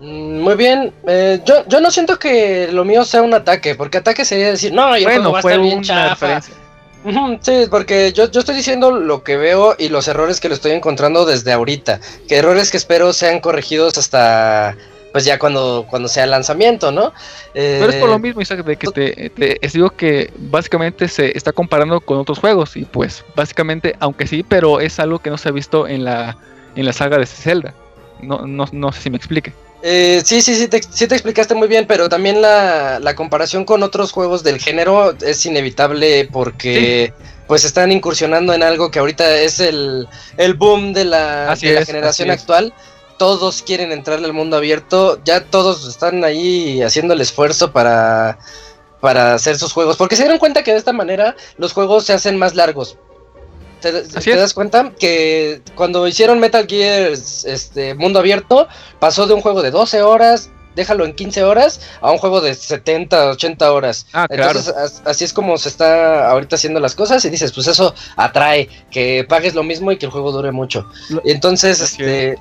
Mm, 0.00 0.40
Muy 0.40 0.54
bien, 0.54 0.92
eh, 1.06 1.40
yo, 1.44 1.66
yo 1.68 1.80
no 1.80 1.90
siento 1.90 2.18
que 2.18 2.68
lo 2.72 2.84
mío 2.84 3.04
sea 3.04 3.22
un 3.22 3.34
ataque, 3.34 3.74
porque 3.74 3.98
ataque 3.98 4.24
sería 4.24 4.50
decir, 4.50 4.72
no, 4.72 4.96
yo 4.96 5.04
bueno, 5.04 5.32
va 5.32 5.38
a 5.38 5.40
estar 5.40 5.60
bien 5.60 5.82
chafa. 5.82 6.40
Sí, 7.40 7.66
porque 7.70 8.12
yo, 8.12 8.30
yo 8.30 8.40
estoy 8.40 8.56
diciendo 8.56 8.90
lo 8.90 9.22
que 9.22 9.36
veo 9.36 9.76
y 9.78 9.88
los 9.90 10.08
errores 10.08 10.40
que 10.40 10.48
lo 10.48 10.54
estoy 10.54 10.72
encontrando 10.72 11.24
desde 11.24 11.52
ahorita. 11.52 12.00
Que 12.26 12.36
errores 12.38 12.70
que 12.70 12.78
espero 12.78 13.12
sean 13.12 13.40
corregidos 13.40 13.96
hasta, 13.96 14.76
pues 15.16 15.24
ya 15.24 15.38
cuando, 15.38 15.86
cuando 15.88 16.10
sea 16.10 16.24
el 16.24 16.30
lanzamiento, 16.30 16.92
¿no? 16.92 17.10
Eh, 17.54 17.78
Pero 17.80 17.90
es 17.90 17.96
por 17.96 18.10
lo 18.10 18.18
mismo, 18.18 18.42
Isaac, 18.42 18.62
de 18.62 18.76
que 18.76 18.86
te, 18.88 19.30
te- 19.30 19.58
digo 19.72 19.88
que 19.88 20.30
básicamente 20.36 21.08
se 21.08 21.34
está 21.34 21.52
comparando 21.52 22.02
con 22.02 22.18
otros 22.18 22.38
juegos 22.38 22.76
y 22.76 22.84
pues 22.84 23.24
básicamente, 23.34 23.96
aunque 23.98 24.26
sí, 24.26 24.42
pero 24.46 24.78
es 24.78 25.00
algo 25.00 25.18
que 25.20 25.30
no 25.30 25.38
se 25.38 25.48
ha 25.48 25.52
visto 25.52 25.88
en 25.88 26.04
la, 26.04 26.36
en 26.74 26.84
la 26.84 26.92
saga 26.92 27.16
de 27.16 27.24
Zelda. 27.24 27.72
No, 28.20 28.46
no, 28.46 28.66
no 28.70 28.92
sé 28.92 29.00
si 29.00 29.08
me 29.08 29.16
explique. 29.16 29.54
Eh, 29.82 30.20
sí, 30.22 30.42
sí, 30.42 30.54
sí 30.54 30.68
te, 30.68 30.82
sí 30.82 31.06
te 31.06 31.14
explicaste 31.14 31.54
muy 31.54 31.66
bien, 31.66 31.86
pero 31.86 32.10
también 32.10 32.42
la, 32.42 32.98
la 33.00 33.14
comparación 33.14 33.64
con 33.64 33.82
otros 33.82 34.12
juegos 34.12 34.42
del 34.42 34.60
género 34.60 35.16
es 35.22 35.46
inevitable 35.46 36.28
porque 36.30 37.14
pues 37.46 37.64
están 37.64 37.90
incursionando 37.90 38.52
en 38.52 38.62
algo 38.62 38.90
que 38.90 38.98
ahorita 38.98 39.38
es 39.38 39.60
el, 39.60 40.08
el 40.36 40.52
boom 40.52 40.92
de 40.92 41.06
la, 41.06 41.56
de 41.56 41.72
la 41.72 41.80
es, 41.80 41.86
generación 41.86 42.30
es. 42.30 42.44
Todos 43.18 43.62
quieren 43.62 43.92
entrarle 43.92 44.26
al 44.26 44.32
mundo 44.32 44.56
abierto, 44.56 45.20
ya 45.24 45.44
todos 45.44 45.86
están 45.88 46.24
ahí 46.24 46.82
haciendo 46.82 47.14
el 47.14 47.20
esfuerzo 47.20 47.72
para, 47.72 48.38
para 49.00 49.34
hacer 49.34 49.56
sus 49.58 49.72
juegos, 49.72 49.96
porque 49.96 50.16
se 50.16 50.22
dieron 50.22 50.38
cuenta 50.38 50.62
que 50.62 50.72
de 50.72 50.78
esta 50.78 50.92
manera 50.92 51.34
los 51.56 51.72
juegos 51.72 52.04
se 52.04 52.12
hacen 52.12 52.36
más 52.38 52.54
largos. 52.54 52.98
¿Te, 53.80 53.92
das 54.36 54.54
cuenta 54.54 54.92
que 54.98 55.60
cuando 55.74 56.08
hicieron 56.08 56.40
Metal 56.40 56.66
Gear 56.66 57.12
este, 57.12 57.94
mundo 57.94 58.18
abierto, 58.18 58.66
pasó 58.98 59.26
de 59.26 59.34
un 59.34 59.40
juego 59.42 59.62
de 59.62 59.70
12 59.70 60.02
horas, 60.02 60.50
déjalo 60.74 61.04
en 61.04 61.14
15 61.14 61.44
horas, 61.44 61.80
a 62.00 62.10
un 62.10 62.18
juego 62.18 62.40
de 62.40 62.54
70, 62.54 63.30
80 63.30 63.72
horas. 63.72 64.06
Ah, 64.12 64.26
claro. 64.28 64.58
Entonces, 64.58 64.74
as- 64.74 65.02
así 65.04 65.24
es 65.24 65.32
como 65.32 65.56
se 65.58 65.68
está 65.68 66.28
ahorita 66.30 66.56
haciendo 66.56 66.80
las 66.80 66.94
cosas 66.94 67.24
y 67.24 67.30
dices, 67.30 67.52
pues 67.52 67.66
eso 67.66 67.94
atrae, 68.16 68.68
que 68.90 69.24
pagues 69.28 69.54
lo 69.54 69.62
mismo 69.62 69.92
y 69.92 69.98
que 69.98 70.06
el 70.06 70.12
juego 70.12 70.32
dure 70.32 70.52
mucho. 70.52 70.86
Entonces, 71.24 71.80
Así 71.80 72.02
este, 72.02 72.36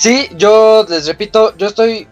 sí, 0.00 0.28
yo 0.36 0.86
les 0.88 1.06
repito, 1.06 1.54
yo 1.56 1.66
estoy, 1.68 2.08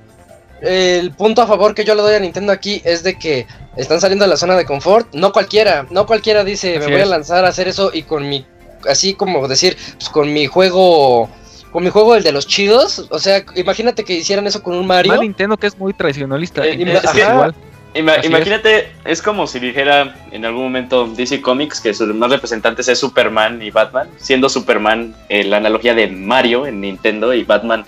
el 0.61 1.11
punto 1.13 1.43
a 1.43 1.47
favor 1.47 1.75
que 1.75 1.85
yo 1.85 1.95
le 1.95 2.03
doy 2.03 2.15
a 2.15 2.21
Nintendo 2.21 2.53
aquí 2.53 2.83
es 2.85 3.03
de 3.03 3.19
que 3.19 3.47
están 3.77 4.01
saliendo 4.01 4.25
de 4.25 4.31
la 4.31 4.37
zona 4.37 4.57
de 4.57 4.65
confort, 4.65 5.13
no 5.15 5.33
cualquiera, 5.33 5.87
no 5.91 6.07
cualquiera 6.07 6.45
dice, 6.45 6.77
Así 6.77 6.87
me 6.87 6.93
voy 6.93 7.01
es. 7.01 7.07
a 7.07 7.11
lanzar 7.11 7.45
a 7.45 7.49
hacer 7.49 7.67
eso 7.69 7.91
y 7.93 8.03
con 8.03 8.29
mi, 8.29 8.47
así 8.89 9.15
como 9.15 9.49
decir, 9.49 9.77
pues 9.97 10.09
con 10.11 10.33
mi 10.33 10.47
juego... 10.47 11.29
Con 11.73 11.85
mi 11.85 11.91
juego, 11.91 12.15
el 12.15 12.23
de 12.23 12.33
los 12.33 12.47
chidos, 12.47 13.09
o 13.11 13.19
sea, 13.19 13.45
imagínate 13.55 14.03
que 14.03 14.15
hicieran 14.15 14.47
eso 14.47 14.63
con 14.63 14.75
un 14.75 14.87
Mario. 14.87 15.13
Más 15.13 15.21
Nintendo 15.21 15.55
que 15.59 15.67
es 15.67 15.77
muy 15.77 15.93
tradicionalista. 15.93 16.65
Eh, 16.65 16.81
es 16.81 17.15
igual. 17.15 17.55
Ima- 17.99 18.13
Así 18.13 18.21
es. 18.21 18.27
imagínate, 18.27 18.93
es. 19.05 19.21
como 19.23 19.47
si 19.47 19.59
dijera 19.59 20.15
en 20.31 20.45
algún 20.45 20.63
momento 20.65 21.07
DC 21.07 21.41
Comics 21.43 21.81
que 21.81 21.93
sus 21.95 22.15
más 22.15 22.31
representantes 22.31 22.89
es 22.89 22.99
Superman 22.99 23.61
y 23.63 23.71
Batman, 23.71 24.09
siendo 24.19 24.49
Superman 24.49 25.15
eh, 25.29 25.45
la 25.45 25.57
analogía 25.59 25.95
de 25.95 26.07
Mario 26.09 26.67
en 26.67 26.81
Nintendo 26.81 27.35
y 27.35 27.45
Batman 27.45 27.85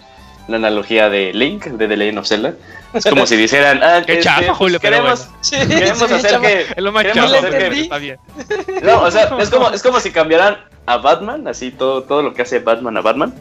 la 0.49 0.57
analogía 0.57 1.09
de 1.09 1.33
Link 1.33 1.65
de 1.67 1.87
The 1.87 1.97
Legend 1.97 2.19
of 2.19 2.27
Zelda. 2.27 2.55
Es 2.93 3.05
como 3.05 3.25
si 3.25 3.37
dijeran, 3.45 3.81
ah, 3.85 4.03
Qué 4.05 4.15
este, 4.15 4.25
chafa, 4.25 4.53
Julio, 4.55 4.79
pero 4.83 4.97
queremos, 4.97 5.29
bueno. 5.53 5.69
Queremos 5.69 5.99
sí, 6.09 6.15
hacer 6.15 6.41
que... 6.41 6.61
Es 6.77 6.83
lo 6.83 6.91
más 6.91 7.05
queremos 7.05 7.31
chafa, 7.33 7.47
hacer 7.47 7.51
que- 7.53 7.65
pero 7.69 7.75
está 7.77 7.99
bien. 7.99 8.17
No, 8.83 9.03
o 9.03 9.11
sea, 9.13 9.31
es 9.39 9.49
como, 9.49 9.71
es 9.71 9.81
como 9.83 10.01
si 10.01 10.11
cambiaran 10.11 10.59
a 10.87 10.97
Batman, 10.97 11.47
así 11.47 11.71
todo, 11.71 12.03
todo 12.03 12.23
lo 12.23 12.35
que 12.35 12.43
hace 12.43 12.59
Batman 12.59 12.97
a 12.97 13.01
Batman, 13.01 13.33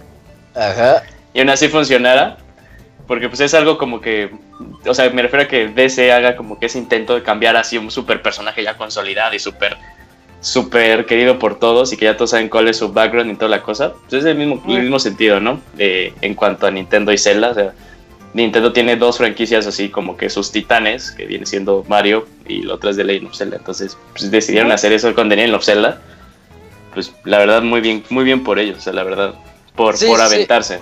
Ajá. 0.55 1.01
y 1.33 1.39
aún 1.39 1.49
así 1.49 1.67
funcionara, 1.67 2.37
porque 3.09 3.27
pues 3.27 3.39
es 3.41 3.55
algo 3.55 3.79
como 3.79 3.99
que, 4.01 4.29
o 4.85 4.93
sea, 4.93 5.09
me 5.09 5.23
refiero 5.23 5.43
a 5.43 5.47
que 5.47 5.67
DC 5.67 6.11
haga 6.11 6.35
como 6.35 6.59
que 6.59 6.67
ese 6.67 6.77
intento 6.77 7.15
de 7.15 7.23
cambiar 7.23 7.57
así 7.57 7.75
un 7.75 7.89
super 7.89 8.21
personaje 8.21 8.61
ya 8.61 8.77
consolidado 8.77 9.33
y 9.33 9.39
súper 9.39 9.77
súper 10.41 11.07
querido 11.07 11.39
por 11.39 11.57
todos 11.57 11.91
y 11.91 11.97
que 11.97 12.05
ya 12.05 12.15
todos 12.15 12.29
saben 12.29 12.49
cuál 12.49 12.67
es 12.67 12.77
su 12.77 12.93
background 12.93 13.31
y 13.31 13.35
toda 13.35 13.49
la 13.49 13.63
cosa, 13.63 13.93
pues 14.07 14.21
es 14.21 14.25
el 14.25 14.37
mismo, 14.37 14.61
el 14.67 14.83
mismo 14.83 14.99
sentido, 14.99 15.39
¿no? 15.39 15.59
Eh, 15.79 16.13
en 16.21 16.35
cuanto 16.35 16.67
a 16.67 16.71
Nintendo 16.71 17.11
y 17.11 17.17
Zelda, 17.17 17.49
o 17.49 17.53
sea, 17.55 17.73
Nintendo 18.35 18.71
tiene 18.73 18.95
dos 18.95 19.17
franquicias 19.17 19.65
así 19.65 19.89
como 19.89 20.15
que 20.15 20.29
sus 20.29 20.51
titanes, 20.51 21.09
que 21.09 21.25
viene 21.25 21.47
siendo 21.47 21.83
Mario 21.89 22.27
y 22.47 22.61
la 22.61 22.75
otra 22.75 22.91
es 22.91 22.95
de 22.95 23.05
Legend 23.05 23.29
of 23.29 23.35
Zelda, 23.35 23.57
entonces 23.57 23.97
pues, 24.13 24.29
decidieron 24.29 24.71
hacer 24.71 24.93
eso 24.93 25.15
con 25.15 25.29
The 25.29 25.35
Legend 25.35 25.55
of 25.55 25.65
Zelda, 25.65 25.99
pues 26.93 27.11
la 27.23 27.39
verdad 27.39 27.63
muy 27.63 27.81
bien, 27.81 28.03
muy 28.11 28.23
bien 28.23 28.43
por 28.43 28.59
ellos, 28.59 28.77
o 28.77 28.81
sea, 28.81 28.93
la 28.93 29.03
verdad, 29.03 29.33
por, 29.75 29.97
Sí, 29.97 30.05
por 30.05 30.19
sí. 30.19 30.25
aventarse. 30.25 30.79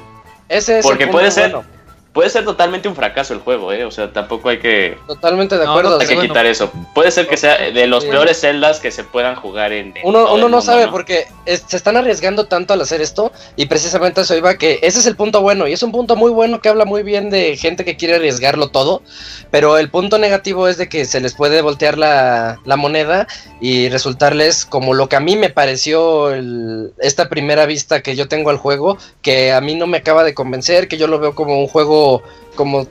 Ese 0.49 0.79
es 0.79 0.85
Porque 0.85 1.05
el 1.05 1.09
punto 1.09 1.19
puede 1.19 1.31
ser- 1.31 1.51
bueno. 1.53 1.76
Puede 2.17 2.31
ser 2.31 2.45
totalmente 2.45 2.87
un 2.89 2.95
fracaso 2.95 3.35
el 3.35 3.41
juego, 3.41 3.71
¿eh? 3.71 3.85
O 3.85 3.91
sea, 3.91 4.11
tampoco 4.11 4.49
hay 4.49 4.57
que, 4.57 4.97
Totalmente 5.05 5.55
de 5.55 5.65
No, 5.65 5.69
acuerdo. 5.71 5.91
no, 5.91 6.01
hay 6.01 6.07
que 6.07 6.15
bueno. 6.15 6.29
quitar 6.29 6.47
eso. 6.47 6.71
Puede 6.95 7.11
ser 7.11 7.27
que 7.27 7.37
sea 7.37 7.57
de 7.69 7.85
los 7.85 8.05
Sí. 8.05 8.09
peores 8.09 8.39
celdas 8.39 8.79
que 8.79 8.89
se 8.89 9.03
puedan 9.03 9.35
jugar 9.35 9.71
en. 9.71 9.95
en 9.95 10.01
Uno, 10.03 10.33
uno 10.33 10.49
no 10.49 10.61
sabe 10.61 10.87
porque 10.87 11.27
es- 11.45 11.63
se 11.67 11.77
están 11.77 11.95
arriesgando 11.95 12.47
tanto 12.47 12.73
al 12.73 12.81
hacer 12.81 13.01
esto 13.01 13.31
y 13.55 13.67
precisamente 13.67 14.21
eso 14.21 14.35
iba 14.35 14.55
que 14.57 14.79
ese 14.81 14.97
es 14.97 15.05
el 15.05 15.15
punto 15.15 15.41
bueno 15.41 15.67
y 15.67 15.73
es 15.73 15.83
un 15.83 15.91
punto 15.91 16.15
muy 16.15 16.31
bueno 16.31 16.59
que 16.59 16.69
habla 16.69 16.85
muy 16.85 17.03
bien 17.03 17.29
de 17.29 17.55
gente 17.55 17.85
que 17.85 17.97
quiere 17.97 18.15
arriesgarlo 18.15 18.69
todo, 18.69 19.03
pero 19.51 19.77
el 19.77 19.91
punto 19.91 20.17
negativo 20.17 20.67
es 20.67 20.77
de 20.77 20.89
que 20.89 21.05
se 21.05 21.21
les 21.21 21.35
puede 21.35 21.61
voltear 21.61 21.99
la, 21.99 22.57
la 22.65 22.77
moneda 22.77 23.27
y 23.61 23.89
resultarles 23.89 24.65
como 24.65 24.95
lo 24.95 25.07
que 25.07 25.17
a 25.17 25.19
mí 25.19 25.35
me 25.35 25.51
pareció 25.51 26.31
el- 26.31 26.93
esta 26.97 27.29
primera 27.29 27.67
vista 27.67 28.01
que 28.01 28.15
yo 28.15 28.27
tengo 28.27 28.49
al 28.49 28.57
juego, 28.57 28.97
que 29.21 29.51
a 29.53 29.61
mí 29.61 29.75
no 29.75 29.85
me 29.85 29.97
acaba 29.97 30.23
de 30.23 30.33
convencer, 30.33 30.87
que 30.87 30.97
yo 30.97 31.05
lo 31.05 31.19
veo 31.19 31.35
como 31.35 31.59
un 31.59 31.67
juego 31.67 32.06
como 32.55 32.87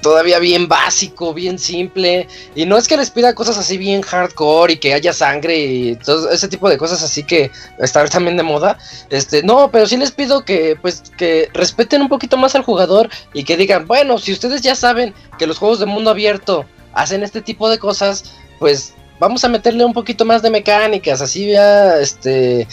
todavía 0.00 0.38
bien 0.38 0.68
básico, 0.68 1.34
bien 1.34 1.58
simple, 1.58 2.26
y 2.54 2.64
no 2.64 2.78
es 2.78 2.86
que 2.88 2.96
les 2.96 3.10
pida 3.10 3.34
cosas 3.34 3.58
así 3.58 3.76
bien 3.76 4.00
hardcore 4.00 4.74
y 4.74 4.76
que 4.76 4.94
haya 4.94 5.12
sangre 5.12 5.58
y 5.58 5.96
todo 5.96 6.30
ese 6.30 6.48
tipo 6.48 6.68
de 6.70 6.78
cosas 6.78 7.02
así 7.02 7.24
que 7.24 7.50
está 7.78 8.04
también 8.06 8.36
de 8.36 8.42
moda. 8.42 8.78
Este, 9.10 9.42
no, 9.42 9.70
pero 9.70 9.86
sí 9.86 9.96
les 9.96 10.12
pido 10.12 10.44
que 10.44 10.76
pues 10.80 11.02
que 11.18 11.50
respeten 11.52 12.00
un 12.00 12.08
poquito 12.08 12.36
más 12.36 12.54
al 12.54 12.62
jugador 12.62 13.10
y 13.34 13.44
que 13.44 13.56
digan, 13.56 13.86
bueno, 13.86 14.18
si 14.18 14.32
ustedes 14.32 14.62
ya 14.62 14.74
saben 14.74 15.12
que 15.38 15.46
los 15.46 15.58
juegos 15.58 15.80
de 15.80 15.86
mundo 15.86 16.10
abierto 16.10 16.64
hacen 16.94 17.22
este 17.22 17.42
tipo 17.42 17.68
de 17.68 17.78
cosas, 17.78 18.24
pues 18.58 18.94
vamos 19.18 19.44
a 19.44 19.48
meterle 19.48 19.84
un 19.84 19.92
poquito 19.92 20.24
más 20.24 20.42
de 20.42 20.50
mecánicas, 20.50 21.20
así 21.20 21.50
ya 21.50 21.98
este 21.98 22.66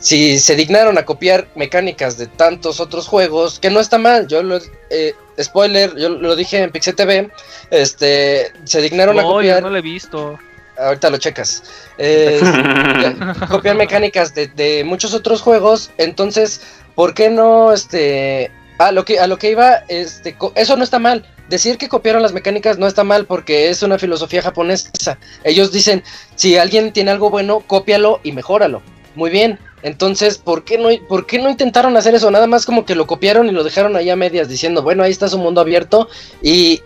si 0.00 0.38
se 0.38 0.56
dignaron 0.56 0.98
a 0.98 1.04
copiar 1.04 1.46
mecánicas 1.54 2.16
de 2.18 2.26
tantos 2.26 2.80
otros 2.80 3.06
juegos, 3.06 3.58
que 3.60 3.70
no 3.70 3.80
está 3.80 3.98
mal, 3.98 4.26
yo 4.26 4.42
lo 4.42 4.58
eh, 4.90 5.14
spoiler, 5.40 5.94
yo 5.96 6.08
lo 6.08 6.34
dije 6.36 6.58
en 6.62 6.70
Pixel 6.72 6.96
TV, 6.96 7.30
este 7.70 8.52
se 8.64 8.80
dignaron 8.80 9.18
a 9.18 9.22
No, 9.22 9.28
yo 9.28 9.34
copiar 9.34 9.62
no 9.62 9.70
lo 9.70 9.76
he 9.78 9.82
visto. 9.82 10.38
ahorita 10.78 11.10
lo 11.10 11.18
checas. 11.18 11.62
Eh, 11.98 12.40
copiar 13.50 13.76
mecánicas 13.76 14.34
de, 14.34 14.46
de 14.48 14.84
muchos 14.84 15.14
otros 15.14 15.42
juegos. 15.42 15.90
Entonces, 15.98 16.62
¿por 16.94 17.14
qué 17.14 17.30
no 17.30 17.72
este 17.72 18.50
a 18.78 18.92
lo 18.92 19.04
que 19.04 19.18
a 19.20 19.26
lo 19.26 19.36
que 19.38 19.50
iba 19.50 19.84
este 19.88 20.34
co- 20.36 20.52
eso 20.56 20.76
no 20.76 20.84
está 20.84 20.98
mal. 20.98 21.26
Decir 21.48 21.78
que 21.78 21.88
copiaron 21.88 22.22
las 22.22 22.32
mecánicas 22.32 22.78
no 22.78 22.86
está 22.86 23.02
mal 23.04 23.26
porque 23.26 23.68
es 23.70 23.82
una 23.82 23.98
filosofía 23.98 24.40
japonesa. 24.40 25.18
Ellos 25.44 25.72
dicen, 25.72 26.02
si 26.36 26.56
alguien 26.56 26.92
tiene 26.92 27.10
algo 27.10 27.28
bueno, 27.28 27.60
cópialo 27.66 28.20
y 28.22 28.32
mejóralo. 28.32 28.82
Muy 29.16 29.30
bien. 29.30 29.58
Entonces, 29.82 30.38
¿por 30.38 30.64
qué 30.64 30.78
no 30.78 30.88
por 31.08 31.26
qué 31.26 31.38
no 31.38 31.48
intentaron 31.48 31.96
hacer 31.96 32.14
eso? 32.14 32.30
Nada 32.30 32.46
más 32.46 32.66
como 32.66 32.84
que 32.84 32.94
lo 32.94 33.06
copiaron 33.06 33.48
y 33.48 33.52
lo 33.52 33.64
dejaron 33.64 33.96
ahí 33.96 34.10
a 34.10 34.16
medias 34.16 34.48
diciendo, 34.48 34.82
bueno, 34.82 35.02
ahí 35.02 35.10
está 35.10 35.28
su 35.28 35.38
mundo 35.38 35.60
abierto 35.60 36.08
y 36.42 36.82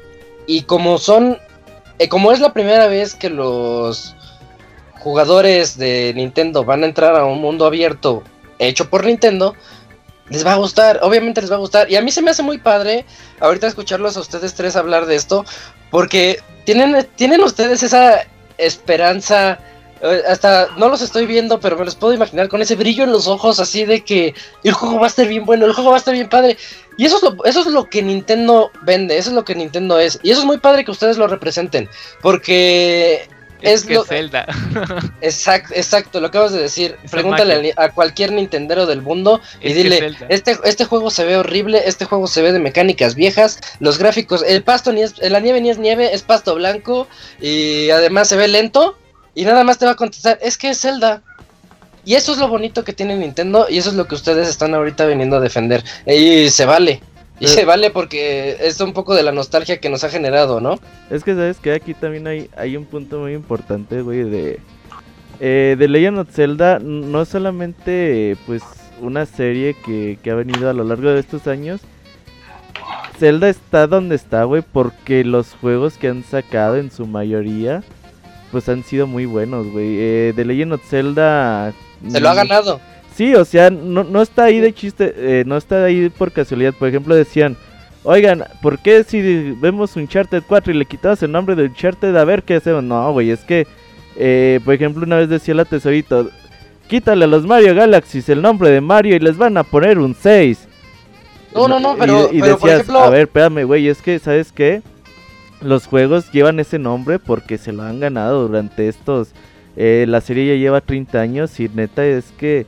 y 0.47 0.63
como 0.63 0.99
son 0.99 1.39
eh, 1.99 2.09
como 2.09 2.33
es 2.33 2.41
la 2.41 2.53
primera 2.53 2.87
vez 2.87 3.15
que 3.15 3.31
los 3.31 4.15
jugadores 4.99 5.77
de 5.77 6.13
Nintendo 6.15 6.65
van 6.65 6.83
a 6.83 6.87
entrar 6.87 7.15
a 7.15 7.25
un 7.25 7.41
mundo 7.41 7.67
abierto 7.67 8.23
hecho 8.59 8.89
por 8.89 9.05
Nintendo, 9.05 9.55
les 10.29 10.47
va 10.47 10.53
a 10.53 10.57
gustar, 10.57 11.01
obviamente 11.03 11.41
les 11.41 11.51
va 11.51 11.57
a 11.57 11.61
gustar. 11.61 11.91
Y 11.91 11.97
a 11.97 12.03
mí 12.03 12.11
se 12.11 12.23
me 12.23 12.31
hace 12.31 12.43
muy 12.43 12.59
padre 12.59 13.05
ahorita 13.41 13.67
escucharlos 13.67 14.17
a 14.17 14.21
ustedes 14.21 14.55
tres 14.55 14.77
hablar 14.77 15.07
de 15.07 15.17
esto, 15.17 15.45
porque 15.91 16.41
tienen, 16.65 17.07
tienen 17.17 17.43
ustedes 17.43 17.83
esa 17.83 18.25
esperanza. 18.59 19.59
Eh, 20.03 20.23
Hasta 20.29 20.69
no 20.77 20.89
los 20.89 21.01
estoy 21.03 21.27
viendo, 21.27 21.61
pero 21.61 21.77
me 21.79 21.85
los 21.85 21.95
puedo 21.95 22.13
imaginar 22.15 22.49
con 22.49 22.61
ese 22.63 22.75
brillo 22.77 23.05
en 23.05 23.13
los 23.13 23.27
ojos, 23.29 23.61
así 23.61 23.85
de 23.85 24.03
que 24.05 24.35
el 24.63 24.73
juego 24.73 24.99
va 24.99 25.05
a 25.07 25.09
estar 25.09 25.27
bien 25.27 25.45
bueno, 25.45 25.67
el 25.67 25.73
juego 25.73 25.91
va 25.91 25.97
a 25.97 25.99
estar 25.99 26.15
bien 26.15 26.29
padre. 26.29 26.57
Y 26.97 27.07
eso 27.07 27.17
es 27.17 27.23
lo, 27.23 27.45
eso 27.45 27.61
es 27.61 27.67
lo 27.67 27.85
que 27.91 28.03
Nintendo 28.03 28.71
vende, 28.83 29.17
eso 29.19 29.31
es 29.31 29.35
lo 29.35 29.45
que 29.45 29.55
Nintendo 29.55 29.99
es. 29.99 30.19
Y 30.23 30.31
eso 30.31 30.41
es 30.41 30.47
muy 30.47 30.59
padre 30.59 30.85
que 30.85 30.91
ustedes 30.93 31.17
lo 31.19 31.27
representen, 31.27 31.89
porque 32.21 33.29
Es, 33.63 33.81
es 33.81 33.85
que 33.87 33.95
lo- 33.95 34.05
Zelda. 34.05 34.47
Exacto, 35.21 35.73
exacto, 35.75 36.21
lo 36.21 36.27
acabas 36.27 36.53
de 36.53 36.61
decir. 36.61 36.97
Pregúntale 37.11 37.73
a, 37.77 37.85
a 37.85 37.91
cualquier 37.93 38.31
Nintendero 38.33 38.85
del 38.87 39.01
mundo 39.03 39.41
y 39.61 39.69
Es 39.69 39.75
dile, 39.75 40.15
este, 40.29 40.59
este 40.65 40.85
juego 40.85 41.11
se 41.11 41.25
ve 41.25 41.37
horrible, 41.37 41.83
este 41.87 42.05
juego 42.05 42.27
se 42.27 42.43
ve 42.43 42.53
de 42.53 42.59
mecánicas 42.59 43.15
viejas, 43.15 43.59
los 43.81 43.99
gráficos, 43.99 44.45
el 44.47 44.63
pasto 44.63 44.93
ni 44.93 45.03
es, 45.03 45.19
la 45.19 45.41
nieve 45.41 45.61
ni 45.61 45.71
es 45.71 45.79
nieve, 45.79 46.15
es 46.15 46.23
pasto 46.23 46.55
blanco 46.55 47.09
y 47.41 47.89
además 47.91 48.29
se 48.29 48.37
ve 48.37 48.49
lento 48.49 48.99
y 49.35 49.45
nada 49.45 49.65
más 49.65 49.79
te 49.79 49.87
va 49.87 49.93
a 49.93 49.97
contestar, 49.97 50.39
es 50.43 50.59
que 50.59 50.71
es 50.71 50.81
Zelda. 50.81 51.23
Y 52.05 52.15
eso 52.15 52.33
es 52.33 52.39
lo 52.39 52.49
bonito 52.49 52.85
que 52.85 52.93
tiene 52.93 53.17
Nintendo 53.17 53.67
y 53.69 53.79
eso 53.79 53.91
es 53.91 53.97
lo 53.97 54.07
que 54.07 54.15
ustedes 54.15 54.49
están 54.49 54.75
ahorita 54.75 55.07
viniendo 55.07 55.37
a 55.37 55.41
defender. 55.41 55.83
Y 56.07 56.51
se 56.51 56.67
vale. 56.67 57.01
Y 57.41 57.49
se 57.49 57.65
vale 57.65 57.91
porque 57.91 58.57
es 58.61 58.81
un 58.81 58.93
poco 58.93 59.15
de 59.15 59.23
la 59.23 59.33
nostalgia 59.33 59.81
que 59.81 59.89
nos 59.89 60.05
ha 60.05 60.11
generado, 60.11 60.61
¿no? 60.61 60.79
Es 61.11 61.25
que 61.25 61.35
sabes 61.35 61.59
que 61.59 61.73
aquí 61.73 61.95
también 61.95 62.27
hay, 62.27 62.49
hay 62.57 62.77
un 62.77 62.85
punto 62.85 63.19
muy 63.21 63.33
importante, 63.33 64.03
güey, 64.03 64.25
de... 64.25 64.61
Eh, 65.41 65.75
de 65.77 65.89
Legend 65.89 66.21
of 66.21 66.31
Zelda 66.31 66.79
no 66.79 67.23
es 67.23 67.29
solamente 67.29 68.37
pues 68.47 68.63
una 69.01 69.27
serie 69.27 69.75
que, 69.85 70.17
que 70.23 70.31
ha 70.31 70.37
venido 70.37 70.71
a 70.71 70.73
lo 70.73 70.85
largo 70.85 71.11
de 71.11 71.19
estos 71.19 71.49
años. 71.49 71.81
Zelda 73.19 73.49
está 73.49 73.89
donde 73.89 74.15
está, 74.15 74.45
güey, 74.45 74.63
porque 74.63 75.25
los 75.25 75.55
juegos 75.61 75.99
que 75.99 76.09
han 76.09 76.23
sacado 76.23 76.77
en 76.77 76.93
su 76.93 77.07
mayoría 77.07 77.83
pues 78.55 78.69
han 78.69 78.85
sido 78.85 79.09
muy 79.09 79.27
buenos, 79.27 79.67
güey. 79.67 79.97
Eh, 79.99 80.33
The 80.37 80.45
Legend 80.45 80.75
of 80.75 80.89
Zelda... 80.89 81.73
Se 82.09 82.21
lo 82.21 82.29
ha 82.29 82.35
mm, 82.35 82.37
ganado. 82.37 82.81
Sí, 83.17 83.35
o 83.35 83.45
sea, 83.45 83.69
no, 83.69 84.05
no 84.05 84.23
está 84.23 84.45
ahí 84.45 84.61
de 84.61 84.73
chiste, 84.73 85.13
eh, 85.17 85.43
no 85.45 85.57
está 85.57 85.83
ahí 85.83 86.09
por 86.09 86.31
casualidad. 86.31 86.73
Por 86.73 86.87
ejemplo, 86.89 87.17
decían, 87.17 87.57
oigan, 88.05 88.45
¿por 88.63 88.79
qué 88.79 89.03
si 89.03 89.51
vemos 89.61 89.97
Uncharted 89.97 90.45
4 90.47 90.73
y 90.73 90.77
le 90.77 90.85
quitabas 90.85 91.21
el 91.25 91.33
nombre 91.33 91.57
de 91.57 91.65
Uncharted 91.65 92.15
a 92.15 92.25
ver 92.25 92.45
qué 92.45 92.55
hacemos? 92.55 92.85
No, 92.85 93.11
güey, 93.13 93.31
es 93.33 93.41
que, 93.41 93.67
eh, 94.15 94.61
por 94.65 94.75
ejemplo, 94.75 95.05
una 95.05 95.17
vez 95.17 95.29
decía 95.29 95.55
la 95.55 95.65
tesorito, 95.65 96.31
quítale 96.87 97.25
a 97.25 97.29
los 97.29 97.45
Mario 97.45 97.75
Galaxies 97.75 98.29
el 98.29 98.41
nombre 98.41 98.71
de 98.71 98.81
Mario 98.81 99.17
y 99.17 99.19
les 99.19 99.37
van 99.37 99.57
a 99.57 99.65
poner 99.65 99.99
un 99.99 100.15
6. 100.15 100.69
No, 101.57 101.67
no, 101.67 101.81
no, 101.81 101.97
pero- 101.99 102.31
y, 102.33 102.41
pero, 102.41 102.57
por 102.57 102.71
ejemplo- 102.71 103.01
a 103.01 103.11
ver, 103.11 103.23
espérame, 103.23 103.65
güey, 103.65 103.89
es 103.89 104.01
que, 104.01 104.21
¿sabes 104.21 104.53
qué? 104.53 104.81
Los 105.65 105.87
juegos 105.87 106.31
llevan 106.31 106.61
ese 106.61 106.79
nombre 106.79 107.19
porque 107.19 107.57
se 107.57 107.73
lo 107.73 107.83
han 107.83 107.99
ganado 107.99 108.47
durante 108.47 108.87
estos... 108.87 109.33
eh, 109.77 110.05
la 110.07 110.21
serie 110.21 110.47
ya 110.47 110.61
lleva 110.61 110.83
30 110.83 111.19
años 111.19 111.59
y 111.59 111.69
neta 111.69 112.05
es 112.05 112.33
que 112.39 112.67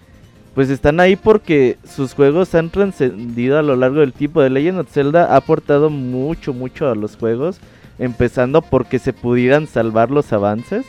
pues 0.55 0.71
están 0.71 1.01
ahí 1.01 1.17
porque 1.17 1.77
sus 1.85 2.15
juegos 2.15 2.55
han 2.55 2.71
trascendido 2.71 3.59
a 3.59 3.63
lo 3.63 3.77
largo 3.77 4.01
del 4.01 4.15
tiempo. 4.15 4.41
The 4.41 4.49
Legend 4.49 4.79
of 4.79 4.91
Zelda 4.91 5.27
ha 5.27 5.37
aportado 5.37 5.91
mucho, 5.91 6.55
mucho 6.55 6.89
a 6.89 6.95
los 6.95 7.15
juegos, 7.19 7.61
empezando 7.99 8.63
porque 8.63 8.99
se 8.99 9.13
pudieran 9.13 9.67
salvar 9.67 10.11
los 10.11 10.33
avances. 10.33 10.87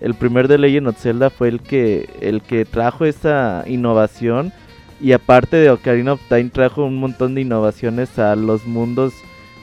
El 0.00 0.14
primer 0.14 0.48
The 0.48 0.56
Legend 0.56 0.88
of 0.88 0.98
Zelda 0.98 1.28
fue 1.28 1.48
el 1.48 1.60
que, 1.60 2.08
el 2.22 2.40
que 2.40 2.64
trajo 2.64 3.04
esa 3.04 3.64
innovación 3.66 4.50
y 4.98 5.12
aparte 5.12 5.58
de 5.58 5.68
Ocarina 5.68 6.14
of 6.14 6.20
Time 6.30 6.48
trajo 6.48 6.86
un 6.86 6.96
montón 6.96 7.34
de 7.34 7.42
innovaciones 7.42 8.18
a 8.18 8.34
los 8.34 8.64
mundos, 8.64 9.12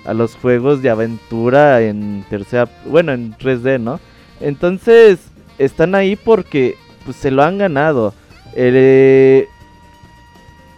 a 0.06 0.14
los 0.14 0.36
juegos 0.36 0.82
de 0.82 0.90
aventura 0.90 1.82
en 1.82 2.24
tercera, 2.30 2.70
bueno, 2.86 3.12
en 3.14 3.34
3D, 3.36 3.80
¿no? 3.80 4.00
Entonces 4.40 5.20
están 5.58 5.96
ahí 5.96 6.16
porque 6.16 6.76
pues, 7.06 7.18
se 7.18 7.32
lo 7.32 7.44
han 7.44 7.58
ganado. 7.58 8.14
Eh, 8.56 9.48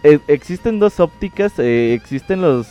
eh, 0.04 0.18
existen 0.28 0.78
dos 0.78 1.00
ópticas, 1.00 1.58
eh, 1.58 1.94
existen 1.94 2.42
los 2.42 2.66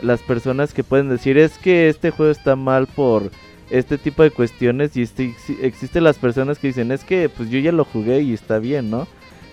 las 0.00 0.20
personas 0.20 0.72
que 0.72 0.84
pueden 0.84 1.08
decir 1.08 1.36
es 1.38 1.58
que 1.58 1.88
este 1.88 2.12
juego 2.12 2.30
está 2.30 2.54
mal 2.54 2.86
por 2.86 3.32
este 3.68 3.98
tipo 3.98 4.22
de 4.22 4.30
cuestiones 4.30 4.96
y 4.96 5.02
este, 5.02 5.30
exi- 5.34 5.58
existen 5.60 6.04
las 6.04 6.18
personas 6.18 6.60
que 6.60 6.68
dicen 6.68 6.92
es 6.92 7.02
que 7.02 7.28
pues 7.28 7.50
yo 7.50 7.58
ya 7.58 7.72
lo 7.72 7.84
jugué 7.84 8.20
y 8.20 8.32
está 8.32 8.60
bien, 8.60 8.90
¿no? 8.90 9.08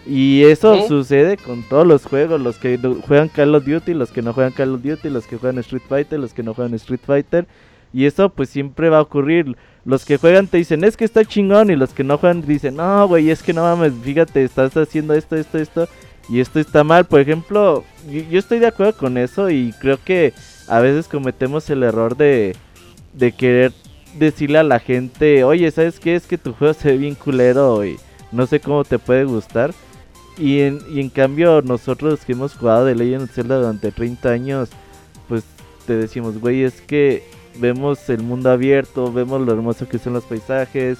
Y 0.07 0.43
eso 0.43 0.87
sucede 0.87 1.37
con 1.37 1.63
todos 1.63 1.85
los 1.85 2.05
juegos, 2.05 2.39
los 2.39 2.57
que 2.57 2.77
juegan 3.07 3.27
Call 3.27 3.55
of 3.55 3.65
Duty, 3.65 3.95
los 3.95 4.11
que 4.11 4.21
no 4.21 4.33
juegan 4.33 4.53
Call 4.53 4.75
of 4.75 4.83
Duty, 4.83 5.09
los 5.09 5.25
que 5.25 5.37
juegan 5.37 5.57
Street 5.59 5.81
Fighter, 5.87 6.19
los 6.19 6.33
que 6.33 6.43
no 6.43 6.53
juegan 6.53 6.75
Street 6.75 6.99
Fighter. 7.03 7.47
Y 7.91 8.05
eso 8.05 8.29
pues 8.29 8.49
siempre 8.49 8.89
va 8.89 8.97
a 8.97 9.01
ocurrir. 9.01 9.55
Los 9.83 10.05
que 10.05 10.17
juegan 10.17 10.47
te 10.47 10.57
dicen, 10.57 10.83
es 10.83 10.97
que 10.97 11.05
está 11.05 11.25
chingón. 11.25 11.71
Y 11.71 11.75
los 11.75 11.93
que 11.93 12.03
no 12.03 12.17
juegan 12.17 12.41
dicen, 12.45 12.75
no, 12.75 13.07
güey, 13.07 13.29
es 13.31 13.41
que 13.41 13.53
no 13.53 13.63
mames, 13.63 13.93
fíjate, 14.03 14.43
estás 14.43 14.75
haciendo 14.77 15.13
esto, 15.13 15.35
esto, 15.35 15.57
esto. 15.57 15.87
Y 16.29 16.39
esto 16.39 16.59
está 16.59 16.83
mal. 16.83 17.05
Por 17.05 17.19
ejemplo, 17.19 17.83
yo, 18.11 18.21
yo 18.29 18.37
estoy 18.37 18.59
de 18.59 18.67
acuerdo 18.67 18.97
con 18.97 19.17
eso. 19.17 19.49
Y 19.49 19.73
creo 19.79 19.97
que 20.03 20.33
a 20.67 20.79
veces 20.81 21.07
cometemos 21.07 21.69
el 21.69 21.83
error 21.83 22.15
de, 22.17 22.55
de 23.13 23.31
querer 23.31 23.71
decirle 24.19 24.59
a 24.59 24.63
la 24.63 24.79
gente, 24.79 25.43
oye, 25.43 25.69
¿sabes 25.71 25.99
qué? 25.99 26.15
Es 26.15 26.27
que 26.27 26.37
tu 26.37 26.53
juego 26.53 26.73
se 26.73 26.91
ve 26.91 26.97
bien 26.97 27.15
culero 27.15 27.85
y 27.85 27.97
no 28.31 28.45
sé 28.45 28.59
cómo 28.59 28.83
te 28.83 28.99
puede 28.99 29.23
gustar. 29.23 29.73
Y 30.37 30.61
en, 30.61 30.79
y 30.89 30.99
en 30.99 31.09
cambio 31.09 31.61
nosotros 31.61 32.25
que 32.25 32.33
hemos 32.33 32.55
jugado 32.55 32.85
de 32.85 32.95
Legend 32.95 33.23
of 33.23 33.31
Zelda 33.31 33.57
durante 33.57 33.91
30 33.91 34.29
años, 34.29 34.69
pues 35.27 35.43
te 35.87 35.95
decimos, 35.95 36.39
güey, 36.39 36.63
es 36.63 36.81
que 36.81 37.23
vemos 37.57 38.09
el 38.09 38.21
mundo 38.21 38.49
abierto, 38.51 39.11
vemos 39.11 39.41
lo 39.41 39.53
hermoso 39.53 39.87
que 39.87 39.99
son 39.99 40.13
los 40.13 40.25
paisajes, 40.25 40.99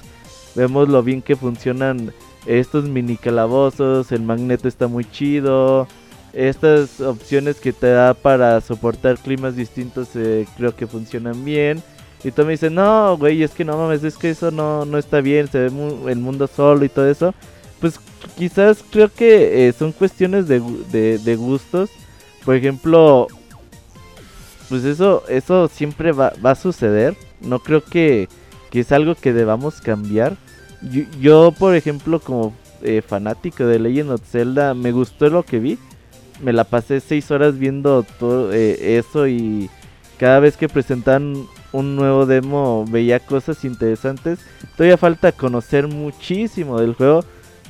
vemos 0.54 0.88
lo 0.88 1.02
bien 1.02 1.20
que 1.22 1.36
funcionan 1.36 2.12
estos 2.46 2.84
mini 2.84 3.16
calabozos, 3.16 4.12
el 4.12 4.22
magneto 4.22 4.68
está 4.68 4.86
muy 4.86 5.04
chido, 5.04 5.86
Estas 6.32 7.00
opciones 7.00 7.56
que 7.56 7.72
te 7.72 7.88
da 7.88 8.14
para 8.14 8.60
soportar 8.60 9.18
climas 9.18 9.56
distintos 9.56 10.08
eh, 10.14 10.46
creo 10.56 10.76
que 10.76 10.86
funcionan 10.86 11.44
bien. 11.44 11.82
Y 12.24 12.30
tú 12.30 12.44
me 12.44 12.52
dices, 12.52 12.72
no, 12.72 13.16
güey, 13.16 13.42
es 13.42 13.52
que 13.52 13.64
no 13.64 13.76
mames, 13.76 14.04
es 14.04 14.16
que 14.16 14.30
eso 14.30 14.50
no, 14.50 14.84
no 14.84 14.98
está 14.98 15.20
bien, 15.20 15.48
se 15.48 15.58
ve 15.58 15.66
el 16.08 16.18
mundo 16.18 16.46
solo 16.46 16.84
y 16.84 16.88
todo 16.88 17.08
eso. 17.08 17.34
Pues 17.80 17.98
quizás 18.36 18.84
creo 18.90 19.08
que 19.08 19.68
eh, 19.68 19.72
son 19.72 19.92
cuestiones 19.92 20.48
de, 20.48 20.60
de, 21.18 21.36
gustos. 21.36 21.90
Por 22.44 22.54
ejemplo, 22.54 23.26
pues 24.68 24.84
eso, 24.84 25.24
eso 25.28 25.68
siempre 25.68 26.12
va, 26.12 26.32
a 26.42 26.54
suceder. 26.54 27.16
No 27.40 27.58
creo 27.58 27.82
que, 27.82 28.28
que, 28.70 28.80
es 28.80 28.92
algo 28.92 29.14
que 29.14 29.32
debamos 29.32 29.80
cambiar. 29.80 30.36
Yo, 31.20 31.52
por 31.58 31.74
ejemplo, 31.74 32.20
como 32.20 32.54
eh, 32.82 33.02
fanático 33.06 33.64
de 33.66 33.78
Legend 33.78 34.10
of 34.10 34.22
Zelda, 34.28 34.74
me 34.74 34.92
gustó 34.92 35.28
lo 35.28 35.42
que 35.42 35.58
vi. 35.58 35.78
Me 36.42 36.52
la 36.52 36.64
pasé 36.64 37.00
seis 37.00 37.30
horas 37.30 37.58
viendo 37.58 38.02
todo 38.18 38.52
eh, 38.52 38.98
eso 38.98 39.26
y 39.26 39.70
cada 40.18 40.40
vez 40.40 40.56
que 40.56 40.68
presentan 40.68 41.46
un 41.72 41.96
nuevo 41.96 42.26
demo 42.26 42.84
veía 42.88 43.20
cosas 43.20 43.64
interesantes. 43.64 44.38
Todavía 44.76 44.98
falta 44.98 45.32
conocer 45.32 45.88
muchísimo 45.88 46.80
del 46.80 46.94
juego. 46.94 47.24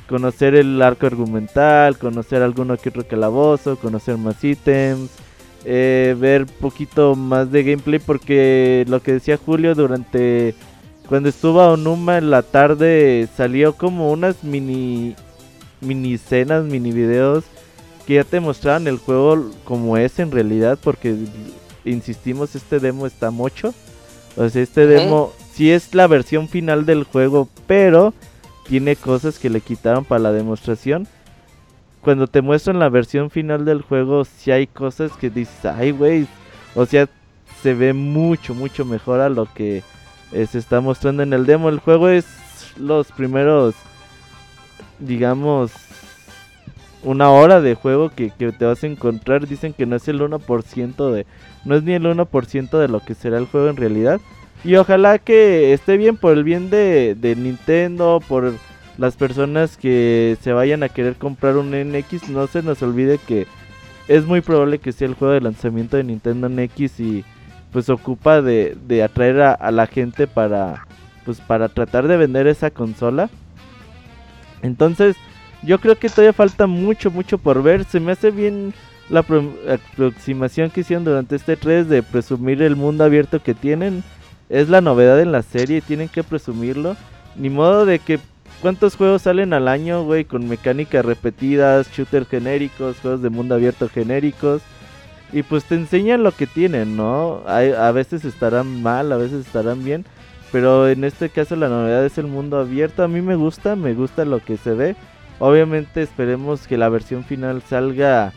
Conocer 0.07 0.55
el 0.55 0.81
arco 0.81 1.05
argumental, 1.05 1.97
conocer 1.97 2.41
alguno 2.41 2.77
que 2.77 2.89
otro 2.89 3.07
calabozo, 3.07 3.77
conocer 3.77 4.17
más 4.17 4.41
ítems, 4.43 5.09
eh, 5.65 6.15
ver 6.17 6.45
poquito 6.45 7.15
más 7.15 7.51
de 7.51 7.63
gameplay 7.63 7.99
porque 7.99 8.85
lo 8.87 9.01
que 9.01 9.13
decía 9.13 9.37
Julio 9.37 9.75
durante 9.75 10.55
cuando 11.09 11.29
estuvo 11.29 11.61
a 11.61 11.71
Onuma 11.71 12.17
en 12.17 12.29
la 12.29 12.41
tarde 12.41 13.27
salió 13.35 13.73
como 13.73 14.11
unas 14.11 14.43
mini 14.43 15.15
mini 15.81 16.13
escenas, 16.13 16.63
mini 16.63 16.91
videos 16.91 17.43
que 18.05 18.15
ya 18.15 18.23
te 18.23 18.39
mostraban 18.39 18.87
el 18.87 18.97
juego 18.97 19.51
como 19.65 19.97
es 19.97 20.19
en 20.19 20.31
realidad 20.31 20.79
porque 20.81 21.15
insistimos 21.83 22.55
este 22.55 22.79
demo 22.79 23.05
está 23.05 23.31
mucho 23.31 23.73
o 24.37 24.47
sea, 24.49 24.61
este 24.61 24.85
demo 24.85 25.33
sí 25.53 25.71
es 25.71 25.95
la 25.95 26.05
versión 26.05 26.47
final 26.47 26.85
del 26.85 27.03
juego, 27.03 27.49
pero 27.65 28.13
tiene 28.67 28.95
cosas 28.95 29.39
que 29.39 29.49
le 29.49 29.61
quitaron 29.61 30.05
para 30.05 30.19
la 30.19 30.31
demostración. 30.31 31.07
Cuando 32.01 32.27
te 32.27 32.41
muestran 32.41 32.79
la 32.79 32.89
versión 32.89 33.29
final 33.29 33.65
del 33.65 33.81
juego, 33.81 34.25
sí 34.25 34.51
hay 34.51 34.67
cosas 34.67 35.11
que 35.13 35.29
dices, 35.29 35.65
ay, 35.65 35.91
güey. 35.91 36.27
O 36.75 36.85
sea, 36.85 37.07
se 37.61 37.73
ve 37.73 37.93
mucho, 37.93 38.53
mucho 38.53 38.85
mejor 38.85 39.19
a 39.19 39.29
lo 39.29 39.51
que 39.53 39.83
eh, 40.31 40.45
se 40.45 40.59
está 40.59 40.81
mostrando 40.81 41.23
en 41.23 41.33
el 41.33 41.45
demo. 41.45 41.69
El 41.69 41.79
juego 41.79 42.09
es 42.09 42.25
los 42.77 43.11
primeros, 43.11 43.75
digamos, 44.99 45.71
una 47.03 47.29
hora 47.29 47.61
de 47.61 47.75
juego 47.75 48.09
que, 48.09 48.31
que, 48.31 48.51
te 48.51 48.65
vas 48.65 48.83
a 48.83 48.87
encontrar. 48.87 49.47
Dicen 49.47 49.73
que 49.73 49.85
no 49.85 49.95
es 49.95 50.07
el 50.07 50.21
1% 50.21 51.11
de. 51.11 51.25
No 51.65 51.75
es 51.75 51.83
ni 51.83 51.93
el 51.93 52.03
1% 52.03 52.77
de 52.77 52.87
lo 52.87 52.99
que 52.99 53.15
será 53.15 53.37
el 53.37 53.47
juego 53.47 53.69
en 53.69 53.77
realidad. 53.77 54.21
Y 54.63 54.75
ojalá 54.75 55.19
que 55.19 55.73
esté 55.73 55.97
bien 55.97 56.17
por 56.17 56.33
el 56.33 56.43
bien 56.43 56.69
de, 56.69 57.15
de 57.15 57.35
Nintendo, 57.35 58.21
por 58.27 58.53
las 58.97 59.15
personas 59.15 59.77
que 59.77 60.37
se 60.41 60.53
vayan 60.53 60.83
a 60.83 60.89
querer 60.89 61.15
comprar 61.15 61.57
un 61.57 61.71
NX. 61.71 62.29
No 62.29 62.47
se 62.47 62.63
nos 62.63 62.81
olvide 62.81 63.19
que 63.19 63.47
es 64.07 64.25
muy 64.25 64.41
probable 64.41 64.79
que 64.79 64.91
sea 64.91 65.07
el 65.07 65.13
juego 65.13 65.33
de 65.33 65.41
lanzamiento 65.41 65.97
de 65.97 66.03
Nintendo 66.03 66.49
NX 66.49 66.99
y 66.99 67.25
pues 67.71 67.89
ocupa 67.89 68.41
de, 68.41 68.77
de 68.87 69.03
atraer 69.03 69.41
a, 69.41 69.71
la 69.71 69.87
gente 69.87 70.27
para 70.27 70.85
pues 71.25 71.41
para 71.41 71.67
tratar 71.67 72.07
de 72.07 72.15
vender 72.15 72.47
esa 72.47 72.71
consola. 72.71 73.29
Entonces, 74.61 75.17
yo 75.61 75.79
creo 75.79 75.99
que 75.99 76.09
todavía 76.09 76.31
falta 76.31 76.67
mucho, 76.67 77.11
mucho 77.11 77.37
por 77.37 77.61
ver. 77.61 77.83
Se 77.83 77.99
me 77.99 78.13
hace 78.13 78.31
bien 78.31 78.73
la 79.09 79.19
aproximación 79.19 80.69
que 80.69 80.81
hicieron 80.81 81.03
durante 81.03 81.35
este 81.35 81.57
3 81.57 81.89
de 81.89 82.01
presumir 82.01 82.61
el 82.61 82.77
mundo 82.77 83.03
abierto 83.03 83.43
que 83.43 83.53
tienen. 83.53 84.03
Es 84.49 84.69
la 84.69 84.81
novedad 84.81 85.19
en 85.19 85.31
la 85.31 85.41
serie 85.41 85.77
y 85.77 85.81
tienen 85.81 86.09
que 86.09 86.23
presumirlo. 86.23 86.95
Ni 87.35 87.49
modo 87.49 87.85
de 87.85 87.99
que 87.99 88.19
cuántos 88.61 88.95
juegos 88.95 89.23
salen 89.23 89.53
al 89.53 89.67
año, 89.67 90.03
güey, 90.03 90.25
con 90.25 90.47
mecánicas 90.47 91.05
repetidas, 91.05 91.91
shooters 91.91 92.27
genéricos, 92.27 92.99
juegos 93.01 93.21
de 93.21 93.29
mundo 93.29 93.55
abierto 93.55 93.89
genéricos. 93.89 94.61
Y 95.33 95.43
pues 95.43 95.65
te 95.65 95.75
enseñan 95.75 96.23
lo 96.23 96.31
que 96.31 96.47
tienen, 96.47 96.95
¿no? 96.95 97.43
a 97.45 97.91
veces 97.91 98.23
estarán 98.23 98.81
mal, 98.81 99.11
a 99.11 99.17
veces 99.17 99.45
estarán 99.45 99.83
bien. 99.83 100.05
Pero 100.51 100.87
en 100.87 101.03
este 101.03 101.29
caso 101.29 101.55
la 101.55 101.67
novedad 101.67 102.05
es 102.05 102.17
el 102.17 102.27
mundo 102.27 102.57
abierto. 102.57 103.03
A 103.03 103.07
mí 103.07 103.21
me 103.21 103.35
gusta, 103.35 103.75
me 103.75 103.93
gusta 103.93 104.25
lo 104.25 104.39
que 104.39 104.57
se 104.57 104.71
ve. 104.71 104.95
Obviamente 105.39 106.01
esperemos 106.01 106.67
que 106.67 106.77
la 106.77 106.89
versión 106.89 107.23
final 107.23 107.61
salga, 107.61 108.33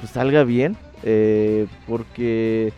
pues 0.00 0.12
salga 0.12 0.44
bien, 0.44 0.76
eh, 1.02 1.66
porque 1.86 2.72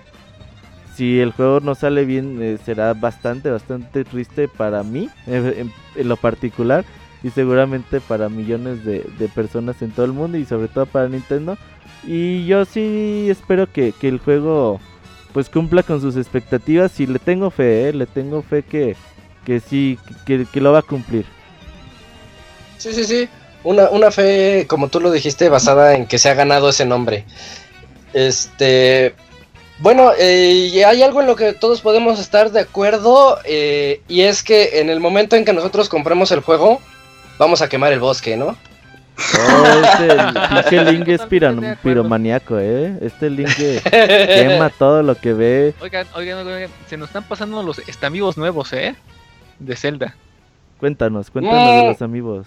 si 0.95 1.21
el 1.21 1.33
juego 1.33 1.61
no 1.61 1.75
sale 1.75 2.05
bien 2.05 2.39
eh, 2.43 2.59
será 2.65 2.95
bastante, 2.95 3.51
bastante 3.51 4.05
triste 4.05 4.49
para 4.49 4.83
mí 4.83 5.09
en, 5.27 5.73
lo 5.97 6.17
particular 6.17 6.85
y 7.23 7.31
seguramente 7.31 8.01
para 8.01 8.29
millones 8.29 8.85
de, 8.85 9.03
personas 9.35 9.81
en 9.83 9.91
todo 9.91 10.07
el 10.07 10.13
mundo 10.13 10.37
y 10.39 10.45
sobre 10.45 10.69
todo 10.69 10.87
para 10.87 11.09
Nintendo. 11.09 11.57
Y 12.05 12.47
yo 12.47 12.65
sí 12.65 13.29
espero 13.31 13.71
que, 13.71 13.95
el 14.03 14.19
juego 14.19 14.81
pues 15.33 15.49
cumpla 15.49 15.83
con 15.83 16.01
sus 16.01 16.17
expectativas 16.17 17.01
y 17.01 17.07
le 17.07 17.19
tengo 17.19 17.51
fe, 17.51 17.89
eh, 17.89 17.93
le 17.93 18.07
tengo 18.07 18.43
fe 18.43 18.63
que, 18.63 18.95
que 19.45 19.61
sí, 19.61 19.99
que, 20.27 20.47
que 20.53 20.61
lo 20.61 20.73
va 20.73 20.81
a 20.81 20.83
cumplir. 20.83 21.25
Sí, 22.79 22.93
sí, 22.93 23.05
sí 23.05 23.29
una, 23.65 23.89
una 23.89 24.11
fe, 24.11 24.67
como 24.69 24.89
tú 24.89 25.01
lo 25.01 25.11
dijiste, 25.11 25.49
basada 25.49 25.95
en 25.95 26.07
que 26.07 26.19
se 26.19 26.29
ha 26.29 26.35
ganado 26.35 26.69
ese 26.69 26.85
nombre. 26.85 27.25
Este, 28.13 29.15
bueno, 29.85 30.13
eh, 30.19 30.83
hay 30.87 31.03
algo 31.03 31.21
en 31.21 31.27
lo 31.27 31.37
que 31.37 31.53
todos 31.53 31.83
podemos 31.83 32.19
estar 32.19 32.51
de 32.51 32.61
acuerdo 32.61 33.39
eh, 33.45 34.01
y 34.09 34.23
es 34.23 34.43
que 34.43 34.81
en 34.81 34.89
el 34.89 34.99
momento 34.99 35.37
en 35.37 35.45
que 35.45 35.53
nosotros 35.53 35.91
compremos 35.91 36.33
el 36.33 36.41
juego, 36.41 36.81
vamos 37.39 37.61
a 37.61 37.69
quemar 37.69 37.93
el 37.93 38.01
bosque, 38.01 38.35
¿no? 38.35 38.57
Oh, 39.37 40.59
este 40.59 40.83
Link 40.91 41.07
es 41.07 41.21
piromaniaco, 41.83 42.59
¿eh? 42.59 42.97
Este 43.03 43.29
Link 43.29 43.51
quema 43.91 44.71
todo 44.71 45.03
lo 45.03 45.17
que 45.17 45.35
ve. 45.35 45.75
Oigan, 45.83 46.07
oigan, 46.15 46.47
oigan, 46.47 46.71
se 46.89 46.97
nos 46.97 47.11
están 47.11 47.25
pasando 47.25 47.63
los 47.63 47.79
amigos 48.01 48.39
nuevos, 48.39 48.73
¿eh? 48.73 48.97
De 49.59 49.77
Zelda. 49.77 50.17
Cuéntanos, 50.81 51.31
cuéntanos 51.31 51.83
de 51.83 51.89
los 51.89 52.01
amigos. 52.01 52.47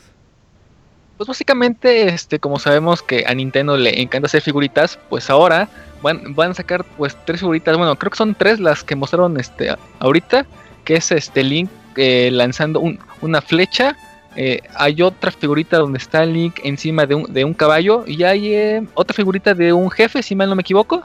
Pues 1.18 1.28
básicamente, 1.28 2.10
este, 2.10 2.40
como 2.40 2.60
sabemos 2.60 3.02
que 3.02 3.26
a 3.28 3.34
Nintendo 3.34 3.76
le 3.76 4.02
encanta 4.02 4.28
hacer 4.28 4.42
figuritas, 4.42 5.00
pues 5.10 5.30
ahora 5.30 5.68
van, 6.02 6.36
van 6.36 6.52
a 6.52 6.54
sacar 6.54 6.84
pues 6.84 7.18
tres 7.26 7.40
figuritas, 7.40 7.76
bueno, 7.76 7.96
creo 7.98 8.12
que 8.12 8.18
son 8.18 8.36
tres 8.36 8.60
las 8.60 8.84
que 8.84 8.96
mostraron 8.96 9.40
este 9.40 9.76
ahorita, 10.00 10.46
que 10.86 10.96
es 10.96 11.12
este 11.12 11.44
Link 11.44 11.70
eh, 11.96 12.30
lanzando 12.32 12.84
una 13.22 13.42
flecha, 13.42 13.98
eh, 14.36 14.62
hay 14.76 15.02
otra 15.02 15.32
figurita 15.32 15.80
donde 15.80 15.98
está 15.98 16.24
Link 16.24 16.60
encima 16.64 17.08
de 17.08 17.16
un, 17.16 17.34
de 17.34 17.44
un 17.44 17.56
caballo 17.56 18.04
y 18.06 18.22
hay 18.24 18.54
eh, 18.54 18.88
otra 18.94 19.16
figurita 19.16 19.56
de 19.56 19.74
un 19.74 19.90
jefe, 19.90 20.22
si 20.22 20.36
mal 20.36 20.48
no 20.48 20.56
me 20.56 20.62
equivoco, 20.62 21.02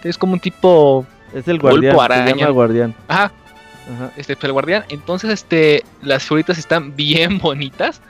que 0.00 0.08
es 0.08 0.16
como 0.16 0.34
un 0.34 0.40
tipo 0.40 1.04
es 1.34 1.48
el 1.48 1.58
guardián, 1.58 1.96
se 2.28 2.34
llama 2.34 2.50
guardián. 2.50 2.94
Ajá. 3.08 3.32
Ajá. 3.94 4.12
Este, 4.16 4.36
el 4.40 4.52
guardián. 4.52 4.84
Entonces, 4.90 5.30
este, 5.30 5.84
las 6.02 6.22
figuritas 6.22 6.58
están 6.58 6.94
bien 6.94 7.38
bonitas. 7.38 8.00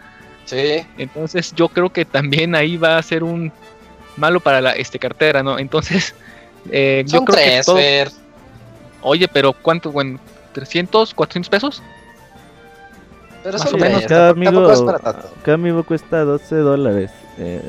Sí. 0.44 0.86
Entonces 0.98 1.52
yo 1.55 1.69
creo 1.69 1.90
que 1.90 2.05
también 2.05 2.55
ahí 2.55 2.77
va 2.77 2.98
a 2.98 3.02
ser 3.02 3.23
un 3.23 3.52
malo 4.16 4.40
para 4.40 4.60
la 4.60 4.73
este 4.73 4.98
cartera, 4.98 5.43
¿no? 5.43 5.59
Entonces 5.59 6.14
eh, 6.70 7.05
yo 7.06 7.24
creo 7.24 7.36
que 7.36 7.62
todo... 7.64 7.78
Oye, 9.05 9.27
pero 9.27 9.52
¿cuánto? 9.52 9.90
Bueno, 9.90 10.20
300, 10.52 11.14
400 11.14 11.51
pesos. 11.51 11.82
Pero 13.43 13.59
Más 13.59 13.73
o 13.73 13.77
menos. 13.77 14.06
Cada 14.06 14.31
amigo, 14.31 14.73
cada 15.43 15.55
amigo 15.55 15.82
cuesta 15.82 16.20
12 16.20 16.56
dólares. 16.56 17.10
Eh, 17.39 17.62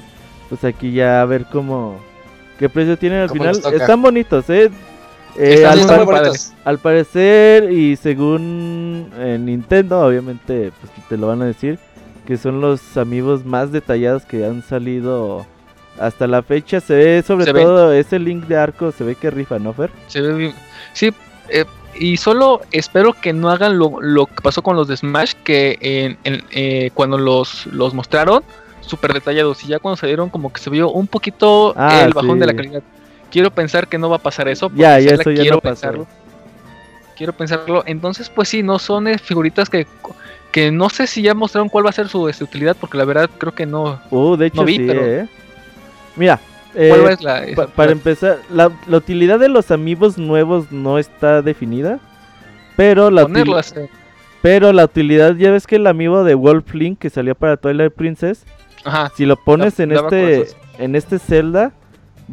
pues 0.50 0.64
aquí 0.64 0.91
ya 0.91 1.22
a 1.22 1.26
ver 1.26 1.45
cómo... 1.45 2.00
¿Qué 2.60 2.70
precio 2.70 2.98
tienen 2.98 3.22
al 3.22 3.32
final? 3.32 3.60
Están 3.74 4.02
bonitos, 4.02 4.48
¿eh? 4.50 4.70
eh 5.36 5.66
al, 5.66 5.80
al, 6.64 6.78
parecer 6.78 7.72
y 7.72 7.95
según 7.95 9.12
eh, 9.18 9.40
Nintendo, 9.41 10.02
obviamente, 10.02 10.72
pues 10.80 10.94
te 11.10 11.18
lo 11.18 11.28
van 11.28 11.41
a 11.41 11.45
decir 11.45 11.80
que 12.26 12.38
son 12.38 12.62
los 12.62 12.98
amigos 12.98 13.45
más 13.45 13.72
detallados 13.72 14.26
que 14.26 14.45
han 14.45 14.62
salido 14.64 15.45
hasta 16.00 16.28
la 16.28 16.41
fecha. 16.41 16.80
Se 16.80 16.95
ve 16.95 17.24
sobre 17.26 17.52
todo 17.52 17.94
ese 17.94 18.20
link 18.20 18.45
de 18.45 18.58
arco, 18.58 18.91
se 18.91 19.04
ve 19.04 19.16
que 19.16 19.30
rifa, 19.30 19.60
¿no, 19.60 19.74
Fer? 19.74 19.91
Se 20.08 20.22
ve 20.22 20.34
bien. 20.34 20.56
Sí, 20.94 21.14
eh, 21.50 21.66
y 21.95 22.18
solo 22.18 22.62
espero 22.72 23.14
que 23.14 23.34
no 23.34 23.50
hagan 23.50 23.78
lo, 23.78 24.02
lo, 24.02 24.26
que 24.26 24.41
pasó 24.41 24.62
con 24.62 24.76
los 24.76 24.88
de 24.88 24.98
Smash, 24.98 25.34
que 25.44 25.78
en, 26.24 26.44
eh, 26.52 26.91
cuando 26.94 27.18
los, 27.18 27.68
los 27.68 27.94
mostraron, 27.94 28.44
súper 28.82 29.14
detallados, 29.14 29.64
y 29.64 29.68
ya 29.68 29.80
cuando 29.80 29.98
salieron 29.98 30.30
como 30.30 30.52
que 30.52 30.60
se 30.60 30.70
vio 30.70 30.90
un 30.90 31.08
poquito 31.08 31.74
ah, 31.78 32.04
el 32.06 32.14
bajón 32.14 32.40
de 32.40 32.48
la 32.48 32.56
calidad. 32.56 32.84
Quiero 33.30 33.52
pensar 33.52 33.88
que 33.88 33.98
no 33.98 34.10
va 34.10 34.18
a 34.18 34.20
pasar 34.20 34.48
eso. 34.48 34.72
Ya, 34.76 35.00
ya 35.00 35.12
eso 35.12 35.32
ya 35.32 35.41
quiero 35.41 35.60
pensarlo. 35.60 36.08
Quiero 37.16 37.34
pensarlo. 37.34 37.84
Entonces, 37.86 38.30
pues 38.30 38.50
sí, 38.50 38.64
no 38.64 38.80
son 38.80 39.08
eh, 39.08 39.18
figuritas 39.18 39.70
que 39.70 39.88
que 40.53 40.71
no 40.71 40.89
sé 40.89 41.05
si 41.07 41.21
ya 41.21 41.34
mostraron 41.34 41.67
cuál 41.67 41.85
va 41.85 41.89
a 41.89 41.93
ser 41.93 42.07
su 42.07 42.30
este, 42.30 42.45
utilidad, 42.45 42.77
porque 42.80 42.97
la 42.97 43.03
verdad 43.03 43.30
creo 43.38 43.53
que 43.53 43.65
no, 43.65 43.99
uh, 44.11 44.38
de 44.38 44.45
hecho, 44.45 44.63
vi, 44.63 44.80
pero, 44.80 45.01
¿eh? 45.05 45.27
Mira, 46.15 46.39
eh, 46.75 46.93
¿Cuál 46.95 47.11
es 47.11 47.21
la, 47.21 47.34
pa- 47.39 47.43
esa- 47.45 47.67
para 47.67 47.91
empezar, 47.91 48.38
la, 48.49 48.71
la 48.88 48.97
utilidad 48.97 49.39
de 49.39 49.49
los 49.49 49.69
amigos 49.71 50.17
nuevos 50.17 50.71
no 50.71 50.97
está 50.99 51.41
definida. 51.41 51.99
Pero 52.77 53.11
la, 53.11 53.23
util- 53.23 53.25
ponerlas? 53.43 53.75
eh, 53.75 53.89
pero 54.41 54.71
la 54.73 54.85
utilidad, 54.85 55.35
ya 55.35 55.51
ves 55.51 55.67
que 55.67 55.75
el 55.77 55.88
amigo 55.88 56.23
de 56.23 56.35
Wolf 56.35 56.73
Link 56.73 56.99
que 56.99 57.09
salió 57.09 57.35
para 57.35 57.57
Twilight 57.57 57.93
Princess, 57.93 58.45
Ajá. 58.85 59.11
si 59.15 59.25
lo 59.25 59.35
pones 59.38 59.80
en 59.80 59.91
este 59.91 60.47
en 60.80 60.95
este 60.95 61.19
Zelda, 61.19 61.71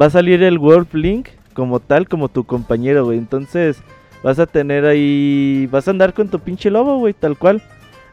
va 0.00 0.06
a 0.06 0.10
salir 0.10 0.42
el 0.42 0.58
Wolf 0.58 0.92
Link 0.94 1.28
como 1.54 1.80
tal, 1.80 2.08
como 2.08 2.28
tu 2.28 2.44
compañero, 2.44 3.04
güey. 3.04 3.18
Entonces, 3.18 3.78
vas 4.22 4.38
a 4.38 4.46
tener 4.46 4.84
ahí, 4.86 5.68
vas 5.70 5.88
a 5.88 5.90
andar 5.90 6.12
con 6.14 6.28
tu 6.28 6.38
pinche 6.40 6.70
lobo, 6.70 6.98
güey, 6.98 7.12
tal 7.14 7.36
cual. 7.36 7.62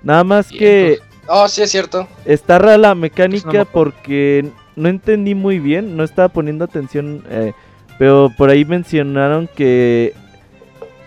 Nada 0.03 0.23
más 0.23 0.49
que 0.49 0.99
Oh, 1.27 1.47
sí, 1.47 1.61
es 1.61 1.71
cierto. 1.71 2.07
está 2.25 2.57
rara 2.57 2.77
la 2.77 2.87
Eso 2.89 2.95
no 2.95 3.01
me 3.01 3.01
mecánica 3.01 3.65
porque 3.65 4.49
no 4.75 4.89
entendí 4.89 5.35
muy 5.35 5.59
bien, 5.59 5.97
no 5.97 6.03
estaba 6.03 6.29
poniendo 6.29 6.63
atención, 6.63 7.23
eh, 7.29 7.53
pero 7.99 8.31
por 8.37 8.49
ahí 8.49 8.63
mencionaron 8.63 9.49
que 9.53 10.13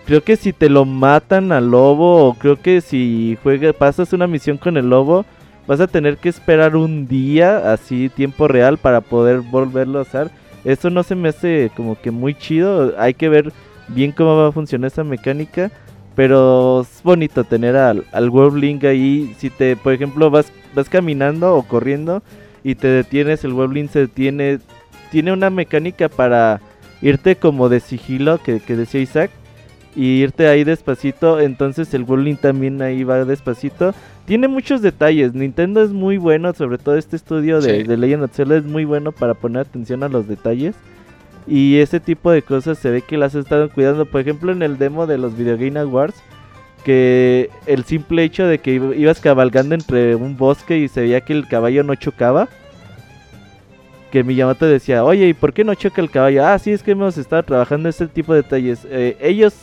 creo 0.05 0.23
que 0.23 0.35
si 0.35 0.53
te 0.53 0.69
lo 0.69 0.85
matan 0.85 1.51
al 1.51 1.71
lobo 1.71 2.27
o 2.27 2.33
creo 2.35 2.61
que 2.61 2.81
si 2.81 3.37
juegas 3.41 3.73
pasas 3.75 4.13
una 4.13 4.27
misión 4.27 4.57
con 4.57 4.77
el 4.77 4.89
lobo 4.89 5.25
vas 5.67 5.79
a 5.79 5.87
tener 5.87 6.17
que 6.17 6.29
esperar 6.29 6.75
un 6.75 7.07
día 7.07 7.71
así 7.71 8.09
tiempo 8.09 8.47
real 8.47 8.77
para 8.77 9.01
poder 9.01 9.41
volverlo 9.41 9.99
a 9.99 10.03
usar. 10.03 10.31
Eso 10.65 10.89
no 10.89 11.01
se 11.01 11.15
me 11.15 11.29
hace 11.29 11.71
como 11.75 11.99
que 11.99 12.11
muy 12.11 12.35
chido, 12.35 12.93
hay 12.97 13.13
que 13.13 13.29
ver 13.29 13.51
bien 13.87 14.11
cómo 14.11 14.35
va 14.35 14.49
a 14.49 14.51
funcionar 14.51 14.91
esa 14.91 15.03
mecánica. 15.03 15.71
Pero 16.15 16.81
es 16.81 17.01
bonito 17.03 17.43
tener 17.43 17.75
al, 17.75 18.03
al 18.11 18.29
Warbling 18.29 18.85
ahí. 18.85 19.33
Si 19.37 19.49
te, 19.49 19.75
por 19.75 19.93
ejemplo, 19.93 20.29
vas, 20.29 20.51
vas 20.75 20.89
caminando 20.89 21.55
o 21.55 21.63
corriendo 21.63 22.21
y 22.63 22.75
te 22.75 22.87
detienes, 22.87 23.43
el 23.43 23.53
Warbling 23.53 23.87
se 23.87 23.99
detiene. 23.99 24.59
Tiene 25.11 25.31
una 25.33 25.49
mecánica 25.49 26.09
para 26.09 26.61
irte 27.01 27.35
como 27.35 27.69
de 27.69 27.79
sigilo, 27.79 28.39
que, 28.41 28.59
que 28.59 28.75
decía 28.75 29.01
Isaac. 29.01 29.31
Y 29.95 30.21
irte 30.21 30.47
ahí 30.47 30.63
despacito. 30.63 31.39
Entonces 31.39 31.93
el 31.93 32.03
Warbling 32.03 32.35
también 32.35 32.81
ahí 32.81 33.03
va 33.03 33.25
despacito. 33.25 33.93
Tiene 34.25 34.47
muchos 34.47 34.81
detalles. 34.81 35.33
Nintendo 35.33 35.81
es 35.83 35.91
muy 35.91 36.17
bueno, 36.17 36.53
sobre 36.53 36.77
todo 36.77 36.95
este 36.97 37.15
estudio 37.15 37.59
de, 37.59 37.81
Sí. 37.81 37.83
de 37.87 37.97
Legend 37.97 38.23
of 38.23 38.31
Zelda 38.33 38.57
es 38.57 38.63
muy 38.65 38.85
bueno 38.85 39.11
para 39.11 39.33
poner 39.33 39.61
atención 39.63 40.03
a 40.03 40.09
los 40.09 40.27
detalles. 40.27 40.75
Y 41.47 41.79
ese 41.79 41.99
tipo 41.99 42.31
de 42.31 42.41
cosas 42.43 42.77
se 42.77 42.91
ve 42.91 43.01
que 43.01 43.17
las 43.17 43.35
has 43.35 43.43
estado 43.45 43.69
cuidando. 43.69 44.05
Por 44.05 44.21
ejemplo, 44.21 44.51
en 44.51 44.61
el 44.61 44.77
demo 44.77 45.07
de 45.07 45.17
los 45.17 45.35
Video 45.35 45.57
Game 45.57 45.79
Awards, 45.79 46.15
que 46.83 47.49
el 47.65 47.83
simple 47.83 48.23
hecho 48.23 48.45
de 48.45 48.59
que 48.59 48.73
iba- 48.73 48.95
ibas 48.95 49.19
cabalgando 49.19 49.75
entre 49.75 50.15
un 50.15 50.37
bosque 50.37 50.77
y 50.77 50.87
se 50.87 51.01
veía 51.01 51.21
que 51.21 51.33
el 51.33 51.47
caballo 51.47 51.83
no 51.83 51.95
chocaba. 51.95 52.47
Que 54.11 54.23
Miyamoto 54.23 54.65
decía, 54.65 55.03
oye, 55.05 55.27
¿y 55.29 55.33
por 55.33 55.53
qué 55.53 55.63
no 55.63 55.73
choca 55.73 56.01
el 56.01 56.11
caballo? 56.11 56.45
Ah, 56.45 56.59
sí, 56.59 56.71
es 56.71 56.83
que 56.83 56.91
hemos 56.91 57.17
estado 57.17 57.43
trabajando 57.43 57.87
ese 57.87 58.07
tipo 58.07 58.33
de 58.33 58.41
detalles. 58.41 58.79
Eh, 58.89 59.15
ellos, 59.21 59.53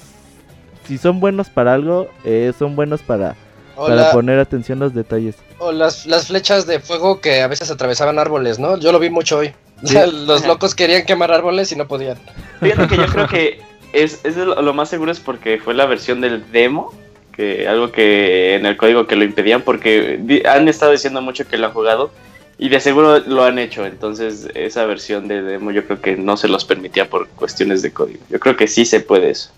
si 0.86 0.96
son 0.96 1.20
buenos 1.20 1.50
para 1.50 1.74
algo, 1.74 2.08
eh, 2.24 2.52
son 2.58 2.74
buenos 2.74 3.02
para, 3.02 3.36
para 3.76 3.94
la- 3.94 4.10
poner 4.12 4.38
atención 4.38 4.78
a 4.80 4.86
los 4.86 4.94
detalles. 4.94 5.36
o 5.58 5.70
las, 5.72 6.06
las 6.06 6.28
flechas 6.28 6.66
de 6.66 6.78
fuego 6.80 7.20
que 7.20 7.42
a 7.42 7.46
veces 7.48 7.70
atravesaban 7.70 8.18
árboles, 8.18 8.58
¿no? 8.58 8.78
Yo 8.78 8.90
lo 8.92 8.98
vi 9.00 9.10
mucho 9.10 9.38
hoy. 9.38 9.52
Sí. 9.84 9.96
Los 10.26 10.46
locos 10.46 10.74
querían 10.74 11.04
quemar 11.06 11.30
árboles 11.32 11.70
y 11.72 11.76
no 11.76 11.86
podían. 11.86 12.18
Fíjate 12.60 12.88
que 12.88 12.96
yo 12.96 13.06
creo 13.06 13.26
que 13.28 13.60
es, 13.92 14.24
es 14.24 14.36
lo, 14.36 14.60
lo 14.60 14.74
más 14.74 14.88
seguro 14.88 15.10
es 15.12 15.20
porque 15.20 15.58
fue 15.58 15.74
la 15.74 15.86
versión 15.86 16.20
del 16.20 16.50
demo, 16.52 16.92
que 17.32 17.68
algo 17.68 17.92
que 17.92 18.56
en 18.56 18.66
el 18.66 18.76
código 18.76 19.06
que 19.06 19.14
lo 19.16 19.24
impedían, 19.24 19.62
porque 19.62 20.18
di- 20.20 20.42
han 20.44 20.68
estado 20.68 20.92
diciendo 20.92 21.22
mucho 21.22 21.46
que 21.46 21.56
lo 21.58 21.66
han 21.68 21.72
jugado 21.72 22.10
y 22.58 22.68
de 22.70 22.80
seguro 22.80 23.20
lo 23.20 23.44
han 23.44 23.60
hecho, 23.60 23.86
entonces 23.86 24.48
esa 24.54 24.84
versión 24.86 25.28
de 25.28 25.42
demo 25.42 25.70
yo 25.70 25.84
creo 25.84 26.00
que 26.00 26.16
no 26.16 26.36
se 26.36 26.48
los 26.48 26.64
permitía 26.64 27.08
por 27.08 27.28
cuestiones 27.28 27.82
de 27.82 27.92
código. 27.92 28.18
Yo 28.30 28.40
creo 28.40 28.56
que 28.56 28.66
sí 28.66 28.84
se 28.84 28.98
puede 28.98 29.30
eso. 29.30 29.50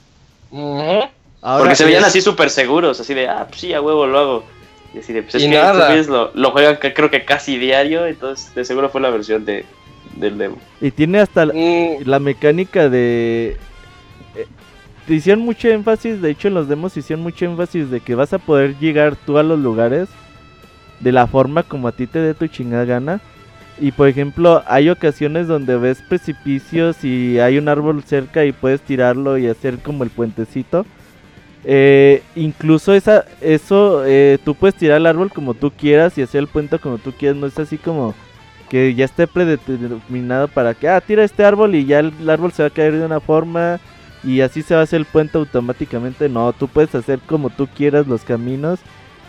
Ahora, 0.52 1.60
porque 1.60 1.76
se 1.76 1.84
veían 1.86 2.02
es- 2.02 2.08
así 2.08 2.20
súper 2.20 2.50
seguros, 2.50 3.00
así 3.00 3.14
de, 3.14 3.28
ah, 3.28 3.46
pues 3.48 3.60
sí, 3.62 3.72
a 3.72 3.80
huevo 3.80 4.06
lo 4.06 4.18
hago. 4.18 4.44
Y 4.92 4.98
así 4.98 5.12
de, 5.14 5.22
pues 5.22 5.36
es 5.36 5.44
Y 5.44 5.48
que 5.48 5.56
nada. 5.56 5.94
lo, 6.02 6.30
lo 6.34 6.50
juegan 6.50 6.76
creo 6.76 7.10
que 7.10 7.24
casi 7.24 7.56
diario, 7.56 8.04
entonces 8.06 8.54
de 8.54 8.64
seguro 8.66 8.90
fue 8.90 9.00
la 9.00 9.08
versión 9.10 9.44
de, 9.46 9.64
del 10.16 10.38
demo. 10.38 10.56
y 10.80 10.90
tiene 10.90 11.20
hasta 11.20 11.46
la- 11.46 11.54
Mm, 11.54 12.04
la 12.06 12.18
mecánica 12.18 12.88
de 12.88 13.56
eh, 14.36 14.46
te 15.06 15.14
hicieron 15.14 15.44
mucho 15.44 15.68
énfasis, 15.68 16.20
de 16.22 16.30
hecho 16.30 16.48
en 16.48 16.54
los 16.54 16.68
demos 16.68 16.96
hicieron 16.96 17.22
mucho 17.22 17.44
énfasis 17.44 17.90
de 17.90 18.00
que 18.00 18.14
vas 18.14 18.32
a 18.32 18.38
poder 18.38 18.76
llegar 18.78 19.16
tú 19.16 19.38
a 19.38 19.42
los 19.42 19.58
lugares 19.58 20.08
de 21.00 21.12
la 21.12 21.26
forma 21.26 21.62
como 21.62 21.88
a 21.88 21.92
ti 21.92 22.06
te 22.06 22.18
dé 22.18 22.34
tu 22.34 22.46
chingada 22.46 22.84
gana. 22.84 23.20
Y 23.80 23.92
por 23.92 24.08
ejemplo, 24.08 24.62
hay 24.66 24.90
ocasiones 24.90 25.48
donde 25.48 25.74
ves 25.78 26.02
precipicios 26.06 27.02
y 27.02 27.38
hay 27.38 27.56
un 27.56 27.68
árbol 27.68 28.02
cerca 28.04 28.44
y 28.44 28.52
puedes 28.52 28.82
tirarlo 28.82 29.38
y 29.38 29.46
hacer 29.46 29.78
como 29.78 30.04
el 30.04 30.10
puentecito. 30.10 30.84
Eh, 31.64 32.22
incluso 32.36 32.92
esa, 32.94 33.24
eso, 33.40 34.04
eh, 34.06 34.38
tú 34.44 34.54
puedes 34.54 34.74
tirar 34.74 34.98
el 34.98 35.06
árbol 35.06 35.30
como 35.32 35.54
tú 35.54 35.70
quieras 35.70 36.16
y 36.18 36.22
hacer 36.22 36.40
el 36.40 36.46
puente 36.48 36.78
como 36.78 36.98
tú 36.98 37.12
quieras. 37.12 37.38
No 37.38 37.46
es 37.46 37.58
así 37.58 37.78
como 37.78 38.14
que 38.70 38.94
ya 38.94 39.04
esté 39.04 39.26
predeterminado 39.26 40.48
para 40.48 40.72
que, 40.74 40.88
ah, 40.88 41.00
tira 41.00 41.24
este 41.24 41.44
árbol 41.44 41.74
y 41.74 41.84
ya 41.84 41.98
el, 41.98 42.14
el 42.20 42.30
árbol 42.30 42.52
se 42.52 42.62
va 42.62 42.68
a 42.68 42.72
caer 42.72 42.96
de 42.96 43.04
una 43.04 43.20
forma 43.20 43.80
y 44.22 44.40
así 44.40 44.62
se 44.62 44.74
va 44.74 44.80
a 44.80 44.84
hacer 44.84 45.00
el 45.00 45.06
puente 45.06 45.36
automáticamente. 45.36 46.28
No, 46.28 46.52
tú 46.52 46.68
puedes 46.68 46.94
hacer 46.94 47.18
como 47.20 47.50
tú 47.50 47.66
quieras 47.66 48.06
los 48.06 48.22
caminos 48.22 48.78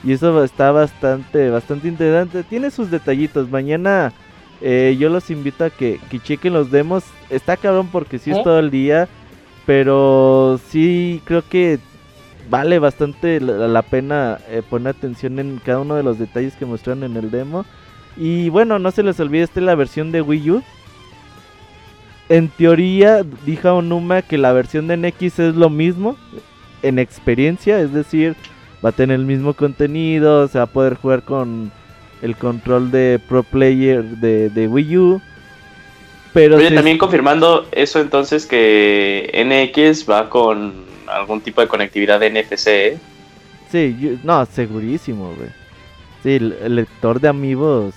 y 0.03 0.13
eso 0.13 0.43
está 0.43 0.71
bastante, 0.71 1.49
bastante 1.49 1.87
interesante. 1.87 2.43
Tiene 2.43 2.71
sus 2.71 2.91
detallitos. 2.91 3.49
Mañana 3.49 4.13
eh, 4.61 4.95
yo 4.99 5.09
los 5.09 5.29
invito 5.31 5.65
a 5.65 5.69
que, 5.69 5.99
que 6.09 6.19
chequen 6.19 6.53
los 6.53 6.71
demos. 6.71 7.03
Está 7.29 7.57
cabrón 7.57 7.89
porque 7.91 8.19
sí 8.19 8.31
es 8.31 8.37
¿Eh? 8.37 8.41
todo 8.43 8.59
el 8.59 8.69
día, 8.69 9.07
pero 9.65 10.59
sí 10.69 11.21
creo 11.25 11.43
que 11.47 11.79
vale 12.49 12.79
bastante 12.79 13.39
la, 13.39 13.67
la 13.67 13.81
pena 13.81 14.39
eh, 14.49 14.61
poner 14.67 14.95
atención 14.95 15.39
en 15.39 15.59
cada 15.63 15.79
uno 15.79 15.95
de 15.95 16.03
los 16.03 16.19
detalles 16.19 16.55
que 16.55 16.65
mostraron 16.65 17.03
en 17.03 17.15
el 17.17 17.31
demo. 17.31 17.65
Y 18.17 18.49
bueno, 18.49 18.77
no 18.79 18.91
se 18.91 19.03
les 19.03 19.19
olvide, 19.19 19.43
esta 19.43 19.59
es 19.59 19.65
la 19.65 19.75
versión 19.75 20.11
de 20.11 20.21
Wii 20.21 20.51
U. 20.51 20.63
En 22.29 22.47
teoría, 22.49 23.23
dijo 23.45 23.73
Onuma 23.73 24.21
que 24.21 24.37
la 24.37 24.53
versión 24.53 24.87
de 24.87 24.97
NX 24.97 25.39
es 25.39 25.55
lo 25.55 25.69
mismo 25.69 26.15
en 26.81 26.97
experiencia, 26.97 27.79
es 27.79 27.93
decir, 27.93 28.35
va 28.83 28.89
a 28.89 28.93
tener 28.93 29.19
el 29.19 29.25
mismo 29.25 29.53
contenido, 29.53 30.47
se 30.47 30.57
va 30.57 30.63
a 30.63 30.67
poder 30.67 30.95
jugar 30.95 31.23
con 31.23 31.71
el 32.21 32.35
control 32.37 32.89
de 32.91 33.19
Pro 33.27 33.43
Player 33.43 34.03
de, 34.03 34.49
de 34.49 34.67
Wii 34.67 34.97
U. 34.97 35.21
Pero 36.33 36.55
Oye, 36.55 36.71
también 36.71 36.97
confirmando 36.97 37.67
eso 37.73 37.99
entonces 37.99 38.45
que 38.45 39.29
NX 39.35 40.09
va 40.09 40.29
con 40.29 40.73
algún 41.07 41.41
tipo 41.41 41.59
de 41.59 41.67
conectividad 41.67 42.19
de 42.21 42.29
NFC, 42.29 42.67
¿eh? 42.67 42.97
Sí, 43.69 43.97
yo- 43.99 44.11
no, 44.23 44.45
segurísimo, 44.45 45.33
güey. 45.35 45.49
Sí, 46.23 46.35
el 46.35 46.75
lector 46.75 47.19
de 47.19 47.27
amigos. 47.27 47.93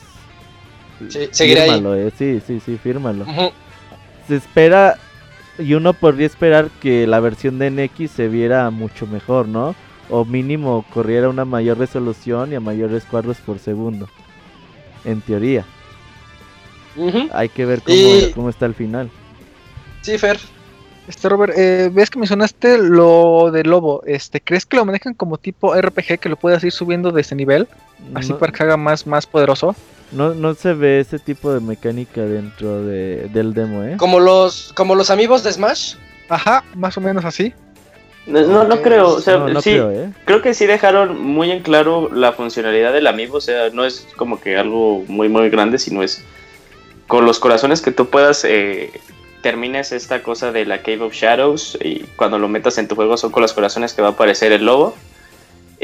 Sí, 1.09 1.29
seguirá 1.33 1.63
ahí. 1.63 1.71
fírmalo, 1.71 1.95
eh, 1.97 2.13
Sí, 2.17 2.41
sí, 2.47 2.61
sí, 2.65 2.79
fírmalo. 2.83 3.27
Se 4.29 4.37
espera, 4.37 4.97
y 5.59 5.75
uno 5.75 5.93
podría 5.93 6.27
esperar 6.27 6.71
que 6.81 7.07
la 7.07 7.21
versión 7.21 7.59
de 7.59 7.67
NX 7.71 8.11
se 8.11 8.29
viera 8.29 8.71
mucho 8.71 9.07
mejor, 9.07 9.49
¿no? 9.49 9.75
O 10.11 10.25
mínimo 10.25 10.85
corriera 10.93 11.29
una 11.29 11.45
mayor 11.45 11.79
resolución 11.79 12.53
y 12.53 12.55
a 12.57 12.61
mayores 12.61 13.05
cuadros 13.05 13.39
por 13.39 13.59
segundo. 13.59 14.09
En 15.05 15.21
teoría. 15.21 15.65
Hay 17.33 17.49
que 17.49 17.67
ver 17.67 17.83
cómo, 17.83 17.97
Y- 17.97 18.33
cómo 18.35 18.49
está 18.51 18.67
el 18.67 18.75
final. 18.75 19.11
Sí, 20.03 20.17
Fer. 20.19 20.39
Este 21.09 21.29
Robert, 21.29 21.53
eh, 21.57 21.91
ves 21.93 22.09
que 22.09 22.19
mencionaste 22.19 22.79
lo 22.79 23.51
del 23.51 23.69
lobo. 23.69 24.03
Este, 24.07 24.41
¿crees 24.41 24.65
que 24.65 24.77
lo 24.77 24.87
manejan 24.87 25.13
como 25.13 25.37
tipo 25.37 25.75
RPG 25.75 26.19
que 26.19 26.29
lo 26.31 26.37
puedes 26.37 26.65
ir 26.65 26.73
subiendo 26.73 27.11
de 27.11 27.21
ese 27.21 27.35
nivel? 27.35 27.69
Así 28.15 28.31
no, 28.31 28.39
para 28.39 28.53
que 28.53 28.63
haga 28.63 28.77
más, 28.79 29.07
más 29.07 29.27
poderoso. 29.27 29.75
No, 30.15 30.35
no 30.35 30.55
se 30.55 30.75
ve 30.75 31.01
ese 31.01 31.19
tipo 31.19 31.53
de 31.53 31.61
mecánica 31.61 32.23
dentro 32.23 32.83
de, 32.83 33.29
del 33.33 33.53
demo, 33.53 33.83
¿eh? 33.85 33.97
Como 33.99 34.21
los, 34.21 34.73
como 34.75 34.95
los 34.95 35.11
amigos 35.11 35.43
de 35.45 35.53
Smash. 35.53 35.95
Ajá, 36.29 36.65
más 36.75 36.97
o 36.97 37.01
menos 37.01 37.25
así. 37.25 37.53
No, 38.27 38.65
no, 38.65 38.81
creo, 38.81 39.09
o 39.09 39.21
sea, 39.21 39.37
no, 39.37 39.49
no 39.49 39.61
sí, 39.61 39.73
creo, 39.73 39.91
¿eh? 39.91 40.11
creo 40.25 40.41
que 40.41 40.55
sí 40.55 40.65
dejaron 40.65 41.21
muy 41.21 41.51
en 41.51 41.63
claro 41.63 42.09
la 42.11 42.33
funcionalidad 42.33 42.95
del 42.95 43.07
amiibo, 43.07 43.37
o 43.37 43.41
sea, 43.43 43.69
no 43.69 43.85
es 43.85 44.07
como 44.17 44.41
que 44.41 44.57
algo 44.57 45.05
muy, 45.09 45.29
muy 45.29 45.51
grande, 45.51 45.79
sino 45.79 46.03
es 46.03 46.25
con 47.07 47.27
los 47.27 47.39
corazones 47.39 47.83
que 47.83 47.91
tú 47.91 48.09
puedas, 48.09 48.47
eh, 48.47 48.91
termines 49.45 49.93
esta 49.93 50.23
cosa 50.23 50.53
de 50.53 50.65
la 50.65 50.79
Cave 50.79 51.03
of 51.03 51.13
Shadows 51.13 51.77
y 51.83 52.05
cuando 52.17 52.39
lo 52.39 52.49
metas 52.49 52.79
en 52.79 52.89
tu 52.89 52.95
juego 52.95 53.19
son 53.19 53.31
con 53.31 53.43
los 53.43 53.53
corazones 53.53 53.93
que 53.93 54.01
va 54.01 54.09
a 54.09 54.13
aparecer 54.13 54.53
el 54.53 54.65
lobo. 54.65 54.97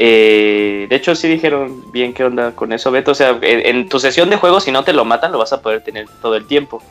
Eh, 0.03 0.87
de 0.89 0.95
hecho, 0.95 1.13
sí 1.13 1.27
dijeron 1.27 1.91
bien 1.91 2.11
qué 2.15 2.23
onda 2.23 2.53
con 2.53 2.73
eso, 2.73 2.89
Beto. 2.89 3.11
O 3.11 3.15
sea, 3.15 3.37
en, 3.39 3.75
en 3.77 3.87
tu 3.87 3.99
sesión 3.99 4.31
de 4.31 4.37
juego, 4.37 4.59
si 4.59 4.71
no 4.71 4.83
te 4.83 4.93
lo 4.93 5.05
matan, 5.05 5.31
lo 5.31 5.37
vas 5.37 5.53
a 5.53 5.61
poder 5.61 5.81
tener 5.81 6.07
todo 6.23 6.35
el 6.35 6.47
tiempo. 6.47 6.81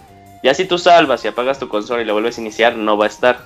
Ya 0.45 0.55
si 0.55 0.65
tú 0.65 0.79
salvas 0.79 1.25
y 1.25 1.29
apagas 1.29 1.59
tu 1.59 1.69
consola 1.69 2.03
y 2.03 2.05
lo 2.05 2.13
vuelves 2.13 2.39
a 2.39 2.41
iniciar, 2.41 2.77
no 2.77 2.97
va 2.97 3.07
a 3.07 3.09
estar. 3.09 3.41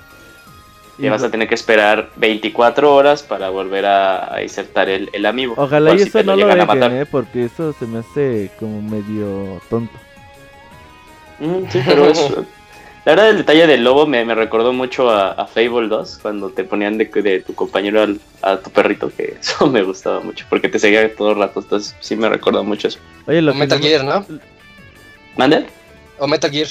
Y 0.99 1.09
vas 1.09 1.23
a 1.23 1.31
tener 1.31 1.47
que 1.49 1.55
esperar 1.55 2.11
24 2.15 2.93
horas 2.93 3.23
para 3.23 3.49
volver 3.49 3.87
a, 3.87 4.35
a 4.35 4.43
insertar 4.43 4.87
el, 4.87 5.09
el 5.13 5.25
amiibo. 5.25 5.55
Ojalá 5.57 5.95
y 5.95 5.97
si 5.97 6.09
eso 6.09 6.19
te 6.19 6.23
no 6.25 6.33
lo 6.33 6.43
llegan 6.43 6.61
a 6.61 6.65
dejen, 6.65 6.79
matar. 6.79 6.93
¿eh? 6.93 7.05
Porque 7.07 7.45
eso 7.45 7.73
se 7.73 7.87
me 7.87 7.99
hace 7.99 8.51
como 8.59 8.83
medio 8.83 9.59
tonto. 9.67 9.97
Mm, 11.39 11.69
sí, 11.71 11.81
pero 11.83 12.05
es... 12.05 12.19
La 13.05 13.11
verdad, 13.11 13.29
el 13.29 13.37
detalle 13.37 13.67
del 13.67 13.83
lobo 13.83 14.07
me, 14.07 14.25
me 14.25 14.33
recordó 14.33 14.73
mucho 14.73 15.11
a, 15.11 15.31
a 15.33 15.45
Fable 15.45 15.87
2, 15.87 16.19
cuando 16.23 16.49
te 16.49 16.63
ponían 16.63 16.97
de, 16.97 17.05
de 17.05 17.41
tu 17.41 17.53
compañero 17.53 18.01
al- 18.01 18.19
a 18.41 18.57
tu 18.57 18.71
perrito, 18.71 19.11
que 19.15 19.37
eso 19.39 19.67
me 19.67 19.83
gustaba 19.83 20.21
mucho, 20.21 20.45
porque 20.49 20.69
te 20.69 20.79
seguía 20.79 21.15
todo 21.15 21.31
el 21.31 21.37
rato, 21.37 21.59
entonces 21.59 21.95
sí 21.99 22.15
me 22.15 22.27
recordó 22.29 22.63
mucho 22.63 22.87
eso. 22.87 22.97
Oye, 23.27 23.41
lo 23.43 23.51
O 23.51 23.55
Metal 23.55 23.79
Gear, 23.79 24.03
¿no? 24.03 24.25
¿Mande? 25.37 25.65
O 26.17 26.27
Metal 26.27 26.49
Gear. 26.49 26.67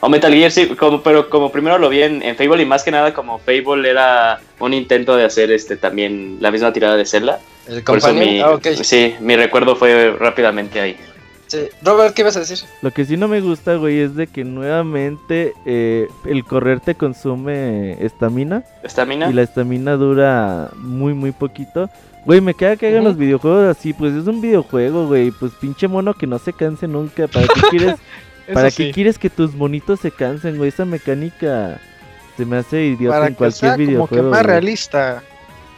O 0.00 0.08
Metal 0.10 0.30
Gear, 0.34 0.50
sí, 0.50 0.66
como, 0.76 1.00
pero 1.02 1.30
como 1.30 1.50
primero 1.50 1.78
lo 1.78 1.88
vi 1.88 2.02
en, 2.02 2.22
en 2.22 2.36
Fable 2.36 2.62
y 2.62 2.66
más 2.66 2.82
que 2.84 2.90
nada 2.90 3.14
como 3.14 3.38
Fable 3.38 3.88
era 3.88 4.38
un 4.58 4.74
intento 4.74 5.16
de 5.16 5.24
hacer 5.24 5.50
este 5.50 5.78
también 5.78 6.36
la 6.40 6.50
misma 6.50 6.74
tirada 6.74 6.96
de 6.96 7.06
Zelda. 7.06 7.40
El 7.66 7.82
Por 7.82 7.96
eso 7.98 8.08
compañero. 8.08 8.32
mi, 8.32 8.40
Ah, 8.40 8.50
ok. 8.50 8.66
sí, 8.82 9.14
mi 9.20 9.34
recuerdo 9.34 9.74
fue 9.76 10.14
rápidamente 10.20 10.78
ahí. 10.78 10.96
Sí. 11.46 11.68
Robert, 11.82 12.12
¿qué 12.14 12.22
ibas 12.22 12.36
a 12.36 12.40
decir? 12.40 12.58
Lo 12.82 12.90
que 12.90 13.04
sí 13.04 13.16
no 13.16 13.28
me 13.28 13.40
gusta, 13.40 13.76
güey, 13.76 14.00
es 14.00 14.16
de 14.16 14.26
que 14.26 14.44
nuevamente 14.44 15.52
eh, 15.64 16.08
el 16.24 16.44
correr 16.44 16.80
te 16.80 16.94
consume 16.96 17.92
estamina 18.04 18.64
¿Estamina? 18.82 19.30
y 19.30 19.32
la 19.32 19.42
estamina 19.42 19.92
dura 19.96 20.70
muy, 20.76 21.14
muy 21.14 21.32
poquito. 21.32 21.88
Güey, 22.24 22.40
me 22.40 22.54
queda 22.54 22.74
que 22.76 22.88
hagan 22.88 23.04
los 23.04 23.16
videojuegos 23.16 23.76
así, 23.76 23.92
pues 23.92 24.12
es 24.14 24.26
un 24.26 24.40
videojuego, 24.40 25.06
güey, 25.06 25.30
pues 25.30 25.52
pinche 25.60 25.86
mono 25.86 26.14
que 26.14 26.26
no 26.26 26.38
se 26.40 26.52
canse 26.52 26.88
nunca. 26.88 27.28
¿Para 27.28 27.46
qué 27.46 27.60
quieres, 27.70 27.94
para 28.52 28.70
qué 28.72 28.86
sí. 28.86 28.92
quieres 28.92 29.16
que 29.18 29.30
tus 29.30 29.54
monitos 29.54 30.00
se 30.00 30.10
cansen, 30.10 30.56
güey? 30.56 30.70
Esa 30.70 30.84
mecánica 30.84 31.80
se 32.36 32.44
me 32.44 32.56
hace 32.56 32.84
idiota 32.86 33.14
Para 33.16 33.26
en 33.28 33.34
que 33.34 33.38
cualquier 33.38 33.60
sea 33.60 33.70
como 33.74 33.76
que 33.78 33.86
videojuego. 33.86 34.30
más 34.30 34.40
güey. 34.42 34.46
realista. 34.48 35.22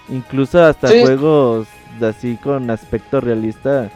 Incluso 0.08 0.64
hasta 0.64 0.88
Sí. 0.88 1.02
juegos 1.02 1.68
así 2.00 2.38
con 2.42 2.70
aspecto 2.70 3.20
realista. 3.20 3.90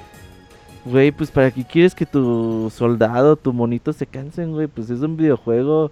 Güey, 0.84 1.12
pues 1.12 1.30
para 1.30 1.50
qué 1.50 1.64
quieres 1.64 1.94
que 1.94 2.06
tu 2.06 2.72
soldado, 2.76 3.36
tu 3.36 3.52
monito 3.52 3.92
se 3.92 4.06
cansen, 4.06 4.52
güey. 4.52 4.66
Pues 4.66 4.90
es 4.90 5.00
un 5.00 5.16
videojuego. 5.16 5.90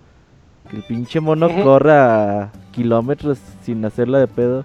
Que 0.68 0.76
el 0.76 0.82
pinche 0.82 1.20
mono 1.20 1.48
corra 1.64 2.50
kilómetros 2.72 3.38
sin 3.64 3.84
hacerla 3.84 4.18
de 4.18 4.26
pedo. 4.26 4.64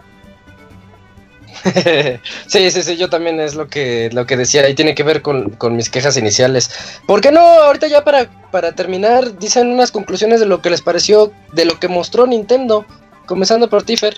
sí, 2.48 2.70
sí, 2.72 2.84
sí, 2.84 2.98
yo 2.98 3.10
también 3.10 3.40
es 3.40 3.56
lo 3.56 3.68
que, 3.68 4.10
lo 4.12 4.26
que 4.26 4.38
decía 4.38 4.68
y 4.70 4.76
tiene 4.76 4.94
que 4.94 5.04
ver 5.04 5.22
con, 5.22 5.52
con 5.52 5.76
mis 5.76 5.90
quejas 5.90 6.18
iniciales. 6.18 6.70
¿Por 7.08 7.22
qué 7.22 7.32
no? 7.32 7.42
Ahorita 7.42 7.88
ya 7.88 8.04
para, 8.04 8.30
para 8.52 8.74
terminar, 8.74 9.38
dicen 9.40 9.68
unas 9.68 9.92
conclusiones 9.92 10.40
de 10.40 10.46
lo 10.46 10.62
que 10.62 10.70
les 10.70 10.82
pareció, 10.82 11.32
de 11.54 11.66
lo 11.66 11.80
que 11.80 11.88
mostró 11.88 12.28
Nintendo, 12.28 12.86
comenzando 13.26 13.70
por 13.70 13.84
Tifer. 13.84 14.18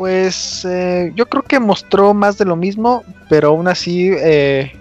Pues 0.00 0.64
eh, 0.66 1.12
yo 1.14 1.26
creo 1.28 1.42
que 1.42 1.60
mostró 1.60 2.14
más 2.14 2.38
de 2.38 2.46
lo 2.46 2.56
mismo, 2.56 3.04
pero 3.28 3.48
aún 3.48 3.68
así, 3.68 4.10
eh, 4.10 4.72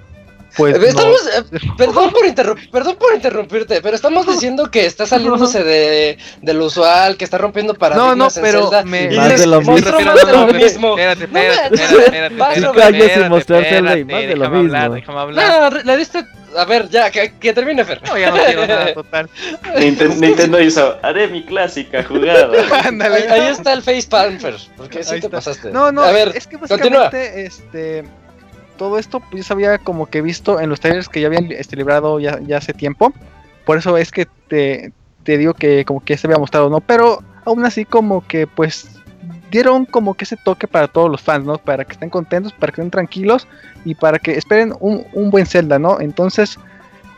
pues 0.55 0.73
Eh, 0.75 0.79
no- 0.79 0.85
Estamos, 0.87 1.21
eh, 1.51 1.59
perdón, 1.77 2.11
por 2.11 2.25
perdón 2.71 2.95
por 2.97 3.13
interrumpirte, 3.13 3.81
pero 3.81 3.97
estamos 3.97 4.25
diciendo 4.31 4.71
que 4.71 4.85
está 4.85 5.05
saliéndose 5.05 5.61
de, 5.61 6.17
de 6.41 6.53
lo 6.53 6.67
usual, 6.67 7.17
que 7.17 7.25
está 7.25 7.37
rompiendo 7.37 7.73
No, 7.73 7.79
paradigmas 7.79 8.17
no, 8.17 8.25
en 8.27 8.41
pero 8.49 8.61
Zelda, 8.69 8.85
me- 8.85 9.13
y 9.13 9.17
Más 9.17 9.37
de 9.41 9.45
lo 9.47 9.59
mismo. 9.59 9.73
más 10.05 10.25
de 10.25 10.31
lo 10.31 10.47
mismo. 10.53 10.89
Espérate, 10.97 11.27
No 11.27 11.39
espérate, 11.39 11.75
espérate, 11.75 11.75
espérate, 11.75 12.35
espérate, 12.37 13.37
espérate, 13.37 13.67
espérate, 13.67 14.05
más 14.05 14.21
de 14.21 14.35
lo 14.37 14.39
déjame 14.43 14.57
hablar, 14.59 14.81
mismo. 14.91 14.95
déjame 14.95 15.19
hablar. 15.19 15.73
No, 15.73 15.83
le 15.83 15.97
diste, 15.97 16.25
a 16.57 16.65
ver, 16.65 16.89
ya, 16.89 17.09
que, 17.11 17.34
que 17.39 17.53
termine 17.53 17.84
Fer. 17.85 18.01
No, 18.07 18.17
ya 18.17 18.31
no 18.31 18.38
quiero 18.38 18.67
nada, 18.67 18.93
total. 18.93 19.30
Ninten- 19.77 20.19
Nintendo 20.19 20.59
hizo, 20.61 20.97
haré 21.01 21.27
mi 21.27 21.43
clásica 21.43 22.03
jugada. 22.03 22.49
Ándale. 22.85 23.15
Ahí, 23.15 23.41
ahí 23.41 23.47
está 23.51 23.73
el 23.73 23.81
face 23.81 24.07
palm, 24.09 24.39
Fer, 24.39 24.55
porque 24.77 25.03
sí 25.03 25.15
Ahí 25.15 25.19
te 25.19 25.27
está. 25.27 25.38
pasaste. 25.38 25.71
No, 25.71 25.91
no, 25.91 26.01
a 26.01 26.11
ver, 26.11 26.31
es 26.35 26.47
que 26.47 26.57
continúa. 26.57 27.03
básicamente 27.05 27.45
este 27.45 28.03
todo 28.77 28.97
esto 28.97 29.19
pues 29.19 29.43
ya 29.43 29.47
se 29.47 29.53
había 29.53 29.77
como 29.77 30.05
que 30.05 30.21
visto 30.21 30.59
en 30.61 30.69
los 30.69 30.80
trailers 30.80 31.09
que 31.09 31.19
ya 31.19 31.27
habían 31.27 31.51
este, 31.51 31.76
librado 31.76 32.19
ya, 32.21 32.39
ya 32.45 32.57
hace 32.57 32.73
tiempo. 32.73 33.11
Por 33.65 33.77
eso 33.77 33.97
es 33.97 34.09
que 34.09 34.26
te, 34.47 34.93
te 35.23 35.38
digo 35.38 35.53
que 35.53 35.84
como 35.84 36.01
que 36.03 36.15
se 36.17 36.27
había 36.27 36.38
mostrado, 36.38 36.69
¿no? 36.69 36.80
Pero 36.80 37.21
aún 37.45 37.65
así 37.65 37.84
como 37.84 38.26
que 38.26 38.47
pues 38.47 38.88
dieron 39.51 39.85
como 39.85 40.13
que 40.13 40.23
ese 40.26 40.38
toque 40.38 40.67
para 40.67 40.88
todos 40.88 41.09
los 41.09 41.21
fans, 41.21 41.45
¿no? 41.45 41.57
Para 41.57 41.84
que 41.85 41.93
estén 41.93 42.09
contentos, 42.09 42.53
para 42.53 42.71
que 42.71 42.81
estén 42.81 42.91
tranquilos 42.91 43.47
y 43.85 43.95
para 43.95 44.19
que 44.19 44.31
esperen 44.38 44.73
un, 44.80 45.05
un 45.13 45.30
buen 45.30 45.45
Zelda, 45.45 45.80
¿no? 45.80 45.99
Entonces, 45.99 46.57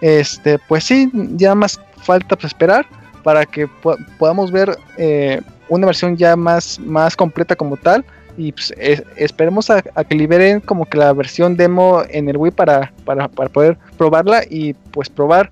este, 0.01 0.57
pues 0.59 0.83
sí, 0.83 1.09
ya 1.35 1.53
más 1.55 1.79
falta 1.97 2.35
pues, 2.35 2.45
esperar 2.53 2.85
para 3.23 3.45
que 3.45 3.67
po- 3.67 3.97
podamos 4.17 4.51
ver 4.51 4.75
eh, 4.97 5.41
una 5.69 5.85
versión 5.85 6.17
ya 6.17 6.35
más, 6.35 6.79
más 6.79 7.15
completa 7.15 7.55
como 7.55 7.77
tal 7.77 8.03
y 8.37 8.51
pues, 8.51 8.73
es- 8.77 9.03
esperemos 9.15 9.69
a, 9.69 9.83
a 9.93 10.03
que 10.03 10.15
liberen 10.15 10.59
como 10.59 10.85
que 10.85 10.97
la 10.97 11.13
versión 11.13 11.55
demo 11.55 12.01
en 12.09 12.29
el 12.29 12.37
Wii 12.37 12.51
para, 12.51 12.91
para, 13.05 13.27
para 13.27 13.49
poder 13.49 13.77
probarla 13.97 14.41
y 14.49 14.73
pues 14.73 15.09
probar 15.09 15.51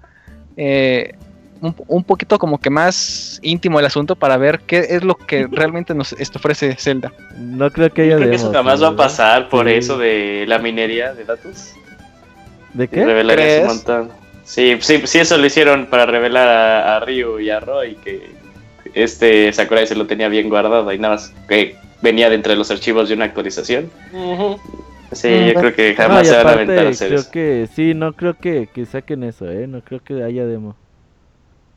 eh, 0.58 1.14
un, 1.62 1.76
un 1.88 2.04
poquito 2.04 2.38
como 2.40 2.58
que 2.60 2.70
más 2.70 3.40
íntimo 3.44 3.80
el 3.80 3.86
asunto 3.86 4.16
para 4.16 4.38
ver 4.38 4.60
qué 4.62 4.86
es 4.90 5.04
lo 5.04 5.16
que 5.16 5.48
realmente 5.52 5.94
nos 5.94 6.14
esto 6.14 6.40
ofrece 6.40 6.76
Zelda. 6.76 7.12
No 7.38 7.70
creo 7.72 7.92
que 7.92 8.04
haya 8.04 8.16
Creo 8.18 8.30
que 8.30 8.36
eso 8.36 8.52
jamás 8.52 8.82
va 8.82 8.90
a 8.90 8.96
pasar 8.96 9.50
por 9.50 9.68
Sí. 9.68 9.74
eso 9.74 9.98
de 9.98 10.46
la 10.48 10.60
minería 10.60 11.14
de 11.14 11.26
datos. 11.26 11.74
¿De 12.74 12.88
qué? 12.88 13.04
Revelarías 13.06 13.48
¿Crees? 13.48 13.62
un 13.62 13.68
montón. 13.68 14.10
Sí, 14.44 14.78
sí, 14.82 15.02
sí, 15.06 15.20
eso 15.20 15.38
lo 15.38 15.46
hicieron 15.46 15.86
para 15.88 16.06
revelar 16.06 16.48
a, 16.48 16.96
a 16.98 17.00
Ryu 17.02 17.40
y 17.40 17.50
a 17.50 17.60
Roy 17.60 17.96
que 17.96 18.32
este 18.94 19.52
Sakurai 19.54 19.86
se 19.86 19.96
lo 19.96 20.08
tenía 20.08 20.28
bien 20.30 20.50
guardado 20.50 20.92
y 20.92 20.98
nada 20.98 21.16
más 21.16 21.34
que 21.48 21.76
venía 22.02 22.30
de 22.30 22.36
entre 22.36 22.56
los 22.56 22.72
archivos 22.72 23.10
de 23.10 23.16
una 23.16 23.26
actualización. 23.26 23.90
Sí, 25.12 25.28
Ujú. 25.28 25.46
yo 25.48 25.54
creo 25.60 25.76
que 25.76 25.96
jamás 25.96 26.28
se 26.28 26.36
van 26.36 26.48
a 26.48 26.50
aparte, 26.52 26.64
aventar 26.64 26.88
a 26.88 26.90
hacer 26.90 27.08
creo 27.10 27.20
eso. 27.22 27.32
que 27.32 27.68
sí, 27.76 27.94
no 27.94 28.14
creo 28.14 28.36
que, 28.36 28.70
que 28.74 28.86
saquen 28.86 29.24
eso, 29.24 29.50
¿eh? 29.50 29.68
No 29.68 29.82
creo 29.82 30.02
que 30.04 30.24
haya 30.24 30.46
demo. 30.46 30.76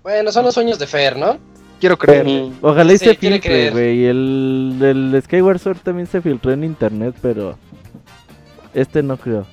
Bueno, 0.02 0.32
son 0.32 0.44
los 0.44 0.54
sueños 0.54 0.78
de 0.78 0.86
Fer, 0.86 1.16
¿no? 1.16 1.38
Quiero 1.80 1.98
creer. 1.98 2.26
Ojalá 2.60 2.92
y 2.92 2.98
Sí, 2.98 3.06
se 3.06 3.14
filtre, 3.14 3.70
güey. 3.70 4.06
El, 4.06 4.78
el 4.80 5.22
Skyward 5.24 5.58
Sword 5.58 5.78
también 5.78 6.06
se 6.06 6.20
filtró 6.20 6.52
en 6.52 6.64
internet, 6.64 7.14
pero 7.20 7.58
este 8.74 9.02
no 9.02 9.16
creo. 9.16 9.46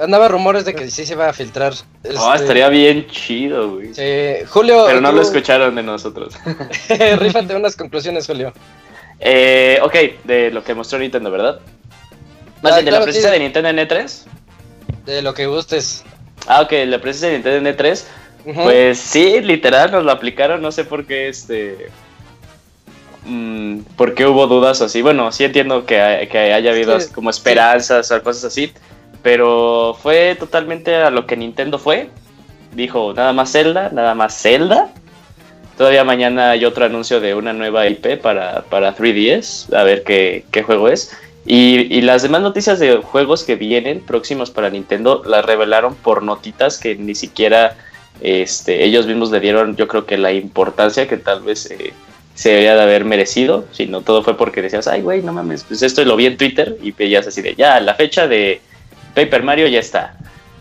Andaba 0.00 0.28
rumores 0.28 0.64
de 0.64 0.74
que 0.74 0.90
sí 0.90 1.04
se 1.06 1.12
iba 1.14 1.28
a 1.28 1.32
filtrar. 1.32 1.74
Oh, 2.18 2.34
estaría 2.34 2.68
bien 2.68 3.06
chido, 3.08 3.74
güey. 3.74 3.94
sí. 3.94 4.44
Julio, 4.48 4.84
Pero 4.86 5.00
no 5.00 5.10
tú- 5.10 5.16
lo 5.16 5.22
escucharon 5.22 5.74
de 5.74 5.82
nosotros. 5.82 6.34
rífate 7.18 7.54
unas 7.54 7.76
conclusiones, 7.76 8.26
Julio. 8.26 8.52
Eh, 9.20 9.78
ok, 9.82 9.94
de 10.24 10.50
lo 10.50 10.64
que 10.64 10.74
mostró 10.74 10.98
Nintendo, 10.98 11.30
¿verdad? 11.30 11.60
Más 12.62 12.72
Ah, 12.72 12.76
bien, 12.76 12.84
de 12.86 12.90
claro, 12.90 13.00
la 13.00 13.04
presencia 13.04 13.30
sí. 13.30 13.34
de 13.38 13.42
Nintendo 13.44 13.68
en 13.68 13.76
E3. 13.78 14.22
De 15.06 15.22
lo 15.22 15.34
que 15.34 15.46
gustes. 15.46 16.04
Ah, 16.46 16.62
ok, 16.62 16.72
la 16.86 16.98
presencia 17.00 17.28
de 17.28 17.34
Nintendo 17.34 17.68
en 17.68 17.76
E3. 17.76 18.04
Pues 18.44 18.98
sí, 18.98 19.40
literal, 19.40 19.90
nos 19.92 20.04
lo 20.04 20.12
aplicaron. 20.12 20.60
No 20.62 20.72
sé 20.72 20.84
por 20.84 21.06
qué, 21.06 21.28
este. 21.28 21.88
mm, 23.24 23.78
por 23.96 24.14
qué 24.14 24.26
hubo 24.26 24.46
dudas 24.46 24.80
así. 24.82 25.02
Bueno, 25.02 25.30
sí 25.32 25.44
entiendo 25.44 25.86
que, 25.86 26.00
hay- 26.00 26.26
que 26.28 26.38
haya 26.38 26.70
habido 26.70 26.98
Sí, 27.00 27.12
como 27.12 27.30
esperanzas 27.30 28.10
o 28.10 28.22
cosas 28.22 28.44
así. 28.44 28.72
Pero 29.22 29.96
fue 30.02 30.34
totalmente 30.38 30.96
a 30.96 31.10
lo 31.10 31.26
que 31.26 31.36
Nintendo 31.36 31.78
fue. 31.78 32.08
Dijo, 32.74 33.12
nada 33.14 33.32
más 33.32 33.52
Zelda, 33.52 33.90
nada 33.92 34.14
más 34.14 34.40
Zelda. 34.40 34.90
Todavía 35.76 36.04
mañana 36.04 36.50
hay 36.50 36.64
otro 36.64 36.84
anuncio 36.84 37.20
de 37.20 37.34
una 37.34 37.52
nueva 37.52 37.86
IP 37.88 38.16
para, 38.20 38.62
para 38.62 38.94
3DS. 38.96 39.72
A 39.74 39.84
ver 39.84 40.02
qué, 40.02 40.44
qué 40.50 40.62
juego 40.62 40.88
es. 40.88 41.16
Y, 41.44 41.92
y 41.96 42.02
las 42.02 42.22
demás 42.22 42.40
noticias 42.42 42.78
de 42.78 42.96
juegos 42.98 43.42
que 43.44 43.56
vienen 43.56 44.00
próximos 44.00 44.50
para 44.50 44.70
Nintendo 44.70 45.22
las 45.26 45.44
revelaron 45.44 45.94
por 45.96 46.22
notitas 46.22 46.78
que 46.78 46.94
ni 46.96 47.14
siquiera 47.16 47.76
este, 48.20 48.84
ellos 48.84 49.06
mismos 49.06 49.30
le 49.30 49.40
dieron, 49.40 49.76
yo 49.76 49.88
creo 49.88 50.06
que 50.06 50.16
la 50.18 50.32
importancia 50.32 51.08
que 51.08 51.16
tal 51.16 51.42
vez 51.42 51.70
eh, 51.70 51.92
se 52.34 52.50
debería 52.50 52.74
de 52.76 52.82
haber 52.82 53.04
merecido. 53.04 53.64
Si 53.72 53.86
no, 53.86 54.00
todo 54.02 54.22
fue 54.22 54.36
porque 54.36 54.62
decías, 54.62 54.86
ay, 54.86 55.02
güey, 55.02 55.22
no 55.22 55.32
mames, 55.32 55.64
pues 55.64 55.82
esto 55.82 56.04
lo 56.04 56.16
vi 56.16 56.26
en 56.26 56.36
Twitter 56.36 56.76
y 56.82 56.92
veías 56.92 57.26
así 57.26 57.42
de, 57.42 57.54
ya, 57.54 57.80
la 57.80 57.94
fecha 57.94 58.26
de 58.28 58.60
Paper 59.14 59.42
Mario 59.42 59.66
ya 59.68 59.80
está. 59.80 60.16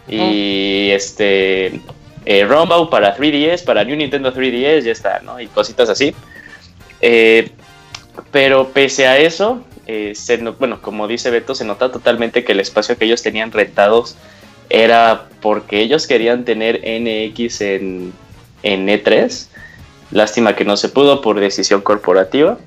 Y 0.08 0.90
este, 0.92 1.80
eh, 2.26 2.44
Rumble 2.46 2.88
para 2.90 3.16
3DS, 3.16 3.64
para 3.64 3.84
New 3.84 3.96
Nintendo 3.96 4.34
3DS 4.34 4.82
ya 4.84 4.92
está, 4.92 5.20
¿no? 5.24 5.40
Y 5.40 5.48
cositas 5.48 5.88
así. 5.90 6.14
Eh, 7.00 7.50
pero 8.32 8.70
pese 8.70 9.08
a 9.08 9.18
eso, 9.18 9.64
eh, 9.88 10.14
se 10.16 10.38
no- 10.38 10.54
bueno, 10.54 10.82
como 10.82 11.08
dice 11.08 11.30
Beto, 11.32 11.56
se 11.56 11.64
nota 11.66 11.92
totalmente 11.92 12.44
que 12.44 12.52
el 12.52 12.60
espacio 12.60 12.98
que 12.98 13.06
ellos 13.06 13.22
tenían 13.22 13.52
rentados 13.52 14.16
era 14.72 15.28
porque 15.42 15.82
ellos 15.82 16.08
querían 16.08 16.46
tener 16.46 16.82
NX 16.82 17.62
en, 17.62 18.14
en 18.64 18.88
E3. 18.88 19.48
Lástima 20.12 20.56
que 20.56 20.66
no 20.66 20.78
se 20.78 20.90
pudo 20.90 21.22
por 21.22 21.40
decisión 21.40 21.82
corporativa. 21.82 22.58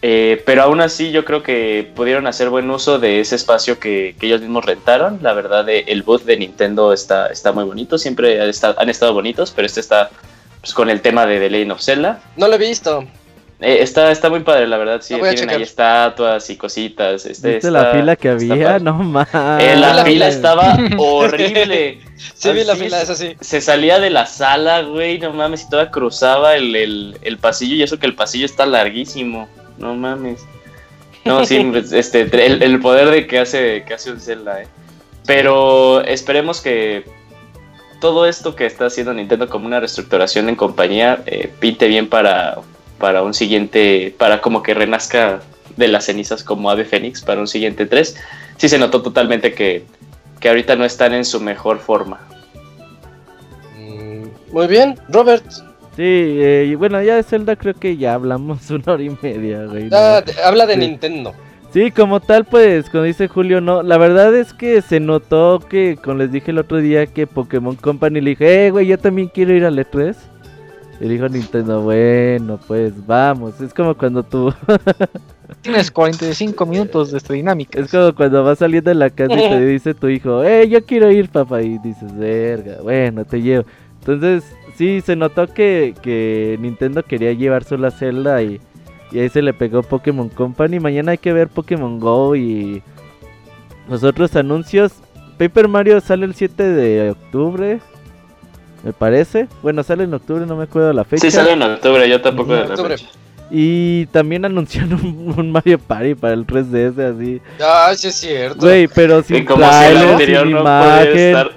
Eh, 0.00 0.42
pero 0.46 0.62
aún 0.62 0.80
así 0.80 1.10
yo 1.10 1.24
creo 1.24 1.42
que 1.42 1.90
pudieron 1.96 2.28
hacer 2.28 2.50
buen 2.50 2.70
uso 2.70 3.00
de 3.00 3.18
ese 3.18 3.34
espacio 3.34 3.80
que, 3.80 4.14
ellos 4.20 4.40
mismos 4.40 4.64
rentaron. 4.64 5.18
La 5.22 5.32
verdad, 5.32 5.68
eh, 5.68 5.84
el 5.88 6.02
booth 6.02 6.22
de 6.22 6.36
Nintendo 6.36 6.92
está, 6.92 7.28
está 7.28 7.52
muy 7.52 7.64
bonito. 7.64 7.98
Siempre 7.98 8.40
han 8.40 8.88
estado 8.88 9.12
bonitos, 9.12 9.50
pero 9.50 9.66
este 9.66 9.80
está 9.80 10.10
pues, 10.60 10.72
con 10.72 10.88
el 10.88 11.00
tema 11.00 11.26
de 11.26 11.40
The 11.40 11.50
Legend 11.50 11.72
of 11.72 11.82
Zelda. 11.82 12.20
No 12.36 12.48
lo 12.48 12.54
he 12.54 12.58
visto. 12.58 13.04
Eh, 13.60 13.78
está, 13.80 14.12
está 14.12 14.30
muy 14.30 14.40
padre, 14.40 14.68
la 14.68 14.76
verdad, 14.78 15.00
sí. 15.00 15.16
Tienen 15.16 15.50
ahí 15.50 15.62
estatuas 15.62 16.48
y 16.48 16.56
cositas. 16.56 17.26
Este, 17.26 17.54
¿Viste 17.54 17.68
está- 17.68 17.70
la 17.70 17.92
fila 17.92 18.14
que 18.16 18.28
había? 18.28 18.78
No 18.78 18.94
mames. 18.94 19.34
Eh, 19.60 19.74
la 19.76 19.94
la 19.94 20.04
fila 20.04 20.28
estaba 20.28 20.78
horrible. 20.98 21.98
Sí, 22.34 22.52
vi 22.52 22.62
la 22.64 22.76
fila, 22.76 22.98
es. 22.98 23.04
es 23.04 23.10
así. 23.10 23.36
Se 23.40 23.60
salía 23.60 23.98
de 23.98 24.10
la 24.10 24.26
sala, 24.26 24.82
güey, 24.82 25.18
no 25.18 25.32
mames, 25.32 25.64
y 25.64 25.70
toda 25.70 25.90
cruzaba 25.90 26.54
el, 26.54 26.76
el, 26.76 27.18
el 27.22 27.38
pasillo, 27.38 27.74
y 27.74 27.82
eso 27.82 27.98
que 27.98 28.06
el 28.06 28.14
pasillo 28.14 28.46
está 28.46 28.64
larguísimo, 28.64 29.48
no 29.78 29.94
mames. 29.96 30.44
No, 31.24 31.44
sí, 31.44 31.58
pues, 31.72 31.90
este, 31.92 32.22
el, 32.46 32.62
el 32.62 32.80
poder 32.80 33.10
de 33.10 33.26
que 33.26 33.40
hace, 33.40 33.82
que 33.86 33.94
hace 33.94 34.12
un 34.12 34.20
Zelda, 34.20 34.62
eh. 34.62 34.68
Pero 35.26 36.00
esperemos 36.04 36.60
que 36.60 37.04
todo 38.00 38.24
esto 38.26 38.54
que 38.54 38.66
está 38.66 38.86
haciendo 38.86 39.12
Nintendo 39.12 39.48
como 39.48 39.66
una 39.66 39.80
reestructuración 39.80 40.48
en 40.48 40.54
compañía 40.54 41.22
eh, 41.26 41.52
pinte 41.58 41.86
bien 41.88 42.08
para, 42.08 42.58
para 42.98 43.22
un 43.22 43.34
siguiente, 43.34 44.14
para 44.18 44.40
como 44.40 44.62
que 44.62 44.74
renazca 44.74 45.40
de 45.76 45.88
las 45.88 46.06
cenizas 46.06 46.42
como 46.42 46.70
Ave 46.70 46.84
Fénix 46.84 47.22
para 47.22 47.40
un 47.40 47.46
siguiente 47.46 47.86
3. 47.86 48.16
Sí 48.56 48.68
se 48.68 48.78
notó 48.78 49.02
totalmente 49.02 49.54
que, 49.54 49.84
que 50.40 50.48
ahorita 50.48 50.74
no 50.76 50.84
están 50.84 51.14
en 51.14 51.24
su 51.24 51.40
mejor 51.40 51.78
forma. 51.78 52.20
Mm, 53.78 54.24
Muy 54.52 54.66
bien, 54.66 54.98
Robert. 55.08 55.44
Sí, 55.96 56.02
eh, 56.04 56.66
y 56.70 56.74
bueno, 56.74 57.02
ya 57.02 57.16
de 57.16 57.22
Zelda 57.22 57.56
creo 57.56 57.74
que 57.74 57.96
ya 57.96 58.14
hablamos 58.14 58.70
una 58.70 58.92
hora 58.92 59.02
y 59.02 59.10
media, 59.22 59.64
güey. 59.66 59.88
Ah, 59.92 60.22
habla 60.44 60.66
de 60.66 60.74
Sí. 60.74 60.80
Nintendo. 60.80 61.34
Sí, 61.72 61.90
como 61.90 62.20
tal, 62.20 62.46
pues, 62.46 62.88
como 62.88 63.02
dice 63.02 63.28
Julio, 63.28 63.60
no, 63.60 63.82
la 63.82 63.98
verdad 63.98 64.34
es 64.34 64.54
que 64.54 64.80
se 64.80 65.00
notó 65.00 65.60
que, 65.60 65.98
como 66.02 66.16
les 66.16 66.32
dije 66.32 66.50
el 66.50 66.56
otro 66.58 66.78
día, 66.78 67.06
que 67.06 67.26
Pokémon 67.26 67.76
Company 67.76 68.22
le 68.22 68.30
dije, 68.30 68.66
eh, 68.66 68.70
güey, 68.70 68.86
yo 68.86 68.98
también 68.98 69.28
quiero 69.28 69.52
ir 69.52 69.66
al 69.66 69.78
E3. 69.78 70.16
Y 71.00 71.08
dijo 71.08 71.28
Nintendo, 71.28 71.82
bueno, 71.82 72.58
pues 72.66 73.06
vamos. 73.06 73.60
Es 73.60 73.72
como 73.72 73.94
cuando 73.94 74.22
tú, 74.22 74.52
Tienes 75.62 75.90
45 75.90 76.66
minutos 76.66 77.10
de 77.10 77.18
esta 77.18 77.34
dinámica. 77.34 77.80
es 77.80 77.90
como 77.90 78.14
cuando 78.14 78.44
vas 78.44 78.58
saliendo 78.58 78.90
de 78.90 78.94
la 78.94 79.10
casa 79.10 79.34
y 79.34 79.48
te 79.48 79.60
dice 79.66 79.94
tu 79.94 80.08
hijo, 80.08 80.44
eh, 80.44 80.68
yo 80.68 80.84
quiero 80.84 81.10
ir, 81.10 81.28
papá. 81.28 81.62
Y 81.62 81.78
dices, 81.78 82.16
verga, 82.16 82.78
bueno, 82.82 83.24
te 83.24 83.40
llevo. 83.40 83.64
Entonces, 84.00 84.44
sí, 84.76 85.00
se 85.00 85.16
notó 85.16 85.46
que, 85.46 85.94
que 86.02 86.58
Nintendo 86.60 87.02
quería 87.02 87.32
llevar 87.32 87.64
solo 87.64 87.86
a 87.86 87.90
Zelda 87.90 88.42
y, 88.42 88.60
y 89.10 89.18
ahí 89.18 89.28
se 89.28 89.42
le 89.42 89.54
pegó 89.54 89.82
Pokémon 89.82 90.28
Company. 90.28 90.80
Mañana 90.80 91.12
hay 91.12 91.18
que 91.18 91.32
ver 91.32 91.48
Pokémon 91.48 91.98
Go 91.98 92.36
y 92.36 92.82
los 93.88 94.04
otros 94.04 94.36
anuncios. 94.36 94.92
Paper 95.38 95.68
Mario 95.68 96.00
sale 96.00 96.26
el 96.26 96.34
7 96.34 96.62
de 96.62 97.10
octubre, 97.10 97.80
me 98.88 98.92
parece. 98.94 99.46
Bueno, 99.62 99.82
sale 99.82 100.04
en 100.04 100.14
octubre, 100.14 100.44
no 100.46 100.56
me 100.56 100.64
acuerdo 100.64 100.92
la 100.92 101.04
fecha. 101.04 101.20
Sí, 101.22 101.30
sale 101.30 101.52
en 101.52 101.62
octubre, 101.62 102.08
yo 102.08 102.20
tampoco 102.20 102.54
de 102.54 102.60
la 102.64 102.66
octubre. 102.68 102.96
fecha. 102.96 103.10
Y 103.50 104.06
también 104.06 104.44
anunciaron 104.44 104.94
un, 105.04 105.34
un 105.38 105.52
Mario 105.52 105.78
Party 105.78 106.14
para 106.14 106.34
el 106.34 106.46
3DS 106.46 107.16
así. 107.16 107.40
Ay, 107.64 107.96
sí 107.96 108.08
es 108.08 108.14
cierto. 108.14 108.60
Güey, 108.60 108.88
pero 108.88 109.20
Y 109.20 109.22
sin 109.24 109.36
si 109.38 109.44
trailer, 109.54 110.08
anterior 110.08 110.42
sin 110.44 110.52
no 110.52 110.60
imagen. 110.60 110.90
puede 111.12 111.28
estar. 111.30 111.50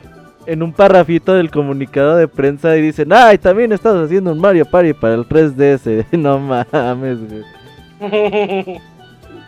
En 0.48 0.64
un 0.64 0.74
parrafito 0.74 1.34
del 1.34 1.52
comunicado 1.52 2.16
de 2.18 2.28
prensa 2.28 2.76
y 2.76 2.82
dicen, 2.82 3.14
ay, 3.14 3.38
también 3.38 3.72
estás 3.72 3.95
haciendo 3.95 4.32
un 4.32 4.40
Mario 4.40 4.66
Party 4.66 4.94
para 4.94 5.14
el 5.14 5.26
3DS. 5.28 6.06
no 6.14 6.40
mames, 6.40 7.18
güey. 7.30 8.78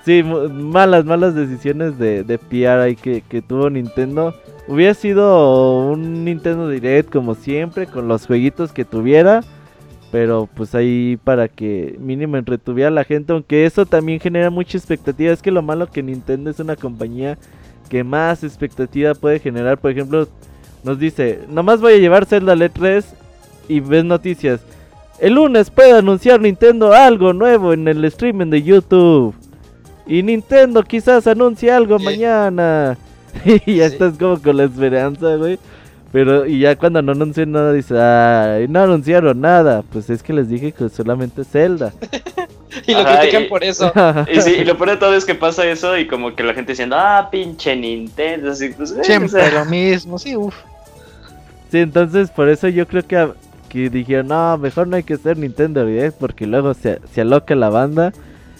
Sí, 0.06 0.22
mu- 0.22 0.50
malas, 0.50 1.06
malas 1.06 1.34
decisiones 1.34 1.98
de, 1.98 2.24
de 2.26 2.38
PR 2.38 2.82
ahí 2.82 2.96
que, 2.98 3.22
que 3.22 3.42
tuvo 3.42 3.70
Nintendo. 3.70 4.36
Hubiera 4.68 4.94
sido 4.94 5.90
un 5.91 6.23
Nintendo 6.23 6.69
Direct 6.69 7.11
como 7.11 7.35
siempre, 7.35 7.88
con 7.88 8.07
los 8.07 8.26
jueguitos 8.26 8.72
que 8.72 8.85
tuviera. 8.85 9.41
Pero 10.11 10.48
pues 10.53 10.76
ahí 10.76 11.18
para 11.23 11.48
que 11.48 11.98
mínimo 11.99 12.38
entretuviera 12.38 12.90
a 12.90 12.91
la 12.91 13.03
gente, 13.03 13.34
aunque 13.34 13.65
eso 13.65 13.85
también 13.88 14.19
genera 14.19 14.52
mucha 14.52 14.77
expectativa. 14.77 15.34
Es 15.34 15.41
que 15.41 15.52
lo 15.52 15.64
malo 15.64 15.88
que 15.88 16.03
Nintendo 16.03 16.52
es 16.52 16.60
una 16.60 16.76
compañía 16.76 17.38
que 17.90 18.03
más 18.03 18.44
expectativa 18.44 19.15
puede 19.15 19.40
generar. 19.40 19.80
Por 19.80 19.91
ejemplo, 19.91 20.27
nos 20.84 20.99
dice, 20.99 21.40
nomás 21.49 21.81
voy 21.81 21.94
a 21.94 21.98
llevar 21.98 22.26
Zelda 22.26 22.53
al 22.53 22.61
E3 22.61 23.03
y 23.68 23.80
ves 23.80 24.06
noticias. 24.06 24.61
El 25.19 25.34
lunes 25.34 25.69
puede 25.69 25.98
anunciar 25.98 26.40
Nintendo 26.40 26.94
algo 26.94 27.34
nuevo 27.34 27.73
en 27.73 27.88
el 27.88 28.06
streaming 28.06 28.52
de 28.52 28.61
YouTube. 28.61 29.34
Y 30.06 30.22
Nintendo 30.22 30.84
quizás 30.84 31.27
anuncie 31.27 31.72
algo 31.72 31.98
mañana. 31.98 32.98
y 33.66 33.76
ya 33.78 33.88
Sí. 33.90 33.94
estás 33.96 34.18
como 34.18 34.42
con 34.42 34.58
la 34.58 34.64
esperanza, 34.66 35.36
güey. 35.36 35.60
Pero, 36.12 36.46
y 36.46 36.60
ya 36.60 36.76
cuando 36.76 37.02
no 37.02 37.14
anuncian 37.14 37.52
nada, 37.52 37.74
dice, 37.74 38.00
ay, 38.00 38.68
no 38.68 38.84
anunciaron 38.84 39.42
nada. 39.42 39.82
Pues 39.92 40.10
es 40.12 40.22
que 40.22 40.32
les 40.32 40.48
dije 40.48 40.72
que 40.72 40.88
solamente 40.90 41.44
Zelda. 41.44 41.92
y 42.88 42.92
lo 42.94 43.00
Ajá, 43.00 43.18
critican 43.22 43.44
y- 43.44 43.48
por 43.48 43.64
eso. 43.64 43.92
Y 44.32 44.40
sí, 44.42 44.52
y 44.60 44.64
lo 44.64 44.78
peor 44.78 44.92
de 44.92 44.98
todo 44.98 45.16
es 45.16 45.26
que 45.26 45.34
pasa 45.34 45.66
eso 45.66 45.98
y 45.98 46.06
como 46.08 46.36
que 46.36 46.44
la 46.44 46.54
gente 46.54 46.74
diciendo, 46.74 46.96
ah, 47.00 47.30
pinche 47.32 47.76
Nintendo. 47.76 48.52
Así, 48.52 48.70
pues, 48.70 48.96
Siempre 49.02 49.52
lo 49.52 49.66
mismo, 49.66 50.20
sí, 50.20 50.36
uff. 50.36 50.56
Sí, 51.72 51.80
entonces 51.80 52.30
por 52.30 52.48
eso 52.48 52.68
yo 52.68 52.86
creo 52.88 53.02
que, 53.08 53.30
que 53.68 53.90
dijeron, 53.90 54.28
no, 54.28 54.56
mejor 54.60 54.88
no 54.88 54.96
hay 54.98 55.04
que 55.04 55.18
ser 55.18 55.38
Nintendo 55.38 55.84
Direct 55.84 56.16
porque 56.20 56.46
luego 56.46 56.76
se, 56.76 57.00
se 57.12 57.22
aloca 57.22 57.56
la 57.56 57.70
banda. 57.70 58.14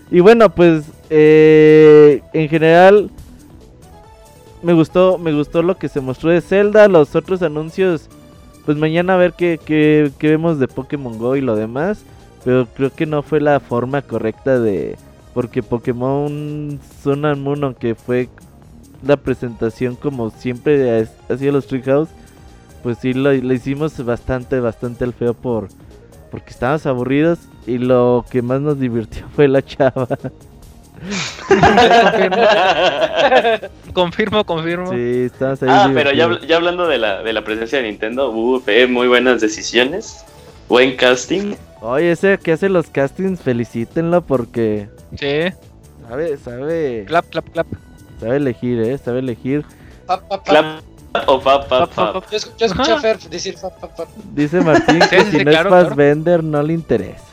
Y 0.10 0.22
bueno, 0.22 0.50
pues 0.50 0.86
eh, 1.12 2.22
en 2.34 2.50
general 2.50 3.12
me 4.64 4.74
gustó, 4.74 5.18
me 5.18 5.34
gustó 5.34 5.62
lo 5.62 5.78
que 5.78 5.90
se 5.90 6.02
mostró 6.02 6.30
de 6.30 6.42
Zelda, 6.42 6.88
los 6.88 7.16
otros 7.16 7.42
anuncios, 7.42 8.10
pues 8.66 8.78
mañana 8.78 9.14
a 9.16 9.18
ver 9.18 9.34
qué, 9.34 9.60
qué, 9.64 10.12
qué 10.18 10.30
vemos 10.30 10.60
de 10.60 10.68
Pokémon 10.68 11.18
Go 11.18 11.36
y 11.36 11.42
lo 11.42 11.56
demás. 11.56 12.04
Pero 12.44 12.68
creo 12.74 12.92
que 12.94 13.06
no 13.06 13.24
fue 13.24 13.40
la 13.40 13.60
forma 13.62 14.02
correcta 14.02 14.60
de... 14.60 14.98
Porque 15.34 15.64
Pokémon 15.64 16.80
Sun 17.02 17.26
and 17.26 17.42
Moon, 17.42 17.64
aunque 17.64 17.96
fue 17.96 18.30
la 19.02 19.18
presentación 19.18 19.96
como 19.96 20.30
siempre 20.30 21.08
ha- 21.30 21.36
los 21.52 21.68
Treehouse, 21.68 22.10
pues 22.84 22.98
sí 23.00 23.14
lo, 23.14 23.34
lo 23.34 23.54
hicimos 23.54 24.04
bastante, 24.06 24.60
bastante 24.60 25.04
al 25.06 25.14
feo 25.14 25.34
por 25.34 25.70
porque 26.32 26.50
estábamos 26.50 26.86
aburridos 26.88 27.40
y 27.68 27.78
lo 27.78 28.26
que 28.30 28.42
más 28.42 28.60
nos 28.60 28.80
divirtió 28.80 29.26
fue 29.36 29.48
la 29.48 29.62
chava. 29.64 30.08
Confirmo, 33.94 34.44
confirmo. 34.44 34.92
Sí, 34.92 35.24
estábamos 35.26 35.64
ahí. 35.64 35.70
ah, 35.72 35.92
pero 35.94 36.12
ya, 36.12 36.40
ya 36.48 36.56
hablando 36.58 36.88
de 36.88 36.98
la, 36.98 37.24
de 37.24 37.34
la 37.34 37.44
presencia 37.44 37.80
de 37.80 37.86
Nintendo, 37.88 38.30
uf, 38.32 38.68
eh, 38.68 38.88
muy 38.88 39.08
buenas 39.08 39.42
decisiones. 39.42 40.24
Buen 40.70 40.96
casting. 40.96 41.56
Oye, 41.82 42.12
ese 42.12 42.38
que 42.38 42.54
hace 42.54 42.70
los 42.70 42.88
castings, 42.88 43.42
felicítenlo 43.42 44.22
porque 44.22 44.88
Sí. 45.20 45.54
sabe, 46.08 46.38
sabe, 46.38 47.04
Clap, 47.08 47.30
clap, 47.30 47.50
clap. 47.52 47.68
sabe 48.20 48.38
elegir, 48.38 48.80
eh, 48.82 48.98
sabe 48.98 49.20
elegir. 49.20 49.66
Pa, 50.08 50.20
pa, 50.22 50.38
pa. 50.42 50.44
Clap 50.44 50.66
o 51.28 51.40
pap, 51.40 51.68
pap, 51.68 51.90
Pa, 51.94 51.96
pa, 51.96 52.14
pap. 52.14 52.24
Yo, 52.32 52.38
escu- 52.38 52.54
yo 52.58 52.66
escuché 52.66 52.92
a. 52.94 53.00
Fer 53.00 53.20
decir 53.30 53.56
pa, 53.62 53.70
pa, 53.70 53.88
pa. 53.88 54.06
Dice 54.34 54.62
Martín 54.62 55.00
que 55.10 55.20
Sí, 55.20 55.26
si 55.26 55.32
sí, 55.40 55.46
no 55.46 55.52
claro, 55.52 55.70
es 55.70 55.76
claro. 55.76 55.88
Fassbender 55.90 56.44
no 56.44 56.64
le 56.64 56.74
interesa. 56.74 57.24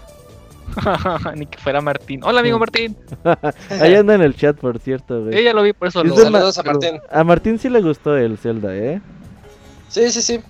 Ni 1.37 1.47
que 1.47 1.59
fuera 1.59 1.81
Martín. 1.81 2.21
Hola, 2.25 2.41
amigo 2.41 2.59
Martín. 2.59 2.97
Ahí 3.81 3.95
anda 3.95 4.15
en 4.15 4.23
el 4.23 4.35
chat, 4.37 4.57
por 4.57 4.79
cierto, 4.79 5.25
güey. 5.25 5.37
Ella 5.39 5.53
lo 5.53 5.63
vi, 5.63 5.73
por 5.73 5.89
eso 5.89 6.03
lo. 6.05 6.17
Saludos 6.17 6.59
a 6.59 6.63
Ma- 6.63 6.73
Martín. 6.73 7.01
A 7.11 7.25
Martín 7.25 7.59
sí 7.59 7.69
le 7.69 7.81
gustó 7.81 8.17
el 8.17 8.39
Zelda, 8.39 8.75
¿eh? 8.75 9.01
Sí, 9.89 10.11
sí, 10.11 10.23
sí. 10.23 10.41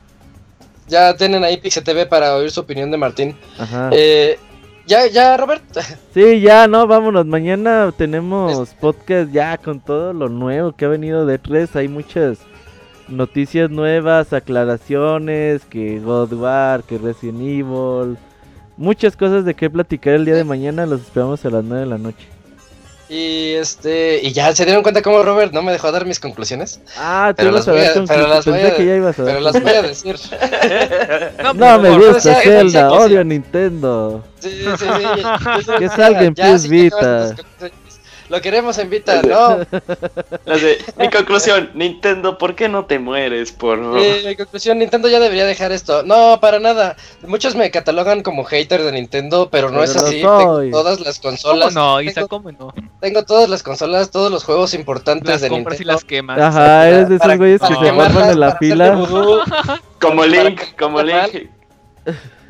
Ya 0.88 1.16
tienen 1.16 1.44
ahí 1.44 1.56
Pixel 1.56 1.84
TV 1.84 2.06
para 2.06 2.34
oír 2.36 2.50
su 2.50 2.60
opinión 2.60 2.90
de 2.90 2.96
Martín. 2.96 3.36
Ajá. 3.58 3.90
Eh, 3.92 4.38
ya, 4.86 5.06
ya, 5.06 5.36
Robert. 5.36 5.62
Sí, 6.14 6.40
ya, 6.40 6.66
no, 6.66 6.86
vámonos. 6.86 7.24
Mañana 7.26 7.92
tenemos 7.96 8.70
podcast 8.80 9.30
ya 9.30 9.56
con 9.56 9.80
todo 9.80 10.12
lo 10.12 10.28
nuevo 10.28 10.72
que 10.72 10.84
ha 10.84 10.88
venido 10.88 11.24
de 11.26 11.38
3. 11.38 11.76
Hay 11.76 11.86
muchas 11.88 12.38
noticias 13.06 13.70
nuevas, 13.70 14.32
aclaraciones, 14.32 15.64
que 15.66 16.00
God 16.00 16.32
War, 16.32 16.82
que 16.82 16.98
Resident 16.98 17.40
Evil. 17.40 18.18
Muchas 18.80 19.14
cosas 19.14 19.44
de 19.44 19.52
qué 19.52 19.68
platicar 19.68 20.14
el 20.14 20.24
día 20.24 20.34
de 20.34 20.42
mañana. 20.44 20.86
Los 20.86 21.02
esperamos 21.02 21.44
a 21.44 21.50
las 21.50 21.62
9 21.62 21.84
de 21.84 21.90
la 21.90 21.98
noche. 21.98 22.26
Y 23.10 23.54
este, 23.54 24.20
y 24.22 24.32
ya 24.32 24.54
se 24.54 24.64
dieron 24.64 24.82
cuenta 24.82 25.02
cómo 25.02 25.22
Robert 25.22 25.52
no 25.52 25.60
me 25.62 25.72
dejó 25.72 25.90
dar 25.92 26.06
mis 26.06 26.18
conclusiones, 26.20 26.80
Ah, 26.96 27.30
tú 27.36 27.42
Pero 27.42 27.50
las 27.50 27.66
a 27.68 27.72
voy 27.72 27.80
dar 27.80 27.90
a- 27.98 28.04
pero 28.06 28.26
las 28.28 28.44
voy 28.46 28.54
Pensé 28.54 28.68
a- 28.72 28.76
que 28.76 28.86
ya 28.86 28.94
ibas 28.96 29.18
a 29.18 29.22
dar 29.24 29.32
pero 29.34 29.44
las 29.44 29.60
voy 29.62 29.72
a 29.72 29.82
decir. 29.82 30.16
No, 31.56 31.78
me 31.80 31.90
gusta 31.98 32.34
Zelda, 32.36 32.88
sí. 32.88 32.96
odio 32.96 33.24
Nintendo. 33.24 34.24
Sí, 34.38 34.48
sí, 34.50 34.64
sí. 34.78 35.22
ya- 35.66 35.78
Que 35.78 35.88
salga 35.88 36.22
en 36.22 36.34
PS 36.34 36.62
sí 36.62 36.68
Vita. 36.68 37.34
Lo 38.30 38.40
queremos 38.40 38.78
en 38.78 38.88
Vita, 38.88 39.20
no. 39.22 39.58
Las 40.46 40.62
de- 40.62 40.78
mi 40.96 41.10
conclusión, 41.10 41.70
Nintendo, 41.74 42.38
¿por 42.38 42.54
qué 42.54 42.68
no 42.68 42.84
te 42.86 42.98
mueres, 43.00 43.50
por 43.50 43.78
favor? 43.82 43.98
Eh, 43.98 44.30
en 44.30 44.36
conclusión, 44.36 44.78
Nintendo 44.78 45.08
ya 45.08 45.18
debería 45.18 45.44
dejar 45.44 45.72
esto. 45.72 46.04
No, 46.04 46.38
para 46.40 46.60
nada. 46.60 46.96
Muchos 47.26 47.56
me 47.56 47.70
catalogan 47.72 48.22
como 48.22 48.44
hater 48.44 48.82
de 48.84 48.92
Nintendo, 48.92 49.48
pero 49.50 49.68
no 49.70 49.80
Pero 49.80 49.84
es 49.84 49.96
así. 49.96 50.22
soy. 50.22 50.66
Tengo 50.70 50.78
todas 50.82 51.00
las 51.00 51.18
¿Cómo 51.18 51.30
consolas. 51.32 51.74
no, 51.74 52.00
Isa? 52.00 52.14
tengo, 52.14 52.28
¿Cómo 52.28 52.52
no? 52.52 52.72
tengo 53.00 53.24
todas 53.24 53.50
las 53.50 53.62
consolas, 53.64 54.10
todos 54.10 54.30
los 54.30 54.44
juegos 54.44 54.74
importantes 54.74 55.28
Las 55.28 55.40
de 55.40 55.48
compras 55.48 55.74
y 55.76 55.78
Nintendo. 55.80 55.92
las 55.94 56.04
quemas. 56.04 56.38
Ajá, 56.40 56.88
eres 56.88 57.08
de 57.08 57.16
esos 57.16 57.36
güeyes 57.36 57.60
que 57.60 57.66
se 57.66 57.74
forman 57.74 58.30
en 58.30 58.40
la 58.40 58.94
vudú. 58.94 59.40
Como 60.00 60.24
Link, 60.24 60.60
como 60.78 61.02
Link. 61.02 61.50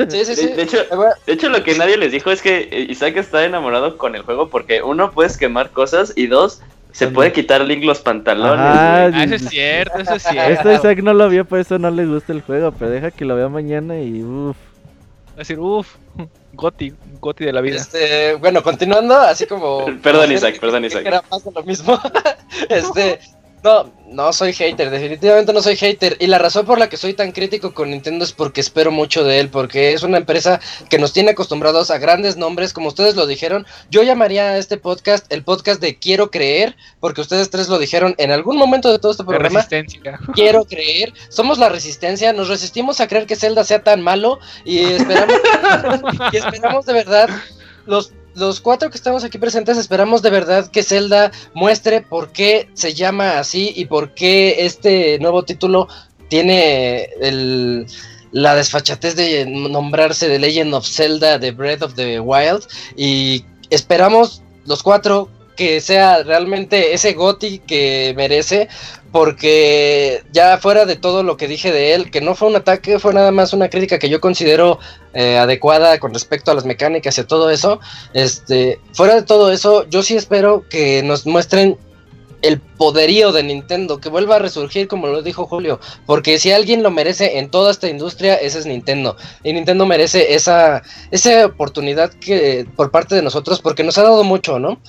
Sí, 0.09 0.25
sí, 0.25 0.35
sí. 0.35 0.47
De, 0.47 0.57
de 0.57 0.63
hecho, 0.63 0.79
de 1.27 1.33
hecho, 1.33 1.49
lo 1.49 1.63
que 1.63 1.75
nadie 1.77 1.97
les 1.97 2.13
dijo 2.13 2.31
es 2.31 2.41
que 2.41 2.69
eh, 2.71 2.87
Isaac 2.89 3.17
está 3.17 3.45
enamorado 3.45 3.99
con 3.99 4.15
el 4.15 4.23
juego 4.23 4.49
porque 4.49 4.83
uno, 4.83 5.11
puedes 5.11 5.37
quemar 5.37 5.71
cosas 5.71 6.13
y 6.17 6.27
dos, 6.27 6.63
se 6.93 7.09
puede 7.09 7.33
quitar 7.33 7.61
Link 7.63 7.85
los 7.85 8.01
pantalones. 8.01 8.59
Ah, 8.59 9.11
eso 9.25 9.35
es 9.35 9.49
cierto, 9.49 9.99
eso 9.99 10.15
es 10.15 10.27
Esto 10.27 10.33
cierto. 10.33 10.73
Isaac 10.73 11.03
no 11.03 11.15
lo 11.15 11.29
vio, 11.29 11.45
por 11.45 11.59
eso 11.59 11.79
no 11.79 11.91
le 11.91 12.07
gusta 12.07 12.33
el 12.33 12.43
juego, 12.43 12.73
pero 12.73 12.91
deja 12.91 13.11
que 13.11 13.25
lo 13.25 13.37
vea 13.37 13.49
mañana 13.49 14.01
y 14.01 14.23
uff. 14.23 14.57
Va 15.31 15.35
a 15.35 15.39
decir, 15.39 15.59
uff, 15.59 15.97
Goti, 16.53 16.93
Goti 17.21 17.45
de 17.45 17.53
la 17.53 17.61
vida. 17.61 17.77
Este, 17.77 18.35
bueno, 18.35 18.63
continuando, 18.63 19.15
así 19.19 19.47
como. 19.47 19.87
Perdón, 20.03 20.33
Isaac, 20.33 20.59
perdón, 20.61 20.83
que 20.83 20.89
Isaac. 20.89 21.07
Era 21.07 21.23
más 21.31 21.45
de 21.45 21.53
lo 21.53 21.63
mismo. 21.63 21.99
este, 22.69 23.21
no, 23.63 23.93
no 24.09 24.33
soy 24.33 24.53
hater, 24.53 24.91
definitivamente 24.91 25.53
no 25.53 25.63
soy 25.63 25.77
hater. 25.77 26.17
Y 26.19 26.27
la 26.27 26.39
razón 26.39 26.67
por 26.67 26.79
la 26.79 26.89
que 26.89 26.97
soy 26.97 27.15
tan 27.15 27.33
crítico 27.33 27.75
con 27.75 27.91
Nintendo 27.91 28.25
es 28.25 28.33
porque 28.33 28.61
espero 28.61 28.91
mucho 28.91 29.23
de 29.25 29.39
él, 29.39 29.49
porque 29.49 29.93
es 29.93 30.03
una 30.03 30.19
empresa 30.19 30.61
que 30.89 30.99
nos 30.99 31.13
tiene 31.13 31.33
acostumbrados 31.33 31.91
a 31.91 31.99
grandes 31.99 32.37
nombres, 32.37 32.73
como 32.73 32.89
ustedes 32.89 33.17
lo 33.17 33.27
dijeron. 33.27 33.67
Yo 33.91 34.03
llamaría 34.03 34.51
a 34.51 34.59
este 34.59 34.79
podcast 34.79 35.31
el 35.33 35.45
podcast 35.45 35.81
de 35.81 35.99
Quiero 35.99 36.31
Creer, 36.31 36.77
porque 37.01 37.21
ustedes 37.21 37.51
tres 37.51 37.69
lo 37.69 37.79
dijeron 37.79 38.15
en 38.19 38.31
algún 38.31 38.57
momento 38.57 38.91
de 38.91 38.99
todo 38.99 39.13
este 39.13 39.25
programa. 39.25 39.61
resistencia. 39.61 40.19
Quiero 40.35 40.65
creer, 40.65 41.13
somos 41.29 41.59
la 41.59 41.69
resistencia, 41.69 42.33
nos 42.33 42.49
resistimos 42.49 43.01
a 43.01 43.09
creer 43.09 43.27
que 43.27 43.37
Zelda 43.37 43.65
sea 43.65 43.83
tan 43.83 44.01
malo 44.01 44.39
y 44.65 44.81
esperamos, 44.81 45.37
y 46.33 46.37
esperamos 46.37 46.87
de 46.87 46.93
verdad, 46.93 47.29
los, 47.87 48.13
los 48.35 48.61
cuatro 48.61 48.91
que 48.91 48.97
estamos 48.97 49.25
aquí 49.25 49.39
presentes, 49.39 49.77
esperamos 49.77 50.23
de 50.23 50.31
verdad 50.31 50.71
que 50.71 50.83
Zelda 50.83 51.31
muestre 51.55 52.01
por 52.01 52.33
qué 52.33 52.69
se 52.75 52.95
llama 52.95 53.39
así 53.39 53.73
y 53.77 53.87
por 53.87 54.15
qué 54.15 54.65
este 54.65 55.19
nuevo 55.19 55.45
título 55.45 55.89
tiene 56.29 57.05
el, 57.21 57.87
la 58.33 58.55
desfachatez 58.55 59.17
de 59.17 59.47
nombrarse 59.47 60.29
The 60.29 60.39
Legend 60.39 60.75
of 60.75 60.87
Zelda, 60.87 61.41
The 61.41 61.51
Breath 61.51 61.83
of 61.83 61.95
the 61.95 62.21
Wild. 62.21 62.67
Y 62.97 63.45
esperamos 63.71 64.43
los 64.65 64.83
cuatro 64.83 65.29
que 65.61 65.83
sea 65.83 66.23
realmente 66.23 66.95
ese 66.95 67.13
GOTI 67.13 67.59
que 67.59 68.15
merece 68.17 68.71
porque 69.13 70.23
ya 70.33 70.57
fuera 70.57 70.87
de 70.87 70.97
todo 70.97 71.23
lo 71.23 71.37
que 71.37 71.49
dije 71.49 71.71
de 71.71 71.93
él, 71.93 72.11
que 72.11 72.23
no 72.23 72.35
fue 72.35 72.49
un 72.49 72.57
ataque, 72.57 72.99
fue 72.99 73.13
nada 73.13 73.31
más 73.31 73.53
una 73.53 73.69
crítica 73.69 73.99
que 73.99 74.09
yo 74.09 74.23
considero 74.23 74.79
eh, 75.13 75.37
adecuada 75.37 75.99
con 75.99 76.15
respecto 76.15 76.51
a 76.51 76.55
las 76.55 76.65
mecánicas 76.65 77.19
y 77.19 77.25
todo 77.25 77.51
eso, 77.51 77.79
este, 78.15 78.81
fuera 78.95 79.17
de 79.17 79.23
todo 79.23 79.53
eso, 79.53 79.87
yo 79.91 80.03
sí 80.03 80.17
espero 80.17 80.65
que 80.67 81.03
nos 81.03 81.27
muestren 81.27 81.77
el 82.41 82.59
poderío 82.59 83.31
de 83.31 83.43
Nintendo, 83.43 84.01
que 84.01 84.09
vuelva 84.09 84.37
a 84.37 84.39
resurgir 84.39 84.89
como 84.89 85.09
lo 85.09 85.21
dijo 85.21 85.45
Julio, 85.45 85.79
porque 86.07 86.39
si 86.39 86.53
alguien 86.53 86.83
lo 86.83 86.91
merece 86.91 87.39
en 87.39 87.51
toda 87.51 87.71
esta 87.71 87.91
industria, 87.91 88.37
ese 88.37 88.61
es 88.61 88.65
Nintendo, 88.65 89.19
y 89.45 89.53
Nintendo 89.53 89.85
merece 89.85 90.33
esa, 90.33 90.81
esa 91.11 91.45
oportunidad 91.45 92.15
que 92.15 92.67
por 92.77 92.91
parte 92.91 93.15
de 93.15 93.21
nosotros, 93.21 93.61
porque 93.61 93.85
nos 93.85 93.99
ha 93.99 94.05
dado 94.05 94.25
mucho, 94.25 94.59
¿no? 94.59 94.81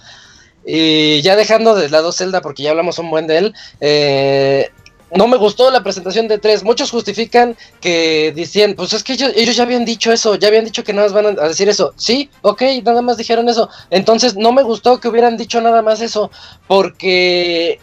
Y 0.65 1.21
ya 1.21 1.35
dejando 1.35 1.75
de 1.75 1.89
lado 1.89 2.11
Zelda, 2.11 2.41
porque 2.41 2.63
ya 2.63 2.71
hablamos 2.71 2.99
un 2.99 3.09
buen 3.09 3.27
de 3.27 3.37
él, 3.37 3.53
eh, 3.79 4.69
no 5.13 5.27
me 5.27 5.37
gustó 5.37 5.69
la 5.71 5.83
presentación 5.83 6.27
de 6.27 6.37
3. 6.37 6.63
Muchos 6.63 6.91
justifican 6.91 7.57
que 7.81 8.31
decían, 8.35 8.75
pues 8.75 8.93
es 8.93 9.03
que 9.03 9.13
ellos, 9.13 9.31
ellos 9.35 9.55
ya 9.55 9.63
habían 9.63 9.85
dicho 9.85 10.11
eso, 10.11 10.35
ya 10.35 10.47
habían 10.47 10.65
dicho 10.65 10.83
que 10.83 10.93
nada 10.93 11.07
más 11.07 11.13
van 11.13 11.39
a 11.39 11.47
decir 11.47 11.67
eso. 11.67 11.93
Sí, 11.97 12.29
ok, 12.41 12.61
nada 12.83 13.01
más 13.01 13.17
dijeron 13.17 13.49
eso. 13.49 13.69
Entonces 13.89 14.35
no 14.35 14.53
me 14.53 14.63
gustó 14.63 14.99
que 14.99 15.09
hubieran 15.09 15.37
dicho 15.37 15.59
nada 15.61 15.81
más 15.81 16.01
eso, 16.01 16.31
porque 16.67 17.79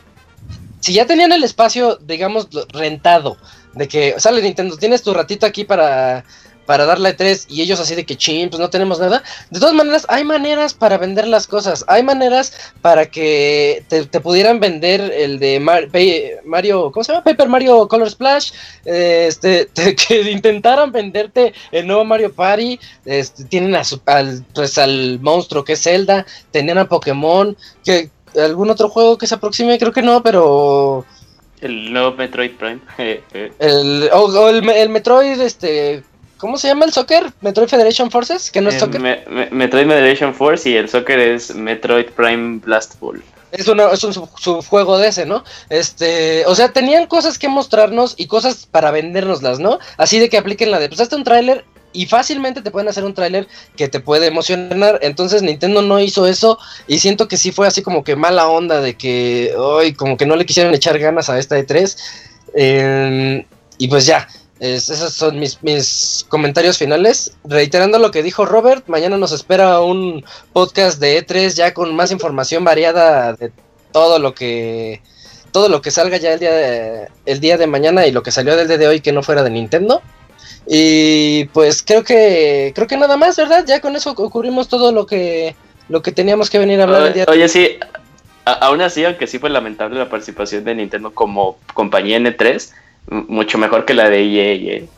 si 0.81 0.95
ya 0.95 1.07
tenían 1.07 1.33
el 1.33 1.45
espacio, 1.45 1.97
digamos, 1.97 2.49
rentado, 2.73 3.37
de 3.75 3.89
que 3.89 4.15
sale 4.19 4.41
Nintendo, 4.43 4.77
tienes 4.77 5.03
tu 5.03 5.13
ratito 5.13 5.45
aquí 5.45 5.65
para 5.65 6.25
para 6.69 6.85
darle 6.85 7.15
tres 7.15 7.47
y 7.49 7.63
ellos 7.63 7.81
así 7.81 7.95
de 7.95 8.05
que 8.05 8.15
chin, 8.15 8.51
pues 8.51 8.61
no 8.61 8.69
tenemos 8.69 9.01
nada. 9.01 9.23
De 9.49 9.59
todas 9.59 9.75
maneras, 9.75 10.05
hay 10.11 10.23
maneras 10.23 10.75
para 10.75 10.99
vender 10.99 11.27
las 11.27 11.47
cosas. 11.47 11.83
Hay 11.89 12.03
maneras 12.03 12.53
para 12.83 13.07
que 13.07 13.83
te, 13.89 14.05
te 14.05 14.21
pudieran 14.21 14.61
vender 14.61 15.01
el 15.01 15.39
de 15.39 15.61
Mar- 15.61 15.89
Mario, 16.45 16.93
¿cómo 16.93 17.03
se 17.05 17.13
llama? 17.13 17.25
Paper 17.25 17.49
Mario 17.49 17.89
Color 17.89 18.11
Splash. 18.11 18.53
eh, 18.85 19.25
este, 19.29 19.65
te- 19.73 19.97
que 19.97 20.31
intentaran 20.31 20.93
venderte 20.93 21.55
el 21.73 21.87
nuevo 21.87 22.05
Mario 22.05 22.35
Party. 22.35 22.79
Este, 23.07 23.45
tienen 23.45 23.75
a 23.75 23.83
su- 23.83 24.03
al, 24.05 24.45
pues, 24.55 24.77
al 24.77 25.21
monstruo 25.21 25.65
que 25.65 25.73
es 25.73 25.83
Zelda. 25.83 26.27
Tenían 26.51 26.77
a 26.77 26.87
Pokémon. 26.87 27.57
Que 27.83 28.11
algún 28.39 28.69
otro 28.69 28.91
juego 28.91 29.17
que 29.17 29.27
se 29.27 29.37
aproxime, 29.37 29.79
creo 29.79 29.93
que 29.93 30.03
no, 30.03 30.23
pero 30.23 31.07
El 31.63 31.95
nuevo 31.95 32.13
Metroid 32.13 32.51
Prime. 32.59 32.81
el, 33.59 34.11
o, 34.13 34.25
o 34.27 34.49
el, 34.51 34.69
el 34.69 34.89
Metroid, 34.91 35.41
este, 35.41 36.03
¿cómo 36.39 36.57
se 36.59 36.69
llama 36.69 36.85
el 36.87 36.93
soccer? 36.93 37.33
Metroid 37.41 37.69
Federation 37.69 38.11
Forces, 38.11 38.51
que 38.51 38.61
no 38.61 38.71
es 38.71 38.77
Eh, 38.77 38.81
soccer. 38.81 39.01
Me- 39.01 39.25
me- 39.29 39.51
Metroid 39.51 39.87
Federation 39.87 40.35
Force 40.35 40.69
y 40.71 40.77
el 40.77 40.89
soccer 40.89 41.19
es 41.19 41.55
Metroid 41.55 42.07
Prime 42.07 42.61
Blast 42.65 42.99
Ball. 43.01 43.23
Es, 43.53 43.67
una, 43.67 43.91
es 43.93 44.05
un 44.05 44.13
sub- 44.13 44.29
subjuego 44.39 44.99
de 44.99 45.09
ese, 45.09 45.25
¿no? 45.25 45.43
Este, 45.71 46.45
o 46.47 46.55
sea, 46.55 46.73
tenían 46.73 47.07
cosas 47.07 47.39
que 47.39 47.49
mostrarnos 47.49 48.15
y 48.19 48.27
cosas 48.27 48.67
para 48.71 48.91
vendérnoslas, 48.91 49.59
¿no? 49.59 49.79
Así 49.97 50.19
de 50.19 50.29
que 50.29 50.37
apliquen 50.39 50.71
la 50.71 50.79
de, 50.79 50.89
pues 50.89 51.01
hazte 51.01 51.17
un 51.17 51.25
tráiler 51.25 51.65
y 51.95 52.05
fácilmente 52.05 52.61
te 52.61 52.71
pueden 52.71 52.89
hacer 52.91 53.05
un 53.05 53.15
tráiler 53.15 53.49
que 53.75 53.89
te 53.89 54.01
puede 54.01 54.27
emocionar. 54.27 54.99
Entonces 55.03 55.41
Nintendo 55.43 55.81
no 55.81 55.99
hizo 55.99 56.27
eso 56.27 56.59
y 56.87 56.99
siento 56.99 57.27
que 57.27 57.39
sí 57.39 57.51
fue 57.51 57.67
así 57.67 57.81
como 57.81 58.05
que 58.05 58.17
mala 58.17 58.47
onda 58.49 58.83
de 58.83 58.97
que, 58.99 59.55
hoy 59.57 59.95
como 59.95 60.19
que 60.19 60.27
no 60.27 60.37
le 60.37 60.45
quisieron 60.45 60.75
echar 60.75 60.99
ganas 60.99 61.31
a 61.31 61.39
esta 61.39 61.59
E3. 61.59 61.97
Eh, 62.55 63.47
y 63.79 63.89
pues 63.89 64.05
ya, 64.07 64.29
es- 64.61 64.89
esos 64.89 65.13
son 65.13 65.39
mis, 65.39 65.63
mis 65.63 66.25
comentarios 66.29 66.79
finales. 66.79 67.33
Reiterando 67.45 67.99
lo 67.99 68.11
que 68.11 68.23
dijo 68.23 68.45
Robert, 68.47 68.87
mañana 68.89 69.17
nos 69.17 69.33
espera 69.33 69.81
un 69.81 70.25
podcast 70.53 71.01
de 71.01 71.25
E3 71.25 71.55
ya 71.55 71.75
con 71.75 71.95
más 71.95 72.11
información 72.11 72.65
variada 72.65 73.33
de 73.35 73.53
todo 73.93 74.19
lo 74.19 74.35
que 74.35 75.01
todo 75.51 75.69
lo 75.71 75.81
que 75.81 75.91
salga 75.91 76.19
ya 76.19 76.35
el 76.35 76.41
día 76.41 76.53
de, 76.53 77.09
el 77.25 77.41
día 77.41 77.57
de 77.57 77.67
mañana 77.67 78.07
y 78.07 78.13
lo 78.13 78.23
que 78.23 78.31
salió 78.31 78.55
del 78.55 78.69
día 78.69 78.77
de 78.79 78.87
hoy 78.87 79.01
que 79.01 79.13
no 79.13 79.23
fuera 79.23 79.43
de 79.43 79.51
Nintendo. 79.51 80.03
Y 80.67 81.47
pues 81.47 81.83
creo 81.83 82.05
que 82.05 82.73
creo 82.75 82.87
que 82.87 82.97
nada 82.97 83.17
más, 83.17 83.37
¿verdad? 83.37 83.65
Ya 83.67 83.81
con 83.81 83.97
eso 83.97 84.15
cubrimos 84.15 84.69
todo 84.69 84.93
lo 84.93 85.07
que 85.07 85.57
lo 85.89 86.03
que 86.03 86.13
teníamos 86.13 86.51
que 86.51 86.59
venir 86.59 86.81
a 86.81 86.85
hablar 86.85 87.07
el 87.07 87.15
día 87.15 87.25
de 87.25 87.33
Oye, 87.33 87.49
sí, 87.49 87.79
a- 88.45 88.53
aún 88.53 88.83
así, 88.83 89.05
aunque 89.05 89.27
sí 89.27 89.39
fue 89.39 89.49
lamentable 89.49 89.99
la 89.99 90.11
participación 90.11 90.65
de 90.65 90.75
Nintendo 90.75 91.15
como 91.15 91.57
compañía 91.73 92.19
N3, 92.19 92.71
m- 92.71 92.79
mucho 93.11 93.59
mejor 93.59 93.85
que 93.85 93.95
la 93.95 94.09
de 94.09 94.21
EA. 94.23 94.77
eh. 94.77 94.89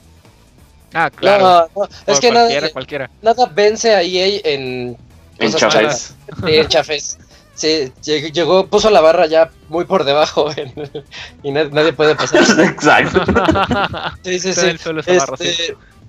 Ah, 0.93 1.10
claro. 1.10 1.68
No, 1.77 1.82
no, 1.82 1.89
es 2.06 2.18
que 2.20 2.28
cualquiera, 2.31 2.60
nada, 2.60 2.72
cualquiera. 2.72 3.10
nada 3.22 3.47
vence 3.55 3.94
a 3.94 4.02
EA 4.02 4.40
en 4.44 4.97
En. 5.39 5.52
Sí, 5.52 6.16
en 6.55 6.68
chafes. 6.68 7.18
Sí, 7.55 7.93
lleg- 8.02 8.32
llegó, 8.32 8.66
puso 8.66 8.89
la 8.90 9.01
barra 9.02 9.27
ya 9.27 9.51
muy 9.68 9.85
por 9.85 10.05
debajo 10.05 10.51
en- 10.56 10.72
y 11.43 11.51
na- 11.52 11.64
nadie 11.64 11.93
puede 11.93 12.14
pasar. 12.16 12.40
Exacto. 12.60 13.22
Sí, 14.24 14.39
sí, 14.40 14.52
sí. 14.55 14.60
en 14.60 14.68
el 14.68 14.78
suelo 14.78 15.01
esa 15.01 15.12
barra, 15.18 15.36
sí. 15.36 15.51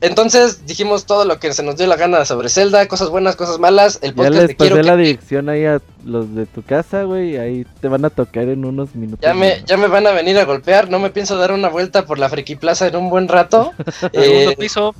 Entonces 0.02 0.66
dijimos 0.66 1.06
todo 1.06 1.26
lo 1.26 1.40
que 1.40 1.54
se 1.54 1.62
nos 1.64 1.78
dio 1.78 1.86
la 1.88 1.96
gana 1.96 2.26
sobre 2.26 2.50
Zelda, 2.50 2.88
cosas 2.88 3.10
buenas, 3.10 3.36
cosas 3.36 3.60
malas. 3.60 4.00
El 4.02 4.12
Ya 4.12 4.16
podcast 4.16 4.34
les 4.36 4.48
de 4.48 4.56
Quiero 4.56 4.76
pasé 4.78 4.88
la 4.88 4.96
que 4.96 5.02
dirección 5.04 5.50
ahí 5.50 5.66
a 5.66 5.80
los 6.04 6.34
de 6.36 6.46
tu 6.48 6.64
casa, 6.64 7.04
güey. 7.04 7.38
Ahí 7.38 7.66
te 7.82 7.88
van 7.88 8.04
a 8.06 8.10
tocar 8.10 8.44
en 8.50 8.66
unos 8.66 8.96
minutos. 8.96 9.20
ya 9.22 9.34
me, 9.36 9.60
¿no? 9.60 9.66
ya 9.68 9.78
me 9.78 9.88
van 9.88 10.08
a 10.08 10.12
venir 10.12 10.38
a 10.40 10.46
golpear. 10.46 10.90
No 10.90 10.98
me 11.00 11.12
pienso 11.12 11.38
dar 11.38 11.52
una 11.52 11.70
vuelta 11.70 12.06
por 12.06 12.18
la 12.18 12.30
Friki 12.30 12.56
Plaza 12.56 12.88
en 12.88 12.96
un 12.96 13.10
buen 13.12 13.28
rato. 13.28 13.74
Segundo 14.12 14.52
Eh, 14.52 14.56
piso. 14.58 14.96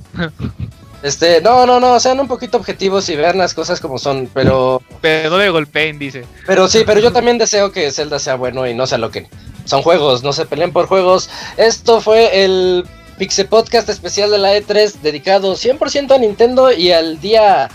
este, 1.02 1.40
no, 1.40 1.66
no, 1.66 1.80
no, 1.80 1.98
sean 1.98 2.20
un 2.20 2.28
poquito 2.28 2.56
objetivos 2.58 3.08
y 3.08 3.16
vean 3.16 3.38
las 3.38 3.54
cosas 3.54 3.80
como 3.80 3.98
son. 3.98 4.28
Pero, 4.32 4.82
Pero 5.00 5.30
no 5.30 5.38
me 5.38 5.50
golpeen, 5.50 5.98
dice. 5.98 6.24
pero 6.46 6.68
sí, 6.68 6.84
pero 6.86 7.00
yo 7.00 7.12
también 7.12 7.38
deseo 7.38 7.72
que 7.72 7.90
Zelda 7.90 8.20
sea 8.20 8.36
bueno 8.36 8.68
y 8.68 8.74
no 8.74 8.86
se 8.86 8.94
aloquen. 8.94 9.26
Son 9.64 9.82
juegos, 9.82 10.22
no 10.22 10.32
se 10.32 10.46
peleen 10.46 10.72
por 10.72 10.86
juegos. 10.86 11.28
Esto 11.56 12.00
fue 12.00 12.44
el 12.44 12.84
Pixel 13.22 13.46
Podcast 13.46 13.88
especial 13.88 14.32
de 14.32 14.38
la 14.38 14.58
E3 14.58 14.94
dedicado 14.94 15.54
100% 15.54 16.10
a 16.10 16.18
Nintendo 16.18 16.72
y 16.72 16.90
al 16.90 17.20
día 17.20 17.70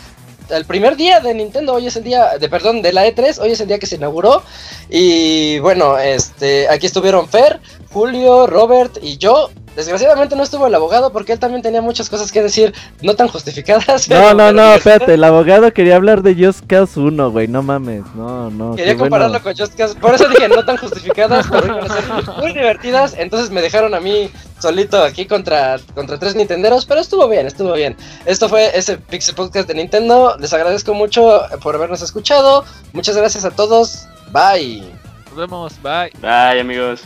al 0.52 0.65
primer 0.65 0.98
día 0.98 1.22
de 1.22 1.34
Nintendo, 1.34 1.74
hoy 1.74 1.88
es 1.88 1.95
el 1.95 2.03
día 2.03 2.38
de 2.38 2.49
perdón, 2.49 2.82
de 2.82 2.91
la 2.91 3.07
E3, 3.07 3.40
hoy 3.40 3.52
es 3.52 3.61
el 3.61 3.69
día 3.69 3.80
que 3.80 3.86
se 3.86 3.95
inauguró 3.95 4.44
y 4.90 5.57
bueno, 5.60 5.98
este 5.98 6.68
aquí 6.68 6.88
estuvieron 6.88 7.30
Fer, 7.30 7.61
Julio, 7.94 8.45
Robert 8.45 8.98
y 9.02 9.18
yo. 9.19 9.49
Desgraciadamente 9.78 10.36
no 10.36 10.41
estuvo 10.41 10.66
el 10.66 10.74
abogado 10.74 11.12
porque 11.14 11.34
él 11.34 11.40
también 11.40 11.62
tenía 11.62 11.84
muchas 11.84 12.10
cosas 12.10 12.32
que 12.32 12.41
decir 12.41 12.74
no 13.04 13.16
tan 13.16 13.28
justificadas. 13.28 14.10
No, 14.10 14.16
pero- 14.16 14.34
no, 14.34 14.52
no, 14.52 14.74
espérate. 14.74 15.14
El 15.14 15.24
abogado 15.24 15.72
quería 15.72 15.95
hablar 15.95 16.24
de 16.24 16.34
Just 16.34 16.66
Cause 16.66 16.99
1, 16.99 17.30
güey. 17.30 17.48
No 17.48 17.62
mames. 17.62 18.02
No, 18.16 18.49
no. 18.49 18.76
Quería 18.76 18.94
qué 18.94 18.98
compararlo 18.99 19.34
bueno. 19.40 19.44
con 19.44 19.56
Just 19.56 19.78
Cause. 19.78 19.94
Por 19.95 20.16
eso 20.16 20.28
dije 20.30 20.49
no 20.49 20.66
tan 20.66 20.78
justificadas, 20.78 21.45
pero 21.52 21.68
iban 21.68 21.91
a 21.91 21.94
ser 21.94 22.36
muy 22.41 22.54
divertidas. 22.54 23.14
Entonces 23.18 23.52
me 23.52 23.62
dejaron 23.62 23.94
a 23.94 23.99
mí 23.99 24.32
solito 24.60 25.04
aquí 25.04 25.28
contra, 25.28 25.78
contra 25.94 26.18
tres 26.18 26.36
Nintenderos. 26.36 26.88
Pero 26.88 26.99
estuvo 26.99 27.28
bien, 27.30 27.45
estuvo 27.45 27.72
bien. 27.74 27.95
Esto 28.26 28.49
fue 28.49 28.76
ese 28.76 28.98
Pixel 28.98 29.36
Podcast 29.36 29.68
de 29.68 29.76
Nintendo. 29.76 30.36
Les 30.40 30.52
agradezco 30.54 30.95
mucho 30.95 31.41
por 31.62 31.76
habernos 31.76 32.02
escuchado. 32.02 32.66
Muchas 32.94 33.16
gracias 33.16 33.45
a 33.45 33.52
todos. 33.52 34.08
Bye. 34.32 34.84
Nos 35.28 35.36
vemos. 35.36 35.74
Bye. 35.84 36.12
Bye, 36.20 36.60
amigos. 36.62 37.02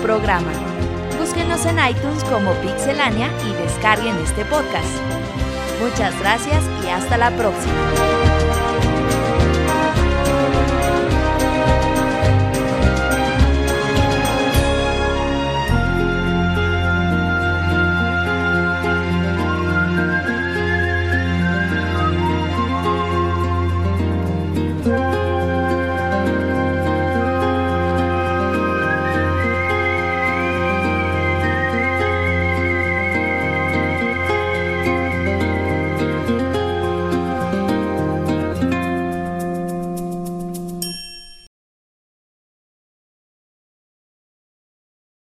Programa. 0.00 0.39